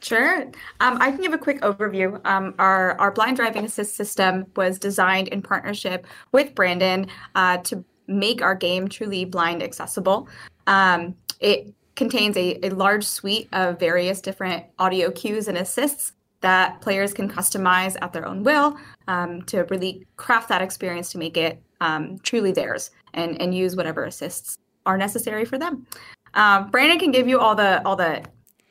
Sure. 0.00 0.42
Um, 0.80 0.98
I 1.00 1.10
can 1.10 1.20
give 1.22 1.32
a 1.32 1.38
quick 1.38 1.60
overview. 1.62 2.20
Um, 2.24 2.54
our, 2.58 2.98
our 3.00 3.10
blind 3.10 3.36
driving 3.36 3.64
assist 3.64 3.96
system 3.96 4.46
was 4.56 4.78
designed 4.78 5.28
in 5.28 5.42
partnership 5.42 6.06
with 6.32 6.54
Brandon 6.54 7.06
uh, 7.34 7.58
to 7.58 7.84
make 8.06 8.40
our 8.40 8.54
game 8.54 8.88
truly 8.88 9.24
blind 9.24 9.62
accessible. 9.62 10.28
Um, 10.68 11.14
it 11.40 11.74
contains 11.98 12.36
a, 12.36 12.64
a 12.64 12.70
large 12.70 13.04
suite 13.04 13.48
of 13.52 13.78
various 13.78 14.22
different 14.22 14.64
audio 14.78 15.10
cues 15.10 15.48
and 15.48 15.58
assists 15.58 16.12
that 16.40 16.80
players 16.80 17.12
can 17.12 17.28
customize 17.28 17.96
at 18.00 18.12
their 18.12 18.24
own 18.24 18.44
will 18.44 18.78
um, 19.08 19.42
to 19.42 19.64
really 19.64 20.06
craft 20.16 20.48
that 20.48 20.62
experience 20.62 21.10
to 21.10 21.18
make 21.18 21.36
it 21.36 21.60
um, 21.80 22.18
truly 22.20 22.52
theirs 22.52 22.92
and, 23.14 23.40
and 23.42 23.54
use 23.54 23.76
whatever 23.76 24.04
assists 24.04 24.58
are 24.86 24.96
necessary 24.96 25.44
for 25.44 25.58
them. 25.58 25.86
Um, 26.34 26.70
Brandon 26.70 26.98
can 26.98 27.10
give 27.10 27.26
you 27.26 27.40
all 27.40 27.54
the 27.54 27.84
all 27.84 27.96
the 27.96 28.24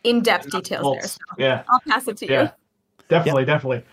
in-depth 0.03 0.49
details 0.49 0.93
there. 0.93 1.07
So 1.07 1.19
Yeah. 1.37 1.63
I'll 1.69 1.81
pass 1.87 2.07
it 2.07 2.17
to 2.17 2.25
you. 2.25 2.31
Yeah, 2.31 2.51
definitely, 3.09 3.45
definitely. 3.45 3.83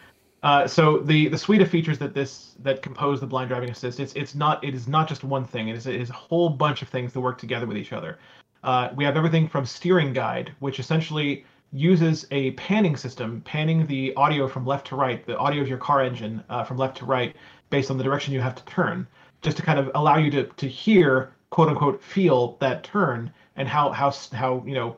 Uh, 0.44 0.66
so 0.66 0.98
the 0.98 1.28
the 1.28 1.38
suite 1.38 1.62
of 1.62 1.68
features 1.68 1.98
that 1.98 2.14
this 2.14 2.54
that 2.60 2.82
compose 2.82 3.18
the 3.18 3.26
blind 3.26 3.48
driving 3.48 3.70
assist, 3.70 3.98
it's 3.98 4.12
it's 4.12 4.34
not 4.34 4.62
it 4.62 4.74
is 4.74 4.86
not 4.86 5.08
just 5.08 5.24
one 5.24 5.44
thing. 5.44 5.68
It 5.68 5.76
is 5.76 5.86
it 5.86 5.96
is 5.96 6.10
a 6.10 6.14
whole 6.14 6.50
bunch 6.50 6.82
of 6.82 6.88
things 6.88 7.12
that 7.14 7.20
work 7.20 7.38
together 7.38 7.66
with 7.66 7.76
each 7.76 7.92
other. 7.92 8.18
Uh, 8.64 8.90
we 8.96 9.04
have 9.04 9.16
everything 9.16 9.46
from 9.46 9.66
steering 9.66 10.14
guide, 10.14 10.50
which 10.58 10.80
essentially 10.80 11.44
uses 11.70 12.26
a 12.30 12.52
panning 12.52 12.96
system, 12.96 13.42
panning 13.42 13.86
the 13.86 14.14
audio 14.14 14.48
from 14.48 14.64
left 14.64 14.86
to 14.86 14.96
right, 14.96 15.26
the 15.26 15.36
audio 15.36 15.60
of 15.60 15.68
your 15.68 15.76
car 15.76 16.02
engine 16.02 16.42
uh, 16.48 16.64
from 16.64 16.78
left 16.78 16.96
to 16.96 17.04
right, 17.04 17.36
based 17.68 17.90
on 17.90 17.98
the 17.98 18.04
direction 18.04 18.32
you 18.32 18.40
have 18.40 18.54
to 18.54 18.64
turn, 18.64 19.06
just 19.42 19.58
to 19.58 19.62
kind 19.62 19.78
of 19.78 19.90
allow 19.94 20.16
you 20.16 20.30
to 20.30 20.44
to 20.44 20.66
hear 20.66 21.34
quote 21.50 21.68
unquote 21.68 22.02
feel 22.02 22.56
that 22.58 22.82
turn 22.82 23.30
and 23.56 23.68
how 23.68 23.90
how 23.90 24.10
how 24.32 24.64
you 24.66 24.74
know 24.74 24.96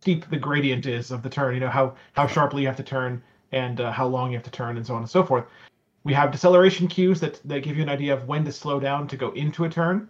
steep 0.00 0.30
the 0.30 0.36
gradient 0.36 0.86
is 0.86 1.10
of 1.10 1.22
the 1.22 1.28
turn. 1.28 1.54
You 1.54 1.60
know 1.60 1.68
how 1.68 1.96
how 2.12 2.28
sharply 2.28 2.62
you 2.62 2.68
have 2.68 2.76
to 2.76 2.84
turn 2.84 3.20
and 3.50 3.80
uh, 3.80 3.90
how 3.90 4.06
long 4.06 4.30
you 4.30 4.36
have 4.36 4.44
to 4.44 4.50
turn, 4.50 4.76
and 4.76 4.86
so 4.86 4.94
on 4.94 5.00
and 5.00 5.10
so 5.10 5.24
forth. 5.24 5.44
We 6.04 6.12
have 6.12 6.30
deceleration 6.30 6.86
cues 6.86 7.18
that 7.20 7.40
that 7.48 7.64
give 7.64 7.76
you 7.76 7.82
an 7.82 7.88
idea 7.88 8.14
of 8.14 8.28
when 8.28 8.44
to 8.44 8.52
slow 8.52 8.78
down 8.78 9.08
to 9.08 9.16
go 9.16 9.32
into 9.32 9.64
a 9.64 9.68
turn. 9.68 10.08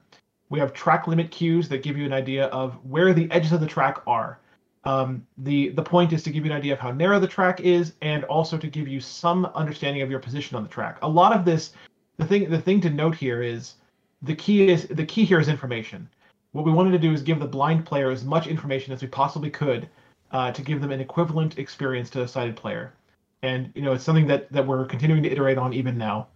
We 0.51 0.59
have 0.59 0.73
track 0.73 1.07
limit 1.07 1.31
cues 1.31 1.69
that 1.69 1.83
give 1.83 1.97
you 1.97 2.07
an 2.07 2.13
idea 2.13 2.47
of 2.47 2.75
where 2.85 3.13
the 3.13 3.31
edges 3.31 3.53
of 3.53 3.61
the 3.61 3.67
track 3.67 3.99
are. 4.07 4.39
Um, 4.85 5.27
the 5.39 5.71
the 5.71 5.83
point 5.83 6.13
is 6.13 6.23
to 6.23 6.31
give 6.31 6.45
you 6.47 6.51
an 6.53 6.57
idea 6.57 6.73
of 6.73 6.79
how 6.79 6.93
narrow 6.93 7.19
the 7.21 7.27
track 7.27 7.61
is, 7.61 7.93
and 8.01 8.25
also 8.25 8.57
to 8.57 8.67
give 8.67 8.89
you 8.89 9.01
some 9.01 9.47
understanding 9.55 10.03
of 10.03 10.11
your 10.11 10.21
position 10.21 10.57
on 10.57 10.63
the 10.63 10.69
track. 10.69 10.99
A 11.03 11.09
lot 11.09 11.33
of 11.35 11.45
this, 11.45 11.73
the 12.17 12.25
thing 12.25 12.49
the 12.49 12.61
thing 12.61 12.81
to 12.83 12.91
note 12.91 13.15
here 13.15 13.43
is 13.43 13.75
the 14.23 14.35
key 14.35 14.69
is 14.69 14.87
the 14.87 15.05
key 15.05 15.25
here 15.25 15.41
is 15.41 15.49
information. 15.49 16.09
What 16.53 16.65
we 16.65 16.73
wanted 16.73 16.93
to 16.93 16.99
do 16.99 17.13
is 17.13 17.23
give 17.23 17.41
the 17.41 17.47
blind 17.47 17.85
player 17.85 18.11
as 18.11 18.25
much 18.25 18.47
information 18.47 18.93
as 18.95 19.03
we 19.03 19.09
possibly 19.09 19.51
could 19.51 19.89
uh, 20.33 20.53
to 20.53 20.63
give 20.63 20.81
them 20.81 20.93
an 20.93 21.01
equivalent 21.01 21.59
experience 21.59 22.09
to 22.11 22.23
a 22.23 22.29
sighted 22.29 22.57
player. 22.57 22.95
And 23.43 23.71
you 23.75 23.83
know, 23.83 23.93
it's 23.93 24.05
something 24.05 24.27
that 24.29 24.51
that 24.53 24.67
we're 24.67 24.87
continuing 24.87 25.23
to 25.25 25.31
iterate 25.31 25.59
on 25.59 25.75
even 25.75 25.99
now. 25.99 26.29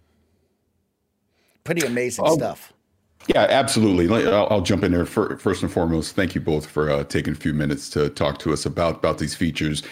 Pretty 1.63 1.85
amazing 1.87 2.25
Oh. 2.27 2.35
stuff. 2.35 2.73
Yeah, 3.27 3.47
absolutely. 3.49 4.27
I'll, 4.27 4.47
I'll 4.49 4.61
jump 4.61 4.83
in 4.83 4.91
there 4.91 5.05
Fir- 5.05 5.37
first 5.37 5.63
and 5.63 5.71
foremost. 5.71 6.15
Thank 6.15 6.35
you 6.35 6.41
both 6.41 6.65
for 6.65 6.89
uh, 6.89 7.03
taking 7.05 7.33
a 7.33 7.37
few 7.37 7.53
minutes 7.53 7.89
to 7.91 8.09
talk 8.09 8.39
to 8.39 8.53
us 8.53 8.65
about 8.65 8.95
about 8.97 9.17
these 9.17 9.35
features. 9.35 9.83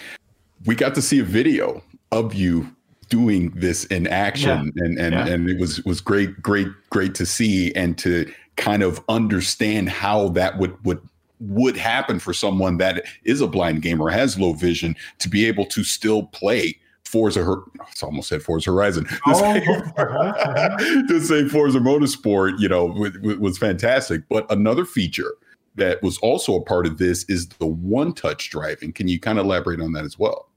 We 0.66 0.74
got 0.74 0.94
to 0.94 1.02
see 1.02 1.18
a 1.18 1.24
video 1.24 1.82
of 2.12 2.34
you 2.34 2.68
doing 3.08 3.50
this 3.50 3.84
in 3.86 4.06
action, 4.06 4.72
and 4.76 4.98
and 4.98 5.14
Yeah. 5.14 5.26
and 5.26 5.48
it 5.48 5.58
was 5.58 5.82
was 5.84 6.00
great, 6.00 6.40
great, 6.42 6.68
great 6.90 7.14
to 7.16 7.26
see 7.26 7.72
and 7.74 7.96
to 7.98 8.30
kind 8.56 8.82
of 8.82 9.02
understand 9.08 9.88
how 9.88 10.28
that 10.30 10.58
would 10.58 10.76
would 10.84 11.00
would 11.40 11.76
happen 11.76 12.18
for 12.20 12.32
someone 12.32 12.76
that 12.76 13.04
is 13.24 13.40
a 13.40 13.46
blind 13.48 13.82
gamer 13.82 14.08
has 14.08 14.38
low 14.38 14.52
vision 14.52 14.94
to 15.18 15.28
be 15.28 15.44
able 15.46 15.66
to 15.66 15.82
still 15.82 16.24
play 16.26 16.78
Forza. 17.12 17.44
Her- 17.44 17.62
it's 17.90 18.02
almost 18.02 18.28
said 18.30 18.42
Forza 18.42 18.70
Horizon. 18.72 19.04
To 19.10 19.18
Oh, 19.26 19.34
say- 19.34 19.66
uh-huh, 19.98 20.78
to 21.08 21.20
say 21.20 21.46
Forza 21.48 21.78
Motorsport, 21.78 22.58
you 22.58 22.68
know, 22.68 22.88
w- 22.88 23.12
w- 23.12 23.38
was 23.40 23.58
fantastic. 23.58 24.22
But 24.30 24.50
another 24.50 24.84
feature 24.86 25.34
that 25.76 26.02
was 26.02 26.18
also 26.18 26.54
a 26.56 26.62
part 26.62 26.86
of 26.86 26.98
this 26.98 27.24
is 27.28 27.48
the 27.48 27.66
one-touch 27.66 28.50
driving. 28.50 28.92
Can 28.92 29.08
you 29.08 29.20
kind 29.20 29.38
of 29.38 29.44
elaborate 29.44 29.80
on 29.80 29.92
that 29.92 30.04
as 30.04 30.18
well? 30.18 30.48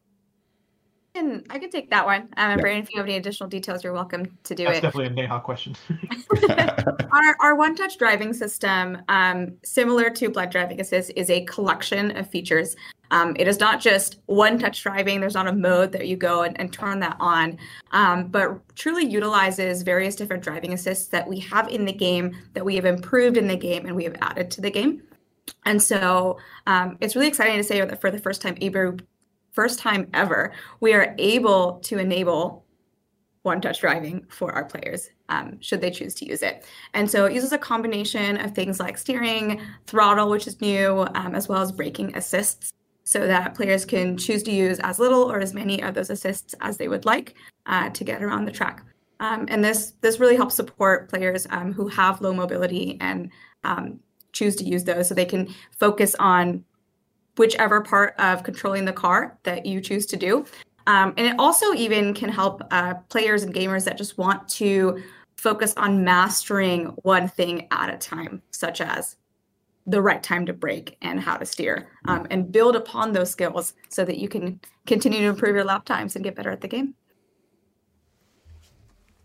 And 1.16 1.46
I 1.50 1.60
can 1.60 1.70
take 1.70 1.90
that 1.92 2.06
one. 2.06 2.24
Um, 2.24 2.30
and 2.38 2.60
Yeah. 2.60 2.62
Brandon, 2.62 2.84
if 2.84 2.92
you 2.92 2.98
have 3.00 3.08
any 3.08 3.16
additional 3.16 3.50
details, 3.50 3.84
you're 3.84 3.94
welcome 3.94 4.38
to 4.44 4.54
do 4.54 4.66
That's 4.66 4.80
it. 4.80 4.82
definitely 4.82 5.08
a 5.08 5.28
Neha 5.28 5.40
question. 5.40 5.76
our, 7.12 7.36
our 7.42 7.56
one 7.56 7.76
touch 7.76 7.98
driving 7.98 8.34
system, 8.34 8.98
um, 9.08 9.54
similar 9.64 10.10
to 10.10 10.30
Blind 10.30 10.52
Driving 10.52 10.82
Assist, 10.82 11.12
is 11.16 11.30
a 11.30 11.46
collection 11.46 12.16
of 12.18 12.30
features. 12.30 12.76
Um, 13.12 13.36
it 13.40 13.48
is 13.48 13.60
not 13.60 13.80
just 13.80 14.18
one 14.26 14.60
touch 14.60 14.82
driving, 14.84 15.22
there's 15.22 15.36
not 15.36 15.48
a 15.48 15.54
mode 15.54 15.92
that 15.94 16.08
you 16.08 16.18
go 16.18 16.42
and, 16.42 16.60
and 16.60 16.74
turn 16.74 17.00
that 17.02 17.16
on, 17.20 17.58
um, 17.92 18.28
but 18.28 18.60
truly 18.76 19.06
utilizes 19.06 19.84
various 19.84 20.16
different 20.16 20.44
driving 20.44 20.74
assists 20.74 21.08
that 21.10 21.28
we 21.28 21.40
have 21.40 21.70
in 21.70 21.86
the 21.86 21.94
game, 21.94 22.36
that 22.54 22.66
we 22.66 22.76
have 22.76 22.86
improved 22.86 23.38
in 23.38 23.48
the 23.48 23.56
game, 23.56 23.86
and 23.86 23.96
we 23.96 24.04
have 24.04 24.16
added 24.22 24.50
to 24.52 24.62
the 24.62 24.72
game. 24.72 25.04
And 25.66 25.82
so 25.82 26.40
um, 26.66 26.98
it's 27.00 27.16
really 27.16 27.28
exciting 27.28 27.58
to 27.58 27.64
say 27.64 27.80
that 27.80 28.02
for 28.02 28.10
the 28.10 28.20
first 28.20 28.42
time 28.42 28.58
ever, 28.62 28.98
first 29.56 29.80
time 29.80 30.10
ever, 30.14 30.52
we 30.82 30.94
are 30.94 31.16
able 31.18 31.80
to 31.80 31.98
enable 31.98 32.66
one 33.42 33.62
touch 33.62 33.80
driving 33.80 34.26
for 34.30 34.52
our 34.54 34.66
players 34.66 35.10
um, 35.30 35.60
should 35.62 35.82
they 35.82 35.92
choose 35.92 36.14
to 36.16 36.26
use 36.26 36.42
it. 36.42 36.66
And 36.94 37.10
so 37.10 37.26
it 37.26 37.34
uses 37.34 37.52
a 37.52 37.58
combination 37.58 38.38
of 38.38 38.54
things 38.54 38.80
like 38.80 38.98
steering, 38.98 39.62
throttle, 39.88 40.30
which 40.30 40.48
is 40.48 40.62
new, 40.62 41.08
um, 41.16 41.36
as 41.36 41.48
well 41.48 41.62
as 41.62 41.72
braking 41.72 42.16
assists, 42.16 42.74
so 43.04 43.28
that 43.28 43.54
players 43.54 43.86
can 43.86 44.18
choose 44.18 44.42
to 44.44 44.52
use 44.52 44.80
as 44.80 44.98
little 45.00 45.32
or 45.32 45.40
as 45.40 45.54
many 45.54 45.82
of 45.84 45.94
those 45.94 46.10
assists 46.10 46.56
as 46.62 46.78
they 46.78 46.88
would 46.88 47.06
like 47.06 47.36
uh, 47.68 47.90
to 47.92 48.04
get 48.04 48.24
around 48.24 48.46
the 48.46 48.52
track. 48.52 48.84
Um, 49.20 49.46
and 49.48 49.64
this 49.64 49.94
this 50.02 50.20
really 50.20 50.36
helps 50.36 50.56
support 50.56 51.10
players 51.10 51.48
um, 51.52 51.72
who 51.72 51.88
have 51.88 52.22
low 52.22 52.34
mobility 52.34 52.98
and 53.00 53.32
um, 53.64 54.00
choose 54.34 54.56
to 54.58 54.66
use 54.66 54.84
those, 54.84 55.08
so 55.08 55.14
they 55.14 55.26
can 55.26 55.54
focus 55.80 56.16
on 56.20 56.66
whichever 57.38 57.82
part 57.82 58.16
of 58.20 58.44
controlling 58.44 58.86
the 58.86 58.94
car 58.94 59.38
that 59.44 59.66
you 59.66 59.82
choose 59.82 60.06
to 60.08 60.18
do. 60.18 60.46
Um, 60.88 61.14
and 61.18 61.28
it 61.28 61.36
also 61.40 61.74
even 61.74 62.14
can 62.14 62.30
help 62.30 62.62
uh, 62.72 62.96
players 63.10 63.44
and 63.44 63.54
gamers 63.54 63.86
that 63.86 63.98
just 63.98 64.18
want 64.18 64.48
to 64.50 65.02
focus 65.36 65.74
on 65.78 66.04
mastering 66.04 66.86
one 67.04 67.28
thing 67.28 67.68
at 67.72 67.94
a 67.94 67.98
time, 67.98 68.42
such 68.52 68.82
as 68.82 69.18
the 69.88 70.02
right 70.02 70.24
time 70.24 70.46
to 70.46 70.54
brake 70.54 70.98
and 71.02 71.20
how 71.20 71.38
to 71.38 71.46
steer, 71.46 71.90
um, 72.06 72.26
and 72.32 72.52
build 72.52 72.76
upon 72.76 73.12
those 73.12 73.30
skills 73.30 73.74
so 73.90 74.04
that 74.04 74.18
you 74.18 74.28
can 74.28 74.60
continue 74.88 75.20
to 75.20 75.28
improve 75.28 75.56
your 75.56 75.64
lap 75.64 75.86
times 75.86 76.16
and 76.16 76.24
get 76.24 76.36
better 76.36 76.50
at 76.50 76.62
the 76.62 76.68
game. 76.68 76.96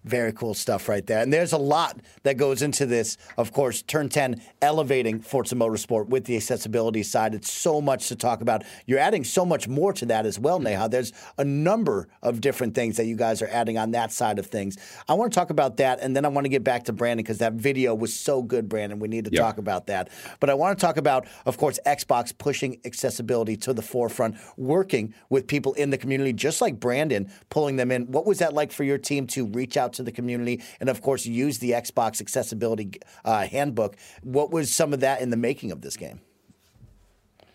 Very 0.05 0.32
cool 0.32 0.55
stuff 0.55 0.88
right 0.88 1.07
there. 1.07 1.18
And 1.20 1.30
there's 1.30 1.53
a 1.53 1.59
lot 1.59 2.01
that 2.22 2.38
goes 2.38 2.62
into 2.62 2.86
this. 2.86 3.18
Of 3.36 3.53
course, 3.53 3.82
Turn 3.82 4.09
10 4.09 4.40
elevating 4.62 5.20
Forza 5.20 5.55
Motorsport 5.55 6.09
with 6.09 6.24
the 6.24 6.36
accessibility 6.36 7.03
side. 7.03 7.34
It's 7.34 7.53
so 7.53 7.82
much 7.82 8.09
to 8.09 8.16
talk 8.16 8.40
about. 8.40 8.64
You're 8.86 8.98
adding 8.98 9.24
so 9.24 9.44
much 9.44 9.68
more 9.68 9.92
to 9.92 10.07
that 10.07 10.24
as 10.24 10.38
well, 10.38 10.59
Neha. 10.59 10.88
There's 10.88 11.12
a 11.36 11.44
number 11.44 12.09
of 12.22 12.40
different 12.40 12.74
things 12.74 12.96
that 12.96 13.05
you 13.05 13.14
guys 13.16 13.42
are 13.42 13.48
adding 13.48 13.76
on 13.76 13.90
that 13.90 14.11
side 14.11 14.38
of 14.38 14.46
things. 14.46 14.78
I 15.07 15.14
want 15.14 15.32
to 15.32 15.38
talk 15.38 15.51
about 15.51 15.76
that, 15.76 16.01
and 16.01 16.16
then 16.16 16.24
I 16.24 16.28
want 16.28 16.46
to 16.46 16.48
get 16.48 16.64
back 16.64 16.84
to 16.84 16.92
Brandon 16.94 17.22
because 17.22 17.38
that 17.38 17.53
video 17.55 17.94
was 17.94 18.14
so 18.14 18.42
good, 18.42 18.68
Brandon. 18.70 19.01
We 19.01 19.09
need 19.09 19.26
to 19.26 19.30
Yeah. 19.32 19.42
talk 19.42 19.59
about 19.59 19.86
that. 19.88 20.09
But 20.40 20.48
I 20.48 20.55
want 20.55 20.78
to 20.78 20.84
talk 20.84 20.96
about, 20.96 21.26
of 21.44 21.59
course, 21.59 21.78
Xbox 21.84 22.36
pushing 22.36 22.78
accessibility 22.86 23.57
to 23.59 23.74
the 23.74 23.82
forefront, 23.82 24.36
working 24.57 25.12
with 25.28 25.46
people 25.46 25.74
in 25.74 25.90
the 25.90 25.98
community, 25.98 26.32
just 26.32 26.62
like 26.62 26.80
Brandon, 26.80 27.30
pulling 27.51 27.76
them 27.76 27.90
in. 27.90 28.11
What 28.11 28.24
was 28.24 28.38
that 28.38 28.55
like 28.55 28.72
for 28.72 28.84
your 28.84 28.98
team 28.98 29.26
to 29.28 29.44
reach 29.46 29.76
out 29.76 29.89
to 29.95 30.03
the 30.03 30.12
community 30.12 30.62
and, 30.80 30.88
of 30.88 31.03
course, 31.03 31.26
use 31.26 31.59
the 31.59 31.72
Xbox 31.72 32.20
accessibility 32.20 33.01
uh, 33.24 33.47
handbook? 33.47 33.97
What 34.22 34.51
was 34.51 34.72
some 34.72 34.93
of 34.93 35.01
that 35.01 35.20
in 35.20 35.30
the 35.30 35.36
making 35.36 35.72
of 35.72 35.80
this 35.80 35.97
game? 35.97 36.20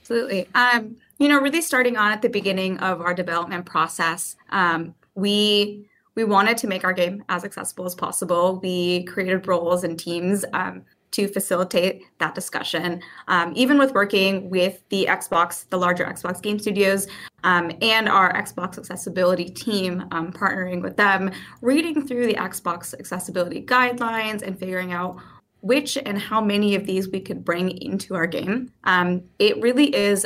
Absolutely. 0.01 0.47
Um, 0.53 0.97
you 1.17 1.27
know, 1.27 1.39
really 1.39 1.61
starting 1.61 1.97
on 1.97 2.11
at 2.11 2.21
the 2.21 2.29
beginning 2.29 2.77
of 2.79 3.01
our 3.01 3.13
development 3.13 3.65
process, 3.65 4.35
um, 4.49 4.93
we 5.15 5.87
we 6.15 6.23
wanted 6.23 6.57
to 6.57 6.67
make 6.67 6.83
our 6.83 6.93
game 6.93 7.23
as 7.27 7.43
accessible 7.43 7.85
as 7.85 7.95
possible. 7.95 8.59
We 8.61 9.03
created 9.03 9.47
roles 9.47 9.83
and 9.83 9.99
teams 9.99 10.45
um, 10.53 10.83
to 11.15 11.29
facilitate 11.29 12.03
that 12.19 12.35
discussion. 12.35 13.01
Um, 13.29 13.53
even 13.55 13.77
with 13.77 13.93
working 13.93 14.49
with 14.49 14.83
the 14.89 15.05
Xbox, 15.09 15.67
the 15.69 15.77
larger 15.77 16.05
Xbox 16.05 16.41
game 16.41 16.59
studios, 16.59 17.07
um, 17.45 17.71
and 17.81 18.09
our 18.09 18.33
Xbox 18.33 18.77
accessibility 18.77 19.45
team, 19.45 20.05
um, 20.11 20.33
partnering 20.33 20.81
with 20.81 20.97
them, 20.97 21.31
reading 21.61 22.05
through 22.05 22.27
the 22.27 22.33
Xbox 22.33 22.93
accessibility 22.99 23.61
guidelines 23.61 24.41
and 24.41 24.59
figuring 24.59 24.91
out 24.91 25.17
which 25.61 25.97
and 26.05 26.19
how 26.19 26.41
many 26.41 26.75
of 26.75 26.85
these 26.85 27.09
we 27.09 27.21
could 27.21 27.45
bring 27.45 27.69
into 27.77 28.13
our 28.13 28.27
game. 28.27 28.71
Um, 28.83 29.23
it 29.39 29.59
really 29.61 29.95
is 29.95 30.25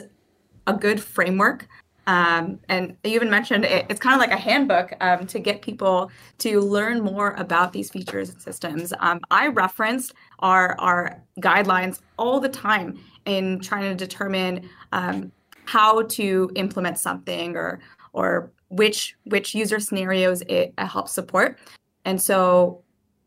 a 0.65 0.73
good 0.73 0.99
framework. 1.01 1.67
Um, 2.07 2.59
and 2.69 2.97
you 3.03 3.11
even 3.11 3.29
mentioned 3.29 3.65
it, 3.65 3.85
it's 3.87 3.99
kind 3.99 4.15
of 4.15 4.19
like 4.19 4.31
a 4.31 4.41
handbook 4.41 4.93
um, 4.99 5.27
to 5.27 5.37
get 5.37 5.61
people 5.61 6.09
to 6.39 6.59
learn 6.59 7.01
more 7.01 7.35
about 7.37 7.71
these 7.71 7.91
features 7.91 8.31
and 8.31 8.41
systems. 8.41 8.91
Um, 8.99 9.19
I 9.29 9.49
referenced 9.49 10.13
our, 10.39 10.79
our 10.79 11.21
guidelines 11.39 12.01
all 12.17 12.39
the 12.39 12.49
time 12.49 12.99
in 13.25 13.59
trying 13.59 13.83
to 13.83 13.95
determine 13.95 14.69
um, 14.91 15.31
how 15.65 16.01
to 16.03 16.49
implement 16.55 16.97
something 16.97 17.55
or 17.55 17.79
or 18.13 18.51
which 18.69 19.15
which 19.25 19.53
user 19.53 19.79
scenarios 19.79 20.41
it 20.47 20.73
helps 20.77 21.11
support. 21.11 21.59
And 22.05 22.19
so 22.21 22.83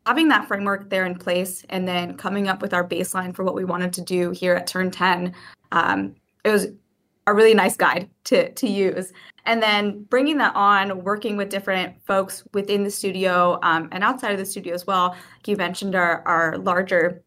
having 0.06 0.28
that 0.28 0.48
framework 0.48 0.90
there 0.90 1.04
in 1.04 1.14
place 1.14 1.64
and 1.68 1.86
then 1.86 2.16
coming 2.16 2.48
up 2.48 2.60
with 2.62 2.74
our 2.74 2.86
baseline 2.86 3.34
for 3.34 3.44
what 3.44 3.54
we 3.54 3.64
wanted 3.64 3.92
to 3.92 4.00
do 4.00 4.30
here 4.30 4.54
at 4.54 4.66
turn 4.66 4.90
10 4.90 5.32
um, 5.70 6.14
it 6.44 6.50
was 6.50 6.66
a 7.26 7.34
really 7.34 7.54
nice 7.54 7.76
guide 7.76 8.10
to, 8.24 8.52
to 8.54 8.68
use 8.68 9.12
and 9.44 9.62
then 9.62 10.04
bringing 10.04 10.38
that 10.38 10.54
on 10.54 11.02
working 11.02 11.36
with 11.36 11.48
different 11.48 11.94
folks 12.06 12.44
within 12.54 12.84
the 12.84 12.90
studio 12.90 13.58
um, 13.62 13.88
and 13.92 14.04
outside 14.04 14.32
of 14.32 14.38
the 14.38 14.46
studio 14.46 14.74
as 14.74 14.86
well 14.86 15.10
like 15.10 15.48
you 15.48 15.56
mentioned 15.56 15.94
our, 15.94 16.22
our 16.26 16.58
larger 16.58 17.22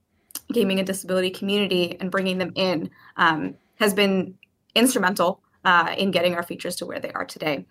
gaming 0.53 0.79
and 0.79 0.87
disability 0.87 1.29
community 1.29 1.97
and 1.99 2.11
bringing 2.11 2.37
them 2.37 2.51
in 2.55 2.89
um, 3.17 3.55
has 3.75 3.93
been 3.93 4.33
instrumental 4.75 5.41
uh, 5.63 5.93
in 5.97 6.11
getting 6.11 6.35
our 6.35 6.43
features 6.43 6.75
to 6.75 6.85
where 6.85 6.99
they 6.99 7.11
are 7.13 7.25
today. 7.25 7.65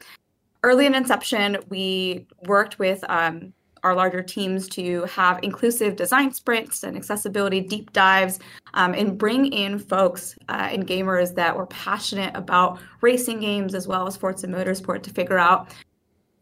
Early 0.63 0.87
in 0.87 0.95
inception 0.95 1.59
we 1.69 2.27
worked 2.47 2.79
with 2.79 3.05
um, 3.09 3.53
our 3.85 3.95
larger 3.95 4.23
teams 4.23 4.69
to 4.71 5.03
have 5.05 5.39
inclusive 5.43 5.95
design 5.95 6.33
sprints 6.33 6.83
and 6.83 6.97
accessibility 6.97 7.61
deep 7.61 7.93
dives 7.93 8.41
um, 8.73 8.95
and 8.95 9.19
bring 9.19 9.47
in 9.47 9.79
folks 9.79 10.37
uh, 10.49 10.69
and 10.73 10.87
gamers 10.87 11.35
that 11.35 11.57
were 11.57 11.67
passionate 11.67 12.35
about 12.35 12.81
racing 13.03 13.41
games 13.41 13.75
as 13.75 13.87
well 13.87 14.07
as 14.07 14.15
sports 14.15 14.43
and 14.43 14.53
motorsport 14.55 15.03
to 15.03 15.11
figure 15.11 15.39
out 15.39 15.69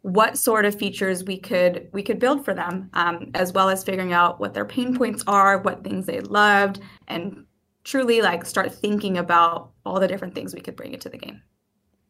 what 0.02 0.36
sort 0.38 0.64
of 0.64 0.74
features 0.74 1.24
we 1.24 1.38
could 1.38 1.88
we 1.92 2.02
could 2.02 2.18
build 2.18 2.44
for 2.44 2.54
them 2.54 2.88
um, 2.94 3.30
as 3.34 3.52
well 3.52 3.68
as 3.68 3.84
figuring 3.84 4.12
out 4.12 4.40
what 4.40 4.54
their 4.54 4.64
pain 4.64 4.96
points 4.96 5.22
are 5.26 5.58
what 5.58 5.84
things 5.84 6.06
they 6.06 6.20
loved 6.20 6.80
and 7.08 7.44
truly 7.84 8.22
like 8.22 8.44
start 8.44 8.72
thinking 8.72 9.18
about 9.18 9.70
all 9.84 9.98
the 9.98 10.08
different 10.08 10.34
things 10.34 10.54
we 10.54 10.60
could 10.60 10.76
bring 10.76 10.92
into 10.92 11.08
the 11.08 11.18
game 11.18 11.40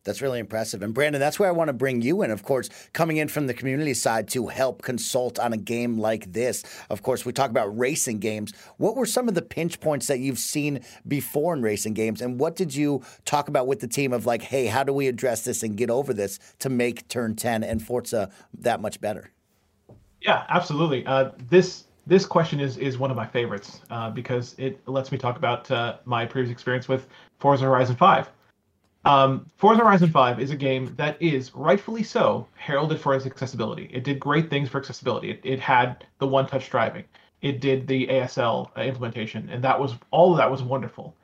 that's 0.05 0.21
really 0.21 0.39
impressive. 0.39 0.83
And 0.83 0.93
Brandon, 0.93 1.21
that's 1.21 1.39
where 1.39 1.49
I 1.49 1.53
want 1.53 1.69
to 1.69 1.73
bring 1.73 2.03
you 2.03 2.23
in, 2.23 2.31
of 2.31 2.43
course, 2.43 2.69
coming 2.93 3.19
in 3.19 3.29
from 3.29 3.47
the 3.47 3.55
community 3.55 3.95
side 3.95 4.29
to 4.29 4.49
help 4.49 4.83
consult 4.83 5.39
on 5.39 5.53
a 5.53 5.57
game 5.57 5.99
like 5.99 6.33
this. 6.33 6.65
Of 6.91 7.03
course, 7.03 7.25
we 7.25 7.33
talk 7.33 7.51
about 7.51 7.77
racing 7.79 8.19
games. 8.19 8.53
What 8.79 8.97
were 8.97 9.07
some 9.07 9.29
of 9.29 9.35
the 9.35 9.43
pinch 9.43 9.81
points 9.81 10.07
that 10.09 10.19
you've 10.19 10.39
seen 10.39 10.81
before 11.07 11.55
in 11.55 11.63
racing 11.63 11.95
games? 11.95 12.21
And 12.21 12.39
what 12.41 12.57
did 12.57 12.75
you 12.75 13.03
talk 13.25 13.49
about 13.49 13.67
with 13.67 13.81
the 13.81 13.89
team 13.89 14.13
of 14.13 14.27
like, 14.27 14.43
hey, 14.43 14.67
how 14.67 14.83
do 14.83 14.93
we 14.93 15.07
address 15.07 15.45
this 15.45 15.63
and 15.63 15.77
get 15.77 15.91
over 15.91 16.13
this 16.13 16.39
to 16.61 16.69
make 16.69 17.09
Turn 17.09 17.37
10 17.37 17.63
and 17.63 17.83
Forza 17.83 18.31
that 18.59 18.81
much 18.81 19.01
better? 19.01 19.31
Yeah, 20.21 20.45
absolutely. 20.49 21.05
Uh, 21.07 21.31
this 21.49 21.85
this 22.07 22.27
question 22.27 22.59
is 22.59 22.77
is 22.79 22.99
one 22.99 23.11
of 23.11 23.17
my 23.17 23.27
favorites 23.27 23.81
uh, 23.91 24.11
because 24.11 24.55
it 24.59 24.81
lets 24.89 25.13
me 25.13 25.19
talk 25.19 25.37
about 25.37 25.71
uh, 25.71 25.99
my 26.05 26.27
previous 26.27 26.53
experience 26.53 26.89
with 26.89 27.07
Forza 27.39 27.65
Horizon 27.65 27.97
5. 27.97 28.31
Um, 29.05 29.47
Forza 29.57 29.81
Horizon 29.81 30.11
5 30.11 30.39
is 30.39 30.51
a 30.51 30.57
game 30.57 30.95
that 30.97 31.21
is 31.21 31.55
rightfully 31.55 32.03
so 32.05 32.47
heralded 32.55 33.01
for 33.01 33.15
its 33.15 33.27
accessibility. 33.27 33.91
It 33.93 34.05
did 34.05 34.21
great 34.21 34.49
things 34.49 34.69
for 34.69 34.79
accessibility. 34.79 35.31
It, 35.31 35.41
it 35.43 35.61
had 35.61 36.07
the 36.19 36.27
one-touch 36.27 36.71
driving. 36.71 37.05
It 37.41 37.61
did 37.61 37.89
the 37.89 38.07
ASL 38.07 38.71
uh, 38.77 38.83
implementation, 38.83 39.49
and 39.51 39.63
that 39.65 39.79
was 39.79 39.95
all 40.13 40.31
of 40.31 40.39
that 40.39 40.51
was 40.51 40.63
wonderful. 40.63 41.17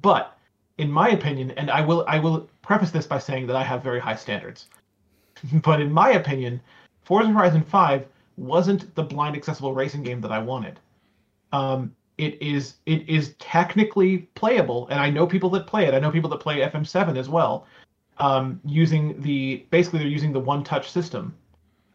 But 0.00 0.36
in 0.78 0.90
my 0.90 1.10
opinion, 1.10 1.50
and 1.52 1.70
I 1.70 1.82
will 1.82 2.04
I 2.08 2.18
will 2.18 2.48
preface 2.62 2.90
this 2.90 3.06
by 3.06 3.18
saying 3.18 3.46
that 3.48 3.56
I 3.56 3.62
have 3.62 3.82
very 3.82 4.00
high 4.00 4.16
standards. 4.16 4.66
but 5.62 5.80
in 5.80 5.92
my 5.92 6.12
opinion, 6.12 6.60
Forza 7.04 7.28
Horizon 7.30 7.62
5 7.62 8.06
wasn't 8.38 8.94
the 8.94 9.02
blind 9.02 9.36
accessible 9.36 9.74
racing 9.74 10.02
game 10.02 10.22
that 10.22 10.32
I 10.32 10.38
wanted. 10.38 10.80
Um, 11.52 11.94
it 12.18 12.40
is 12.40 12.76
it 12.86 13.08
is 13.08 13.34
technically 13.38 14.18
playable, 14.34 14.88
and 14.88 15.00
I 15.00 15.10
know 15.10 15.26
people 15.26 15.50
that 15.50 15.66
play 15.66 15.86
it. 15.86 15.94
I 15.94 15.98
know 15.98 16.10
people 16.10 16.30
that 16.30 16.40
play 16.40 16.60
FM7 16.60 17.16
as 17.16 17.28
well, 17.28 17.66
um, 18.18 18.60
using 18.64 19.20
the 19.20 19.66
basically 19.70 19.98
they're 19.98 20.08
using 20.08 20.32
the 20.32 20.40
one-touch 20.40 20.90
system. 20.90 21.36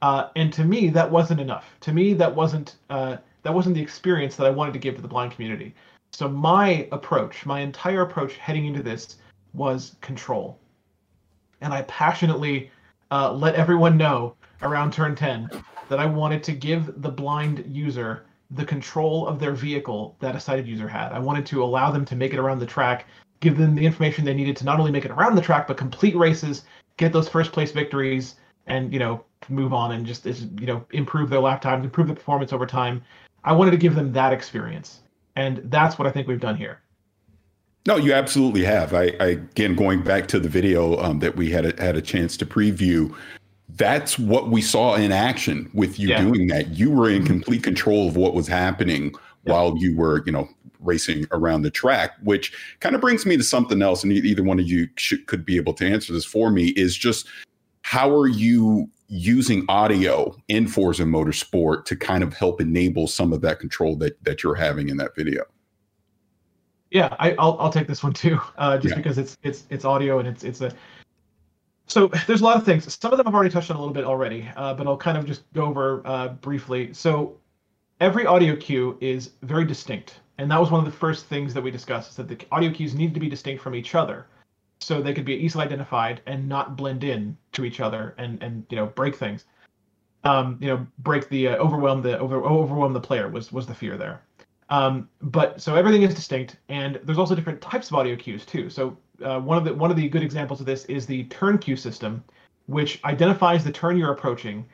Uh, 0.01 0.29
and 0.35 0.51
to 0.53 0.63
me, 0.63 0.89
that 0.89 1.09
wasn't 1.09 1.39
enough. 1.39 1.75
To 1.81 1.93
me, 1.93 2.13
that 2.13 2.33
wasn't 2.33 2.75
uh, 2.89 3.17
that 3.43 3.53
wasn't 3.53 3.75
the 3.75 3.81
experience 3.81 4.35
that 4.35 4.45
I 4.45 4.51
wanted 4.51 4.73
to 4.73 4.79
give 4.79 4.95
to 4.95 5.01
the 5.01 5.07
blind 5.07 5.31
community. 5.31 5.73
So 6.11 6.27
my 6.27 6.87
approach, 6.91 7.45
my 7.45 7.61
entire 7.61 8.01
approach 8.01 8.35
heading 8.35 8.65
into 8.65 8.83
this 8.83 9.17
was 9.53 9.95
control, 10.01 10.59
and 11.61 11.73
I 11.73 11.83
passionately 11.83 12.69
uh, 13.09 13.31
let 13.33 13.55
everyone 13.55 13.97
know 13.97 14.35
around 14.61 14.93
turn 14.93 15.15
10 15.15 15.49
that 15.89 15.99
I 15.99 16.05
wanted 16.05 16.43
to 16.43 16.53
give 16.53 17.01
the 17.01 17.09
blind 17.09 17.65
user 17.67 18.25
the 18.51 18.65
control 18.65 19.27
of 19.27 19.39
their 19.39 19.53
vehicle 19.53 20.15
that 20.19 20.35
a 20.35 20.39
sighted 20.39 20.67
user 20.67 20.87
had. 20.87 21.11
I 21.11 21.19
wanted 21.19 21.45
to 21.47 21.63
allow 21.63 21.89
them 21.91 22.05
to 22.05 22.15
make 22.15 22.33
it 22.33 22.39
around 22.39 22.59
the 22.59 22.65
track, 22.65 23.05
give 23.39 23.57
them 23.57 23.75
the 23.75 23.85
information 23.85 24.25
they 24.25 24.33
needed 24.33 24.57
to 24.57 24.65
not 24.65 24.79
only 24.79 24.91
make 24.91 25.05
it 25.05 25.11
around 25.11 25.35
the 25.35 25.41
track 25.41 25.67
but 25.67 25.77
complete 25.77 26.15
races, 26.15 26.63
get 26.97 27.13
those 27.13 27.29
first 27.29 27.51
place 27.51 27.71
victories, 27.71 28.35
and 28.67 28.93
you 28.93 28.99
know 28.99 29.23
move 29.49 29.73
on 29.73 29.93
and 29.93 30.05
just 30.05 30.25
you 30.25 30.67
know 30.67 30.85
improve 30.91 31.29
their 31.29 31.39
lap 31.39 31.61
times, 31.61 31.83
improve 31.83 32.07
the 32.07 32.13
performance 32.13 32.53
over 32.53 32.65
time. 32.65 33.01
I 33.43 33.53
wanted 33.53 33.71
to 33.71 33.77
give 33.77 33.95
them 33.95 34.11
that 34.13 34.33
experience, 34.33 34.99
and 35.35 35.61
that's 35.65 35.97
what 35.97 36.07
I 36.07 36.11
think 36.11 36.27
we've 36.27 36.39
done 36.39 36.57
here. 36.57 36.79
No, 37.87 37.95
you 37.95 38.13
absolutely 38.13 38.63
have. 38.63 38.93
I, 38.93 39.13
I 39.19 39.25
again 39.27 39.75
going 39.75 40.03
back 40.03 40.27
to 40.27 40.39
the 40.39 40.49
video 40.49 40.97
um, 40.97 41.19
that 41.19 41.35
we 41.35 41.49
had 41.49 41.65
a, 41.65 41.81
had 41.81 41.95
a 41.95 42.01
chance 42.01 42.37
to 42.37 42.45
preview 42.45 43.15
that's 43.75 44.19
what 44.19 44.49
we 44.49 44.61
saw 44.61 44.95
in 44.95 45.11
action 45.11 45.69
with 45.73 45.99
you 45.99 46.09
yeah. 46.09 46.21
doing 46.21 46.47
that. 46.47 46.69
You 46.69 46.91
were 46.91 47.09
in 47.09 47.19
mm-hmm. 47.19 47.27
complete 47.27 47.63
control 47.63 48.07
of 48.07 48.17
what 48.17 48.33
was 48.33 48.47
happening 48.47 49.13
yeah. 49.43 49.53
while 49.53 49.77
you 49.77 49.95
were, 49.95 50.23
you 50.25 50.31
know, 50.31 50.49
racing 50.79 51.25
around 51.31 51.61
the 51.61 51.71
track, 51.71 52.11
which 52.23 52.53
kind 52.79 52.95
of 52.95 53.01
brings 53.01 53.25
me 53.25 53.37
to 53.37 53.43
something 53.43 53.81
else. 53.81 54.03
And 54.03 54.11
either 54.11 54.43
one 54.43 54.59
of 54.59 54.67
you 54.67 54.89
should, 54.97 55.25
could 55.27 55.45
be 55.45 55.57
able 55.57 55.73
to 55.75 55.85
answer 55.85 56.11
this 56.11 56.25
for 56.25 56.49
me 56.49 56.69
is 56.69 56.97
just 56.97 57.27
how 57.83 58.09
are 58.09 58.27
you 58.27 58.89
using 59.07 59.65
audio 59.69 60.35
in 60.47 60.67
Forza 60.67 61.03
Motorsport 61.03 61.85
to 61.85 61.95
kind 61.95 62.23
of 62.23 62.33
help 62.33 62.61
enable 62.61 63.07
some 63.07 63.33
of 63.33 63.41
that 63.41 63.59
control 63.59 63.95
that, 63.97 64.21
that 64.23 64.43
you're 64.43 64.55
having 64.55 64.89
in 64.89 64.97
that 64.97 65.15
video? 65.15 65.43
Yeah, 66.91 67.15
I, 67.19 67.29
will 67.31 67.57
I'll 67.59 67.71
take 67.71 67.87
this 67.87 68.03
one 68.03 68.13
too, 68.13 68.39
uh, 68.57 68.77
just 68.77 68.89
yeah. 68.89 68.95
because 68.97 69.17
it's 69.17 69.37
it's 69.43 69.63
it's 69.69 69.85
audio 69.85 70.19
and 70.19 70.27
it's 70.27 70.43
it's 70.43 70.59
a 70.59 70.73
so 71.91 72.09
there's 72.27 72.41
a 72.41 72.43
lot 72.43 72.55
of 72.55 72.63
things. 72.63 72.97
Some 73.01 73.11
of 73.11 73.17
them 73.17 73.27
I've 73.27 73.35
already 73.35 73.49
touched 73.49 73.69
on 73.69 73.75
a 73.75 73.79
little 73.79 73.93
bit 73.93 74.05
already, 74.05 74.49
uh, 74.55 74.73
but 74.73 74.87
I'll 74.87 74.97
kind 74.97 75.17
of 75.17 75.25
just 75.25 75.43
go 75.53 75.65
over 75.65 76.01
uh, 76.05 76.29
briefly. 76.29 76.93
So 76.93 77.37
every 77.99 78.25
audio 78.25 78.55
cue 78.55 78.97
is 79.01 79.31
very 79.41 79.65
distinct, 79.65 80.21
and 80.37 80.49
that 80.49 80.59
was 80.59 80.71
one 80.71 80.79
of 80.79 80.91
the 80.91 80.97
first 80.97 81.25
things 81.25 81.53
that 81.53 81.61
we 81.61 81.69
discussed: 81.69 82.11
is 82.11 82.15
that 82.15 82.29
the 82.29 82.39
audio 82.51 82.71
cues 82.71 82.95
need 82.95 83.13
to 83.13 83.19
be 83.19 83.27
distinct 83.27 83.61
from 83.61 83.75
each 83.75 83.93
other, 83.93 84.27
so 84.79 85.01
they 85.01 85.13
could 85.13 85.25
be 85.25 85.33
easily 85.33 85.65
identified 85.65 86.21
and 86.25 86.47
not 86.47 86.77
blend 86.77 87.03
in 87.03 87.37
to 87.51 87.65
each 87.65 87.81
other 87.81 88.15
and 88.17 88.41
and 88.41 88.65
you 88.69 88.77
know 88.77 88.85
break 88.85 89.15
things. 89.15 89.45
Um, 90.23 90.57
you 90.61 90.67
know, 90.67 90.87
break 90.99 91.27
the 91.29 91.49
uh, 91.49 91.55
overwhelm 91.57 92.01
the 92.01 92.17
over 92.19 92.41
overwhelm 92.43 92.93
the 92.93 93.01
player 93.01 93.27
was 93.27 93.51
was 93.51 93.65
the 93.67 93.75
fear 93.75 93.97
there. 93.97 94.21
Um, 94.71 95.09
but 95.21 95.61
so 95.61 95.75
everything 95.75 96.01
is 96.03 96.15
distinct, 96.15 96.55
and 96.69 96.99
there's 97.03 97.17
also 97.17 97.35
different 97.35 97.61
types 97.61 97.89
of 97.89 97.95
audio 97.95 98.15
cues 98.15 98.45
too. 98.45 98.69
So 98.69 98.97
uh, 99.23 99.39
one 99.39 99.57
of 99.57 99.65
the 99.65 99.73
one 99.73 99.91
of 99.91 99.97
the 99.97 100.07
good 100.07 100.23
examples 100.23 100.61
of 100.61 100.65
this 100.65 100.85
is 100.85 101.05
the 101.05 101.25
turn 101.25 101.57
cue 101.57 101.75
system, 101.75 102.23
which 102.67 103.03
identifies 103.03 103.65
the 103.65 103.71
turn 103.71 103.97
you're 103.97 104.13
approaching, 104.13 104.65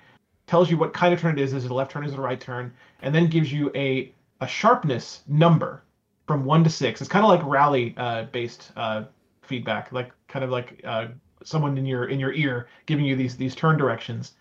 tells 0.45 0.69
you 0.69 0.77
what 0.77 0.93
kind 0.93 1.13
of 1.15 1.19
turn 1.19 1.37
it 1.37 1.41
is, 1.41 1.53
is 1.53 1.65
it 1.65 1.71
a 1.71 1.73
left 1.73 1.91
turn, 1.91 2.05
is 2.05 2.13
it 2.13 2.19
a 2.19 2.21
right 2.21 2.39
turn, 2.39 2.71
and 3.01 3.13
then 3.13 3.27
gives 3.27 3.51
you 3.51 3.71
a 3.73 4.13
a 4.39 4.47
sharpness 4.47 5.23
number 5.27 5.83
from 6.27 6.45
one 6.45 6.63
to 6.63 6.69
six. 6.69 7.01
It's 7.01 7.09
kind 7.09 7.25
of 7.25 7.31
like 7.31 7.43
rally 7.43 7.95
uh, 7.97 8.25
based 8.25 8.71
uh, 8.75 9.05
feedback, 9.41 9.91
like 9.91 10.11
kind 10.27 10.45
of 10.45 10.51
like 10.51 10.79
uh, 10.83 11.07
someone 11.43 11.75
in 11.75 11.87
your 11.87 12.05
in 12.05 12.19
your 12.19 12.33
ear 12.33 12.67
giving 12.85 13.03
you 13.03 13.15
these 13.15 13.35
these 13.35 13.55
turn 13.55 13.77
directions. 13.77 14.33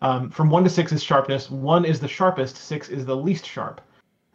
Um, 0.00 0.30
from 0.30 0.48
one 0.48 0.64
to 0.64 0.70
six 0.70 0.90
is 0.90 1.02
sharpness. 1.02 1.50
One 1.50 1.84
is 1.84 2.00
the 2.00 2.08
sharpest. 2.08 2.56
Six 2.56 2.88
is 2.88 3.04
the 3.04 3.14
least 3.14 3.44
sharp. 3.46 3.82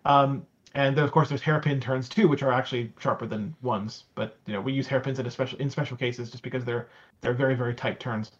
Um, 0.05 0.45
and 0.78 0.95
then 0.95 1.03
of 1.03 1.11
course 1.11 1.28
there's 1.28 1.41
hairpin 1.41 1.80
turns 1.80 2.07
too, 2.07 2.28
which 2.28 2.43
are 2.43 2.51
actually 2.51 2.93
sharper 2.99 3.25
than 3.25 3.55
ones. 3.63 4.03
But 4.13 4.38
you 4.45 4.53
know 4.53 4.61
we 4.61 4.71
use 4.71 4.88
hairpins 4.88 5.17
in 5.17 5.30
special 5.32 5.57
in 5.59 5.71
special 5.71 5.97
cases 5.97 6.30
just 6.30 6.43
because 6.43 6.63
they're 6.63 6.88
they're 7.19 7.34
very 7.34 7.55
very 7.55 7.73
tight 7.73 7.99
turns. 7.99 8.32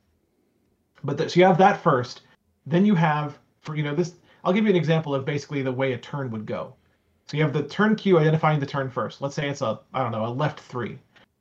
But 1.03 1.17
the, 1.17 1.29
so 1.29 1.39
you 1.39 1.45
have 1.47 1.57
that 1.57 1.81
first, 1.81 2.21
then 2.67 2.85
you 2.85 2.93
have 2.93 3.39
for 3.61 3.75
you 3.75 3.83
know 3.83 3.95
this. 3.95 4.13
I'll 4.43 4.53
give 4.53 4.65
you 4.65 4.69
an 4.69 4.75
example 4.75 5.15
of 5.15 5.25
basically 5.25 5.63
the 5.63 5.71
way 5.71 5.93
a 5.93 5.97
turn 5.97 6.29
would 6.29 6.45
go. 6.45 6.75
So 7.25 7.38
you 7.38 7.43
have 7.43 7.53
the 7.53 7.63
turn 7.63 7.95
cue 7.95 8.19
identifying 8.19 8.59
the 8.59 8.67
turn 8.67 8.89
first. 8.89 9.19
Let's 9.19 9.35
say 9.35 9.49
it's 9.49 9.61
a 9.61 9.79
I 9.95 10.03
don't 10.03 10.11
know 10.11 10.27
a 10.27 10.29
left 10.29 10.59
three. 10.59 10.99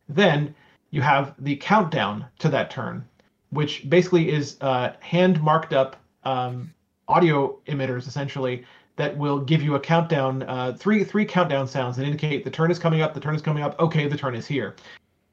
Then 0.09 0.55
you 0.91 1.03
have 1.03 1.35
the 1.39 1.57
countdown 1.57 2.25
to 2.39 2.49
that 2.49 2.71
turn, 2.71 3.05
which 3.51 3.89
basically 3.91 4.31
is 4.31 4.57
uh, 4.63 4.95
hand 5.01 5.43
marked 5.43 5.75
up 5.75 5.97
um, 6.25 6.73
audio 7.07 7.59
emitters 7.67 8.09
essentially 8.09 8.65
that 8.97 9.17
will 9.17 9.39
give 9.39 9.63
you 9.63 9.75
a 9.75 9.81
countdown, 9.81 10.43
uh, 10.45 10.73
three 10.79 11.05
three 11.05 11.25
countdown 11.25 11.69
sounds 11.69 11.97
that 11.97 12.05
indicate 12.05 12.45
the 12.45 12.51
turn 12.51 12.71
is 12.71 12.79
coming 12.79 13.03
up, 13.03 13.15
the 13.15 13.21
turn 13.21 13.35
is 13.35 13.43
coming 13.43 13.63
up. 13.63 13.79
Okay, 13.79 14.09
the 14.09 14.17
turn 14.17 14.35
is 14.35 14.47
here. 14.47 14.75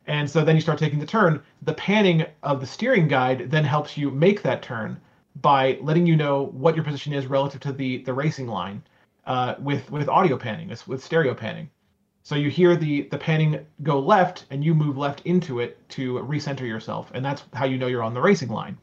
And 0.05 0.29
so 0.29 0.43
then 0.43 0.55
you 0.55 0.61
start 0.61 0.79
taking 0.79 0.99
the 0.99 1.05
turn. 1.05 1.41
The 1.61 1.73
panning 1.73 2.25
of 2.43 2.59
the 2.59 2.67
steering 2.67 3.07
guide 3.07 3.49
then 3.49 3.63
helps 3.63 3.97
you 3.97 4.11
make 4.11 4.41
that 4.41 4.61
turn 4.61 4.99
by 5.41 5.79
letting 5.81 6.05
you 6.05 6.15
know 6.15 6.47
what 6.47 6.75
your 6.75 6.83
position 6.83 7.13
is 7.13 7.25
relative 7.25 7.61
to 7.61 7.71
the 7.71 8.03
the 8.03 8.13
racing 8.13 8.47
line 8.47 8.83
uh, 9.25 9.55
with 9.59 9.89
with 9.91 10.09
audio 10.09 10.37
panning, 10.37 10.69
with 10.87 11.03
stereo 11.03 11.33
panning. 11.33 11.69
So 12.23 12.35
you 12.35 12.49
hear 12.49 12.75
the 12.75 13.03
the 13.03 13.17
panning 13.17 13.65
go 13.81 13.99
left, 13.99 14.45
and 14.49 14.63
you 14.63 14.73
move 14.73 14.97
left 14.97 15.21
into 15.25 15.59
it 15.59 15.87
to 15.89 16.15
recenter 16.15 16.67
yourself, 16.67 17.11
and 17.13 17.23
that's 17.23 17.43
how 17.53 17.65
you 17.65 17.77
know 17.77 17.87
you're 17.87 18.03
on 18.03 18.13
the 18.13 18.21
racing 18.21 18.49
line. 18.49 18.77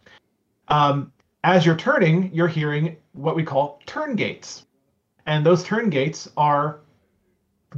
Um, 0.69 1.13
as 1.45 1.65
you're 1.65 1.77
turning, 1.77 2.33
you're 2.35 2.49
hearing 2.49 2.97
what 3.13 3.35
we 3.35 3.43
call 3.43 3.81
turn 3.87 4.15
gates, 4.15 4.67
and 5.27 5.45
those 5.45 5.63
turn 5.63 5.91
gates 5.91 6.29
are 6.37 6.81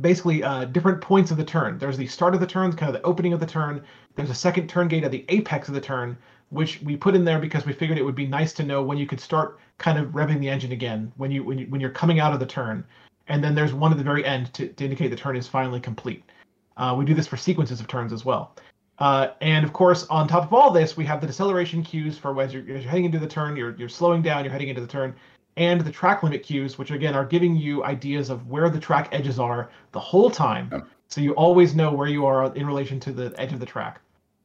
basically 0.00 0.42
uh, 0.42 0.64
different 0.66 1.00
points 1.00 1.30
of 1.30 1.36
the 1.36 1.44
turn. 1.44 1.78
There's 1.78 1.98
the 1.98 2.06
start 2.06 2.34
of 2.34 2.40
the 2.40 2.46
turn, 2.46 2.72
kind 2.72 2.94
of 2.94 3.00
the 3.00 3.06
opening 3.06 3.32
of 3.32 3.40
the 3.40 3.46
turn. 3.46 3.82
There's 4.14 4.30
a 4.30 4.34
second 4.34 4.68
turn 4.68 4.88
gate 4.88 5.04
at 5.04 5.10
the 5.10 5.24
apex 5.28 5.68
of 5.68 5.74
the 5.74 5.80
turn, 5.80 6.16
which 6.50 6.80
we 6.82 6.96
put 6.96 7.14
in 7.14 7.24
there 7.24 7.38
because 7.38 7.66
we 7.66 7.72
figured 7.72 7.98
it 7.98 8.04
would 8.04 8.14
be 8.14 8.26
nice 8.26 8.52
to 8.54 8.64
know 8.64 8.82
when 8.82 8.98
you 8.98 9.06
could 9.06 9.20
start 9.20 9.58
kind 9.78 9.98
of 9.98 10.08
revving 10.10 10.40
the 10.40 10.48
engine 10.48 10.72
again 10.72 11.12
when 11.16 11.30
you 11.30 11.42
when 11.42 11.58
you 11.58 11.66
when 11.66 11.80
you're 11.80 11.90
coming 11.90 12.20
out 12.20 12.32
of 12.32 12.40
the 12.40 12.46
turn 12.46 12.84
and 13.28 13.42
then 13.42 13.54
there's 13.54 13.72
one 13.72 13.92
at 13.92 13.98
the 13.98 14.04
very 14.04 14.24
end 14.24 14.52
to, 14.54 14.68
to 14.68 14.84
indicate 14.84 15.08
the 15.08 15.16
turn 15.16 15.36
is 15.36 15.46
finally 15.46 15.80
complete. 15.80 16.24
Uh, 16.76 16.94
we 16.96 17.04
do 17.04 17.14
this 17.14 17.26
for 17.26 17.36
sequences 17.36 17.80
of 17.80 17.86
turns 17.86 18.12
as 18.12 18.24
well. 18.24 18.54
Uh, 18.98 19.28
and 19.40 19.64
of 19.64 19.72
course, 19.72 20.06
on 20.08 20.28
top 20.28 20.44
of 20.44 20.52
all 20.52 20.70
this, 20.70 20.96
we 20.96 21.04
have 21.04 21.20
the 21.20 21.26
deceleration 21.26 21.82
cues 21.82 22.18
for 22.18 22.40
as 22.40 22.52
you're, 22.52 22.62
you're, 22.62 22.78
heading 22.78 23.04
into 23.04 23.18
the 23.18 23.26
turn, 23.26 23.56
you're, 23.56 23.74
you're 23.76 23.88
slowing 23.88 24.22
down, 24.22 24.44
you're 24.44 24.52
heading 24.52 24.68
into 24.68 24.80
the 24.80 24.86
turn, 24.86 25.14
and 25.56 25.80
the 25.80 25.90
track 25.90 26.22
limit 26.22 26.42
cues, 26.42 26.78
which 26.78 26.90
again 26.90 27.14
are 27.14 27.24
giving 27.24 27.56
you 27.56 27.84
ideas 27.84 28.30
of 28.30 28.48
where 28.48 28.70
the 28.70 28.80
track 28.80 29.08
edges 29.12 29.38
are 29.38 29.70
the 29.92 30.00
whole 30.00 30.30
time. 30.30 30.84
So 31.08 31.20
you 31.20 31.32
always 31.34 31.74
know 31.74 31.92
where 31.92 32.08
you 32.08 32.24
are 32.24 32.54
in 32.54 32.66
relation 32.66 32.98
to 33.00 33.12
the 33.12 33.34
edge 33.36 33.52
of 33.52 33.60
the 33.60 33.66
track. 33.66 34.00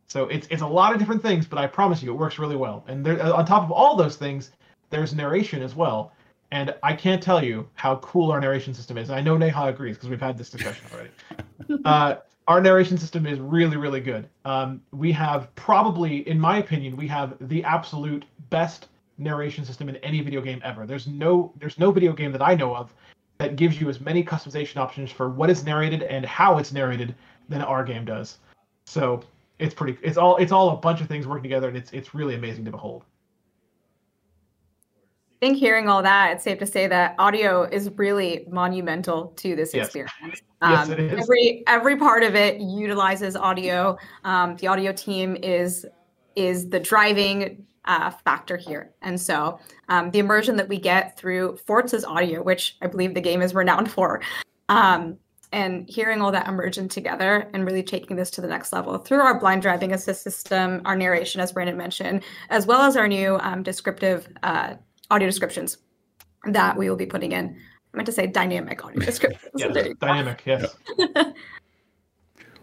So 0.08 0.26
it's 0.26 0.48
it's 0.48 0.62
a 0.62 0.68
lot 0.68 0.94
of 0.94 1.00
different 1.00 1.22
things, 1.22 1.46
but 1.46 1.60
I 1.60 1.68
promise 1.68 2.02
you, 2.02 2.12
it 2.12 2.18
works 2.18 2.40
really 2.40 2.56
well. 2.56 2.84
And 2.88 3.06
there, 3.06 3.22
on 3.34 3.46
top 3.46 3.64
of 3.64 3.72
all 3.72 3.96
those 3.96 4.16
things, 4.16 4.52
there's 4.90 5.14
narration 5.14 5.62
as 5.62 5.76
well. 5.76 6.12
And 6.52 6.74
I 6.82 6.94
can't 6.94 7.22
tell 7.22 7.44
you 7.44 7.68
how 7.74 7.98
cool 7.98 8.32
our 8.32 8.40
narration 8.40 8.74
system 8.74 8.98
is. 8.98 9.10
I 9.10 9.20
know 9.20 9.38
Neha 9.38 9.66
agrees 9.68 9.98
because 9.98 10.10
we've 10.10 10.22
had 10.22 10.38
this 10.38 10.50
discussion 10.50 10.86
already. 10.94 11.10
uh, 11.86 12.16
our 12.48 12.62
narration 12.62 12.98
system 12.98 13.28
is 13.28 13.40
really, 13.40 13.76
really 13.76 14.00
good. 14.00 14.30
Um, 14.46 14.82
we 14.92 15.12
have 15.12 15.54
probably, 15.56 16.28
in 16.28 16.40
my 16.40 16.60
opinion, 16.60 16.96
we 16.96 17.08
have 17.08 17.36
the 17.42 17.64
absolute 17.66 18.24
best 18.50 18.88
narration 19.18 19.66
system 19.66 19.90
in 19.90 19.96
any 19.98 20.22
video 20.22 20.42
game 20.42 20.62
ever. 20.64 20.86
There's 20.86 21.08
no, 21.08 21.54
there's 21.60 21.78
no 21.80 21.92
video 21.92 22.14
game 22.14 22.32
that 22.32 22.42
I 22.42 22.56
know 22.56 22.76
of 22.76 22.94
that 23.38 23.56
gives 23.56 23.80
you 23.80 23.90
as 23.90 24.00
many 24.00 24.24
customization 24.24 24.78
options 24.78 25.12
for 25.12 25.30
what 25.30 25.50
is 25.50 25.64
narrated 25.64 26.04
and 26.04 26.26
how 26.26 26.58
it's 26.58 26.72
narrated 26.72 27.16
than 27.50 27.62
our 27.62 27.84
game 27.84 28.06
does. 28.06 28.38
So 28.86 29.22
it's 29.60 29.74
pretty, 29.74 29.98
it's 30.02 30.18
all, 30.18 30.38
it's 30.38 30.52
all 30.52 30.72
a 30.72 30.76
bunch 30.78 31.02
of 31.02 31.08
things 31.08 31.28
working 31.28 31.44
together, 31.44 31.68
and 31.68 31.78
it's, 31.78 31.92
it's 31.92 32.14
really 32.16 32.36
amazing 32.36 32.66
to 32.66 32.72
behold. 32.72 33.04
I 35.40 35.46
think 35.46 35.60
hearing 35.60 35.88
all 35.88 36.02
that, 36.02 36.32
it's 36.32 36.44
safe 36.44 36.58
to 36.58 36.66
say 36.66 36.88
that 36.88 37.14
audio 37.20 37.62
is 37.64 37.92
really 37.92 38.48
monumental 38.50 39.28
to 39.36 39.56
this 39.56 39.72
yes. 39.72 39.86
experience. 39.86 40.42
Um, 40.62 40.72
yes, 40.72 40.90
it 40.90 41.00
is. 41.00 41.22
Every 41.22 41.64
every 41.68 41.96
part 41.96 42.24
of 42.24 42.34
it 42.34 42.60
utilizes 42.60 43.36
audio. 43.36 44.00
Um, 44.24 44.56
the 44.56 44.66
audio 44.66 44.92
team 44.92 45.36
is 45.44 45.86
is 46.36 46.70
the 46.70 46.80
driving 46.80 47.68
uh, 47.88 48.12
factor 48.12 48.58
here, 48.58 48.94
and 49.02 49.20
so 49.20 49.60
um, 49.90 50.12
the 50.12 50.20
immersion 50.20 50.56
that 50.58 50.70
we 50.70 50.80
get 50.80 51.18
through 51.18 51.58
Forza's 51.66 52.06
audio, 52.06 52.44
which 52.44 52.78
I 52.82 52.88
believe 52.88 53.14
the 53.14 53.22
game 53.22 53.42
is 53.42 53.54
renowned 53.54 53.92
for, 53.98 54.22
um, 54.70 55.18
and 55.52 55.90
hearing 55.90 56.22
all 56.22 56.32
that 56.32 56.48
immersion 56.48 56.90
together 56.90 57.50
and 57.54 57.66
really 57.66 57.84
taking 57.84 58.18
this 58.18 58.30
to 58.32 58.42
the 58.42 58.48
next 58.48 58.74
level 58.74 58.98
through 58.98 59.22
our 59.22 59.40
blind 59.40 59.62
driving 59.62 59.94
assist 59.94 60.22
system, 60.22 60.82
our 60.86 60.96
narration, 60.96 61.40
as 61.42 61.52
Brandon 61.52 61.78
mentioned, 61.78 62.24
as 62.50 62.68
well 62.68 62.82
as 62.82 62.98
our 62.98 63.08
new 63.08 63.38
um, 63.42 63.64
descriptive 63.64 64.28
uh, 64.44 64.76
audio 65.10 65.28
descriptions 65.28 65.78
that 66.46 66.78
we 66.78 66.90
will 66.90 66.98
be 66.98 67.06
putting 67.06 67.32
in. 67.32 67.58
I 67.94 67.98
meant 67.98 68.06
to 68.08 68.12
say 68.12 68.28
dynamic 68.28 68.84
audio 68.84 69.00
descriptions. 69.06 69.52
yeah, 69.56 69.70
dynamic, 70.00 70.44
yes. 70.46 70.76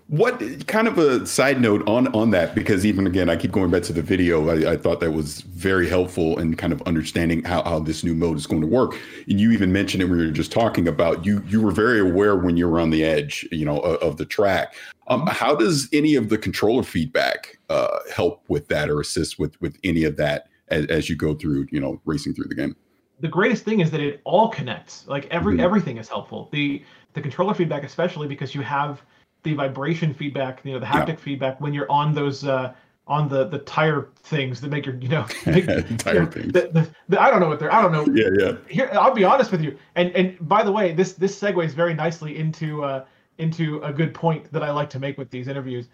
What 0.08 0.66
kind 0.66 0.86
of 0.86 0.98
a 0.98 1.26
side 1.26 1.62
note 1.62 1.86
on 1.88 2.08
on 2.08 2.30
that? 2.30 2.54
Because 2.54 2.84
even 2.84 3.06
again, 3.06 3.30
I 3.30 3.36
keep 3.36 3.52
going 3.52 3.70
back 3.70 3.82
to 3.84 3.92
the 3.94 4.02
video. 4.02 4.50
I, 4.50 4.72
I, 4.72 4.76
thought 4.76 5.00
that 5.00 5.12
was 5.12 5.40
very 5.40 5.88
helpful 5.88 6.38
in 6.38 6.56
kind 6.56 6.74
of 6.74 6.82
understanding 6.82 7.42
how, 7.42 7.62
how 7.62 7.78
this 7.78 8.04
new 8.04 8.14
mode 8.14 8.36
is 8.36 8.46
going 8.46 8.60
to 8.60 8.68
work. 8.68 8.98
And 9.28 9.40
you 9.40 9.50
even 9.50 9.72
mentioned 9.72 10.02
it 10.02 10.06
when 10.06 10.18
you 10.18 10.26
were 10.26 10.30
just 10.30 10.52
talking 10.52 10.86
about 10.86 11.24
you. 11.24 11.42
You 11.48 11.62
were 11.62 11.70
very 11.70 12.00
aware 12.00 12.36
when 12.36 12.58
you 12.58 12.68
were 12.68 12.80
on 12.80 12.90
the 12.90 13.02
edge, 13.02 13.48
you 13.50 13.64
know, 13.64 13.78
of, 13.78 13.96
of 14.02 14.16
the 14.18 14.26
track. 14.26 14.74
Um, 15.08 15.20
mm-hmm. 15.20 15.28
how 15.30 15.54
does 15.54 15.88
any 15.90 16.16
of 16.16 16.28
the 16.28 16.36
controller 16.36 16.82
feedback 16.82 17.58
uh, 17.70 17.98
help 18.14 18.44
with 18.48 18.68
that 18.68 18.90
or 18.90 19.00
assist 19.00 19.38
with 19.38 19.58
with 19.62 19.78
any 19.84 20.04
of 20.04 20.16
that 20.18 20.48
as, 20.68 20.86
as 20.86 21.08
you 21.08 21.16
go 21.16 21.34
through, 21.34 21.66
you 21.70 21.80
know, 21.80 22.00
racing 22.04 22.34
through 22.34 22.46
the 22.48 22.54
game. 22.54 22.76
The 23.20 23.28
greatest 23.28 23.64
thing 23.64 23.80
is 23.80 23.90
that 23.90 24.00
it 24.00 24.20
all 24.24 24.48
connects. 24.48 25.06
Like 25.06 25.26
every 25.30 25.54
mm-hmm. 25.54 25.64
everything 25.64 25.96
is 25.96 26.08
helpful. 26.08 26.48
The 26.52 26.82
the 27.14 27.20
controller 27.20 27.54
feedback, 27.54 27.84
especially 27.84 28.28
because 28.28 28.54
you 28.54 28.60
have 28.62 29.02
the 29.44 29.54
vibration 29.54 30.12
feedback, 30.12 30.60
you 30.64 30.72
know, 30.72 30.78
the 30.80 30.86
haptic 30.86 31.08
yeah. 31.08 31.14
feedback 31.16 31.60
when 31.60 31.72
you're 31.72 31.90
on 31.90 32.14
those 32.14 32.44
uh, 32.44 32.74
on 33.06 33.28
the 33.28 33.46
the 33.46 33.58
tire 33.60 34.08
things 34.22 34.60
that 34.60 34.70
make 34.70 34.86
your 34.86 34.96
you 34.96 35.08
know, 35.08 35.26
make, 35.46 35.66
tire 35.98 36.14
you 36.14 36.20
know, 36.20 36.26
things. 36.26 36.52
The, 36.52 36.68
the, 36.72 36.90
the, 37.08 37.22
I 37.22 37.30
don't 37.30 37.40
know 37.40 37.48
what 37.48 37.60
they're 37.60 37.72
I 37.72 37.80
don't 37.80 37.92
know. 37.92 38.06
Yeah, 38.12 38.30
yeah. 38.38 38.56
Here, 38.68 38.90
I'll 38.92 39.14
be 39.14 39.24
honest 39.24 39.52
with 39.52 39.62
you. 39.62 39.78
And 39.94 40.10
and 40.16 40.36
by 40.48 40.64
the 40.64 40.72
way, 40.72 40.92
this 40.92 41.12
this 41.12 41.38
segues 41.38 41.70
very 41.70 41.94
nicely 41.94 42.36
into 42.36 42.82
uh, 42.82 43.04
into 43.38 43.80
a 43.82 43.92
good 43.92 44.14
point 44.14 44.50
that 44.52 44.62
I 44.62 44.70
like 44.70 44.90
to 44.90 44.98
make 44.98 45.18
with 45.18 45.30
these 45.30 45.46
interviews. 45.46 45.88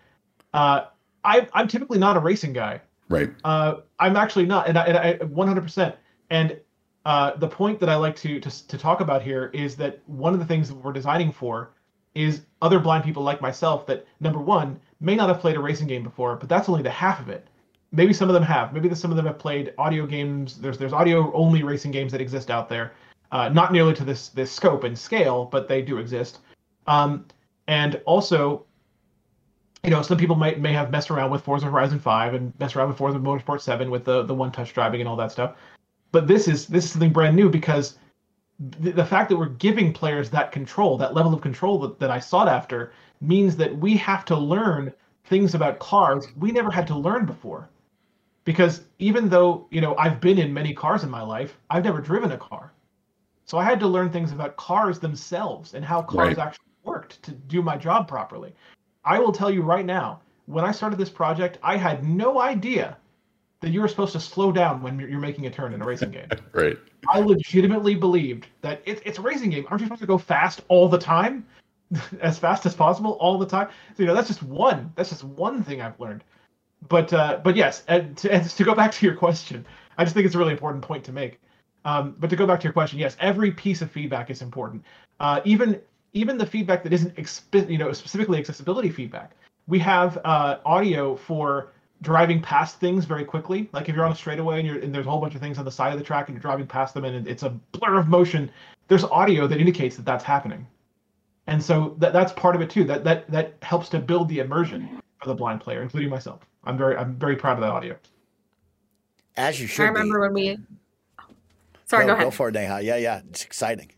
Uh, 0.54 0.86
I 1.24 1.46
I'm 1.52 1.68
typically 1.68 1.98
not 1.98 2.16
a 2.16 2.20
racing 2.20 2.52
guy. 2.52 2.80
Right. 3.08 3.30
Uh, 3.42 3.78
I'm 3.98 4.16
actually 4.16 4.46
not, 4.46 4.68
and 4.68 4.78
I, 4.78 4.84
and 4.84 4.96
I 4.96 5.14
100%. 5.14 5.96
And 6.30 6.60
uh, 7.04 7.36
the 7.36 7.48
point 7.48 7.80
that 7.80 7.88
I 7.88 7.96
like 7.96 8.14
to, 8.16 8.38
to 8.38 8.68
to 8.68 8.78
talk 8.78 9.00
about 9.00 9.20
here 9.20 9.50
is 9.52 9.74
that 9.76 10.00
one 10.06 10.32
of 10.32 10.38
the 10.38 10.46
things 10.46 10.68
that 10.68 10.76
we're 10.76 10.92
designing 10.92 11.32
for 11.32 11.72
is 12.14 12.42
other 12.62 12.78
blind 12.78 13.04
people 13.04 13.22
like 13.22 13.40
myself 13.40 13.86
that 13.86 14.06
number 14.20 14.38
one 14.38 14.78
may 15.00 15.14
not 15.14 15.28
have 15.28 15.40
played 15.40 15.56
a 15.56 15.60
racing 15.60 15.86
game 15.86 16.02
before, 16.02 16.36
but 16.36 16.48
that's 16.48 16.68
only 16.68 16.82
the 16.82 16.90
half 16.90 17.20
of 17.20 17.28
it. 17.28 17.46
Maybe 17.92 18.12
some 18.12 18.28
of 18.28 18.34
them 18.34 18.42
have. 18.42 18.72
Maybe 18.72 18.94
some 18.94 19.10
of 19.10 19.16
them 19.16 19.26
have 19.26 19.38
played 19.38 19.74
audio 19.78 20.06
games. 20.06 20.58
There's 20.58 20.78
there's 20.78 20.92
audio 20.92 21.32
only 21.32 21.62
racing 21.62 21.90
games 21.90 22.12
that 22.12 22.20
exist 22.20 22.50
out 22.50 22.68
there, 22.68 22.92
uh, 23.32 23.48
not 23.48 23.72
nearly 23.72 23.94
to 23.94 24.04
this 24.04 24.28
this 24.28 24.52
scope 24.52 24.84
and 24.84 24.96
scale, 24.96 25.46
but 25.46 25.66
they 25.66 25.82
do 25.82 25.98
exist. 25.98 26.38
Um, 26.86 27.26
and 27.66 28.00
also 28.04 28.66
you 29.82 29.90
know, 29.90 30.02
some 30.02 30.18
people 30.18 30.36
might 30.36 30.60
may 30.60 30.72
have 30.72 30.90
messed 30.90 31.10
around 31.10 31.30
with 31.30 31.42
Forza 31.42 31.66
Horizon 31.66 31.98
5 31.98 32.34
and 32.34 32.52
messed 32.58 32.76
around 32.76 32.88
with 32.88 32.98
Forza 32.98 33.18
Motorsport 33.18 33.60
7 33.60 33.90
with 33.90 34.04
the 34.04 34.22
the 34.22 34.34
one 34.34 34.52
touch 34.52 34.74
driving 34.74 35.00
and 35.00 35.08
all 35.08 35.16
that 35.16 35.32
stuff. 35.32 35.56
But 36.12 36.26
this 36.26 36.48
is 36.48 36.66
this 36.66 36.84
is 36.84 36.92
something 36.92 37.12
brand 37.12 37.34
new 37.34 37.48
because 37.48 37.98
the, 38.60 38.92
the 38.92 39.04
fact 39.04 39.30
that 39.30 39.36
we're 39.36 39.46
giving 39.46 39.92
players 39.92 40.30
that 40.30 40.52
control, 40.52 40.98
that 40.98 41.14
level 41.14 41.32
of 41.32 41.40
control 41.40 41.78
that, 41.80 41.98
that 41.98 42.10
I 42.10 42.20
sought 42.20 42.48
after, 42.48 42.92
means 43.20 43.56
that 43.56 43.74
we 43.76 43.96
have 43.96 44.24
to 44.26 44.36
learn 44.36 44.92
things 45.24 45.54
about 45.54 45.78
cars 45.78 46.26
we 46.36 46.52
never 46.52 46.70
had 46.70 46.86
to 46.88 46.96
learn 46.96 47.24
before. 47.24 47.70
Because 48.44 48.82
even 48.98 49.28
though, 49.28 49.66
you 49.70 49.80
know, 49.80 49.96
I've 49.96 50.20
been 50.20 50.38
in 50.38 50.52
many 50.52 50.74
cars 50.74 51.04
in 51.04 51.10
my 51.10 51.22
life, 51.22 51.58
I've 51.70 51.84
never 51.84 52.00
driven 52.00 52.32
a 52.32 52.38
car. 52.38 52.72
So 53.44 53.58
I 53.58 53.64
had 53.64 53.80
to 53.80 53.86
learn 53.86 54.10
things 54.10 54.32
about 54.32 54.56
cars 54.56 54.98
themselves 54.98 55.74
and 55.74 55.84
how 55.84 56.02
cars 56.02 56.36
right. 56.36 56.46
actually 56.46 56.66
worked 56.84 57.22
to 57.24 57.32
do 57.32 57.62
my 57.62 57.76
job 57.76 58.08
properly. 58.08 58.54
I 59.04 59.18
will 59.18 59.32
tell 59.32 59.50
you 59.50 59.62
right 59.62 59.84
now, 59.84 60.20
when 60.46 60.64
I 60.64 60.72
started 60.72 60.98
this 60.98 61.10
project, 61.10 61.58
I 61.62 61.76
had 61.76 62.04
no 62.04 62.40
idea 62.40 62.96
that 63.60 63.70
you 63.70 63.80
were 63.80 63.88
supposed 63.88 64.12
to 64.12 64.20
slow 64.20 64.52
down 64.52 64.82
when 64.82 64.98
you're 64.98 65.20
making 65.20 65.46
a 65.46 65.50
turn 65.50 65.74
in 65.74 65.82
a 65.82 65.84
racing 65.84 66.10
game. 66.10 66.28
right. 66.52 66.78
I 67.08 67.20
legitimately 67.20 67.94
believed 67.94 68.46
that 68.62 68.82
it, 68.86 69.02
it's 69.04 69.18
a 69.18 69.22
racing 69.22 69.50
game. 69.50 69.66
Aren't 69.68 69.80
you 69.80 69.86
supposed 69.86 70.00
to 70.00 70.06
go 70.06 70.18
fast 70.18 70.62
all 70.68 70.88
the 70.88 70.98
time? 70.98 71.46
as 72.20 72.38
fast 72.38 72.66
as 72.66 72.74
possible 72.74 73.12
all 73.12 73.38
the 73.38 73.46
time? 73.46 73.68
So, 73.96 74.02
you 74.02 74.06
know, 74.06 74.14
that's 74.14 74.28
just 74.28 74.42
one. 74.42 74.92
That's 74.96 75.10
just 75.10 75.24
one 75.24 75.62
thing 75.62 75.82
I've 75.82 75.98
learned. 76.00 76.24
But 76.88 77.12
uh, 77.12 77.40
but 77.44 77.56
yes, 77.56 77.82
and 77.88 78.16
to, 78.18 78.32
and 78.32 78.48
to 78.48 78.64
go 78.64 78.74
back 78.74 78.92
to 78.92 79.06
your 79.06 79.14
question, 79.14 79.66
I 79.98 80.04
just 80.04 80.14
think 80.14 80.24
it's 80.24 80.34
a 80.34 80.38
really 80.38 80.52
important 80.52 80.82
point 80.82 81.04
to 81.04 81.12
make. 81.12 81.38
Um, 81.84 82.16
but 82.18 82.30
to 82.30 82.36
go 82.36 82.46
back 82.46 82.60
to 82.60 82.64
your 82.64 82.72
question, 82.72 82.98
yes, 82.98 83.16
every 83.20 83.50
piece 83.50 83.82
of 83.82 83.90
feedback 83.90 84.30
is 84.30 84.40
important. 84.40 84.82
Uh, 85.18 85.42
even 85.44 85.80
even 86.14 86.38
the 86.38 86.46
feedback 86.46 86.82
that 86.82 86.92
isn't 86.92 87.14
expi- 87.16 87.68
you 87.68 87.76
know 87.76 87.92
specifically 87.92 88.38
accessibility 88.38 88.88
feedback. 88.88 89.32
We 89.66 89.78
have 89.80 90.18
uh, 90.24 90.58
audio 90.64 91.16
for 91.16 91.72
driving 92.02 92.40
past 92.40 92.80
things 92.80 93.04
very 93.04 93.24
quickly. 93.24 93.68
Like 93.72 93.88
if 93.88 93.94
you're 93.94 94.04
on 94.04 94.12
a 94.12 94.16
straightaway 94.16 94.58
and, 94.58 94.66
you're, 94.66 94.78
and 94.78 94.94
there's 94.94 95.06
a 95.06 95.10
whole 95.10 95.20
bunch 95.20 95.34
of 95.34 95.40
things 95.40 95.58
on 95.58 95.64
the 95.64 95.70
side 95.70 95.92
of 95.92 95.98
the 95.98 96.04
track 96.04 96.28
and 96.28 96.34
you're 96.34 96.42
driving 96.42 96.66
past 96.66 96.94
them 96.94 97.04
and 97.04 97.26
it's 97.28 97.42
a 97.42 97.50
blur 97.72 97.98
of 97.98 98.08
motion, 98.08 98.50
there's 98.88 99.04
audio 99.04 99.46
that 99.46 99.58
indicates 99.58 99.96
that 99.96 100.04
that's 100.04 100.24
happening. 100.24 100.66
And 101.46 101.62
so 101.62 101.96
that, 101.98 102.12
that's 102.12 102.32
part 102.32 102.54
of 102.54 102.62
it 102.62 102.70
too. 102.70 102.84
That 102.84 103.02
that 103.04 103.28
that 103.30 103.54
helps 103.62 103.88
to 103.90 103.98
build 103.98 104.28
the 104.28 104.38
immersion 104.38 105.00
for 105.20 105.28
the 105.28 105.34
blind 105.34 105.60
player, 105.60 105.82
including 105.82 106.08
myself. 106.08 106.40
I'm 106.64 106.78
very 106.78 106.96
I'm 106.96 107.16
very 107.16 107.34
proud 107.34 107.54
of 107.54 107.60
that 107.60 107.70
audio. 107.70 107.96
As 109.36 109.60
you 109.60 109.66
should. 109.66 109.82
I 109.82 109.88
remember 109.88 110.18
be. 110.18 110.20
when 110.20 110.34
we 110.34 110.58
Sorry, 111.86 112.04
go, 112.04 112.08
go 112.08 112.12
ahead. 112.14 112.26
Go 112.26 112.30
for 112.30 112.48
it, 112.50 112.52
Neha. 112.52 112.82
Yeah, 112.82 112.96
yeah. 112.96 113.20
It's 113.30 113.44
exciting. 113.44 113.90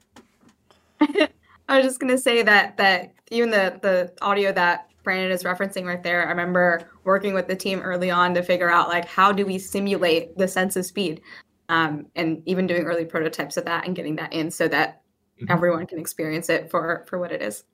I 1.01 1.77
was 1.77 1.85
just 1.85 2.01
gonna 2.01 2.17
say 2.17 2.43
that 2.43 2.79
that 2.79 3.13
even 3.31 3.51
the 3.51 3.79
the 3.83 4.13
audio 4.23 4.51
that 4.53 4.89
Brandon 5.03 5.31
is 5.33 5.43
referencing 5.43 5.85
right 5.85 6.03
there, 6.03 6.25
I 6.27 6.31
remember 6.31 6.91
working 7.05 7.35
with 7.35 7.49
the 7.49 7.57
team 7.57 7.81
early 7.81 8.11
on 8.11 8.35
to 8.35 8.43
figure 8.43 8.71
out 8.71 8.89
like 8.89 9.05
how 9.07 9.33
do 9.33 9.45
we 9.45 9.59
simulate 9.59 10.37
the 10.37 10.49
sense 10.49 10.77
of 10.77 10.87
speed, 10.87 11.21
um, 11.69 12.07
and 12.17 12.43
even 12.47 12.67
doing 12.67 12.85
early 12.85 13.05
prototypes 13.05 13.57
of 13.57 13.65
that 13.65 13.87
and 13.87 13.97
getting 13.97 14.17
that 14.17 14.33
in 14.33 14.51
so 14.51 14.69
that 14.69 15.03
Mhm. 15.41 15.51
everyone 15.51 15.87
can 15.87 15.99
experience 15.99 16.49
it 16.49 16.71
for 16.71 17.05
for 17.09 17.19
what 17.19 17.33
it 17.33 17.43
is. 17.43 17.65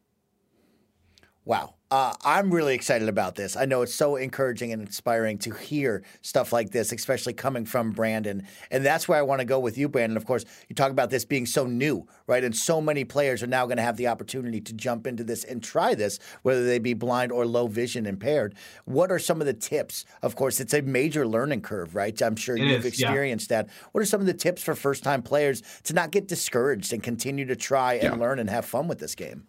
Wow. 1.48 1.76
Uh, 1.90 2.12
I'm 2.26 2.50
really 2.52 2.74
excited 2.74 3.08
about 3.08 3.34
this. 3.34 3.56
I 3.56 3.64
know 3.64 3.80
it's 3.80 3.94
so 3.94 4.16
encouraging 4.16 4.70
and 4.70 4.82
inspiring 4.82 5.38
to 5.38 5.50
hear 5.54 6.04
stuff 6.20 6.52
like 6.52 6.72
this, 6.72 6.92
especially 6.92 7.32
coming 7.32 7.64
from 7.64 7.92
Brandon. 7.92 8.46
And 8.70 8.84
that's 8.84 9.08
where 9.08 9.18
I 9.18 9.22
want 9.22 9.40
to 9.40 9.46
go 9.46 9.58
with 9.58 9.78
you, 9.78 9.88
Brandon. 9.88 10.18
Of 10.18 10.26
course, 10.26 10.44
you 10.68 10.76
talk 10.76 10.90
about 10.90 11.08
this 11.08 11.24
being 11.24 11.46
so 11.46 11.64
new, 11.64 12.06
right? 12.26 12.44
And 12.44 12.54
so 12.54 12.82
many 12.82 13.02
players 13.02 13.42
are 13.42 13.46
now 13.46 13.64
going 13.64 13.78
to 13.78 13.82
have 13.82 13.96
the 13.96 14.08
opportunity 14.08 14.60
to 14.60 14.74
jump 14.74 15.06
into 15.06 15.24
this 15.24 15.42
and 15.44 15.62
try 15.62 15.94
this, 15.94 16.18
whether 16.42 16.66
they 16.66 16.78
be 16.78 16.92
blind 16.92 17.32
or 17.32 17.46
low 17.46 17.66
vision 17.66 18.04
impaired. 18.04 18.54
What 18.84 19.10
are 19.10 19.18
some 19.18 19.40
of 19.40 19.46
the 19.46 19.54
tips? 19.54 20.04
Of 20.20 20.36
course, 20.36 20.60
it's 20.60 20.74
a 20.74 20.82
major 20.82 21.26
learning 21.26 21.62
curve, 21.62 21.94
right? 21.94 22.20
I'm 22.20 22.36
sure 22.36 22.58
It 22.58 22.64
you've 22.64 22.84
is, 22.84 23.00
yeah. 23.00 23.08
experienced 23.08 23.48
that. 23.48 23.70
What 23.92 24.02
are 24.02 24.06
some 24.06 24.20
of 24.20 24.26
the 24.26 24.34
tips 24.34 24.62
for 24.62 24.74
first 24.74 25.02
time 25.02 25.22
players 25.22 25.62
to 25.84 25.94
not 25.94 26.10
get 26.10 26.28
discouraged 26.28 26.92
and 26.92 27.02
continue 27.02 27.46
to 27.46 27.56
try 27.56 27.94
and 27.94 28.02
Yeah. 28.02 28.20
learn 28.20 28.38
and 28.38 28.50
have 28.50 28.66
fun 28.66 28.86
with 28.86 28.98
this 28.98 29.14
game? 29.14 29.47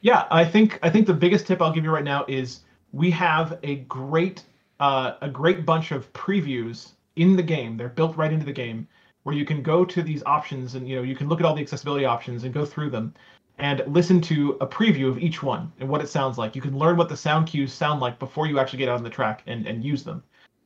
Yeah, 0.00 0.26
I 0.30 0.44
think 0.44 0.78
I 0.82 0.90
think 0.90 1.06
the 1.06 1.14
biggest 1.14 1.46
tip 1.46 1.60
I'll 1.60 1.72
give 1.72 1.84
you 1.84 1.90
right 1.90 2.04
now 2.04 2.24
is 2.28 2.60
we 2.92 3.10
have 3.12 3.58
a 3.62 3.76
great 3.76 4.44
uh, 4.80 5.14
a 5.20 5.28
great 5.28 5.64
bunch 5.66 5.90
of 5.90 6.12
previews 6.12 6.92
in 7.16 7.36
the 7.36 7.42
game. 7.42 7.76
They're 7.76 7.88
built 7.88 8.16
right 8.16 8.32
into 8.32 8.46
the 8.46 8.52
game 8.52 8.86
where 9.22 9.34
you 9.34 9.44
can 9.44 9.62
go 9.62 9.84
to 9.84 10.02
these 10.02 10.22
options 10.24 10.74
and 10.74 10.88
you 10.88 10.96
know 10.96 11.02
you 11.02 11.16
can 11.16 11.28
look 11.28 11.40
at 11.40 11.46
all 11.46 11.54
the 11.54 11.62
accessibility 11.62 12.04
options 12.04 12.44
and 12.44 12.54
go 12.54 12.64
through 12.64 12.90
them 12.90 13.14
and 13.58 13.82
listen 13.86 14.20
to 14.20 14.56
a 14.60 14.66
preview 14.66 15.08
of 15.08 15.18
each 15.18 15.42
one 15.42 15.72
and 15.80 15.88
what 15.88 16.02
it 16.02 16.08
sounds 16.08 16.36
like. 16.38 16.54
You 16.54 16.62
can 16.62 16.78
learn 16.78 16.96
what 16.96 17.08
the 17.08 17.16
sound 17.16 17.46
cues 17.46 17.72
sound 17.72 18.00
like 18.00 18.18
before 18.18 18.46
you 18.46 18.58
actually 18.58 18.78
get 18.78 18.88
out 18.88 18.98
on 18.98 19.02
the 19.02 19.10
track 19.10 19.42
and, 19.46 19.66
and 19.66 19.82
use 19.82 20.04
them. 20.04 20.22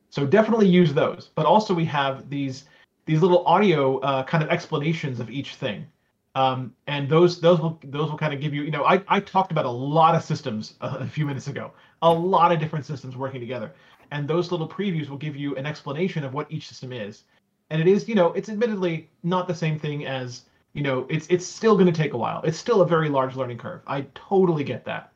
So 0.09 0.25
definitely 0.25 0.67
use 0.67 0.93
those. 0.93 1.31
But 1.35 1.45
also 1.45 1.73
we 1.73 1.85
have 1.85 2.29
these 2.29 2.65
these 3.05 3.21
little 3.21 3.45
audio 3.47 3.99
uh, 3.99 4.23
kind 4.23 4.43
of 4.43 4.49
explanations 4.49 5.19
of 5.19 5.29
each 5.29 5.55
thing 5.55 5.87
um, 6.35 6.73
and 6.87 7.09
those 7.09 7.41
those 7.41 7.59
will 7.59 7.79
those 7.83 8.09
will 8.09 8.17
kind 8.17 8.33
of 8.33 8.39
give 8.39 8.53
you 8.53 8.63
you 8.63 8.71
know 8.71 8.85
I, 8.85 9.01
I 9.07 9.19
talked 9.19 9.51
about 9.51 9.65
a 9.65 9.69
lot 9.69 10.15
of 10.15 10.23
systems 10.23 10.75
uh, 10.81 10.97
a 10.99 11.07
few 11.07 11.25
minutes 11.25 11.47
ago. 11.47 11.71
A 12.01 12.11
lot 12.11 12.51
of 12.51 12.59
different 12.59 12.85
systems 12.85 13.15
working 13.15 13.39
together. 13.39 13.71
And 14.11 14.27
those 14.27 14.51
little 14.51 14.67
previews 14.67 15.07
will 15.07 15.17
give 15.17 15.35
you 15.35 15.55
an 15.55 15.65
explanation 15.65 16.23
of 16.23 16.33
what 16.33 16.51
each 16.51 16.67
system 16.67 16.91
is. 16.91 17.23
And 17.69 17.81
it 17.81 17.87
is 17.87 18.07
you 18.07 18.15
know 18.15 18.33
it's 18.33 18.49
admittedly 18.49 19.09
not 19.23 19.47
the 19.47 19.55
same 19.55 19.77
thing 19.77 20.05
as 20.05 20.43
you 20.73 20.83
know 20.83 21.05
it's 21.09 21.27
it's 21.29 21.45
still 21.45 21.75
going 21.75 21.91
to 21.91 22.01
take 22.01 22.13
a 22.13 22.17
while. 22.17 22.41
It's 22.43 22.57
still 22.57 22.81
a 22.81 22.87
very 22.87 23.09
large 23.09 23.35
learning 23.35 23.57
curve. 23.57 23.81
I 23.87 24.07
totally 24.15 24.63
get 24.63 24.85
that. 24.85 25.11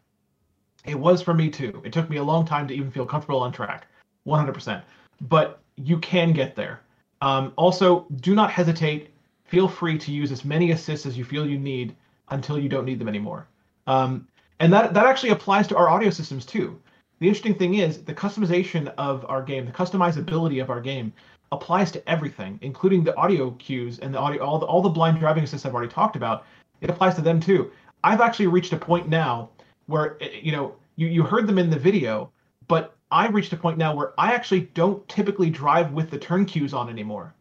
It 0.86 1.00
was 1.00 1.22
for 1.22 1.34
me 1.34 1.50
too. 1.50 1.82
It 1.84 1.94
took 1.94 2.10
me 2.10 2.18
a 2.18 2.24
long 2.24 2.46
time 2.46 2.68
to 2.68 2.74
even 2.74 2.92
feel 2.92 3.06
comfortable 3.06 3.40
on 3.40 3.52
track. 3.52 3.88
100% 4.28 4.84
but 5.22 5.62
you 5.76 5.98
can 6.00 6.34
get 6.34 6.56
there. 6.56 6.82
Um, 7.22 7.54
also 7.56 8.08
do 8.18 8.36
not 8.36 8.52
hesitate 8.52 9.14
feel 9.46 9.68
free 9.68 9.98
to 9.98 10.12
use 10.12 10.32
as 10.32 10.44
many 10.44 10.72
assists 10.72 11.06
as 11.06 11.18
you 11.18 11.24
feel 11.24 11.48
you 11.48 11.58
need 11.58 11.96
until 12.30 12.60
you 12.60 12.68
don't 12.70 12.86
need 12.86 13.00
them 13.00 13.08
anymore. 13.08 13.48
Um, 13.88 14.28
and 14.60 14.74
that 14.74 14.94
that 14.94 15.06
actually 15.06 15.30
applies 15.30 15.68
to 15.68 15.78
our 15.78 15.90
audio 15.90 16.10
systems 16.10 16.46
too. 16.46 16.80
The 17.20 17.28
interesting 17.28 17.56
thing 17.56 17.76
is 17.76 18.04
the 18.04 18.14
customization 18.14 18.94
of 18.98 19.26
our 19.30 19.42
game, 19.42 19.66
the 19.66 19.72
customizability 19.72 20.62
of 20.62 20.70
our 20.70 20.82
game, 20.82 21.14
applies 21.52 21.92
to 21.92 22.10
everything, 22.10 22.60
including 22.62 23.04
the 23.04 23.16
audio 23.16 23.52
cues 23.52 24.00
and 24.00 24.14
the 24.14 24.20
audio, 24.20 24.44
all 24.44 24.60
the 24.60 24.66
all 24.66 24.82
the 24.82 24.90
blind 24.90 25.20
driving 25.20 25.44
assists 25.44 25.66
I've 25.66 25.76
already 25.76 25.92
talked 25.92 26.16
about. 26.16 26.46
It 26.82 26.90
applies 26.90 27.16
to 27.16 27.22
them 27.22 27.40
too. 27.40 27.72
I've 28.04 28.22
actually 28.22 28.48
reached 28.48 28.74
a 28.74 28.78
point 28.78 29.08
now 29.08 29.50
where 29.86 30.18
eh, 30.22 30.40
you 30.42 30.52
know 30.52 30.76
you 30.96 31.08
you 31.08 31.24
heard 31.24 31.48
them 31.48 31.60
in 31.60 31.70
the 31.70 31.80
video, 31.80 32.32
but 32.68 32.96
I've 33.12 33.36
reached 33.36 33.54
a 33.54 33.58
point 33.58 33.78
now 33.78 33.96
where 33.96 34.14
I 34.18 34.34
actually 34.34 34.62
don't 34.74 35.08
typically 35.08 35.50
drive 35.50 35.92
with 35.94 36.10
the 36.10 36.18
turn 36.18 36.46
cues 36.46 36.74
on 36.74 36.90
anymore 36.90 37.34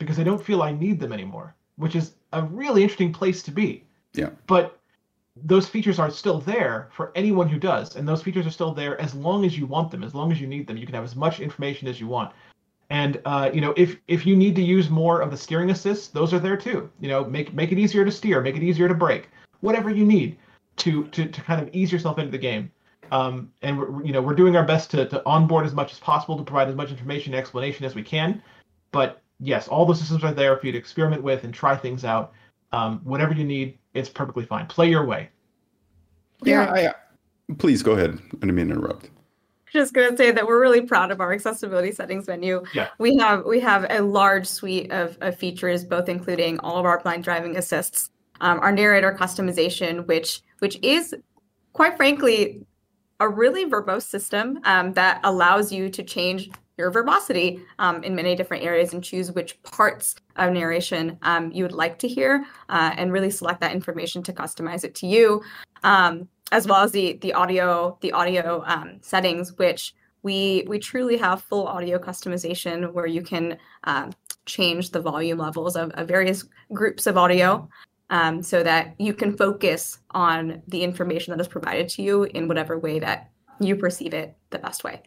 because 0.00 0.18
I 0.18 0.24
don't 0.24 0.44
feel 0.44 0.62
I 0.62 0.72
need 0.72 0.98
them 0.98 1.12
anymore, 1.12 1.54
which 1.76 1.94
is 1.94 2.14
a 2.32 2.42
really 2.42 2.82
interesting 2.82 3.12
place 3.12 3.42
to 3.44 3.52
be. 3.52 3.84
Yeah. 4.14 4.30
But 4.48 4.80
those 5.36 5.68
features 5.68 6.00
are 6.00 6.10
still 6.10 6.40
there 6.40 6.88
for 6.92 7.12
anyone 7.14 7.48
who 7.48 7.58
does, 7.58 7.94
and 7.94 8.08
those 8.08 8.22
features 8.22 8.46
are 8.46 8.50
still 8.50 8.74
there 8.74 9.00
as 9.00 9.14
long 9.14 9.44
as 9.44 9.56
you 9.56 9.66
want 9.66 9.92
them, 9.92 10.02
as 10.02 10.14
long 10.14 10.32
as 10.32 10.40
you 10.40 10.48
need 10.48 10.66
them. 10.66 10.76
You 10.76 10.86
can 10.86 10.94
have 10.96 11.04
as 11.04 11.14
much 11.14 11.38
information 11.38 11.86
as 11.86 12.00
you 12.00 12.08
want. 12.08 12.32
And 12.88 13.20
uh, 13.24 13.50
you 13.54 13.60
know, 13.60 13.72
if 13.76 13.98
if 14.08 14.26
you 14.26 14.34
need 14.34 14.56
to 14.56 14.62
use 14.62 14.90
more 14.90 15.20
of 15.20 15.30
the 15.30 15.36
steering 15.36 15.70
assists, 15.70 16.08
those 16.08 16.34
are 16.34 16.40
there 16.40 16.56
too. 16.56 16.90
You 16.98 17.08
know, 17.08 17.24
make 17.24 17.54
make 17.54 17.70
it 17.70 17.78
easier 17.78 18.04
to 18.04 18.10
steer, 18.10 18.40
make 18.40 18.56
it 18.56 18.64
easier 18.64 18.88
to 18.88 18.94
brake, 18.94 19.28
whatever 19.60 19.90
you 19.90 20.04
need 20.04 20.36
to 20.78 21.04
to 21.08 21.26
to 21.26 21.40
kind 21.42 21.62
of 21.62 21.70
ease 21.72 21.92
yourself 21.92 22.18
into 22.18 22.32
the 22.32 22.38
game. 22.38 22.72
Um, 23.12 23.52
and 23.62 23.78
we're 23.78 24.04
you 24.04 24.12
know 24.12 24.20
we're 24.20 24.34
doing 24.34 24.56
our 24.56 24.64
best 24.64 24.90
to 24.92 25.08
to 25.08 25.22
onboard 25.24 25.66
as 25.66 25.74
much 25.74 25.92
as 25.92 26.00
possible 26.00 26.36
to 26.36 26.42
provide 26.42 26.68
as 26.68 26.74
much 26.74 26.90
information 26.90 27.32
and 27.32 27.40
explanation 27.40 27.84
as 27.84 27.94
we 27.94 28.02
can. 28.02 28.42
But 28.90 29.22
yes, 29.40 29.68
all 29.68 29.86
the 29.86 29.94
systems 29.94 30.22
are 30.24 30.32
there 30.32 30.56
for 30.56 30.66
you 30.66 30.72
to 30.72 30.78
experiment 30.78 31.22
with 31.22 31.44
and 31.44 31.52
try 31.52 31.76
things 31.76 32.04
out. 32.04 32.32
Um, 32.72 33.00
whatever 33.04 33.34
you 33.34 33.44
need, 33.44 33.78
it's 33.94 34.08
perfectly 34.08 34.44
fine. 34.44 34.66
Play 34.66 34.90
your 34.90 35.04
way. 35.04 35.30
Yeah, 36.44 36.70
I, 36.70 37.54
please 37.54 37.82
go 37.82 37.92
ahead. 37.92 38.10
I 38.10 38.36
didn't 38.36 38.54
mean 38.54 38.68
to 38.68 38.74
interrupt. 38.74 39.10
just 39.72 39.92
going 39.92 40.10
to 40.10 40.16
say 40.16 40.30
that 40.30 40.46
we're 40.46 40.60
really 40.60 40.82
proud 40.82 41.10
of 41.10 41.20
our 41.20 41.32
accessibility 41.32 41.92
settings 41.92 42.26
menu. 42.26 42.62
Yeah. 42.74 42.88
We 42.98 43.16
have 43.16 43.44
we 43.44 43.60
have 43.60 43.86
a 43.90 44.00
large 44.00 44.46
suite 44.46 44.90
of, 44.90 45.16
of 45.20 45.36
features, 45.36 45.84
both 45.84 46.08
including 46.08 46.58
all 46.60 46.76
of 46.76 46.84
our 46.84 47.00
blind 47.00 47.24
driving 47.24 47.56
assists, 47.56 48.10
um, 48.40 48.60
our 48.60 48.72
narrator 48.72 49.12
customization, 49.18 50.06
which 50.06 50.42
which 50.58 50.78
is 50.82 51.14
quite 51.72 51.96
frankly 51.96 52.64
a 53.20 53.28
really 53.28 53.66
verbose 53.66 54.02
system 54.02 54.60
um, 54.64 54.92
that 54.94 55.20
allows 55.24 55.70
you 55.70 55.90
to 55.90 56.02
change 56.02 56.50
your 56.80 56.90
verbosity 56.90 57.60
um, 57.78 58.02
in 58.02 58.14
many 58.14 58.34
different 58.34 58.64
areas 58.64 58.94
and 58.94 59.04
choose 59.04 59.30
which 59.30 59.62
parts 59.62 60.16
of 60.36 60.52
narration 60.52 61.18
um, 61.22 61.52
you 61.52 61.62
would 61.62 61.72
like 61.72 61.98
to 61.98 62.08
hear 62.08 62.44
uh, 62.70 62.92
and 62.96 63.12
really 63.12 63.30
select 63.30 63.60
that 63.60 63.72
information 63.72 64.22
to 64.22 64.32
customize 64.32 64.82
it 64.82 64.94
to 64.94 65.06
you 65.06 65.42
um, 65.84 66.26
as 66.52 66.66
well 66.66 66.82
as 66.82 66.90
the 66.90 67.18
the 67.18 67.32
audio 67.34 67.96
the 68.00 68.12
audio 68.12 68.64
um, 68.66 68.98
settings 69.02 69.56
which 69.58 69.94
we 70.22 70.64
we 70.66 70.78
truly 70.78 71.16
have 71.16 71.42
full 71.42 71.66
audio 71.66 71.98
customization 71.98 72.92
where 72.92 73.06
you 73.06 73.22
can 73.22 73.58
um, 73.84 74.10
change 74.46 74.90
the 74.90 75.00
volume 75.00 75.38
levels 75.38 75.76
of, 75.76 75.90
of 75.92 76.08
various 76.08 76.44
groups 76.72 77.06
of 77.06 77.16
audio 77.16 77.68
um, 78.08 78.42
so 78.42 78.62
that 78.62 78.94
you 78.98 79.14
can 79.14 79.36
focus 79.36 79.98
on 80.12 80.62
the 80.66 80.82
information 80.82 81.30
that 81.30 81.40
is 81.40 81.46
provided 81.46 81.88
to 81.90 82.02
you 82.02 82.24
in 82.24 82.48
whatever 82.48 82.78
way 82.78 82.98
that 82.98 83.30
you 83.60 83.76
perceive 83.76 84.14
it 84.14 84.34
the 84.48 84.58
best 84.58 84.82
way 84.82 85.02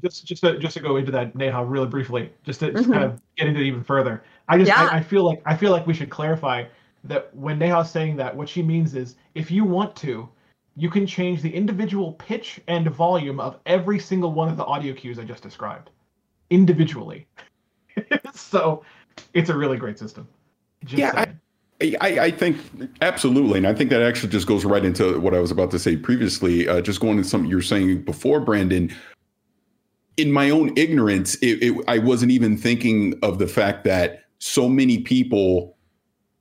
Just 0.00 0.24
just 0.26 0.42
to, 0.42 0.58
just 0.58 0.74
to 0.76 0.82
go 0.82 0.96
into 0.96 1.10
that, 1.12 1.34
Neha, 1.34 1.64
really 1.64 1.86
briefly, 1.86 2.30
just 2.44 2.60
to 2.60 2.72
just 2.72 2.88
Mhm. 2.88 2.92
kind 2.92 3.04
of 3.04 3.20
get 3.36 3.48
into 3.48 3.60
it 3.60 3.66
even 3.66 3.82
further. 3.82 4.22
I 4.48 4.58
just 4.58 4.68
Yeah. 4.68 4.88
I, 4.90 4.96
I 4.98 5.00
feel 5.02 5.24
like 5.24 5.42
I 5.46 5.56
feel 5.56 5.72
like 5.72 5.86
we 5.86 5.94
should 5.94 6.10
clarify 6.10 6.64
that 7.04 7.34
when 7.34 7.58
Neha's 7.58 7.90
saying 7.90 8.16
that, 8.16 8.34
what 8.36 8.48
she 8.48 8.62
means 8.62 8.94
is 8.94 9.16
if 9.34 9.50
you 9.50 9.64
want 9.64 9.94
to, 9.96 10.28
you 10.76 10.90
can 10.90 11.06
change 11.06 11.42
the 11.42 11.52
individual 11.54 12.12
pitch 12.14 12.60
and 12.68 12.88
volume 12.88 13.40
of 13.40 13.58
every 13.66 13.98
single 13.98 14.32
one 14.32 14.48
of 14.48 14.56
the 14.56 14.64
audio 14.64 14.92
cues 14.94 15.18
I 15.18 15.24
just 15.24 15.42
described 15.42 15.90
individually. 16.50 17.26
so 18.34 18.82
it's 19.34 19.50
a 19.50 19.56
really 19.56 19.76
great 19.76 19.98
system. 19.98 20.28
Just 20.84 20.98
Yeah, 20.98 21.12
I- 21.14 21.24
saying. 21.24 21.96
I, 22.00 22.18
I 22.26 22.30
think 22.32 22.56
absolutely, 23.02 23.58
and 23.58 23.66
I 23.66 23.72
think 23.72 23.90
that 23.90 24.02
actually 24.02 24.30
just 24.30 24.48
goes 24.48 24.64
right 24.64 24.84
into 24.84 25.20
what 25.20 25.32
I 25.32 25.38
was 25.38 25.52
about 25.52 25.70
to 25.70 25.78
say 25.78 25.96
previously. 25.96 26.66
Uh, 26.66 26.80
just 26.80 26.98
going 26.98 27.18
into 27.18 27.28
something 27.28 27.48
you 27.48 27.54
were 27.54 27.62
saying 27.62 28.02
before, 28.02 28.40
Brandon. 28.40 28.92
In 30.18 30.32
my 30.32 30.50
own 30.50 30.72
ignorance, 30.76 31.36
it, 31.36 31.62
it, 31.62 31.84
I 31.88 31.98
wasn't 31.98 32.32
even 32.32 32.56
thinking 32.56 33.18
of 33.22 33.38
the 33.38 33.46
fact 33.46 33.84
that 33.84 34.24
so 34.38 34.68
many 34.68 34.98
people 34.98 35.76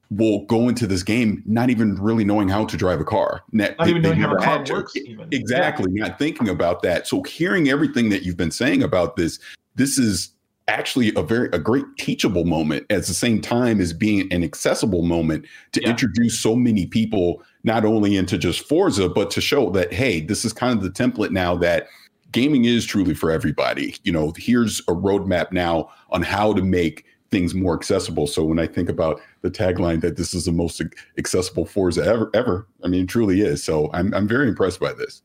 will 0.09 0.45
go 0.45 0.69
into 0.69 0.87
this 0.87 1.03
game 1.03 1.43
not 1.45 1.69
even 1.69 1.95
really 1.95 2.23
knowing 2.23 2.47
how 2.47 2.65
to 2.65 2.77
drive 2.77 2.99
a 2.99 3.03
car. 3.05 3.43
Not, 3.51 3.75
even 3.87 4.01
knowing 4.01 4.19
how 4.19 4.33
a 4.33 4.41
car 4.41 4.63
works 4.69 4.95
even. 4.95 5.27
Exactly, 5.31 5.91
not 5.91 6.17
thinking 6.17 6.49
about 6.49 6.81
that. 6.83 7.07
So 7.07 7.23
hearing 7.23 7.69
everything 7.69 8.09
that 8.09 8.23
you've 8.23 8.37
been 8.37 8.51
saying 8.51 8.83
about 8.83 9.15
this, 9.15 9.39
this 9.75 9.97
is 9.97 10.31
actually 10.69 11.13
a 11.15 11.21
very 11.21 11.49
a 11.53 11.59
great 11.59 11.85
teachable 11.97 12.43
moment 12.43 12.85
at 12.89 13.05
the 13.05 13.13
same 13.13 13.41
time 13.41 13.79
as 13.79 13.93
being 13.93 14.31
an 14.33 14.43
accessible 14.43 15.01
moment 15.01 15.45
to 15.71 15.81
Yeah. 15.81 15.89
introduce 15.89 16.39
so 16.39 16.55
many 16.55 16.85
people 16.85 17.41
not 17.63 17.85
only 17.85 18.17
into 18.17 18.37
just 18.37 18.67
Forza 18.67 19.07
but 19.07 19.31
to 19.31 19.39
show 19.39 19.69
that 19.71 19.93
hey 19.93 20.19
this 20.19 20.43
is 20.43 20.51
kind 20.51 20.77
of 20.77 20.83
the 20.83 20.89
template 20.89 21.31
now 21.31 21.55
that 21.55 21.87
gaming 22.31 22.65
is 22.65 22.85
truly 22.85 23.13
for 23.13 23.31
everybody. 23.31 23.95
You 24.03 24.11
know 24.11 24.33
here's 24.37 24.79
a 24.81 24.93
roadmap 24.93 25.51
now 25.51 25.89
on 26.09 26.21
how 26.21 26.53
to 26.53 26.61
make 26.61 27.05
things 27.29 27.53
more 27.53 27.75
accessible. 27.75 28.27
So 28.27 28.43
when 28.43 28.59
i 28.59 28.67
think 28.67 28.89
about 28.89 29.21
the 29.41 29.51
tagline 29.51 30.01
that 30.01 30.17
this 30.17 30.33
is 30.33 30.45
the 30.45 30.51
most 30.51 30.81
accessible 31.17 31.65
Forza 31.65 32.03
ever 32.03 32.29
ever 32.33 32.67
i 32.83 32.87
mean 32.87 33.03
it 33.03 33.09
truly 33.09 33.41
is. 33.41 33.63
So 33.63 33.89
i'm 33.93 34.13
i'm 34.13 34.27
very 34.27 34.47
impressed 34.47 34.79
by 34.79 34.93
this. 34.93 35.21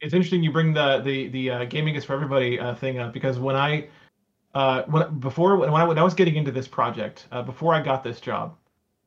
It's 0.00 0.12
interesting 0.12 0.42
you 0.42 0.52
bring 0.52 0.74
the 0.74 1.00
the 1.00 1.28
the 1.28 1.50
uh, 1.50 1.64
gaming 1.64 1.94
is 1.94 2.04
for 2.04 2.12
everybody 2.14 2.60
uh, 2.60 2.74
thing 2.74 2.98
up 2.98 3.12
because 3.12 3.38
when 3.38 3.56
I 3.56 3.88
uh, 4.54 4.82
when 4.84 5.18
before 5.18 5.56
when 5.56 5.70
I, 5.70 5.84
when 5.84 5.98
I 5.98 6.02
was 6.02 6.14
getting 6.14 6.36
into 6.36 6.52
this 6.52 6.68
project, 6.68 7.26
uh, 7.32 7.42
before 7.42 7.74
I 7.74 7.82
got 7.82 8.04
this 8.04 8.20
job, 8.20 8.56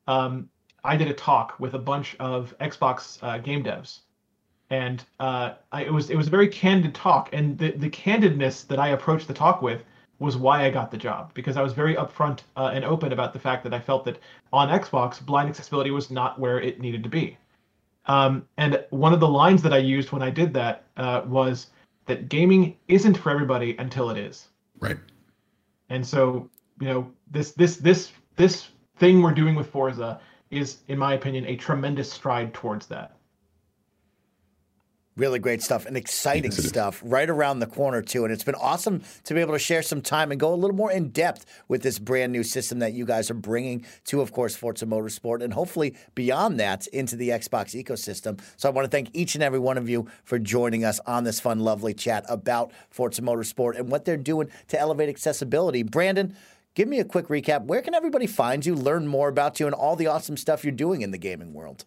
um, 0.08 0.50
I 0.84 0.98
did 0.98 1.08
a 1.08 1.14
talk 1.14 1.60
with 1.60 1.74
a 1.74 1.80
bunch 1.80 2.16
of 2.20 2.54
Xbox 2.60 3.20
uh, 3.22 3.38
game 3.38 3.64
devs, 3.64 4.00
and 4.70 5.04
uh, 5.20 5.54
I, 5.72 5.84
it 5.84 5.94
was 5.94 6.10
it 6.10 6.16
was 6.16 6.28
a 6.28 6.32
very 6.32 6.48
candid 6.48 6.94
talk, 6.94 7.30
and 7.34 7.58
the 7.58 7.72
the 7.72 7.90
candidness 7.90 8.68
that 8.68 8.80
I 8.80 8.90
approached 8.90 9.28
the 9.28 9.34
talk 9.34 9.62
with 9.62 9.84
was 10.20 10.36
why 10.36 10.66
I 10.66 10.70
got 10.70 10.90
the 10.90 10.98
job 10.98 11.32
because 11.34 11.58
I 11.58 11.62
was 11.62 11.74
very 11.74 11.96
upfront 11.96 12.40
uh, 12.56 12.72
and 12.74 12.84
open 12.84 13.14
about 13.14 13.34
the 13.34 13.40
fact 13.40 13.64
that 13.64 13.74
I 13.74 13.80
felt 13.80 14.04
that 14.06 14.20
on 14.52 14.68
Xbox 14.68 15.24
blind 15.24 15.48
accessibility 15.48 15.92
was 15.92 16.10
not 16.10 16.40
where 16.40 16.60
it 16.60 16.80
needed 16.80 17.04
to 17.04 17.10
be. 17.10 17.38
Um, 18.08 18.48
and 18.58 18.84
one 18.90 19.14
of 19.14 19.20
the 19.20 19.28
lines 19.28 19.62
that 19.62 19.74
I 19.74 19.78
used 19.78 20.12
when 20.12 20.24
I 20.24 20.30
did 20.30 20.54
that 20.54 20.86
uh, 20.96 21.22
was 21.26 21.68
that 22.06 22.30
gaming 22.30 22.78
isn't 22.88 23.18
for 23.18 23.30
everybody 23.30 23.76
until 23.78 24.10
it 24.10 24.18
is. 24.18 24.48
Right. 24.80 24.98
And 25.90 26.06
so, 26.06 26.50
you 26.80 26.88
know, 26.88 27.12
this 27.30 27.52
this 27.52 27.78
this 27.78 28.12
this 28.36 28.70
thing 28.98 29.22
we're 29.22 29.34
doing 29.34 29.56
with 29.56 29.70
Forza 29.70 30.20
is, 30.50 30.80
in 30.88 30.98
my 30.98 31.14
opinion, 31.14 31.46
a 31.46 31.56
tremendous 31.56 32.12
stride 32.12 32.54
towards 32.54 32.88
that. 32.88 33.17
Really 35.18 35.40
great 35.40 35.64
stuff 35.64 35.88
and 35.88 35.98
exciting 35.98 36.52
stuff 36.52 37.02
right 37.04 37.28
around 37.28 37.58
the 37.58 37.66
corner, 37.66 38.04
too. 38.04 38.24
And 38.24 38.32
it's 38.32 38.44
been 38.44 38.54
awesome 38.54 39.02
to 39.24 39.34
be 39.34 39.42
able 39.42 39.54
to 39.54 39.60
share 39.60 39.82
some 39.82 40.00
time 40.00 40.30
and 40.30 40.40
go 40.40 40.54
a 40.54 40.56
little 40.56 40.76
more 40.76 40.92
in 40.92 41.10
depth 41.10 41.44
with 41.68 41.82
this 41.82 41.98
brand 41.98 42.32
new 42.32 42.44
system 42.44 42.78
that 42.80 42.94
you 42.94 43.04
guys 43.04 43.32
are 43.32 43.34
bringing 43.34 43.84
to, 44.06 44.22
of 44.22 44.32
course, 44.32 44.56
Forza 44.56 44.86
Motorsport 44.86 45.42
and 45.42 45.54
hopefully 45.54 45.96
beyond 46.14 46.60
that 46.60 46.86
into 46.88 47.16
the 47.16 47.30
Xbox 47.30 47.74
ecosystem. 47.84 48.40
So 48.58 48.70
I 48.70 48.72
want 48.72 48.86
to 48.86 48.92
thank 48.92 49.10
each 49.14 49.34
and 49.34 49.44
every 49.44 49.58
one 49.58 49.80
of 49.80 49.90
you 49.90 50.08
for 50.24 50.38
joining 50.38 50.86
us 50.86 51.00
on 51.08 51.24
this 51.24 51.40
fun, 51.40 51.62
lovely 51.62 51.96
chat 51.96 52.24
about 52.30 52.72
Forza 52.92 53.24
Motorsport 53.24 53.76
and 53.76 53.90
what 53.90 54.06
they're 54.06 54.18
doing 54.18 54.50
to 54.68 54.80
elevate 54.80 55.10
accessibility. 55.10 55.82
Brandon, 55.82 56.36
give 56.76 56.88
me 56.88 57.00
a 57.00 57.04
quick 57.04 57.28
recap. 57.28 57.66
Where 57.66 57.82
can 57.82 57.96
everybody 57.96 58.28
find 58.28 58.64
you, 58.64 58.76
learn 58.76 59.08
more 59.08 59.30
about 59.30 59.60
you, 59.60 59.66
and 59.66 59.74
all 59.74 59.96
the 59.96 60.06
awesome 60.06 60.38
stuff 60.38 60.64
you're 60.64 60.72
doing 60.72 61.02
in 61.02 61.10
the 61.10 61.18
gaming 61.18 61.54
world? 61.54 61.86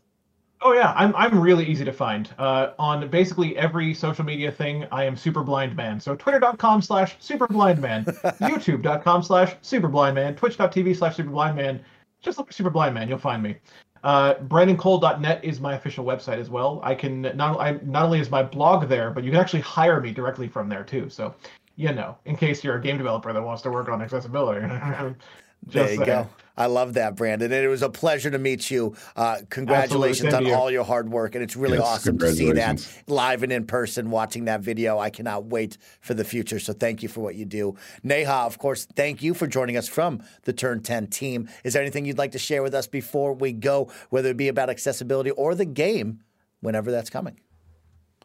Oh 0.63 0.73
yeah, 0.73 0.93
I'm 0.95 1.15
I'm 1.17 1.41
really 1.41 1.65
easy 1.65 1.85
to 1.87 1.93
find. 1.93 2.29
Uh, 2.39 2.73
on 2.79 3.09
basically 3.09 3.57
every 3.57 3.95
social 3.95 4.25
media 4.25 4.53
thing, 4.53 4.87
I 4.93 5.05
am 5.05 5.17
super 5.17 5.43
blind 5.43 5.75
man. 5.75 5.99
So 5.99 6.15
twitter.com 6.15 6.83
slash 6.83 7.17
super 7.19 7.47
blind 7.47 7.81
man, 7.81 8.05
youtube.com 8.05 9.23
slash 9.23 9.55
super 9.63 9.89
blind 9.89 10.17
man, 10.17 10.37
twitch.tv 10.37 10.97
slash 10.97 11.17
super 11.17 11.31
blind 11.31 11.57
man. 11.57 11.81
Just 12.21 12.37
look 12.37 12.49
for 12.49 12.53
super 12.53 12.69
blind 12.69 12.95
man, 12.95 13.09
you'll 13.09 13.19
find 13.19 13.43
me. 13.43 13.57
Uh, 14.03 14.35
BrandonCole.net 14.35 15.45
is 15.45 15.61
my 15.61 15.75
official 15.75 16.05
website 16.05 16.39
as 16.39 16.51
well. 16.51 16.81
I 16.83 16.95
can 16.95 17.23
not 17.23 17.59
I 17.59 17.79
not 17.83 18.05
only 18.05 18.21
is 18.21 18.31
my 18.31 18.43
blog 18.43 18.89
there, 18.89 19.11
but 19.11 19.25
you 19.25 19.31
can 19.31 19.41
actually 19.41 19.61
hire 19.61 20.01
me 20.01 20.13
directly 20.13 20.49
from 20.49 20.69
there 20.69 20.85
too. 20.85 21.09
So, 21.09 21.35
you 21.77 21.93
know, 21.93 22.19
in 22.27 22.37
case 22.37 22.63
you're 22.63 22.77
a 22.77 22.83
game 22.83 22.99
developer 22.99 23.33
that 23.33 23.43
wants 23.43 23.63
to 23.63 23.71
work 23.71 23.89
on 23.89 24.03
accessibility. 24.03 24.67
Just 25.65 25.75
there 25.75 25.91
you 25.91 25.97
saying. 25.97 26.07
go. 26.07 26.29
I 26.57 26.67
love 26.67 26.95
that, 26.95 27.17
Brandon. 27.17 27.51
And 27.51 27.65
it 27.65 27.69
was 27.69 27.81
a 27.81 27.89
pleasure 27.89 28.31
to 28.31 28.39
meet 28.39 28.71
you. 28.71 28.95
Uh, 29.17 29.39
congratulations 29.49 30.35
on 30.35 30.45
you. 30.45 30.53
all 30.53 30.71
your 30.71 30.85
hard 30.85 31.09
work. 31.11 31.35
And 31.35 31.43
it's 31.43 31.57
really 31.57 31.79
Yes, 31.79 31.87
awesome 31.87 32.19
to 32.19 32.35
see 32.35 32.53
that 32.53 32.87
live 33.07 33.43
and 33.43 33.51
in 33.51 33.67
person, 33.67 34.11
watching 34.11 34.45
that 34.45 34.61
video. 34.61 34.99
I 34.99 35.09
cannot 35.09 35.47
wait 35.47 35.79
for 36.03 36.13
the 36.13 36.25
future. 36.25 36.59
So 36.59 36.75
thank 36.75 37.03
you 37.03 37.09
for 37.09 37.21
what 37.21 37.35
you 37.35 37.47
do. 37.47 37.77
Neha, 38.03 38.45
of 38.45 38.59
course, 38.59 38.87
thank 38.95 39.23
you 39.23 39.33
for 39.33 39.47
joining 39.47 39.79
us 39.79 39.89
from 39.89 40.23
the 40.43 40.53
Turn 40.53 40.83
10 40.83 41.07
team. 41.07 41.49
Is 41.65 41.73
there 41.73 41.81
anything 41.81 42.05
you'd 42.05 42.19
like 42.19 42.33
to 42.33 42.39
share 42.39 42.63
with 42.63 42.75
us 42.75 42.87
before 42.87 43.33
we 43.33 43.53
go, 43.55 43.91
whether 44.11 44.29
it 44.29 44.37
be 44.37 44.49
about 44.49 44.69
accessibility 44.69 45.31
or 45.31 45.55
the 45.55 45.65
game, 45.65 46.21
whenever 46.61 46.91
that's 46.91 47.09
coming? 47.09 47.41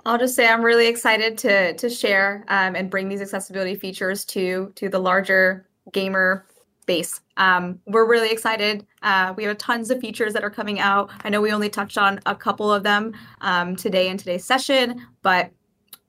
I'll 0.06 0.18
just 0.20 0.36
say 0.36 0.48
I'm 0.48 0.62
really 0.62 0.88
excited 0.88 1.38
to 1.40 1.74
to 1.76 1.90
share 1.90 2.44
um, 2.50 2.76
and 2.76 2.90
bring 2.92 3.08
these 3.08 3.22
accessibility 3.22 3.76
features 3.76 4.26
to 4.26 4.72
to 4.76 4.90
the 4.90 5.00
larger 5.00 5.68
gamer 5.94 6.46
base. 6.86 7.22
Um, 7.38 7.80
we're 7.86 8.08
really 8.08 8.32
excited. 8.32 8.86
Uh, 9.02 9.34
we 9.36 9.44
have 9.44 9.58
tons 9.58 9.90
of 9.92 10.00
features 10.00 10.34
that 10.34 10.44
are 10.44 10.50
coming 10.50 10.80
out. 10.80 11.12
I 11.24 11.30
know 11.30 11.42
we 11.42 11.52
only 11.52 11.70
touched 11.70 11.98
on 11.98 12.20
a 12.26 12.36
couple 12.36 12.72
of 12.72 12.84
them 12.84 13.14
um, 13.42 13.76
today 13.76 14.10
in 14.10 14.18
today's 14.18 14.46
session, 14.46 15.06
but 15.22 15.52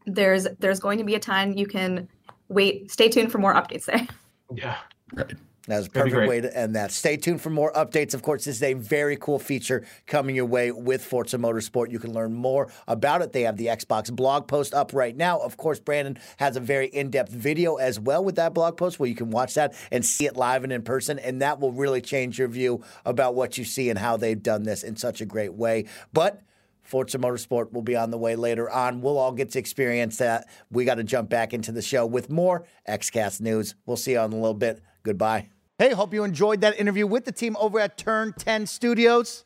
there's 0.06 0.46
there's 0.60 0.80
going 0.80 0.98
to 0.98 1.04
be 1.04 1.14
a 1.14 1.20
ton. 1.20 1.56
You 1.56 1.66
can 1.66 2.08
wait. 2.48 2.90
Stay 2.90 3.08
tuned 3.08 3.32
for 3.32 3.38
more 3.38 3.54
updates 3.54 3.86
there. 3.86 4.06
Yeah. 4.54 4.76
Right. 5.14 5.34
That 5.66 5.78
was 5.78 5.86
a 5.88 5.90
perfect 5.90 6.28
way 6.28 6.40
to 6.40 6.56
end 6.56 6.76
that. 6.76 6.92
Stay 6.92 7.16
tuned 7.16 7.40
for 7.40 7.50
more 7.50 7.72
updates. 7.72 8.14
Of 8.14 8.22
course, 8.22 8.44
this 8.44 8.56
is 8.56 8.62
a 8.62 8.74
very 8.74 9.16
cool 9.16 9.40
feature 9.40 9.84
coming 10.06 10.36
your 10.36 10.46
way 10.46 10.70
with 10.70 11.04
Forza 11.04 11.38
Motorsport. 11.38 11.90
You 11.90 11.98
can 11.98 12.12
learn 12.12 12.32
more 12.32 12.70
about 12.86 13.20
it. 13.20 13.32
They 13.32 13.42
have 13.42 13.56
the 13.56 13.66
Xbox 13.66 14.12
blog 14.12 14.46
post 14.46 14.74
up 14.74 14.92
right 14.92 15.16
now. 15.16 15.40
Of 15.40 15.56
course, 15.56 15.80
Brandon 15.80 16.18
has 16.36 16.56
a 16.56 16.60
very 16.60 16.86
in 16.86 17.10
depth 17.10 17.32
video 17.32 17.76
as 17.76 17.98
well 17.98 18.24
with 18.24 18.36
that 18.36 18.54
blog 18.54 18.76
post 18.76 19.00
where 19.00 19.08
you 19.08 19.16
can 19.16 19.30
watch 19.30 19.54
that 19.54 19.74
and 19.90 20.04
see 20.04 20.26
it 20.26 20.36
live 20.36 20.62
and 20.62 20.72
in 20.72 20.82
person. 20.82 21.18
And 21.18 21.42
that 21.42 21.58
will 21.58 21.72
really 21.72 22.00
change 22.00 22.38
your 22.38 22.48
view 22.48 22.84
about 23.04 23.34
what 23.34 23.58
you 23.58 23.64
see 23.64 23.90
and 23.90 23.98
how 23.98 24.16
they've 24.16 24.40
done 24.40 24.62
this 24.62 24.84
in 24.84 24.96
such 24.96 25.20
a 25.20 25.26
great 25.26 25.54
way. 25.54 25.86
But 26.12 26.42
Forza 26.86 27.18
Motorsport 27.18 27.72
will 27.72 27.82
be 27.82 27.96
on 27.96 28.12
the 28.12 28.18
way 28.18 28.36
later 28.36 28.70
on. 28.70 29.00
We'll 29.00 29.18
all 29.18 29.32
get 29.32 29.50
to 29.50 29.58
experience 29.58 30.18
that. 30.18 30.48
We 30.70 30.84
got 30.84 30.94
to 30.94 31.04
jump 31.04 31.28
back 31.28 31.52
into 31.52 31.72
the 31.72 31.82
show 31.82 32.06
with 32.06 32.30
more 32.30 32.64
XCast 32.88 33.40
news. 33.40 33.74
We'll 33.84 33.96
see 33.96 34.12
you 34.12 34.20
in 34.20 34.32
a 34.32 34.36
little 34.36 34.54
bit. 34.54 34.80
Goodbye. 35.02 35.55
Hey, 35.78 35.92
hope 35.92 36.14
you 36.14 36.24
enjoyed 36.24 36.62
that 36.62 36.80
interview 36.80 37.06
with 37.06 37.26
the 37.26 37.32
team 37.32 37.54
over 37.60 37.78
at 37.78 37.98
Turn 37.98 38.32
10 38.32 38.66
Studios. 38.66 39.44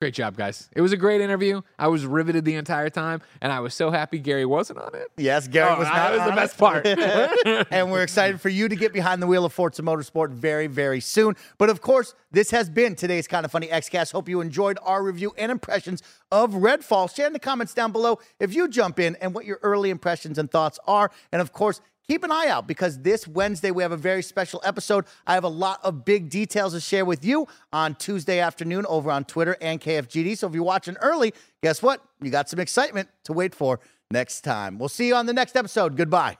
Great 0.00 0.14
job, 0.14 0.36
guys. 0.36 0.70
It 0.76 0.80
was 0.80 0.92
a 0.92 0.96
great 0.96 1.20
interview. 1.20 1.60
I 1.76 1.88
was 1.88 2.06
riveted 2.06 2.44
the 2.44 2.54
entire 2.54 2.88
time, 2.88 3.20
and 3.42 3.50
I 3.52 3.58
was 3.58 3.74
so 3.74 3.90
happy 3.90 4.20
Gary 4.20 4.46
wasn't 4.46 4.78
on 4.78 4.94
it. 4.94 5.08
Yes, 5.16 5.48
Gary 5.48 5.74
Oh, 5.74 5.78
was 5.80 5.88
that 5.88 6.16
not 6.16 6.18
was 6.18 6.30
the 6.30 6.36
best 6.36 6.56
part. 6.56 7.66
and 7.72 7.90
we're 7.90 8.04
excited 8.04 8.40
for 8.40 8.48
you 8.48 8.68
to 8.68 8.76
get 8.76 8.92
behind 8.92 9.20
the 9.20 9.26
wheel 9.26 9.44
of 9.44 9.52
Forza 9.52 9.82
Motorsport 9.82 10.30
very, 10.30 10.68
very 10.68 11.00
soon. 11.00 11.34
But 11.58 11.68
of 11.68 11.80
course, 11.80 12.14
this 12.30 12.52
has 12.52 12.70
been 12.70 12.94
today's 12.94 13.26
Kinda 13.26 13.48
Funny 13.48 13.66
XCast. 13.66 14.12
Hope 14.12 14.28
you 14.28 14.40
enjoyed 14.40 14.78
our 14.82 15.02
review 15.02 15.34
and 15.36 15.50
impressions 15.50 16.00
of 16.30 16.52
Redfall. 16.52 17.12
Share 17.12 17.26
in 17.26 17.32
the 17.32 17.40
comments 17.40 17.74
down 17.74 17.90
below 17.90 18.20
if 18.38 18.54
you 18.54 18.68
jump 18.68 19.00
in 19.00 19.16
and 19.16 19.34
what 19.34 19.46
your 19.46 19.58
early 19.62 19.90
impressions 19.90 20.38
and 20.38 20.48
thoughts 20.48 20.78
are. 20.86 21.10
And 21.32 21.42
of 21.42 21.52
course, 21.52 21.80
keep 22.08 22.24
an 22.24 22.32
eye 22.32 22.48
out 22.48 22.66
because 22.66 22.98
this 23.00 23.28
Wednesday 23.28 23.70
we 23.70 23.82
have 23.82 23.92
a 23.92 23.96
very 23.96 24.22
special 24.22 24.60
episode. 24.64 25.04
I 25.26 25.34
have 25.34 25.44
a 25.44 25.48
lot 25.48 25.80
of 25.84 26.04
big 26.04 26.30
details 26.30 26.72
to 26.72 26.80
share 26.80 27.04
with 27.04 27.24
you 27.24 27.46
on 27.72 27.94
Tuesday 27.94 28.40
afternoon 28.40 28.86
over 28.88 29.10
on 29.10 29.24
Twitter 29.24 29.56
and 29.60 29.80
KFGD. 29.80 30.36
So 30.38 30.48
if 30.48 30.54
you're 30.54 30.62
watching 30.62 30.96
early, 31.02 31.34
guess 31.62 31.82
what? 31.82 32.02
You 32.22 32.30
got 32.30 32.48
some 32.48 32.60
excitement 32.60 33.08
to 33.24 33.32
wait 33.32 33.54
for 33.54 33.80
next 34.10 34.40
time. 34.40 34.78
We'll 34.78 34.88
see 34.88 35.08
you 35.08 35.14
on 35.14 35.26
the 35.26 35.34
next 35.34 35.54
episode. 35.54 35.96
Goodbye. 35.96 36.38